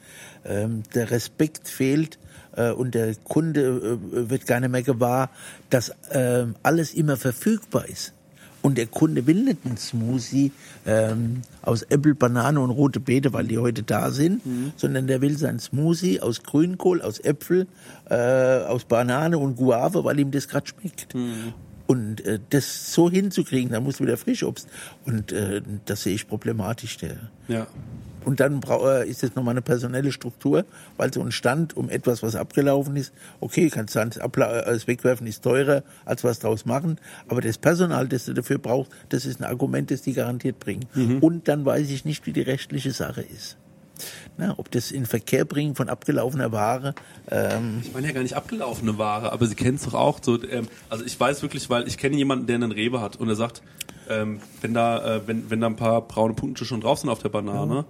Ähm, 0.45 0.83
der 0.95 1.11
Respekt 1.11 1.67
fehlt 1.67 2.19
äh, 2.55 2.71
und 2.71 2.95
der 2.95 3.15
Kunde 3.15 3.99
äh, 4.11 4.29
wird 4.29 4.45
gar 4.45 4.59
nicht 4.59 4.71
mehr 4.71 4.83
gewahr, 4.83 5.29
dass 5.69 5.93
ähm, 6.11 6.55
alles 6.63 6.93
immer 6.93 7.17
verfügbar 7.17 7.87
ist. 7.87 8.13
Und 8.67 8.77
der 8.77 8.87
Kunde 8.87 9.25
will 9.27 9.45
nicht 9.45 9.59
einen 9.63 9.77
Smoothie 9.77 10.51
ähm, 10.85 11.41
aus 11.61 11.83
Äpfel, 11.83 12.15
Banane 12.15 12.59
und 12.59 12.69
rote 12.69 12.99
Beete, 12.99 13.31
weil 13.31 13.47
die 13.47 13.59
heute 13.59 13.81
da 13.81 14.11
sind, 14.11 14.41
sondern 14.75 15.07
der 15.07 15.21
will 15.21 15.37
seinen 15.37 15.59
Smoothie 15.59 16.19
aus 16.19 16.43
Grünkohl, 16.43 17.01
aus 17.01 17.21
Äpfel, 17.21 17.67
äh, 18.09 18.15
aus 18.65 18.83
Banane 18.83 19.37
und 19.37 19.55
Guave, 19.55 20.03
weil 20.03 20.19
ihm 20.19 20.31
das 20.31 20.49
gerade 20.49 20.67
schmeckt. 20.67 21.15
Und 21.87 22.25
äh, 22.25 22.39
das 22.49 22.93
so 22.93 23.09
hinzukriegen, 23.09 23.71
da 23.71 23.79
muss 23.79 24.01
wieder 24.01 24.17
Frischobst. 24.17 24.67
Und 25.05 25.31
äh, 25.31 25.61
das 25.85 26.03
sehe 26.03 26.15
ich 26.15 26.27
problematisch. 26.27 26.97
Der. 26.97 27.15
Ja. 27.47 27.67
Und 28.27 28.41
dann 28.41 28.59
äh, 28.61 29.09
ist 29.09 29.23
es 29.23 29.35
nochmal 29.35 29.53
eine 29.53 29.61
personelle 29.61 30.11
Struktur, 30.11 30.65
weil 30.97 31.13
so 31.13 31.21
ein 31.21 31.31
Stand 31.31 31.77
um 31.77 31.89
etwas, 31.89 32.21
was 32.23 32.35
abgelaufen 32.35 32.97
ist, 32.97 33.13
okay, 33.39 33.69
kannst 33.69 33.95
du 33.95 34.01
Abla 34.01 34.63
äh, 34.63 34.65
das 34.65 34.85
Wegwerfen 34.85 35.25
ist 35.27 35.43
teurer, 35.43 35.81
als 36.03 36.25
was 36.25 36.39
draus 36.39 36.65
machen, 36.65 36.99
aber 37.29 37.39
das 37.39 37.57
Personal, 37.57 38.09
das 38.09 38.25
du 38.25 38.33
dafür 38.33 38.57
brauchst, 38.57 38.91
das 39.07 39.25
ist 39.25 39.39
ein 39.39 39.45
Argument, 39.45 39.91
das 39.91 40.01
die 40.01 40.11
garantiert 40.11 40.59
bringen. 40.59 40.87
Mhm. 40.93 41.19
Und 41.19 41.47
dann 41.47 41.63
weiß 41.63 41.89
ich 41.89 42.03
nicht, 42.03 42.25
wie 42.25 42.33
die 42.33 42.41
rechtliche 42.41 42.91
Sache 42.91 43.21
ist. 43.21 43.55
Na, 44.35 44.55
ob 44.57 44.71
das 44.71 44.91
in 44.91 45.05
Verkehr 45.05 45.45
bringen 45.45 45.75
von 45.75 45.87
abgelaufener 45.87 46.51
Ware, 46.51 46.95
ähm, 47.31 47.79
Ich 47.81 47.93
meine 47.93 48.07
ja 48.07 48.13
gar 48.13 48.23
nicht 48.23 48.35
abgelaufene 48.35 48.97
Ware, 48.97 49.31
aber 49.31 49.45
Sie 49.47 49.55
kennen 49.55 49.77
es 49.77 49.83
doch 49.83 49.93
auch. 49.93 50.19
So, 50.21 50.43
ähm, 50.43 50.67
also 50.89 51.05
ich 51.05 51.17
weiß 51.17 51.43
wirklich, 51.43 51.69
weil 51.69 51.87
ich 51.87 51.97
kenne 51.97 52.17
jemanden, 52.17 52.45
der 52.45 52.55
einen 52.55 52.73
Rewe 52.73 52.99
hat 52.99 53.15
und 53.15 53.29
er 53.29 53.35
sagt, 53.35 53.61
ähm, 54.09 54.39
wenn 54.61 54.73
da, 54.73 55.17
äh, 55.17 55.27
wenn, 55.27 55.49
wenn 55.49 55.61
da 55.61 55.67
ein 55.67 55.75
paar 55.75 56.01
braune 56.01 56.33
Punkte 56.33 56.65
schon 56.65 56.81
drauf 56.81 56.99
sind 56.99 57.09
auf 57.09 57.19
der 57.19 57.29
Banane, 57.29 57.85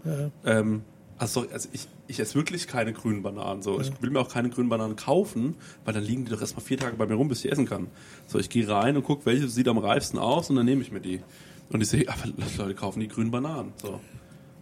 ähm, 0.45 0.81
also, 1.19 1.45
also 1.51 1.69
ich, 1.71 1.87
ich 2.07 2.19
esse 2.19 2.35
wirklich 2.35 2.67
keine 2.67 2.93
grünen 2.93 3.23
Bananen. 3.23 3.61
So, 3.61 3.79
ich 3.81 3.91
will 4.01 4.11
mir 4.11 4.19
auch 4.19 4.29
keine 4.31 4.49
grünen 4.49 4.69
Bananen 4.69 4.95
kaufen, 4.95 5.55
weil 5.83 5.93
dann 5.93 6.03
liegen 6.03 6.25
die 6.25 6.31
doch 6.31 6.41
erstmal 6.41 6.63
vier 6.63 6.77
Tage 6.77 6.95
bei 6.95 7.07
mir 7.07 7.15
rum, 7.15 7.27
bis 7.27 7.43
ich 7.43 7.51
essen 7.51 7.65
kann. 7.65 7.87
So, 8.27 8.37
ich 8.37 8.49
gehe 8.49 8.67
rein 8.67 8.95
und 8.95 9.03
gucke, 9.03 9.25
welche 9.25 9.47
sieht 9.47 9.67
am 9.67 9.79
reifsten 9.79 10.19
aus 10.19 10.49
und 10.49 10.57
dann 10.57 10.65
nehme 10.65 10.81
ich 10.81 10.91
mir 10.91 10.99
die. 10.99 11.21
Und 11.69 11.81
ich 11.81 11.89
sehe, 11.89 12.07
aber 12.07 12.21
Leute 12.57 12.75
kaufen 12.75 12.99
die 12.99 13.07
grünen 13.07 13.31
Bananen. 13.31 13.73
So. 13.77 13.99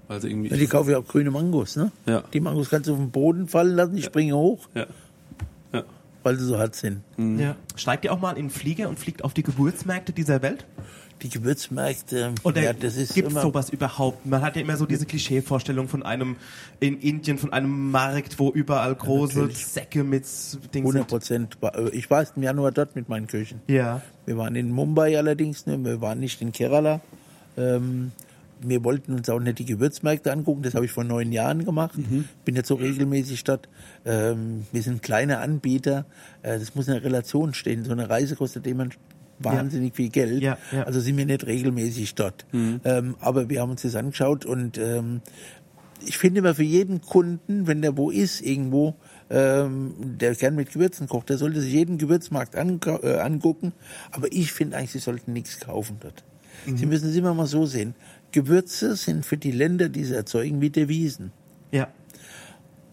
Weil 0.08 0.22
sie 0.22 0.30
irgendwie. 0.30 0.50
ja, 0.50 0.58
die 0.58 0.68
kaufen 0.68 0.92
ja 0.92 1.00
auch 1.00 1.08
grüne 1.08 1.32
Mangos, 1.32 1.76
ne? 1.76 1.92
Ja. 2.06 2.24
Die 2.32 2.40
Mangos 2.40 2.70
kannst 2.70 2.88
du 2.88 2.94
auf 2.94 3.00
den 3.00 3.12
Boden 3.12 3.48
fallen 3.48 3.76
lassen, 3.76 3.96
die 3.96 4.04
springen 4.04 4.36
hoch, 4.36 4.68
ja. 4.76 4.86
Ja. 5.74 5.84
weil 6.24 6.38
sie 6.38 6.46
so 6.46 6.58
hart 6.58 6.76
sind. 6.76 7.02
Ja. 7.18 7.56
Steigt 7.76 8.06
ihr 8.06 8.14
auch 8.14 8.20
mal 8.20 8.32
in 8.32 8.46
den 8.46 8.50
Flieger 8.50 8.88
und 8.88 9.00
fliegt 9.00 9.24
auf 9.24 9.34
die 9.34 9.44
Geburtsmärkte 9.44 10.14
dieser 10.14 10.42
Welt? 10.42 10.66
Die 11.22 11.30
Gewürzmärkte, 11.30 12.34
Oder 12.44 12.62
ja, 12.62 12.74
das 12.74 12.98
ist 12.98 13.18
immer, 13.18 13.42
sowas 13.42 13.70
überhaupt? 13.70 14.26
Man 14.26 14.42
hat 14.42 14.56
ja 14.58 14.62
immer 14.62 14.76
so 14.76 14.86
diese 14.86 15.06
Klischeevorstellung 15.06 15.88
von 15.88 16.04
einem 16.04 16.36
in 16.80 17.00
Indien, 17.00 17.38
von 17.38 17.54
einem 17.54 17.90
Markt, 17.92 18.38
wo 18.38 18.52
überall 18.52 18.94
große 18.96 19.40
natürlich. 19.40 19.66
Säcke 19.66 20.04
mit 20.04 20.26
Dingen 20.74 20.86
100 20.86 21.24
sind. 21.24 21.60
Prozent. 21.60 21.94
Ich 21.94 22.10
war 22.10 22.20
erst 22.20 22.36
im 22.36 22.44
Januar 22.44 22.72
dort 22.72 22.96
mit 22.96 23.08
meinen 23.08 23.28
Köchen. 23.28 23.62
Ja. 23.68 24.02
Wir 24.26 24.38
waren 24.38 24.56
in 24.56 24.72
Mumbai 24.72 25.18
allerdings, 25.18 25.66
ne? 25.66 25.84
wir 25.84 26.02
waren 26.02 26.20
nicht 26.20 26.42
in 26.42 26.52
Kerala. 26.52 27.00
Ähm, 27.58 28.12
wir 28.62 28.84
wollten 28.84 29.14
uns 29.14 29.30
auch 29.30 29.40
nicht 29.40 29.60
die 29.60 29.66
Gewürzmärkte 29.66 30.32
angucken, 30.32 30.64
das 30.64 30.76
habe 30.76 30.86
ich 30.86 30.92
vor 30.92 31.04
neun 31.04 31.32
Jahren 31.32 31.66
gemacht. 31.66 31.96
Bin 32.46 32.56
jetzt 32.56 32.68
so 32.68 32.76
regelmäßig 32.76 33.44
dort. 33.44 33.68
Ähm, 34.06 34.66
wir 34.72 34.82
sind 34.82 35.04
kleine 35.04 35.40
Anbieter. 35.40 36.06
Äh, 36.42 36.60
das 36.60 36.76
muss 36.76 36.88
in 36.88 36.94
einer 36.94 37.04
Relation 37.04 37.54
stehen. 37.54 37.84
So 37.84 37.92
eine 37.92 38.10
Reise 38.10 38.36
kostet 38.36 38.66
jemand 38.66 38.98
wahnsinnig 39.40 39.96
viel 39.96 40.10
Geld. 40.10 40.42
Ja, 40.42 40.58
ja. 40.72 40.84
Also 40.84 41.00
sind 41.00 41.18
wir 41.18 41.26
nicht 41.26 41.46
regelmäßig 41.46 42.16
dort. 42.16 42.46
Ähm, 42.54 43.16
aber 43.20 43.50
wir 43.50 43.62
haben 43.62 43.72
uns 43.72 43.82
das 43.82 43.96
angeschaut 43.96 44.46
und 44.46 44.78
ähm, 44.78 45.22
ich 46.06 46.18
finde 46.18 46.40
immer 46.40 46.56
für 46.56 46.64
jeden 46.64 47.02
Kunden, 47.02 47.68
wenn 47.68 47.82
der 47.82 47.98
wo 47.98 48.12
ist, 48.12 48.42
irgendwo, 48.42 48.96
ähm, 49.30 49.94
der 50.20 50.36
gern 50.36 50.56
mit 50.56 50.72
Gewürzen 50.72 51.08
kocht, 51.08 51.30
der 51.30 51.38
sollte 51.38 51.62
sich 51.62 51.74
jeden 51.74 51.98
Gewürzmarkt 51.98 52.56
äh, 52.56 53.20
angucken. 53.20 53.74
Aber 54.12 54.32
ich 54.32 54.52
finde 54.52 54.78
eigentlich, 54.78 54.92
sie 54.92 55.00
sollten 55.00 55.34
nichts 55.34 55.60
kaufen 55.60 55.98
dort. 56.00 56.24
Sie 56.74 56.86
müssen 56.86 57.10
es 57.10 57.16
immer 57.16 57.34
mal 57.34 57.46
so 57.46 57.66
sehen. 57.66 57.96
Gewürze 58.32 58.96
sind 58.96 59.26
für 59.26 59.38
die 59.38 59.52
Länder, 59.52 59.90
die 59.90 60.04
sie 60.04 60.16
erzeugen, 60.16 60.62
wie 60.62 60.70
Devisen. 60.70 61.32
Ja. 61.72 61.90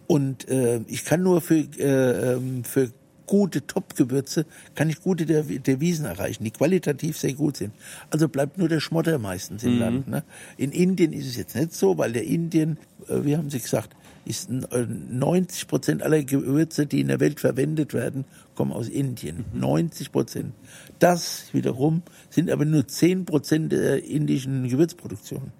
Und 0.06 0.48
äh, 0.48 0.81
ich 0.89 1.05
kann 1.05 1.23
nur 1.23 1.40
für, 1.40 1.56
äh, 1.56 2.35
ähm, 2.35 2.64
für 2.64 2.90
gute 3.27 3.66
Top-Gewürze, 3.66 4.47
kann 4.74 4.89
ich 4.90 5.01
gute 5.01 5.27
De- 5.27 5.59
Devisen 5.59 6.05
erreichen, 6.07 6.44
die 6.44 6.51
qualitativ 6.51 7.16
sehr 7.19 7.35
gut 7.35 7.57
sind. 7.57 7.73
Also 8.11 8.28
bleibt 8.28 8.59
nur 8.59 8.69
der 8.69 8.81
Schmotter 8.81 9.19
meistens 9.19 9.62
im 9.65 9.78
Land. 9.78 10.09
Ne? 10.09 10.23
In 10.57 10.73
Indien 10.73 11.12
ist 11.12 11.27
es 11.27 11.36
jetzt 11.36 11.55
nicht 11.57 11.74
so, 11.74 11.99
weil 11.99 12.12
der 12.12 12.24
Indien, 12.24 12.78
äh, 13.09 13.24
wie 13.24 13.36
haben 13.36 13.51
Sie 13.51 13.61
gesagt, 13.61 13.97
ist 14.24 14.49
äh, 14.51 14.86
90 15.11 15.66
Prozent 15.66 16.03
aller 16.03 16.23
Gewürze, 16.23 16.86
die 16.86 17.01
in 17.01 17.09
der 17.09 17.19
Welt 17.20 17.40
verwendet 17.40 17.93
werden, 17.93 18.24
kommen 18.55 18.73
aus 18.73 18.89
Indien. 18.89 19.44
90 19.53 20.12
Prozent. 20.12 20.53
Das 21.01 21.47
wiederum 21.53 22.03
sind 22.31 22.49
aber 22.51 22.65
nur 22.65 22.86
10 22.86 23.24
Prozent 23.24 23.73
der 23.73 24.05
indischen 24.05 24.69
Gewürzproduktion. 24.69 25.51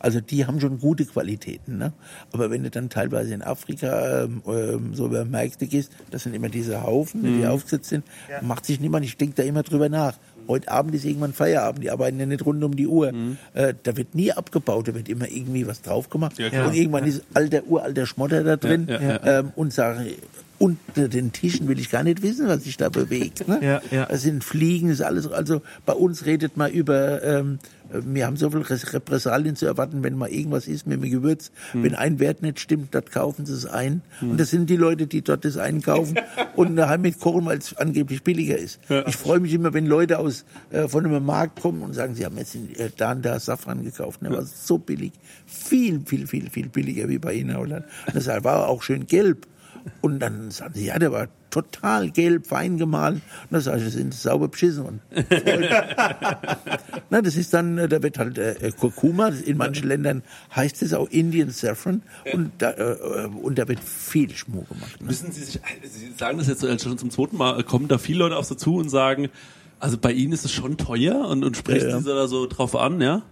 Also 0.00 0.20
die 0.20 0.46
haben 0.46 0.60
schon 0.60 0.78
gute 0.78 1.04
Qualitäten. 1.04 1.78
Ne? 1.78 1.92
Aber 2.32 2.50
wenn 2.50 2.62
du 2.62 2.70
dann 2.70 2.88
teilweise 2.90 3.34
in 3.34 3.42
Afrika 3.42 4.24
ähm, 4.24 4.42
ähm, 4.46 4.94
so 4.94 5.06
über 5.06 5.24
Märkte 5.24 5.66
gehst, 5.66 5.90
das 6.10 6.22
sind 6.24 6.34
immer 6.34 6.48
diese 6.48 6.82
Haufen, 6.82 7.22
die 7.22 7.46
aufgesetzt 7.46 7.88
sind, 7.88 8.04
macht 8.42 8.66
sich 8.66 8.80
niemand, 8.80 9.04
ich 9.04 9.16
denke 9.16 9.34
da 9.36 9.42
immer 9.42 9.62
drüber 9.62 9.88
nach. 9.88 10.14
Heute 10.48 10.70
Abend 10.70 10.94
ist 10.94 11.04
irgendwann 11.04 11.32
Feierabend, 11.32 11.82
die 11.82 11.90
arbeiten 11.90 12.20
ja 12.20 12.26
nicht 12.26 12.46
rund 12.46 12.62
um 12.62 12.76
die 12.76 12.86
Uhr. 12.86 13.12
Äh, 13.54 13.74
da 13.82 13.96
wird 13.96 14.14
nie 14.14 14.30
abgebaut, 14.32 14.86
da 14.86 14.94
wird 14.94 15.08
immer 15.08 15.28
irgendwie 15.28 15.66
was 15.66 15.82
drauf 15.82 16.08
gemacht. 16.08 16.38
Ja, 16.38 16.66
und 16.66 16.74
irgendwann 16.74 17.04
ist 17.04 17.22
alter, 17.34 17.64
uralter 17.66 18.06
Schmotter 18.06 18.44
da 18.44 18.56
drin 18.56 18.86
Ja, 18.88 19.00
ja, 19.00 19.40
Ähm, 19.40 19.52
und 19.56 19.72
sagen, 19.72 20.06
unter 20.58 21.08
den 21.08 21.32
Tischen 21.32 21.68
will 21.68 21.78
ich 21.78 21.90
gar 21.90 22.02
nicht 22.02 22.22
wissen, 22.22 22.46
was 22.48 22.64
sich 22.64 22.76
da 22.76 22.88
bewegt. 22.88 23.46
Ne? 23.48 23.58
Ja, 23.62 23.82
ja. 23.90 24.06
Das 24.06 24.22
sind 24.22 24.42
Fliegen, 24.44 24.88
das 24.88 25.00
ist 25.00 25.04
alles. 25.04 25.26
Also 25.30 25.62
bei 25.84 25.92
uns 25.92 26.24
redet 26.26 26.56
man 26.56 26.70
über, 26.72 27.22
ähm, 27.22 27.58
wir 27.90 28.26
haben 28.26 28.36
so 28.36 28.50
viel 28.50 28.62
Res- 28.62 28.92
Repressalien 28.92 29.54
zu 29.54 29.66
erwarten, 29.66 30.02
wenn 30.02 30.16
mal 30.16 30.28
irgendwas 30.28 30.66
ist 30.66 30.86
mit 30.86 31.02
dem 31.02 31.10
Gewürz. 31.10 31.50
Hm. 31.72 31.82
Wenn 31.84 31.94
ein 31.94 32.18
Wert 32.18 32.42
nicht 32.42 32.58
stimmt, 32.58 32.94
dort 32.94 33.12
kaufen 33.12 33.46
sie 33.46 33.52
es 33.52 33.66
ein. 33.66 34.02
Und 34.20 34.40
das 34.40 34.50
sind 34.50 34.68
die 34.70 34.76
Leute, 34.76 35.06
die 35.06 35.22
dort 35.22 35.44
das 35.44 35.56
einkaufen 35.56 36.18
und 36.56 36.74
daheim 36.76 37.02
mit 37.02 37.20
kochen, 37.20 37.44
weil 37.46 37.58
es 37.58 37.76
angeblich 37.76 38.22
billiger 38.24 38.58
ist. 38.58 38.80
Ich 39.06 39.16
freue 39.16 39.40
mich 39.40 39.52
immer, 39.52 39.72
wenn 39.74 39.86
Leute 39.86 40.18
aus 40.18 40.44
äh, 40.70 40.88
von 40.88 41.04
einem 41.06 41.24
Markt 41.24 41.60
kommen 41.60 41.82
und 41.82 41.92
sagen, 41.94 42.14
sie 42.14 42.24
haben 42.24 42.36
jetzt 42.38 42.54
in, 42.54 42.74
äh, 42.76 42.90
da 42.96 43.12
und 43.12 43.24
da 43.24 43.38
Safran 43.38 43.84
gekauft. 43.84 44.20
Der 44.22 44.32
war 44.32 44.42
so 44.44 44.78
billig. 44.78 45.12
Viel, 45.46 46.00
viel, 46.06 46.26
viel, 46.26 46.50
viel 46.50 46.68
billiger 46.68 47.08
wie 47.08 47.18
bei 47.18 47.34
Ihnen 47.34 47.56
Holland. 47.56 47.84
Und 48.06 48.16
das 48.16 48.26
war 48.42 48.68
auch 48.68 48.82
schön 48.82 49.06
gelb. 49.06 49.46
Und 50.00 50.20
dann 50.20 50.50
sagen 50.50 50.74
sie, 50.74 50.86
ja, 50.86 50.98
der 50.98 51.12
war 51.12 51.28
total 51.50 52.10
gelb, 52.10 52.46
fein 52.46 52.76
gemahlen. 52.78 53.16
Und 53.44 53.52
dann 53.52 53.60
sage 53.60 53.78
ich, 53.78 53.84
das 53.84 53.94
sind 53.94 54.12
sauber 54.14 54.48
beschissen. 54.48 54.84
Und 54.84 55.00
Na, 57.10 57.22
das 57.22 57.36
ist 57.36 57.54
dann, 57.54 57.78
äh, 57.78 57.88
da 57.88 58.02
wird 58.02 58.18
halt 58.18 58.38
äh, 58.38 58.72
Kurkuma, 58.78 59.30
das- 59.30 59.40
in 59.42 59.56
manchen 59.56 59.88
Ländern 59.88 60.22
heißt 60.54 60.82
es 60.82 60.92
auch 60.92 61.08
Indian 61.10 61.50
Saffron. 61.50 62.02
Und 62.32 62.52
da, 62.58 62.72
äh, 62.72 63.26
und 63.42 63.58
da 63.58 63.68
wird 63.68 63.80
viel 63.80 64.30
Schmuh 64.34 64.64
gemacht. 64.64 65.00
Ne? 65.00 65.06
Müssen 65.06 65.32
Sie 65.32 65.42
sich, 65.44 65.60
Sie 65.84 66.12
sagen 66.16 66.38
das 66.38 66.48
jetzt 66.48 66.62
äh, 66.62 66.78
schon 66.78 66.98
zum 66.98 67.10
zweiten 67.10 67.36
Mal, 67.36 67.62
kommen 67.64 67.88
da 67.88 67.98
viele 67.98 68.20
Leute 68.20 68.36
auf 68.36 68.46
Sie 68.46 68.56
zu 68.56 68.76
und 68.76 68.88
sagen, 68.88 69.28
also 69.78 69.98
bei 69.98 70.12
Ihnen 70.12 70.32
ist 70.32 70.44
es 70.44 70.52
schon 70.52 70.76
teuer 70.76 71.28
und, 71.28 71.44
und 71.44 71.56
sprechen 71.56 71.88
Ja, 71.90 71.96
ja. 71.96 72.00
Sie 72.00 72.08
da 72.08 72.26
so 72.28 72.46
drauf 72.46 72.74
an, 72.76 73.00
ja? 73.00 73.22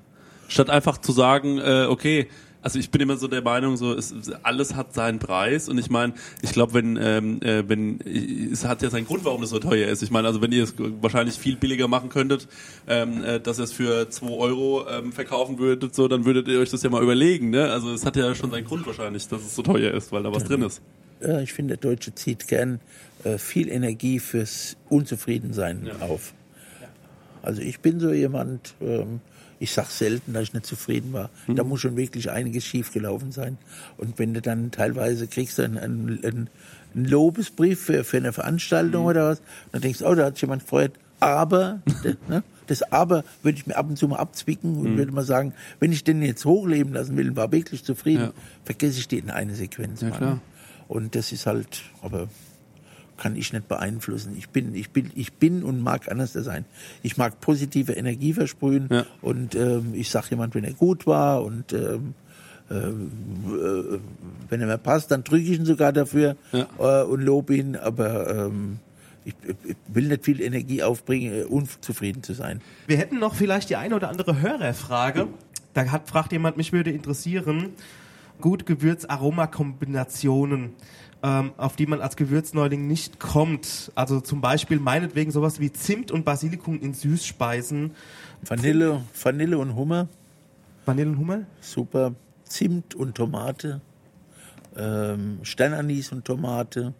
Statt 0.49 0.69
einfach 0.71 0.99
zu 0.99 1.13
sagen, 1.13 1.59
äh, 1.59 1.87
okay, 1.89 2.29
also 2.65 2.79
ich 2.79 2.91
bin 2.91 3.03
immer 3.03 3.19
so 3.19 3.29
der 3.29 3.43
Meinung, 3.43 3.77
so 3.77 3.93
es, 3.93 4.15
alles 4.43 4.75
hat 4.75 4.95
seinen 4.95 5.19
Preis 5.19 5.69
und 5.69 5.77
ich 5.77 5.91
meine, 5.91 6.15
ich 6.41 6.53
glaube, 6.53 6.73
wenn 6.73 6.99
ähm, 7.01 7.41
äh, 7.43 7.69
wenn 7.69 8.01
es 8.01 8.65
hat 8.65 8.81
ja 8.81 8.89
seinen 8.89 9.07
Grund, 9.07 9.25
warum 9.27 9.43
es 9.43 9.51
so 9.51 9.59
teuer 9.59 9.89
ist. 9.89 10.03
Ich 10.03 10.11
meine, 10.11 10.27
also 10.27 10.41
wenn 10.41 10.51
ihr 10.51 10.65
es 10.65 10.75
wahrscheinlich 10.79 11.37
viel 11.37 11.57
billiger 11.57 11.89
machen 11.89 12.09
könntet, 12.09 12.49
ähm, 12.89 13.23
äh, 13.23 13.39
dass 13.39 13.59
ihr 13.59 13.65
es 13.65 13.73
für 13.73 14.09
2 14.09 14.27
Euro 14.29 14.87
ähm, 14.89 15.13
verkaufen 15.13 15.59
würdet, 15.59 15.95
so 15.95 16.09
dann 16.09 16.25
würdet 16.25 16.49
ihr 16.49 16.59
euch 16.59 16.71
das 16.71 16.83
ja 16.83 16.89
mal 16.89 17.03
überlegen, 17.03 17.51
ne? 17.51 17.71
Also 17.71 17.93
es 17.93 18.07
hat 18.07 18.17
ja 18.17 18.35
schon 18.35 18.51
seinen 18.51 18.65
Grund 18.65 18.87
wahrscheinlich, 18.87 19.29
dass 19.29 19.43
es 19.43 19.55
so 19.55 19.63
teuer 19.63 19.93
ist, 19.93 20.11
weil 20.11 20.23
da 20.23 20.33
was 20.33 20.45
drin 20.45 20.63
ist. 20.63 20.81
Ja, 21.21 21.41
ich 21.41 21.53
finde, 21.53 21.77
der 21.77 21.91
Deutsche 21.91 22.15
zieht 22.15 22.49
gern 22.49 22.81
äh, 23.25 23.37
viel 23.37 23.69
Energie 23.69 24.21
fürs 24.21 24.79
Unzufriedensein 24.89 25.91
auf. 26.01 26.33
Also 27.43 27.61
ich 27.61 27.81
bin 27.81 28.01
so 28.01 28.11
jemand, 28.11 28.75
ähm, 28.81 29.21
ich 29.61 29.73
sag 29.73 29.91
selten, 29.91 30.33
dass 30.33 30.43
ich 30.45 30.53
nicht 30.55 30.67
zufrieden 30.67 31.13
war. 31.13 31.31
Da 31.49 31.65
muss 31.65 31.81
schon 31.81 31.97
wirklich 31.97 32.31
einiges 32.31 32.65
schiefgelaufen 32.65 33.33
sein. 33.33 33.59
Und 33.97 34.19
wenn 34.19 34.35
du 34.35 34.41
dann 34.43 34.71
teilweise 34.71 35.27
kriegst 35.27 35.59
einen, 35.61 35.79
einen, 35.79 36.25
einen 36.25 36.49
Lobesbrief 36.95 37.81
für, 37.81 38.05
für 38.05 38.17
eine 38.19 38.33
Veranstaltung 38.33 39.07
oder 39.07 39.31
was, 39.31 39.43
dann 39.73 39.81
denkst 39.83 40.01
du, 40.01 40.07
oh, 40.07 40.15
da 40.15 40.27
hat 40.27 40.35
sich 40.35 40.43
jemand 40.43 40.63
gefreut. 40.63 40.93
Aber, 41.21 41.81
ne, 42.29 42.43
das 42.67 42.83
Aber 42.93 43.25
würde 43.43 43.59
ich 43.59 43.67
mir 43.67 43.77
ab 43.77 43.89
und 43.89 43.97
zu 43.99 44.09
mal 44.09 44.17
abzwicken 44.17 44.77
und 44.77 44.97
würde 44.97 45.13
mal 45.13 45.25
sagen, 45.25 45.53
wenn 45.81 45.93
ich 45.93 46.05
den 46.05 46.23
jetzt 46.23 46.45
hochleben 46.45 46.93
lassen 46.95 47.17
will 47.17 47.29
und 47.31 47.37
war 47.37 47.53
wirklich 47.53 47.85
zufrieden, 47.85 48.25
Ja. 48.25 48.33
vergesse 48.65 48.99
ich 48.99 49.09
den 49.09 49.31
eine 49.31 49.55
Sequenz 49.55 50.01
Ja? 50.03 50.41
Und 50.89 51.15
das 51.15 51.33
ist 51.33 51.47
halt, 51.47 51.83
aber 52.03 52.29
kann 53.25 53.37
ich 53.37 53.55
nicht 53.55 53.69
beeinflussen. 53.69 54.35
Ich 54.37 54.51
bin, 54.51 54.75
ich 54.75 54.91
bin, 54.91 55.11
ich 55.15 55.33
bin 55.33 55.63
und 55.63 55.81
mag 55.83 56.11
anders 56.11 56.35
sein. 56.35 56.67
Ich 57.03 57.17
mag 57.17 57.41
positive 57.41 57.93
Energie 57.95 58.35
versprühen 58.35 58.89
Ja. 58.91 59.07
und 59.23 59.55
ähm, 59.55 59.93
ich 59.95 60.11
sag 60.11 60.29
jemand, 60.31 60.55
wenn 60.55 60.65
er 60.65 60.75
gut 60.75 61.07
war 61.07 61.43
und 61.43 61.73
ähm, 61.73 62.13
äh, 62.71 62.75
äh, 62.75 63.99
wenn 64.51 64.61
er 64.61 64.67
mir 64.67 64.77
passt, 64.79 65.11
dann 65.11 65.25
drücke 65.25 65.43
ich 65.45 65.59
ihn 65.59 65.65
sogar 65.65 65.93
dafür 65.95 66.37
Ja. 66.53 66.67
äh, 66.79 67.05
und 67.05 67.23
lobe 67.23 67.57
ihn, 67.57 67.77
aber 67.77 68.29
ähm, 68.47 68.79
ich, 69.25 69.35
ich 69.65 69.77
will 69.89 70.09
nicht 70.09 70.23
viel 70.27 70.43
Energie 70.43 70.83
aufbringen, 70.83 71.33
äh, 71.33 71.45
unzufrieden 71.45 72.23
zu 72.23 72.35
sein. 72.35 72.61
Wir 72.87 72.99
hätten 72.99 73.19
noch 73.21 73.35
vielleicht 73.35 73.71
die 73.71 73.77
eine 73.77 73.97
oder 73.97 74.11
andere 74.11 74.43
Hörerfrage. 74.43 75.29
Da 75.73 75.87
hat, 75.91 76.09
fragt 76.11 76.33
jemand, 76.33 76.59
mich 76.59 76.73
würde 76.75 76.91
interessieren, 76.91 77.71
gut 78.41 78.67
Gewürz-Aroma-Kombinationen, 78.67 80.75
ähm, 81.23 81.53
auf 81.57 81.77
die 81.77 81.87
man 81.87 82.01
als 82.01 82.17
Gewürzneuling 82.17 82.87
nicht 82.87 83.21
kommt. 83.21 83.93
Also 83.95 84.21
zum 84.21 84.41
Beispiel 84.41 84.79
meinetwegen 84.79 85.31
sowas 85.31 85.61
wie 85.61 85.73
Zimt 85.73 86.11
und 86.11 86.25
Basilikum 86.25 86.81
in 86.81 86.95
Süßspeisen. 86.95 87.93
Vanille, 88.43 89.03
Vanille 89.23 89.59
und 89.59 89.75
Hummer, 89.75 90.09
Vanillenhummel? 90.85 91.47
super. 91.61 92.15
Zimt 92.45 92.95
und 92.95 93.15
Tomate, 93.15 93.81
ähm, 94.77 95.39
Sternanis 95.43 96.13
und 96.13 96.27
Tomate, 96.27 96.93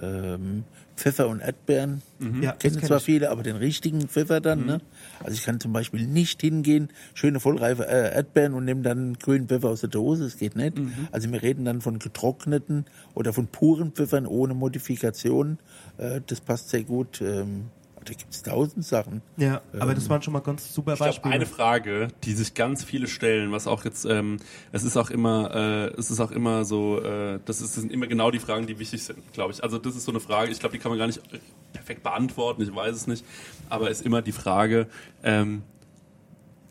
ähm, 0.00 0.64
Pfeffer 0.96 1.28
und 1.28 1.40
Erdbeeren. 1.40 2.02
Ja, 2.42 2.52
das 2.52 2.58
Kennen 2.58 2.76
kenn 2.76 2.86
zwar 2.88 2.98
ich. 2.98 3.04
viele, 3.04 3.30
aber 3.30 3.42
den 3.42 3.56
richtigen 3.56 4.08
Pfeffer 4.08 4.40
dann. 4.40 4.66
Ne? 4.66 4.80
Also 5.20 5.32
ich 5.32 5.44
kann 5.44 5.58
zum 5.58 5.72
Beispiel 5.72 6.06
nicht 6.06 6.42
hingehen, 6.42 6.90
schöne 7.14 7.40
vollreife 7.40 7.86
äh, 7.86 8.14
Erdbeeren 8.14 8.52
und 8.52 8.66
nehme 8.66 8.82
dann 8.82 9.14
grünen 9.14 9.48
Pfeffer 9.48 9.70
aus 9.70 9.80
der 9.80 9.88
Dose. 9.88 10.24
Das 10.24 10.36
geht 10.36 10.56
nicht. 10.56 10.76
Also 11.10 11.32
wir 11.32 11.42
reden 11.42 11.64
dann 11.64 11.80
von 11.80 11.98
getrockneten 11.98 12.84
oder 13.14 13.32
von 13.32 13.46
puren 13.46 13.92
Pfeffern 13.92 14.26
ohne 14.26 14.52
Modifikation. 14.54 15.58
Äh, 15.96 16.20
das 16.26 16.40
passt 16.42 16.68
sehr 16.68 16.84
gut. 16.84 17.22
Ähm, 17.22 17.66
da 18.04 18.14
gibt 18.14 18.32
es 18.32 18.42
tausend 18.42 18.84
Sachen. 18.84 19.20
Ja, 19.36 19.60
aber 19.78 19.94
das 19.94 20.08
waren 20.08 20.22
schon 20.22 20.32
mal 20.32 20.40
ganz 20.40 20.72
super 20.72 20.92
Ich 20.94 20.98
glaube, 20.98 21.10
Beispiele. 21.10 21.34
eine 21.34 21.46
Frage, 21.46 22.08
die 22.24 22.32
sich 22.32 22.54
ganz 22.54 22.82
viele 22.82 23.06
stellen, 23.06 23.52
was 23.52 23.66
auch 23.66 23.84
jetzt, 23.84 24.04
ähm, 24.06 24.38
es 24.72 24.84
ist 24.84 24.96
auch 24.96 25.10
immer, 25.10 25.54
äh, 25.54 25.98
es 25.98 26.10
ist 26.10 26.20
auch 26.20 26.30
immer 26.30 26.64
so, 26.64 27.00
äh, 27.02 27.40
das, 27.44 27.60
ist, 27.60 27.76
das 27.76 27.82
sind 27.82 27.92
immer 27.92 28.06
genau 28.06 28.30
die 28.30 28.38
Fragen, 28.38 28.66
die 28.66 28.78
wichtig 28.78 29.02
sind, 29.04 29.32
glaube 29.32 29.52
ich. 29.52 29.62
Also 29.62 29.78
das 29.78 29.96
ist 29.96 30.04
so 30.04 30.12
eine 30.12 30.20
Frage, 30.20 30.50
ich 30.50 30.60
glaube, 30.60 30.72
die 30.74 30.78
kann 30.78 30.90
man 30.90 30.98
gar 30.98 31.06
nicht 31.06 31.20
perfekt 31.72 32.02
beantworten, 32.02 32.62
ich 32.62 32.74
weiß 32.74 32.96
es 32.96 33.06
nicht, 33.06 33.24
aber 33.68 33.90
ist 33.90 34.02
immer 34.02 34.22
die 34.22 34.32
Frage, 34.32 34.86
ähm, 35.22 35.62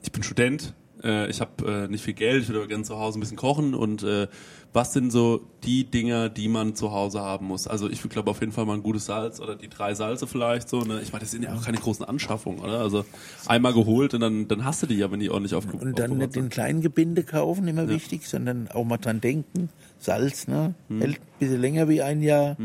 ich 0.02 0.12
bin 0.12 0.24
Student, 0.24 0.74
äh, 1.04 1.30
ich 1.30 1.42
habe 1.42 1.86
äh, 1.86 1.88
nicht 1.88 2.04
viel 2.04 2.14
Geld, 2.14 2.44
ich 2.44 2.50
würde 2.50 2.60
aber 2.60 2.68
gerne 2.68 2.84
zu 2.84 2.98
Hause 2.98 3.18
ein 3.18 3.22
bisschen 3.22 3.38
kochen 3.38 3.74
und 3.74 4.04
äh, 4.04 4.28
was 4.72 4.94
sind 4.94 5.12
so 5.12 5.42
die 5.64 5.84
Dinger, 5.86 6.30
die 6.30 6.48
man 6.48 6.76
zu 6.76 6.92
Hause 6.92 7.22
haben 7.22 7.48
muss? 7.48 7.68
Also 7.68 7.90
ich 7.90 8.02
glaube 8.04 8.30
auf 8.30 8.40
jeden 8.40 8.52
Fall 8.52 8.66
mal 8.66 8.76
ein 8.76 8.84
gutes 8.84 9.06
Salz 9.06 9.40
oder 9.40 9.56
die 9.56 9.68
drei 9.68 9.96
Salze 9.96 10.28
vielleicht 10.28 10.70
so. 10.70 10.82
Ne? 10.82 11.02
Ich 11.02 11.12
meine, 11.12 11.22
das 11.22 11.32
sind 11.32 11.44
ja 11.44 11.56
auch 11.56 11.64
keine 11.64 11.78
großen 11.78 12.06
Anschaffungen, 12.06 12.60
oder? 12.60 12.80
Also 12.80 13.04
einmal 13.48 13.74
geholt 13.74 14.14
und 14.14 14.22
dann, 14.22 14.48
dann 14.48 14.66
hast 14.66 14.84
du 14.84 14.88
die 14.88 14.96
ja, 14.96 15.12
wenn 15.12 15.20
die 15.20 15.32
ordentlich 15.32 15.56
aufge 15.56 15.76
Und 15.76 15.98
dann 15.98 16.18
nicht 16.18 16.36
den 16.36 16.50
kleinen 16.50 16.82
Gebinde 16.82 17.24
kaufen, 17.24 17.68
immer 17.68 17.88
wichtig, 17.88 18.28
sondern 18.28 18.68
auch 18.70 18.86
mal 18.86 18.98
dran 18.98 19.22
denken. 19.22 19.70
Salz, 19.98 20.48
ne? 20.48 20.76
Hält 20.88 21.18
ein 21.18 21.40
bisschen 21.40 21.62
länger 21.62 21.90
wie 21.90 22.02
ein 22.02 22.22
Jahr. 22.22 22.56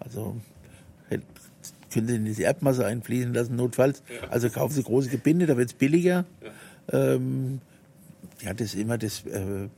Also 0.00 0.36
hält, 1.08 1.22
können 1.92 2.08
Sie 2.08 2.16
in 2.16 2.24
diese 2.24 2.42
Erdmasse 2.42 2.84
einfließen 2.84 3.32
lassen, 3.32 3.54
notfalls. 3.54 4.02
Also 4.30 4.50
kaufen 4.50 4.72
Sie 4.72 4.82
große 4.82 5.10
Gebinde, 5.10 5.46
da 5.46 5.56
wird's 5.56 5.74
billiger. 5.74 6.24
Ähm, 6.90 7.60
ja, 8.42 8.52
das 8.54 8.68
ist 8.74 8.80
immer 8.80 8.98
das. 8.98 9.24
Äh, 9.26 9.68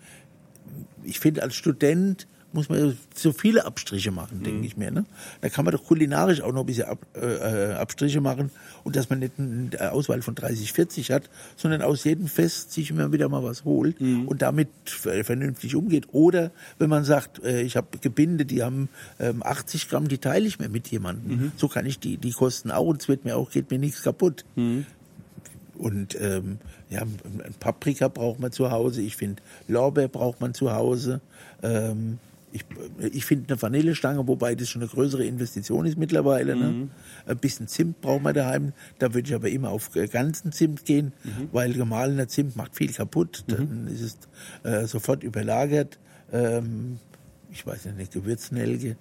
ich 1.04 1.20
finde, 1.20 1.42
als 1.42 1.54
Student 1.54 2.26
muss 2.54 2.68
man 2.68 2.96
so 3.16 3.32
viele 3.32 3.64
Abstriche 3.66 4.12
machen, 4.12 4.44
denke 4.44 4.58
Mhm. 4.60 4.64
ich 4.64 4.76
mir. 4.76 4.92
Ne? 4.92 5.04
Da 5.40 5.48
kann 5.48 5.64
man 5.64 5.72
doch 5.74 5.84
kulinarisch 5.84 6.40
auch 6.40 6.52
noch 6.52 6.60
ein 6.60 6.66
bisschen 6.66 6.84
Ab, 6.84 7.04
äh, 7.20 7.72
Abstriche 7.72 8.20
machen 8.20 8.52
und 8.84 8.94
dass 8.94 9.10
man 9.10 9.18
nicht 9.18 9.32
eine 9.40 9.90
Auswahl 9.90 10.22
von 10.22 10.36
30, 10.36 10.72
40 10.72 11.10
hat, 11.10 11.28
sondern 11.56 11.82
aus 11.82 12.04
jedem 12.04 12.28
Fest 12.28 12.72
sich 12.72 12.90
immer 12.90 13.10
wieder 13.10 13.28
mal 13.28 13.42
was 13.42 13.64
holt 13.64 14.00
Mhm. 14.00 14.28
und 14.28 14.40
damit 14.40 14.68
ver- 14.86 15.24
vernünftig 15.24 15.74
umgeht. 15.74 16.06
Oder 16.12 16.52
wenn 16.78 16.88
man 16.88 17.02
sagt, 17.02 17.42
äh, 17.42 17.60
ich 17.62 17.76
habe 17.76 17.98
Gebinde, 18.00 18.46
die 18.46 18.62
haben 18.62 18.88
ähm, 19.18 19.42
80 19.42 19.88
Gramm, 19.88 20.06
die 20.06 20.18
teile 20.18 20.46
ich 20.46 20.60
mir 20.60 20.68
mit 20.68 20.86
jemandem. 20.92 21.36
Mhm. 21.46 21.52
So 21.56 21.66
kann 21.66 21.86
ich 21.86 21.98
die, 21.98 22.18
die 22.18 22.30
kosten 22.30 22.70
auch 22.70 22.86
und 22.86 23.02
es 23.02 23.08
wird 23.08 23.24
mir 23.24 23.36
auch, 23.36 23.50
geht 23.50 23.72
mir 23.72 23.80
nichts 23.80 24.02
kaputt. 24.02 24.44
Und 25.76 26.18
ähm, 26.20 26.58
ja, 26.90 27.02
Paprika 27.60 28.08
braucht 28.08 28.40
man 28.40 28.52
zu 28.52 28.70
Hause. 28.70 29.02
Ich 29.02 29.16
finde, 29.16 29.42
Lorbeer 29.68 30.08
braucht 30.08 30.40
man 30.40 30.54
zu 30.54 30.72
Hause. 30.72 31.20
Ähm, 31.62 32.18
ich 32.52 32.64
ich 33.12 33.24
finde 33.24 33.52
eine 33.52 33.60
Vanillestange, 33.60 34.28
wobei 34.28 34.54
das 34.54 34.68
schon 34.68 34.82
eine 34.82 34.88
größere 34.88 35.24
Investition 35.24 35.86
ist 35.86 35.98
mittlerweile. 35.98 36.54
Ne? 36.54 36.88
Ein 37.26 37.38
bisschen 37.38 37.66
Zimt 37.66 38.00
braucht 38.00 38.22
man 38.22 38.32
daheim. 38.32 38.72
Da 39.00 39.12
würde 39.12 39.28
ich 39.28 39.34
aber 39.34 39.48
immer 39.48 39.70
auf 39.70 39.96
äh, 39.96 40.06
ganzen 40.06 40.52
Zimt 40.52 40.84
gehen, 40.84 41.12
weil 41.50 41.72
gemahlener 41.72 42.28
Zimt 42.28 42.54
macht 42.54 42.76
viel 42.76 42.92
kaputt. 42.92 43.42
Dann 43.48 43.88
ist 43.88 44.00
es 44.02 44.16
äh, 44.62 44.86
sofort 44.86 45.24
überlagert. 45.24 45.98
Ähm, 46.32 46.98
ich 47.50 47.66
weiß 47.66 47.86
nicht, 47.86 47.94
eine 47.96 48.06
Gewürznelke 48.06 48.96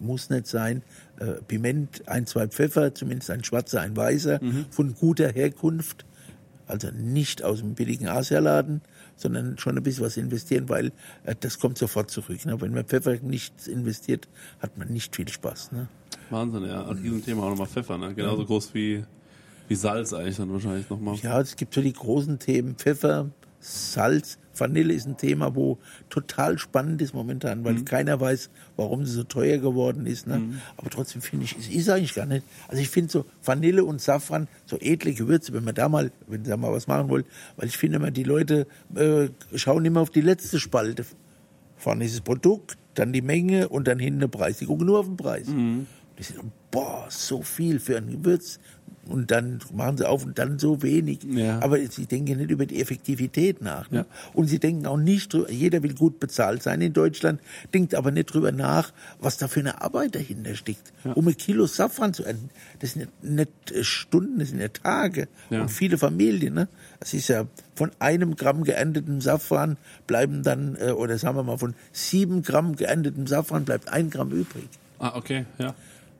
muss 0.00 0.30
nicht 0.30 0.46
sein. 0.46 0.82
Äh, 1.18 1.42
Piment, 1.46 2.08
ein, 2.08 2.26
zwei 2.26 2.48
Pfeffer, 2.48 2.94
zumindest 2.94 3.30
ein 3.30 3.44
schwarzer, 3.44 3.82
ein 3.82 3.96
weißer, 3.96 4.40
von 4.70 4.94
guter 4.94 5.30
Herkunft. 5.30 6.06
Also 6.66 6.88
nicht 6.90 7.42
aus 7.42 7.60
dem 7.60 7.74
billigen 7.74 8.08
Asialaden, 8.08 8.80
sondern 9.16 9.58
schon 9.58 9.76
ein 9.76 9.82
bisschen 9.82 10.04
was 10.04 10.16
investieren, 10.16 10.68
weil 10.68 10.92
äh, 11.24 11.34
das 11.38 11.58
kommt 11.58 11.78
sofort 11.78 12.10
zurück. 12.10 12.44
Ne? 12.46 12.60
Wenn 12.60 12.72
man 12.72 12.84
Pfeffer 12.84 13.16
nichts 13.22 13.66
investiert, 13.66 14.28
hat 14.60 14.78
man 14.78 14.88
nicht 14.88 15.14
viel 15.14 15.28
Spaß. 15.28 15.72
Ne? 15.72 15.88
Wahnsinn, 16.30 16.64
ja. 16.64 16.86
Ein 16.86 16.98
Riesenthema 16.98 17.44
auch 17.44 17.50
nochmal 17.50 17.66
Pfeffer, 17.66 17.98
ne? 17.98 18.14
Genauso 18.14 18.44
groß 18.44 18.74
wie, 18.74 19.04
wie 19.68 19.74
Salz 19.74 20.12
eigentlich 20.12 20.36
dann 20.36 20.52
wahrscheinlich 20.52 20.88
nochmal. 20.88 21.16
Ja, 21.16 21.40
es 21.40 21.56
gibt 21.56 21.74
so 21.74 21.82
die 21.82 21.92
großen 21.92 22.38
Themen 22.38 22.76
Pfeffer, 22.76 23.30
Salz, 23.60 24.38
Vanille 24.56 24.92
ist 24.94 25.06
ein 25.06 25.16
Thema, 25.16 25.54
wo 25.54 25.78
total 26.10 26.58
spannend 26.58 27.02
ist 27.02 27.14
momentan, 27.14 27.64
weil 27.64 27.82
keiner 27.84 28.20
weiß, 28.20 28.50
warum 28.76 29.04
sie 29.04 29.12
so 29.12 29.24
teuer 29.24 29.58
geworden 29.58 30.06
ist. 30.06 30.26
Ne? 30.26 30.34
Aber 30.76 30.90
trotzdem 30.90 31.22
finde 31.22 31.44
ich, 31.44 31.56
es 31.58 31.68
ist 31.68 31.88
eigentlich 31.88 32.14
gar 32.14 32.26
nicht. 32.26 32.44
Also 32.68 32.80
ich 32.82 32.88
finde 32.88 33.10
so 33.10 33.24
Vanille 33.42 33.84
und 33.84 34.00
Safran, 34.00 34.48
so 34.66 34.78
edle 34.80 35.12
Gewürze, 35.12 35.52
wenn 35.52 35.64
man 35.64 35.74
da 35.74 35.88
mal, 35.88 36.12
wenn 36.26 36.44
ihr 36.44 36.50
da 36.50 36.56
mal 36.56 36.72
was 36.72 36.86
machen 36.86 37.08
wollt, 37.08 37.26
weil 37.56 37.68
ich 37.68 37.76
finde 37.76 37.96
immer, 37.96 38.10
die 38.10 38.24
Leute 38.24 38.66
äh, 38.94 39.28
schauen 39.54 39.84
immer 39.84 40.00
auf 40.00 40.10
die 40.10 40.20
letzte 40.20 40.60
Spalte. 40.60 41.04
Vorne 41.76 42.04
ist 42.04 42.14
das 42.14 42.20
Produkt, 42.20 42.78
dann 42.94 43.12
die 43.12 43.22
Menge 43.22 43.68
und 43.68 43.88
dann 43.88 43.98
hinten 43.98 44.20
der 44.20 44.28
Preis. 44.28 44.58
Die 44.58 44.66
gucken 44.66 44.86
nur 44.86 45.00
auf 45.00 45.06
den 45.06 45.16
Preis. 45.16 45.46
Die 46.18 46.22
sagen, 46.22 46.52
boah, 46.70 47.06
so 47.08 47.42
viel 47.42 47.80
für 47.80 47.96
ein 47.96 48.08
Gewürz. 48.10 48.60
Und 49.06 49.30
dann 49.30 49.60
machen 49.72 49.98
sie 49.98 50.08
auf 50.08 50.24
und 50.24 50.38
dann 50.38 50.58
so 50.58 50.82
wenig. 50.82 51.20
Ja. 51.24 51.60
Aber 51.60 51.78
sie 51.78 52.06
denken 52.06 52.38
nicht 52.38 52.50
über 52.50 52.64
die 52.64 52.80
Effektivität 52.80 53.60
nach. 53.60 53.90
Ne? 53.90 53.98
Ja. 53.98 54.06
Und 54.32 54.46
sie 54.46 54.58
denken 54.58 54.86
auch 54.86 54.96
nicht 54.96 55.32
drüber, 55.32 55.50
jeder 55.50 55.82
will 55.82 55.94
gut 55.94 56.20
bezahlt 56.20 56.62
sein 56.62 56.80
in 56.80 56.92
Deutschland, 56.92 57.40
denkt 57.72 57.94
aber 57.94 58.10
nicht 58.10 58.32
drüber 58.32 58.52
nach, 58.52 58.92
was 59.20 59.36
da 59.36 59.48
für 59.48 59.60
eine 59.60 59.82
Arbeit 59.82 60.14
dahinter 60.14 60.54
steckt. 60.54 60.92
Um 61.14 61.28
ein 61.28 61.36
Kilo 61.36 61.66
Safran 61.66 62.14
zu 62.14 62.24
ernten, 62.24 62.48
das 62.80 62.92
sind 62.92 63.10
nicht, 63.22 63.36
nicht 63.62 63.72
äh, 63.72 63.84
Stunden, 63.84 64.38
das 64.38 64.48
sind 64.48 64.60
ja 64.60 64.68
Tage. 64.68 65.28
Ja. 65.50 65.62
Und 65.62 65.68
viele 65.68 65.98
Familien, 65.98 66.54
ne? 66.54 66.68
Das 67.00 67.12
ist 67.12 67.28
ja 67.28 67.46
von 67.74 67.90
einem 67.98 68.36
Gramm 68.36 68.64
geerntetem 68.64 69.20
Safran 69.20 69.76
bleiben 70.06 70.42
dann, 70.42 70.76
äh, 70.76 70.92
oder 70.92 71.18
sagen 71.18 71.36
wir 71.36 71.42
mal, 71.42 71.58
von 71.58 71.74
sieben 71.92 72.42
Gramm 72.42 72.76
geerntetem 72.76 73.26
Safran 73.26 73.64
bleibt 73.64 73.88
ein 73.88 74.08
Gramm 74.08 74.30
übrig. 74.30 74.68
Ah, 74.98 75.12
okay, 75.16 75.44
ja. 75.58 75.74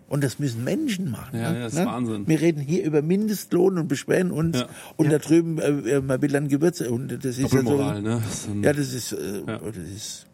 Und 0.09 0.23
das 0.23 0.39
müssen 0.39 0.63
Menschen 0.65 1.11
machen. 1.11 1.39
Ja, 1.41 1.51
ne? 1.51 1.59
ja, 1.59 1.65
das 1.65 1.73
ist 1.73 1.79
Ne? 1.81 1.87
Wahnsinn. 1.87 2.29
Wir 2.29 2.41
reden 2.41 2.61
hier 2.61 2.85
über 2.85 3.01
Mindestlohn 3.03 3.79
und 3.79 3.89
beschweren 3.89 4.31
uns. 4.31 4.59
Ja. 4.59 4.69
Und 4.97 5.11
da 5.11 5.19
drüben, 5.19 5.59
äh, 5.59 5.97
äh, 5.97 6.01
man 6.01 6.21
will 6.23 6.31
dann 6.31 6.49
Gewürze. 6.49 6.91
Und 6.91 7.09
das 7.09 7.39
ist 7.39 7.53
ja 7.53 7.63
so. 7.63 7.63
Ne? 7.63 8.21
Das 8.23 8.35
ist 8.35 8.49
ein- 8.49 8.63
Ja, 8.63 8.73
das 8.73 8.93
ist, 8.93 9.13
äh, 9.13 9.43
Ja. 9.47 9.59
das 9.59 9.77
ist. 9.77 10.27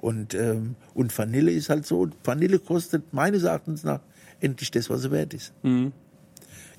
Und, 0.00 0.34
ähm, 0.34 0.74
und 0.94 1.16
Vanille 1.16 1.50
ist 1.52 1.70
halt 1.70 1.86
so. 1.86 2.08
Vanille 2.24 2.58
kostet 2.58 3.12
meines 3.14 3.44
Erachtens 3.44 3.84
nach 3.84 4.00
endlich 4.40 4.70
das, 4.72 4.90
was 4.90 5.02
sie 5.02 5.10
wert 5.10 5.32
ist. 5.32 5.52
Mhm. 5.62 5.92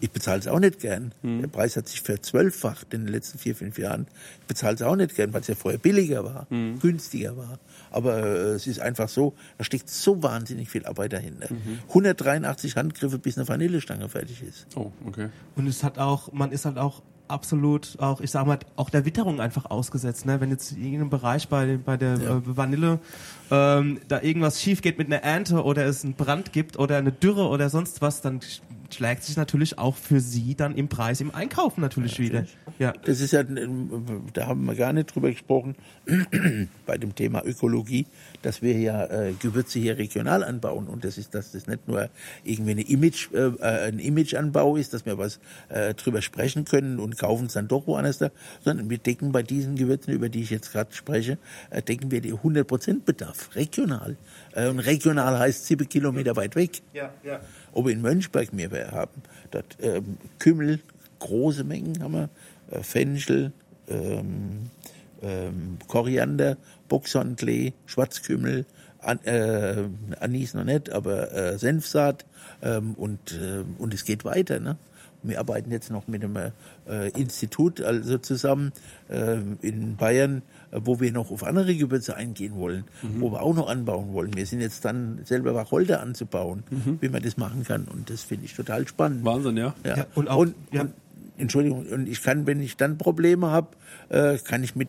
Ich 0.02 0.12
bezahle 0.12 0.40
es 0.40 0.48
auch 0.48 0.60
nicht 0.60 0.80
gern. 0.82 1.14
Der 1.24 1.48
Preis 1.48 1.78
hat 1.78 1.88
sich 1.88 2.02
verzwölffacht 2.02 2.94
in 2.94 3.06
den 3.06 3.08
letzten 3.14 3.40
vier, 3.40 3.56
fünf 3.56 3.80
Jahren. 3.80 4.08
Ich 4.42 4.48
bezahle 4.48 4.76
es 4.76 4.82
auch 4.82 4.96
nicht 4.98 5.16
gern, 5.16 5.34
weil 5.34 5.40
es 5.40 5.48
ja 5.48 5.56
vorher 5.56 5.80
billiger 5.80 6.26
war, 6.26 6.48
Mhm. 6.50 6.80
günstiger 6.80 7.38
war. 7.38 7.60
Aber 7.96 8.18
äh, 8.18 8.28
es 8.56 8.68
ist 8.68 8.80
einfach 8.80 9.08
so, 9.10 9.34
da 9.58 9.64
steckt 9.64 9.90
so 9.90 10.22
wahnsinnig 10.22 10.70
viel 10.70 10.86
Arbeit 10.86 11.14
dahinter. 11.14 11.48
Mhm. 11.52 11.80
183 11.88 12.76
Handgriffe, 12.76 13.18
bis 13.18 13.38
eine 13.38 13.48
Vanillestange 13.48 14.10
fertig 14.10 14.44
ist. 14.44 14.68
Oh, 14.76 14.92
okay. 15.08 15.30
Und 15.56 15.66
es 15.68 15.84
hat 15.84 15.98
auch, 15.98 16.32
man 16.34 16.52
ist 16.52 16.66
halt 16.66 16.78
auch 16.78 17.02
absolut 17.28 17.96
auch, 18.00 18.22
ich 18.22 18.30
sag 18.30 18.46
mal, 18.46 18.60
auch 18.76 18.90
der 18.92 19.06
Witterung 19.06 19.40
einfach 19.42 19.66
ausgesetzt. 19.72 20.26
Ne? 20.28 20.40
Wenn 20.42 20.52
jetzt 20.52 20.74
in 20.74 20.84
irgendeinem 20.84 21.10
Bereich 21.10 21.48
bei, 21.48 21.78
bei 21.84 21.98
der 21.98 22.18
Ja. 22.20 22.38
äh, 22.38 22.42
Vanille 22.46 23.00
ähm, 23.50 24.00
da 24.08 24.22
irgendwas 24.22 24.62
schief 24.62 24.82
geht 24.82 24.98
mit 25.00 25.08
einer 25.08 25.24
Ernte 25.24 25.64
oder 25.64 25.86
es 25.86 26.04
einen 26.04 26.14
Brand 26.14 26.54
gibt 26.54 26.78
oder 26.78 26.98
eine 26.98 27.12
Dürre 27.12 27.48
oder 27.48 27.70
sonst 27.70 28.02
was, 28.02 28.22
dann 28.22 28.42
schlägt 28.94 29.24
sich 29.24 29.38
natürlich 29.38 29.78
auch 29.78 29.96
für 29.96 30.20
sie 30.20 30.56
dann 30.56 30.76
im 30.76 30.88
Preis 30.88 31.22
im 31.22 31.34
Einkaufen 31.34 31.82
natürlich 31.82 32.20
wieder. 32.20 32.46
Ja. 32.80 32.94
Das 33.06 33.22
ist 33.22 33.32
ja, 33.32 33.42
ähm, 33.42 34.24
da 34.34 34.48
haben 34.48 34.66
wir 34.66 34.76
gar 34.76 34.94
nicht 34.94 35.14
drüber 35.14 35.30
gesprochen, 35.30 35.76
bei 36.86 36.98
dem 36.98 37.16
Thema 37.16 37.44
Ökologie, 37.46 38.06
dass 38.42 38.62
wir 38.62 38.78
ja 38.78 39.06
äh, 39.06 39.34
Gewürze 39.40 39.80
hier 39.80 39.98
regional 39.98 40.44
anbauen 40.44 40.88
und 40.88 41.04
das 41.04 41.18
ist, 41.18 41.34
dass 41.36 41.52
das 41.52 41.68
nicht 41.68 41.88
nur 41.88 42.10
irgendwie 42.44 42.72
eine 42.72 42.82
Image, 42.82 43.32
äh, 43.34 43.48
äh, 43.48 43.88
ein 43.88 44.00
Imageanbau 44.00 44.76
ist, 44.76 44.94
dass 44.94 45.06
wir 45.06 45.18
was 45.18 45.40
äh, 45.70 45.94
drüber 45.94 46.22
sprechen 46.22 46.66
können 46.66 47.00
und 47.00 47.18
kaufen 47.18 47.48
es 47.48 47.54
dann 47.54 47.68
doch 47.68 47.88
woanders 47.88 48.18
da, 48.18 48.32
sondern 48.64 48.90
wir 48.90 48.98
decken 48.98 49.32
bei 49.32 49.44
diesen 49.44 49.76
Gewürzen, 49.76 50.14
über 50.14 50.30
die 50.30 50.42
ich 50.42 50.50
jetzt 50.50 50.72
gerade 50.72 50.94
spreche, 50.94 51.38
äh, 51.70 51.82
decken 51.82 52.12
wir 52.12 52.22
die 52.22 52.34
100% 52.34 53.04
Bedarf, 53.06 53.56
regional. 53.56 54.18
Äh, 54.54 54.68
und 54.68 54.80
regional 54.80 55.40
heißt 55.40 55.66
sieben 55.66 55.88
Kilometer 55.88 56.36
weit 56.36 56.56
weg. 56.56 56.82
Ja, 56.94 57.14
ja. 57.24 57.40
Ob 57.76 57.86
wir 57.86 57.94
in 57.94 58.02
Mönchberg 58.02 58.54
mehr 58.54 58.92
haben, 58.92 59.22
dort 59.52 59.78
ähm, 59.82 60.18
Kümmel, 60.40 60.80
große 61.20 61.64
Mengen 61.64 62.02
haben 62.02 62.14
wir, 62.14 62.30
äh, 62.72 62.82
Fenchel, 62.82 63.52
ähm, 63.88 64.72
ähm, 65.22 65.78
Koriander, 65.88 66.58
Boxhornklee, 66.88 67.74
Schwarzkümmel, 67.86 68.66
An, 69.00 69.20
äh, 69.26 69.84
Anis 70.20 70.54
noch 70.54 70.64
nicht, 70.64 70.92
aber 70.92 71.32
äh, 71.32 71.58
Senfsaat 71.58 72.26
ähm, 72.64 72.94
und, 72.96 73.34
äh, 73.34 73.64
und 73.78 73.94
es 73.94 74.06
geht 74.06 74.26
weiter. 74.26 74.60
Ne? 74.60 74.78
Wir 75.22 75.40
arbeiten 75.40 75.72
jetzt 75.72 75.92
noch 75.92 76.08
mit 76.08 76.24
einem 76.24 76.52
äh, 76.88 77.10
Institut 77.10 77.82
also 77.82 78.18
zusammen 78.18 78.72
äh, 79.10 79.38
in 79.62 79.98
Bayern, 79.98 80.42
wo 80.84 81.00
wir 81.00 81.12
noch 81.12 81.32
auf 81.32 81.44
andere 81.44 81.76
Gewürze 81.76 82.16
eingehen 82.16 82.56
wollen, 82.56 82.84
wo 83.20 83.32
wir 83.32 83.42
auch 83.42 83.56
noch 83.56 83.68
anbauen 83.70 84.14
wollen. 84.14 84.36
Wir 84.36 84.46
sind 84.46 84.62
jetzt 84.62 84.84
dann 84.86 85.20
selber 85.24 85.56
Wacholder 85.56 86.02
anzubauen, 86.02 86.64
wie 87.02 87.10
man 87.10 87.22
das 87.24 87.38
machen 87.38 87.64
kann. 87.64 87.86
Und 87.86 88.10
das 88.10 88.24
finde 88.24 88.46
ich 88.46 88.54
total 88.56 88.88
spannend. 88.88 89.24
Wahnsinn, 89.26 89.58
ja. 89.58 89.74
Ja. 89.84 89.98
Ja, 89.98 90.06
und 90.16 90.28
auch- 90.30 90.40
und, 90.40 90.56
ja. 90.72 90.82
und, 90.82 90.94
Entschuldigung, 91.38 91.86
und 91.88 92.08
ich 92.08 92.22
kann, 92.24 92.48
wenn 92.48 92.62
ich 92.62 92.78
dann 92.78 92.98
Probleme 92.98 93.48
habe, 93.48 93.68
äh, 94.10 94.38
kann 94.38 94.64
ich 94.64 94.76
mit, 94.76 94.88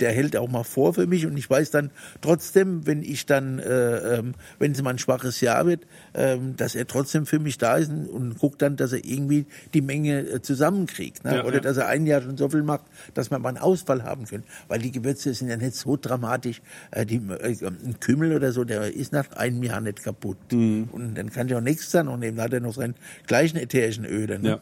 der 0.00 0.12
hält 0.12 0.36
auch 0.36 0.48
mal 0.48 0.64
vor 0.64 0.94
für 0.94 1.06
mich 1.06 1.26
und 1.26 1.36
ich 1.36 1.48
weiß 1.48 1.70
dann 1.70 1.90
trotzdem, 2.20 2.86
wenn 2.86 3.02
ich 3.02 3.26
dann, 3.26 3.58
äh, 3.58 4.18
ähm, 4.18 4.34
wenn 4.58 4.72
es 4.72 4.82
mal 4.82 4.90
ein 4.90 4.98
schwaches 4.98 5.40
Jahr 5.40 5.66
wird, 5.66 5.86
ähm, 6.14 6.56
dass 6.56 6.74
er 6.74 6.86
trotzdem 6.86 7.26
für 7.26 7.38
mich 7.38 7.58
da 7.58 7.76
ist 7.76 7.90
und, 7.90 8.08
und 8.08 8.38
guckt 8.38 8.62
dann, 8.62 8.76
dass 8.76 8.92
er 8.92 9.04
irgendwie 9.04 9.46
die 9.74 9.82
Menge 9.82 10.20
äh, 10.20 10.42
zusammenkriegt. 10.42 11.24
Ne? 11.24 11.36
Ja, 11.36 11.44
Oder 11.44 11.56
ja. 11.56 11.60
dass 11.60 11.76
er 11.76 11.86
ein 11.88 12.06
Jahr 12.06 12.22
schon 12.22 12.36
so 12.36 12.48
viel 12.48 12.62
macht, 12.62 12.84
dass 13.14 13.30
wir 13.30 13.38
mal 13.38 13.50
einen 13.50 13.58
Ausfall 13.58 14.02
haben 14.02 14.24
können. 14.24 14.44
Weil 14.68 14.80
die 14.80 14.90
Gewürze 14.90 15.32
sind 15.34 15.48
ja 15.48 15.56
nicht 15.56 15.74
so 15.74 15.96
dramatisch. 15.96 16.62
Äh, 16.90 17.06
die, 17.06 17.16
äh, 17.16 17.56
ein 17.66 17.96
Kümmel 18.00 18.34
oder 18.34 18.52
so, 18.52 18.64
der 18.64 18.94
ist 18.94 19.12
nach 19.12 19.30
einem 19.32 19.62
Jahr 19.62 19.80
nicht 19.80 20.02
kaputt. 20.02 20.38
Mhm. 20.52 20.88
Und 20.92 21.14
dann 21.14 21.30
kann 21.30 21.48
ich 21.48 21.54
auch 21.54 21.60
nächstes 21.60 21.92
Jahr 21.92 22.04
noch 22.04 22.16
nehmen. 22.16 22.36
Da 22.36 22.44
hat 22.44 22.52
er 22.52 22.60
noch 22.60 22.74
seinen 22.74 22.94
gleichen 23.26 23.58
ätherischen 23.58 24.04
Öl. 24.04 24.26
Ne? 24.26 24.48
Ja. 24.48 24.60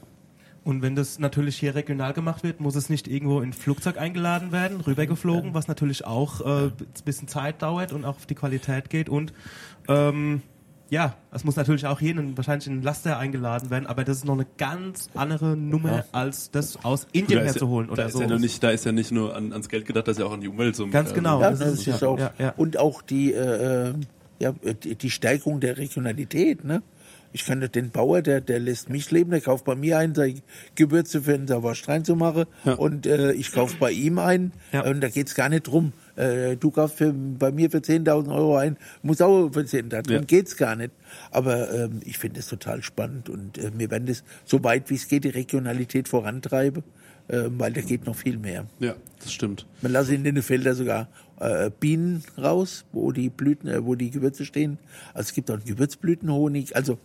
Und 0.65 0.83
wenn 0.83 0.95
das 0.97 1.19
natürlich 1.19 1.57
hier 1.57 1.75
regional 1.75 2.13
gemacht 2.13 2.43
wird, 2.43 2.61
muss 2.61 2.75
es 2.77 2.91
nicht 2.91 3.09
irgendwo 3.09 3.41
in 3.41 3.51
ein 3.51 3.53
Flugzeug 3.55 3.97
eingeladen 3.99 4.53
werden, 4.53 4.81
rübergeflogen, 4.81 5.55
was 5.55 5.67
natürlich 5.69 6.05
auch 6.05 6.41
äh, 6.43 6.65
ein 6.67 6.73
bisschen 7.05 7.27
Zeit 7.29 7.63
dauert 7.63 7.93
und 7.93 8.05
auch 8.05 8.17
auf 8.17 8.27
die 8.27 8.35
Qualität 8.35 8.91
geht. 8.91 9.09
Und 9.09 9.33
ähm, 9.89 10.43
ja, 10.91 11.15
es 11.33 11.45
muss 11.45 11.57
natürlich 11.57 11.87
auch 11.87 12.01
hier 12.01 12.17
in, 12.19 12.37
wahrscheinlich 12.37 12.67
in 12.67 12.79
ein 12.79 12.83
Laster 12.83 13.19
eingeladen 13.19 13.71
werden, 13.71 13.87
aber 13.87 14.05
das 14.05 14.19
ist 14.19 14.25
noch 14.25 14.35
eine 14.35 14.47
ganz 14.57 15.09
andere 15.15 15.57
Nummer, 15.57 16.05
als 16.13 16.51
das 16.51 16.83
aus 16.85 17.07
Indien 17.13 17.41
Da 17.41 17.45
ist 17.47 17.55
herzuholen 17.55 17.87
da 17.89 17.93
oder 17.93 18.07
ist 18.07 18.13
so. 18.15 18.21
Ja 18.23 18.27
nur 18.27 18.39
nicht, 18.39 18.63
da 18.63 18.71
ist 18.71 18.85
ja 18.87 18.93
nicht 18.93 19.13
nur 19.13 19.37
an, 19.37 19.53
ans 19.53 19.69
Geld 19.69 19.85
gedacht, 19.87 20.07
da 20.07 20.13
ist 20.13 20.19
ja 20.19 20.25
auch 20.27 20.33
an 20.33 20.41
die 20.41 20.49
Umwelt 20.49 20.77
so. 20.77 20.87
Ganz 20.89 21.13
genau. 21.15 21.41
Ja, 21.41 21.51
das 21.51 21.59
das 21.61 21.73
ist- 21.75 21.87
ist 21.89 22.01
ja, 22.03 22.09
auch. 22.09 22.19
ja, 22.19 22.33
ja. 22.39 22.55
Und 22.57 22.79
auch 22.79 23.03
die, 23.03 23.33
äh, 23.33 23.89
äh, 23.91 23.95
ja, 24.39 24.53
die, 24.53 24.95
die 24.97 25.11
Steigerung 25.11 25.61
der 25.61 25.77
Regionalität. 25.79 26.65
Ne? 26.65 26.83
Ich 27.33 27.45
kann 27.45 27.59
nicht 27.59 27.75
den 27.75 27.91
Bauer, 27.91 28.23
der, 28.23 28.41
der 28.41 28.59
lässt 28.59 28.89
mich 28.89 29.11
leben, 29.11 29.31
der 29.31 29.41
kauft 29.41 29.65
bei 29.67 29.75
mir 29.75 29.99
ein, 29.99 30.15
seine 30.15 30.37
Gewürze 30.75 31.23
für 31.23 31.33
den 31.37 31.47
Sauerst 31.47 31.87
reinzumachen 31.89 32.47
Ja. 32.65 32.73
und 32.75 33.07
äh, 33.07 33.33
ich 33.33 33.53
kaufe 33.53 33.77
bei 33.79 33.93
ihm 33.93 34.19
ein 34.19 34.53
Ja. 34.73 34.85
und 34.89 35.01
da 35.03 35.09
geht's 35.09 35.35
gar 35.35 35.49
nicht 35.49 35.67
drum. 35.67 35.93
Äh, 36.17 36.57
du 36.57 36.71
kaufst 36.71 36.97
für, 36.99 37.13
bei 37.13 37.53
mir 37.53 37.71
für 37.71 37.79
10.000 37.79 38.35
Euro 38.35 38.57
ein, 38.57 38.77
muss 39.03 39.21
auch 39.21 39.51
für 39.53 39.61
10.000, 39.61 39.89
darum 39.89 40.11
Ja. 40.11 40.21
geht's 40.23 40.57
gar 40.57 40.75
nicht. 40.75 40.93
Aber 41.31 41.71
ähm, 41.73 42.01
ich 42.05 42.17
finde 42.19 42.41
es 42.41 42.49
total 42.49 42.83
spannend 42.83 43.29
und 43.29 43.59
äh, 43.59 43.71
wir 43.77 43.91
werden 43.91 44.07
das 44.07 44.25
so 44.45 44.65
weit 44.65 44.89
wie 44.91 44.95
es 44.95 45.07
geht, 45.09 45.25
die 45.25 45.29
Regionalität 45.29 46.09
vorantreiben, 46.09 46.83
äh, 47.29 47.43
weil 47.59 47.73
da 47.75 47.83
geht 47.83 48.07
noch 48.07 48.17
viel 48.17 48.39
mehr. 48.39 48.67
Ja, 48.81 48.95
das 49.23 49.33
stimmt. 49.33 49.67
Man 49.83 49.93
lasse 49.93 50.15
in 50.15 50.25
den 50.25 50.41
Feldern 50.43 50.75
sogar 50.75 51.09
äh, 51.41 51.71
Bienen 51.79 52.25
raus, 52.39 52.85
wo 52.93 53.13
die 53.13 53.29
Blüten, 53.29 53.69
äh, 53.69 53.85
wo 53.85 53.95
die 53.95 54.11
Gewürze 54.11 54.45
stehen. 54.47 54.79
Also 55.13 55.29
es 55.29 55.35
gibt 55.35 55.51
auch 55.51 55.57
einen 55.57 55.65
Gewürzblütenhonig, 55.67 56.75
also 56.75 56.99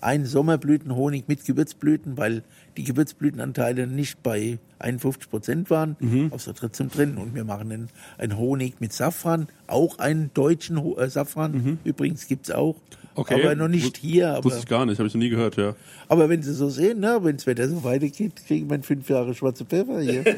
ein 0.00 0.24
Sommerblütenhonig 0.24 1.24
mit 1.28 1.44
Gewürzblüten, 1.44 2.16
weil 2.16 2.42
die 2.76 2.84
Gewürzblütenanteile 2.84 3.86
nicht 3.86 4.22
bei 4.22 4.58
51 4.78 5.28
Prozent 5.30 5.70
waren, 5.70 5.96
Mhm. 6.00 6.32
außer 6.32 6.54
trotzdem 6.54 6.88
drin. 6.90 7.16
Und 7.18 7.34
wir 7.34 7.44
machen 7.44 7.70
einen, 7.72 7.88
einen 8.18 8.36
Honig 8.38 8.80
mit 8.80 8.92
Safran, 8.92 9.48
auch 9.66 9.98
einen 9.98 10.30
deutschen 10.32 10.82
Ho 10.82 10.96
äh, 10.98 11.08
Safran. 11.10 11.78
Übrigens 11.84 12.26
gibt's 12.28 12.50
auch. 12.50 12.74
Mhm. 12.76 12.80
Okay. 13.16 13.34
Aber 13.42 13.54
noch 13.56 13.68
nicht 13.68 13.96
Wus- 13.96 14.00
hier. 14.00 14.30
Aber, 14.30 14.44
Wusste 14.44 14.60
ich 14.60 14.66
gar 14.66 14.86
nicht, 14.86 14.98
habe 14.98 15.08
ich 15.08 15.14
noch 15.14 15.18
nie 15.18 15.28
gehört, 15.28 15.56
ja. 15.56 15.74
aber 16.08 16.28
wenn 16.28 16.42
Sie 16.42 16.54
so 16.54 16.70
sehen, 16.70 17.00
ne, 17.00 17.18
wenn 17.22 17.36
das 17.36 17.46
Wetter 17.46 17.68
so 17.68 17.82
weitergeht, 17.84 18.46
kriegen 18.46 18.70
wir 18.70 18.80
fünf 18.82 19.10
Jahre 19.10 19.34
schwarze 19.34 19.64
Pfeffer 19.64 20.00
hier. 20.00 20.24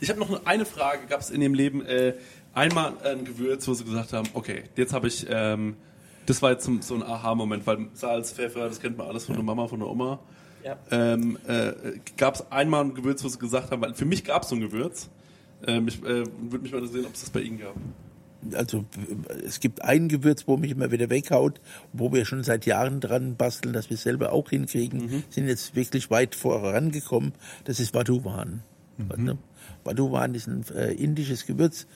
Ich 0.00 0.10
habe 0.10 0.18
noch 0.18 0.44
eine 0.44 0.64
Frage. 0.64 1.06
Gab 1.08 1.20
es 1.20 1.30
in 1.30 1.40
Ihrem 1.40 1.54
Leben 1.54 1.84
äh, 1.86 2.14
einmal 2.52 2.94
ein 3.04 3.24
Gewürz, 3.24 3.66
wo 3.68 3.74
Sie 3.74 3.84
gesagt 3.84 4.12
haben, 4.12 4.28
okay, 4.34 4.64
jetzt 4.76 4.92
habe 4.92 5.06
ich, 5.06 5.24
ähm, 5.30 5.76
das 6.26 6.42
war 6.42 6.52
jetzt 6.52 6.64
so, 6.64 6.94
ein 6.94 7.02
Aha-Moment, 7.02 7.66
weil 7.66 7.88
Salz, 7.94 8.32
Pfeffer, 8.32 8.68
das 8.68 8.80
kennt 8.80 8.96
man 8.96 9.06
alles 9.06 9.26
von 9.26 9.34
der 9.34 9.44
Mama, 9.44 9.66
von 9.66 9.80
der 9.80 9.88
Oma. 9.88 10.20
Ja. 10.64 10.78
Ähm, 10.90 11.38
äh, 11.46 11.72
gab 12.16 12.36
es 12.36 12.50
einmal 12.50 12.84
ein 12.84 12.94
Gewürz, 12.94 13.22
wo 13.22 13.28
Sie 13.28 13.38
gesagt 13.38 13.70
haben, 13.70 13.82
weil 13.82 13.94
für 13.94 14.06
mich 14.06 14.24
gab 14.24 14.42
es 14.42 14.48
so 14.48 14.54
ein 14.54 14.62
Gewürz. 14.62 15.10
Ähm, 15.66 15.88
ich 15.88 16.02
äh, 16.02 16.24
würde 16.24 16.58
mich 16.62 16.72
mal 16.72 16.78
interessieren, 16.78 17.06
ob 17.06 17.14
es 17.14 17.20
das 17.20 17.30
bei 17.30 17.40
Ihnen 17.40 17.58
gab. 17.58 17.74
also 18.54 18.84
es 19.44 19.60
gibt 19.60 19.82
ein 19.82 20.08
Gewürz, 20.08 20.44
wo 20.46 20.56
mich 20.56 20.70
immer 20.70 20.90
wieder 20.90 21.10
weghaut, 21.10 21.60
wo 21.92 22.12
wir 22.12 22.24
schon 22.24 22.42
seit 22.42 22.64
Jahren 22.64 23.00
dran 23.00 23.36
basteln, 23.36 23.74
dass 23.74 23.90
wir 23.90 23.96
es 23.96 24.02
selber 24.02 24.32
auch 24.32 24.48
hinkriegen, 24.48 25.24
sind 25.30 25.48
jetzt 25.48 25.76
wirklich 25.76 26.10
weit 26.10 26.34
vorangekommen. 26.34 27.32
Das 27.64 27.78
ist 27.78 27.94
Vaduvan. 27.94 28.62
Ne? 29.16 29.38
Vaduvan 29.84 30.34
ist 30.34 30.46
ein 30.46 30.64
äh, 30.74 30.92
indisches 30.92 31.46
Gewürz 31.46 31.86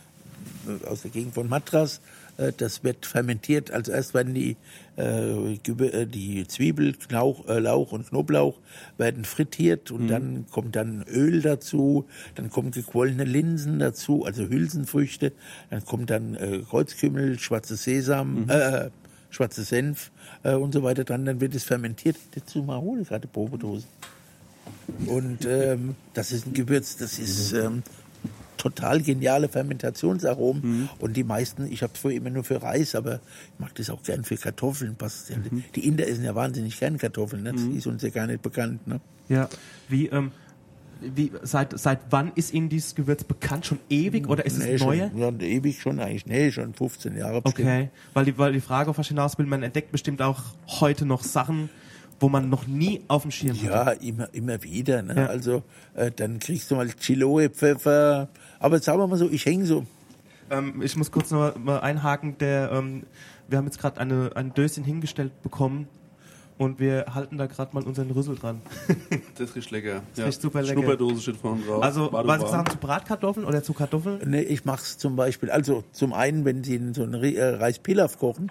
äh, 0.67 0.87
aus 0.87 1.03
der 1.03 1.11
Gegend 1.11 1.35
von 1.35 1.49
Madras. 1.49 2.01
Äh, 2.39 2.53
das 2.57 2.83
wird 2.85 3.05
fermentiert. 3.05 3.71
Also 3.71 3.93
erst 3.93 4.15
werden 4.15 4.33
die, 4.33 4.57
äh, 4.97 5.55
äh, 5.55 6.07
die 6.07 6.47
Zwiebel, 6.47 6.95
Lauch, 7.11 7.47
äh, 7.49 7.59
Lauch 7.59 7.93
und 7.93 8.09
Knoblauch 8.09 8.55
werden 8.97 9.25
frittiert 9.25 9.91
und 9.91 10.09
dann 10.09 10.47
kommt 10.51 10.77
dann 10.77 11.03
Öl 11.03 11.43
dazu, 11.43 12.07
dann 12.37 12.51
kommen 12.51 12.71
gequollene 12.71 13.25
Linsen 13.25 13.79
dazu, 13.79 14.25
also 14.25 14.49
Hülsenfrüchte, 14.49 15.33
dann 15.71 15.85
kommt 15.85 16.11
dann 16.11 16.35
äh, 16.37 16.63
Kreuzkümmel, 16.69 17.39
schwarze 17.39 17.77
Sesam, 17.77 18.49
äh, 18.49 18.91
schwarze 19.31 19.63
Senf 19.65 20.11
äh, 20.43 20.55
und 20.55 20.73
so 20.73 20.83
weiter 20.83 21.05
dran, 21.05 21.27
dann 21.27 21.41
wird 21.41 21.55
es 21.55 21.65
fermentiert. 21.65 22.17
Dazu 22.35 22.63
mal 22.63 22.81
hole 22.81 23.03
gerade 23.03 23.29
Probedose. 23.29 23.85
Und 25.07 25.47
ähm, 25.47 25.95
das 26.15 26.33
ist 26.33 26.47
ein 26.47 26.53
Gewürz, 26.53 26.97
das 26.97 27.19
ist 27.19 27.53
ähm, 27.53 27.83
total 28.59 29.01
geniale 29.01 29.49
Fermentationsaromen. 29.49 30.89
Und 30.99 31.17
die 31.17 31.25
meisten, 31.25 31.71
ich 31.71 31.83
habe 31.83 31.93
es 31.95 32.01
vorher 32.01 32.19
immer 32.21 32.31
nur 32.31 32.45
für 32.45 32.63
Reis, 32.63 32.95
aber 32.95 33.21
ich 33.55 33.61
mag 33.61 33.75
das 33.77 33.89
auch 33.91 34.03
gern 34.03 34.25
für 34.25 34.37
Kartoffeln. 34.37 34.97
Passt 34.97 35.31
ja. 35.31 35.37
Die 35.75 35.87
Inder 35.87 36.07
essen 36.07 36.25
ja 36.25 36.35
wahnsinnig 36.35 36.79
gern 36.79 36.99
Kartoffeln, 36.99 37.43
ne? 37.43 37.53
das 37.53 37.63
ist 37.63 37.87
uns 37.87 38.03
ja 38.03 38.11
gar 38.11 38.27
nicht 38.27 38.43
bekannt. 38.43 38.87
Ne? 38.87 39.01
Ja. 39.29 39.49
Wie, 39.89 40.07
ähm, 40.09 40.33
wie, 41.01 41.33
seit, 41.43 41.79
seit 41.79 42.01
wann 42.11 42.33
ist 42.35 42.53
Ihnen 42.53 42.69
dieses 42.69 42.95
Gewürz 42.95 43.25
bekannt? 43.25 43.67
Schon 43.67 43.79
ewig 43.89 44.29
oder 44.29 44.45
ist 44.45 44.59
nee, 44.59 44.75
es? 44.75 44.81
Schon, 44.81 44.97
ja, 44.97 45.31
ewig 45.41 45.81
schon 45.81 46.01
eigentlich. 46.01 46.27
Nee, 46.27 46.51
schon 46.51 46.75
15 46.75 47.17
Jahre 47.17 47.41
bestimmt. 47.41 47.69
Okay, 47.69 47.89
weil 48.15 48.25
die, 48.25 48.37
weil 48.37 48.53
die 48.53 48.61
Frage 48.61 48.91
auf 48.91 48.99
hinaus 49.07 49.39
will, 49.39 49.47
man 49.47 49.63
entdeckt 49.63 49.93
bestimmt 49.93 50.21
auch 50.23 50.43
heute 50.67 51.07
noch 51.07 51.23
Sachen, 51.23 51.71
wo 52.21 52.29
man 52.29 52.49
noch 52.49 52.67
nie 52.67 53.03
auf 53.09 53.23
dem 53.23 53.31
Schirm 53.31 53.57
Ja, 53.63 53.87
hatte. 53.87 54.05
immer, 54.05 54.29
immer 54.35 54.63
wieder. 54.63 55.03
Ne? 55.03 55.15
Ja. 55.17 55.27
Also 55.27 55.63
äh, 55.95 56.11
dann 56.11 56.39
kriegst 56.39 56.71
du 56.71 56.77
mal 56.77 56.89
Chiloe-Pfeffer. 56.89 58.29
Aber 58.59 58.79
sagen 58.81 58.99
wir 58.99 59.07
mal 59.07 59.17
so, 59.19 59.29
ich 59.31 59.47
hänge 59.47 59.67
so. 59.67 59.85
Ähm, 60.51 60.83
ich 60.83 60.97
muss 60.97 61.11
kurz 61.11 61.31
noch 61.31 61.57
mal 61.57 61.81
einhaken, 61.81 62.39
der, 62.39 62.73
ähm, 62.73 63.05
wir 63.49 63.59
haben 63.59 63.67
jetzt 63.67 63.79
gerade 63.81 64.01
eine, 64.01 64.31
ein 64.35 64.55
Döschen 64.55 64.83
hingestellt 64.85 65.43
bekommen 65.43 65.89
und 66.57 66.81
wir 66.81 67.07
halten 67.15 67.39
da 67.39 67.47
gerade 67.47 67.75
mal 67.75 67.85
unseren 67.85 68.11
Rüssel 68.11 68.35
dran. 68.37 68.61
Das 69.39 69.55
riecht 69.55 69.71
lecker. 69.71 70.03
Das 70.17 70.27
riecht 70.27 70.43
super 70.43 70.63
lecker. 70.63 70.73
Schnupperdose 70.81 71.23
steht 71.23 71.37
vorne 71.37 71.63
drauf. 71.63 71.81
Also, 71.81 72.11
War 72.13 72.27
was 72.27 72.51
sagen 72.51 72.69
zu 72.69 72.77
Bratkartoffeln 72.79 73.47
oder 73.47 73.63
zu 73.63 73.73
Kartoffeln? 73.73 74.19
Nee, 74.27 74.41
ich 74.41 74.65
mach's 74.65 74.99
zum 74.99 75.15
Beispiel. 75.15 75.49
Also 75.51 75.85
zum 75.93 76.13
einen, 76.13 76.45
wenn 76.45 76.65
Sie 76.65 76.81
so 76.93 77.05
einen 77.05 77.23
äh, 77.23 77.45
Reispilaf 77.45 78.19
kochen, 78.19 78.51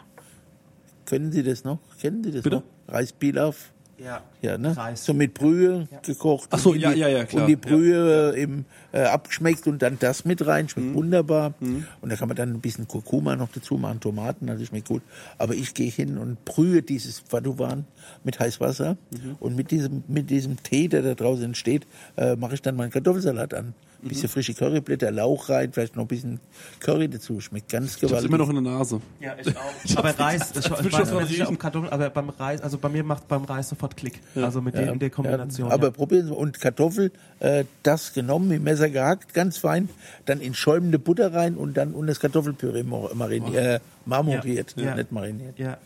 können 1.08 1.32
Sie 1.32 1.42
das 1.42 1.64
noch? 1.64 1.80
Kennen 2.00 2.24
Sie 2.24 2.32
das 2.32 2.44
Bitte? 2.44 2.58
noch? 2.58 2.64
Reispilaf. 2.94 3.72
Ja. 3.98 4.22
Ja, 4.42 4.58
ne? 4.60 4.78
Reis. 4.78 5.06
So 5.06 5.14
mit 5.14 5.34
Brühe 5.34 5.88
gekocht. 6.04 6.50
Ach 6.52 6.60
so, 6.60 6.76
ja, 6.76 6.94
die, 6.94 7.00
ja, 7.00 7.08
ja, 7.08 7.26
klar. 7.26 7.44
Und 7.44 7.50
die 7.50 7.56
Brühe 7.56 8.36
äh, 8.36 8.44
im, 8.44 8.66
äh, 8.92 9.02
abgeschmeckt 9.02 9.66
und 9.66 9.82
dann 9.82 9.98
das 9.98 10.24
mit 10.24 10.46
rein. 10.46 10.70
Schmeckt 10.70 10.94
wunderbar. 10.94 11.56
Und 11.60 12.12
da 12.12 12.16
kann 12.16 12.28
man 12.28 12.38
dann 12.38 12.54
ein 12.54 12.62
bisschen 12.62 12.88
Kurkuma 12.88 13.36
noch 13.36 13.50
dazu 13.52 13.78
machen, 13.78 14.00
Tomaten, 14.00 14.50
also 14.50 14.64
schmeckt 14.66 14.88
gut. 14.88 15.02
Aber 15.40 15.56
ich 15.56 15.74
gehe 15.74 15.90
hin 15.90 16.20
und 16.20 16.46
brühe 16.46 16.84
dieses 16.84 17.24
Vaduvan 17.32 17.86
mit 18.24 18.40
Heißwasser. 18.40 18.98
Und 19.40 19.56
mit 19.56 19.72
diesem, 19.72 20.04
mit 20.08 20.30
diesem 20.30 20.62
Tee, 20.62 20.88
der 20.88 21.02
da 21.02 21.16
draußen 21.16 21.46
entsteht, 21.46 21.88
äh, 22.18 22.36
mache 22.36 22.54
ich 22.54 22.62
dann 22.62 22.76
meinen 22.76 22.92
Kartoffelsalat 22.92 23.56
an. 23.56 23.74
Ein 24.04 24.10
bisschen 24.10 24.30
frische 24.30 24.54
Curryblätter, 24.54 25.10
Lauch 25.12 25.50
rein, 25.50 25.72
vielleicht 25.74 25.96
noch 25.96 26.04
ein 26.04 26.08
bisschen 26.08 26.40
Curry 26.80 27.08
dazu. 27.10 27.42
Schmeckt 27.42 27.70
ganz 27.70 27.96
Ich 27.96 28.04
hab's 28.04 28.10
gewaltig. 28.12 28.30
immer 28.30 28.38
noch 28.38 28.50
in 28.50 28.64
der 28.64 28.74
Nase. 28.74 29.02
Ja, 29.20 29.36
ich 29.42 29.48
auch. 29.58 29.98
aber 29.98 30.20
Reis, 30.20 30.52
ich, 30.56 31.40
ich 31.40 31.48
ob 31.48 31.60
Kartoffeln, 31.60 31.92
aber 31.92 32.10
beim 32.12 32.30
Reis, 32.30 32.62
also 32.62 32.78
bei 32.78 32.90
mir 32.90 33.04
macht 33.04 33.28
beim 33.28 33.44
Reis 33.46 33.70
sofort 33.70 33.98
Klick. 33.98 34.20
Also 34.36 34.62
mit 34.62 34.76
dem, 34.76 34.90
in 34.90 35.00
der 35.00 35.10
Kombination. 35.10 35.70
Ja, 35.70 35.74
aber 35.74 35.88
ja. 35.88 35.92
probieren 35.92 36.28
Sie 36.28 36.34
und 36.34 36.60
Kartoffel, 36.60 37.12
äh, 37.40 37.64
das 37.84 38.14
genommen, 38.14 38.48
mit 38.50 38.64
Messer 38.64 38.90
gehackt, 38.90 39.34
ganz 39.34 39.58
fein, 39.58 39.90
dann 40.26 40.42
in 40.42 40.54
schäumende 40.54 41.00
Butter 41.00 41.34
rein 41.34 41.56
und 41.56 41.76
dann 41.78 41.94
und 41.94 42.08
das 42.08 42.20
Kartoffelpüree 42.20 42.84
mar- 42.84 43.14
mariniert, 43.16 43.56
äh, 43.56 43.80
marmoriert, 44.06 44.76
Ja. 44.78 44.96
nicht 44.96 45.12
mariniert. 45.12 45.58
ja. 45.58 45.78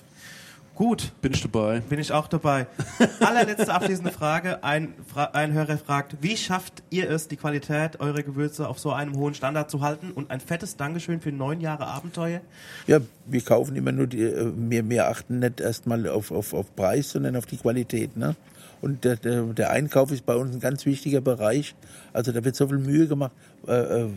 Gut, 0.76 1.12
Bin 1.22 1.34
ich 1.34 1.42
dabei. 1.42 1.82
bin 1.82 2.00
ich 2.00 2.12
auch 2.12 2.28
dabei. 2.28 2.66
Allerletzte 3.20 3.72
abschließende 3.74 4.12
Frage. 4.12 4.64
Ein, 4.64 4.94
Fra 5.06 5.26
ein 5.34 5.54
Hörer 5.54 5.78
fragt, 5.78 6.16
wie 6.22 6.36
schafft 6.38 6.82
ihr 6.90 7.10
es, 7.10 7.28
die 7.28 7.36
Qualität 7.38 8.00
eurer 8.00 8.24
Gewürze 8.24 8.68
auf 8.68 8.80
so 8.80 8.92
einem 8.92 9.16
hohen 9.16 9.34
Standard 9.34 9.70
zu 9.70 9.82
halten? 9.82 10.12
Und 10.12 10.32
ein 10.32 10.40
fettes 10.40 10.78
Dankeschön 10.78 11.20
für 11.22 11.32
neun 11.32 11.62
Jahre 11.62 11.86
Abenteuer. 11.88 12.42
Ja, 12.88 13.00
wir 13.26 13.42
kaufen 13.42 13.76
immer 13.76 13.92
nur 13.92 14.08
die, 14.08 14.24
äh, 14.24 14.52
wir, 14.56 14.90
wir 14.90 15.08
achten 15.08 15.40
nicht 15.40 15.60
erstmal 15.60 16.08
auf, 16.08 16.32
auf, 16.32 16.54
auf 16.54 16.76
Preis, 16.76 17.12
sondern 17.12 17.36
auf 17.36 17.46
die 17.46 17.58
Qualität. 17.58 18.18
Ne? 18.18 18.36
Und 18.82 19.04
der, 19.04 19.16
der, 19.16 19.44
der 19.44 19.70
Einkauf 19.70 20.12
ist 20.12 20.26
bei 20.26 20.36
uns 20.36 20.56
ein 20.56 20.60
ganz 20.60 20.86
wichtiger 20.86 21.22
Bereich. 21.22 21.76
Also 22.14 22.32
da 22.32 22.44
wird 22.44 22.56
so 22.56 22.68
viel 22.68 22.80
Mühe 22.80 23.08
gemacht, 23.08 23.32
äh, 23.68 24.02
äh, 24.02 24.10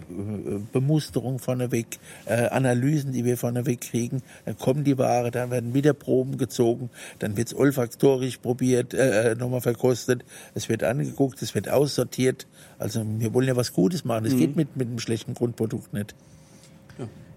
Bemusterung 0.73 1.39
vorneweg, 1.39 1.99
äh, 2.25 2.49
Analysen, 2.49 3.13
die 3.13 3.25
wir 3.25 3.37
vorneweg 3.37 3.83
kriegen. 3.83 4.23
Dann 4.47 4.57
kommen 4.59 4.85
die 4.85 4.97
Ware, 4.97 5.31
dann 5.31 5.51
werden 5.51 5.75
wieder 5.75 5.93
Proben 5.93 6.39
gezogen, 6.39 6.91
dann 7.19 7.37
wird's 7.37 7.55
olfaktorisch 7.55 8.39
probiert, 8.39 8.95
äh, 8.95 9.33
äh, 9.33 9.35
nochmal 9.35 9.61
verkostet, 9.61 10.25
es 10.55 10.69
wird 10.69 10.83
angeguckt, 10.83 11.43
es 11.43 11.55
wird 11.55 11.69
aussortiert. 11.69 12.47
Also 12.79 13.05
wir 13.19 13.35
wollen 13.35 13.49
ja 13.49 13.57
was 13.57 13.73
Gutes 13.73 14.05
machen. 14.05 14.25
Es 14.25 14.37
geht 14.37 14.57
mit, 14.57 14.77
mit 14.77 14.89
einem 14.89 14.99
schlechten 14.99 15.35
Grundprodukt 15.35 15.93
nicht. 15.93 16.15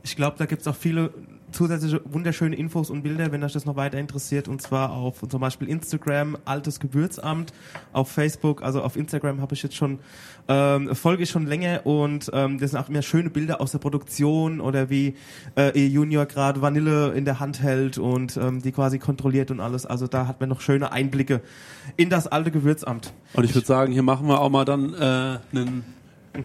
Ich 0.03 0.15
glaube, 0.15 0.37
da 0.37 0.45
gibt 0.45 0.61
es 0.61 0.67
auch 0.67 0.75
viele 0.75 1.11
zusätzliche 1.51 2.01
wunderschöne 2.05 2.55
Infos 2.55 2.89
und 2.89 3.03
Bilder, 3.03 3.31
wenn 3.31 3.43
euch 3.43 3.53
das 3.53 3.65
noch 3.65 3.75
weiter 3.75 3.97
interessiert. 3.97 4.47
Und 4.47 4.61
zwar 4.61 4.91
auf 4.91 5.21
zum 5.27 5.41
Beispiel 5.41 5.69
Instagram, 5.69 6.37
Altes 6.45 6.79
Gewürzamt, 6.79 7.53
auf 7.93 8.11
Facebook, 8.11 8.61
also 8.61 8.81
auf 8.81 8.95
Instagram 8.95 9.41
habe 9.41 9.55
ich 9.55 9.63
jetzt 9.63 9.75
schon, 9.75 9.99
ähm, 10.47 10.93
folge 10.95 11.23
ich 11.23 11.29
schon 11.29 11.47
länger 11.47 11.85
und 11.85 12.29
ähm, 12.33 12.59
das 12.59 12.71
sind 12.71 12.79
auch 12.79 12.89
immer 12.89 13.01
schöne 13.01 13.29
Bilder 13.29 13.61
aus 13.61 13.71
der 13.71 13.79
Produktion 13.79 14.59
oder 14.59 14.89
wie 14.89 15.15
äh, 15.55 15.77
ihr 15.79 15.87
Junior 15.87 16.25
gerade 16.25 16.61
Vanille 16.61 17.13
in 17.13 17.25
der 17.25 17.39
Hand 17.39 17.61
hält 17.61 17.97
und 17.97 18.37
ähm, 18.37 18.61
die 18.61 18.71
quasi 18.71 18.99
kontrolliert 18.99 19.51
und 19.51 19.59
alles. 19.59 19.85
Also 19.85 20.07
da 20.07 20.27
hat 20.27 20.39
man 20.39 20.49
noch 20.49 20.61
schöne 20.61 20.91
Einblicke 20.91 21.41
in 21.95 22.09
das 22.09 22.27
alte 22.27 22.51
Gewürzamt. 22.51 23.13
Und 23.33 23.43
ich 23.43 23.55
würde 23.55 23.67
sagen, 23.67 23.93
hier 23.93 24.03
machen 24.03 24.27
wir 24.27 24.41
auch 24.41 24.49
mal 24.49 24.65
dann 24.65 24.93
äh, 24.93 25.39
einen 25.51 25.83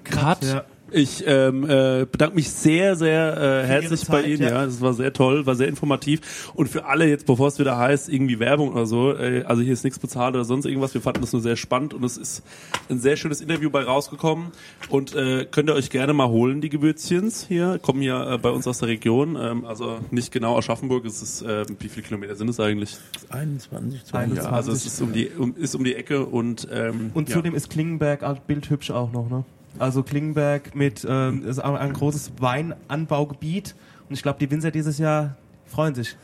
Cut. 0.04 0.44
Ja. 0.44 0.64
Ich 0.92 1.24
ähm, 1.26 1.64
äh, 1.64 2.06
bedanke 2.10 2.34
mich 2.34 2.50
sehr, 2.50 2.96
sehr 2.96 3.36
äh, 3.36 3.66
herzlich 3.66 4.06
bei 4.06 4.22
Ihnen. 4.22 4.42
ja. 4.42 4.50
Ja. 4.50 4.64
das 4.66 4.80
war 4.80 4.92
sehr 4.92 5.12
toll, 5.12 5.46
war 5.46 5.54
sehr 5.54 5.68
informativ. 5.68 6.50
Und 6.54 6.68
für 6.68 6.84
alle 6.84 7.08
jetzt, 7.08 7.26
bevor 7.26 7.48
es 7.48 7.58
wieder 7.58 7.78
heißt, 7.78 8.08
irgendwie 8.08 8.38
Werbung 8.38 8.72
oder 8.72 8.86
so, 8.86 9.12
äh, 9.16 9.44
also 9.44 9.62
hier 9.62 9.72
ist 9.72 9.84
nichts 9.84 9.98
bezahlt 9.98 10.34
oder 10.34 10.44
sonst 10.44 10.66
irgendwas. 10.66 10.94
Wir 10.94 11.00
fanden 11.00 11.22
das 11.22 11.32
nur 11.32 11.40
sehr 11.40 11.56
spannend 11.56 11.94
und 11.94 12.04
es 12.04 12.16
ist 12.16 12.42
ein 12.90 12.98
sehr 12.98 13.16
schönes 13.16 13.40
Interview 13.40 13.70
bei 13.70 13.84
rausgekommen. 13.84 14.48
Und 14.88 15.14
äh, 15.14 15.46
könnt 15.50 15.70
ihr 15.70 15.74
euch 15.74 15.90
gerne 15.90 16.12
mal 16.12 16.28
holen, 16.28 16.60
die 16.60 16.68
Gewürzchens 16.68 17.46
hier, 17.46 17.78
kommen 17.80 18.02
ja 18.02 18.34
äh, 18.34 18.38
bei 18.38 18.50
uns 18.50 18.66
aus 18.66 18.78
der 18.78 18.88
Region. 18.88 19.36
Ähm, 19.40 19.64
also 19.64 19.98
nicht 20.10 20.32
genau 20.32 20.58
Aschaffenburg, 20.58 21.04
es 21.06 21.22
ist, 21.22 21.42
äh, 21.42 21.64
wie 21.78 21.88
viele 21.88 22.06
Kilometer 22.06 22.36
sind 22.36 22.48
es 22.48 22.60
eigentlich? 22.60 22.96
21, 23.30 24.04
20 24.04 24.38
Ja, 24.38 24.50
also 24.50 24.72
es 24.72 24.84
ist 24.84 25.00
um 25.00 25.12
die, 25.12 25.28
um, 25.28 25.56
ist 25.56 25.74
um 25.74 25.84
die 25.84 25.94
Ecke 25.94 26.26
und 26.26 26.68
ähm, 26.70 27.10
Und 27.14 27.28
ja. 27.28 27.36
zudem 27.36 27.54
ist 27.54 27.70
Klingenberg 27.70 28.22
als 28.22 28.40
bildhübsch 28.40 28.90
auch 28.90 29.12
noch, 29.12 29.30
ne? 29.30 29.44
Also 29.78 30.02
Klingenberg 30.02 30.74
mit 30.74 31.06
ähm, 31.08 31.44
ist 31.46 31.62
auch 31.62 31.74
ein 31.74 31.92
großes 31.92 32.32
Weinanbaugebiet 32.38 33.74
und 34.08 34.14
ich 34.14 34.22
glaube, 34.22 34.38
die 34.38 34.50
Winzer 34.50 34.70
dieses 34.70 34.98
Jahr 34.98 35.36
freuen 35.66 35.94
sich. 35.94 36.16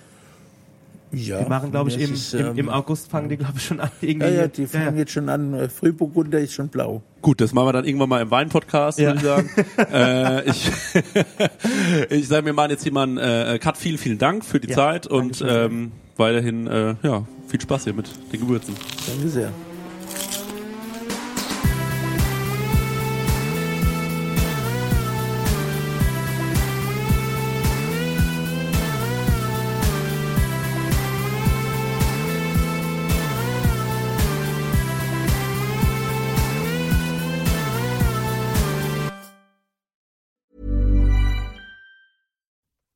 Ja, 1.10 1.42
Die 1.42 1.48
machen, 1.48 1.70
glaube 1.70 1.88
ich, 1.88 1.96
das 1.96 2.04
im, 2.06 2.14
ist, 2.14 2.34
im, 2.34 2.46
ähm, 2.48 2.58
im 2.58 2.68
August 2.68 3.10
fangen 3.10 3.30
die, 3.30 3.38
glaube 3.38 3.54
ich, 3.56 3.64
schon 3.64 3.80
an. 3.80 3.90
Irgendwie 4.02 4.26
Ja, 4.26 4.32
ja, 4.42 4.48
die 4.48 4.66
fangen 4.66 4.98
jetzt 4.98 5.12
schon 5.12 5.30
an. 5.30 5.54
Äh, 5.54 5.70
Frühburgunder 5.70 6.38
ist 6.38 6.52
schon 6.52 6.68
blau. 6.68 7.00
Gut, 7.22 7.40
das 7.40 7.54
machen 7.54 7.68
wir 7.68 7.72
dann 7.72 7.86
irgendwann 7.86 8.10
mal 8.10 8.20
im 8.20 8.30
Wein-Podcast, 8.30 8.98
Ja. 8.98 9.14
würde 9.14 9.18
ich 9.18 9.24
sagen. 9.24 9.50
äh, 9.90 10.50
ich 10.50 10.70
ich 12.10 12.28
sage, 12.28 12.44
wir 12.44 12.52
machen 12.52 12.72
jetzt 12.72 12.82
hier 12.82 12.92
mal 12.92 13.04
einen 13.04 13.16
äh, 13.16 13.58
Cut. 13.58 13.78
Vielen, 13.78 13.96
vielen 13.96 14.18
Dank 14.18 14.44
für 14.44 14.60
die 14.60 14.68
Ja, 14.68 14.74
Zeit 14.74 15.06
und 15.06 15.42
ähm, 15.48 15.92
weiterhin 16.18 16.66
äh, 16.66 16.94
ja, 17.02 17.24
viel 17.46 17.60
Spaß 17.62 17.84
hier 17.84 17.94
mit 17.94 18.10
den 18.30 18.40
Gewürzen. 18.40 18.74
Danke 19.06 19.28
sehr. 19.30 19.50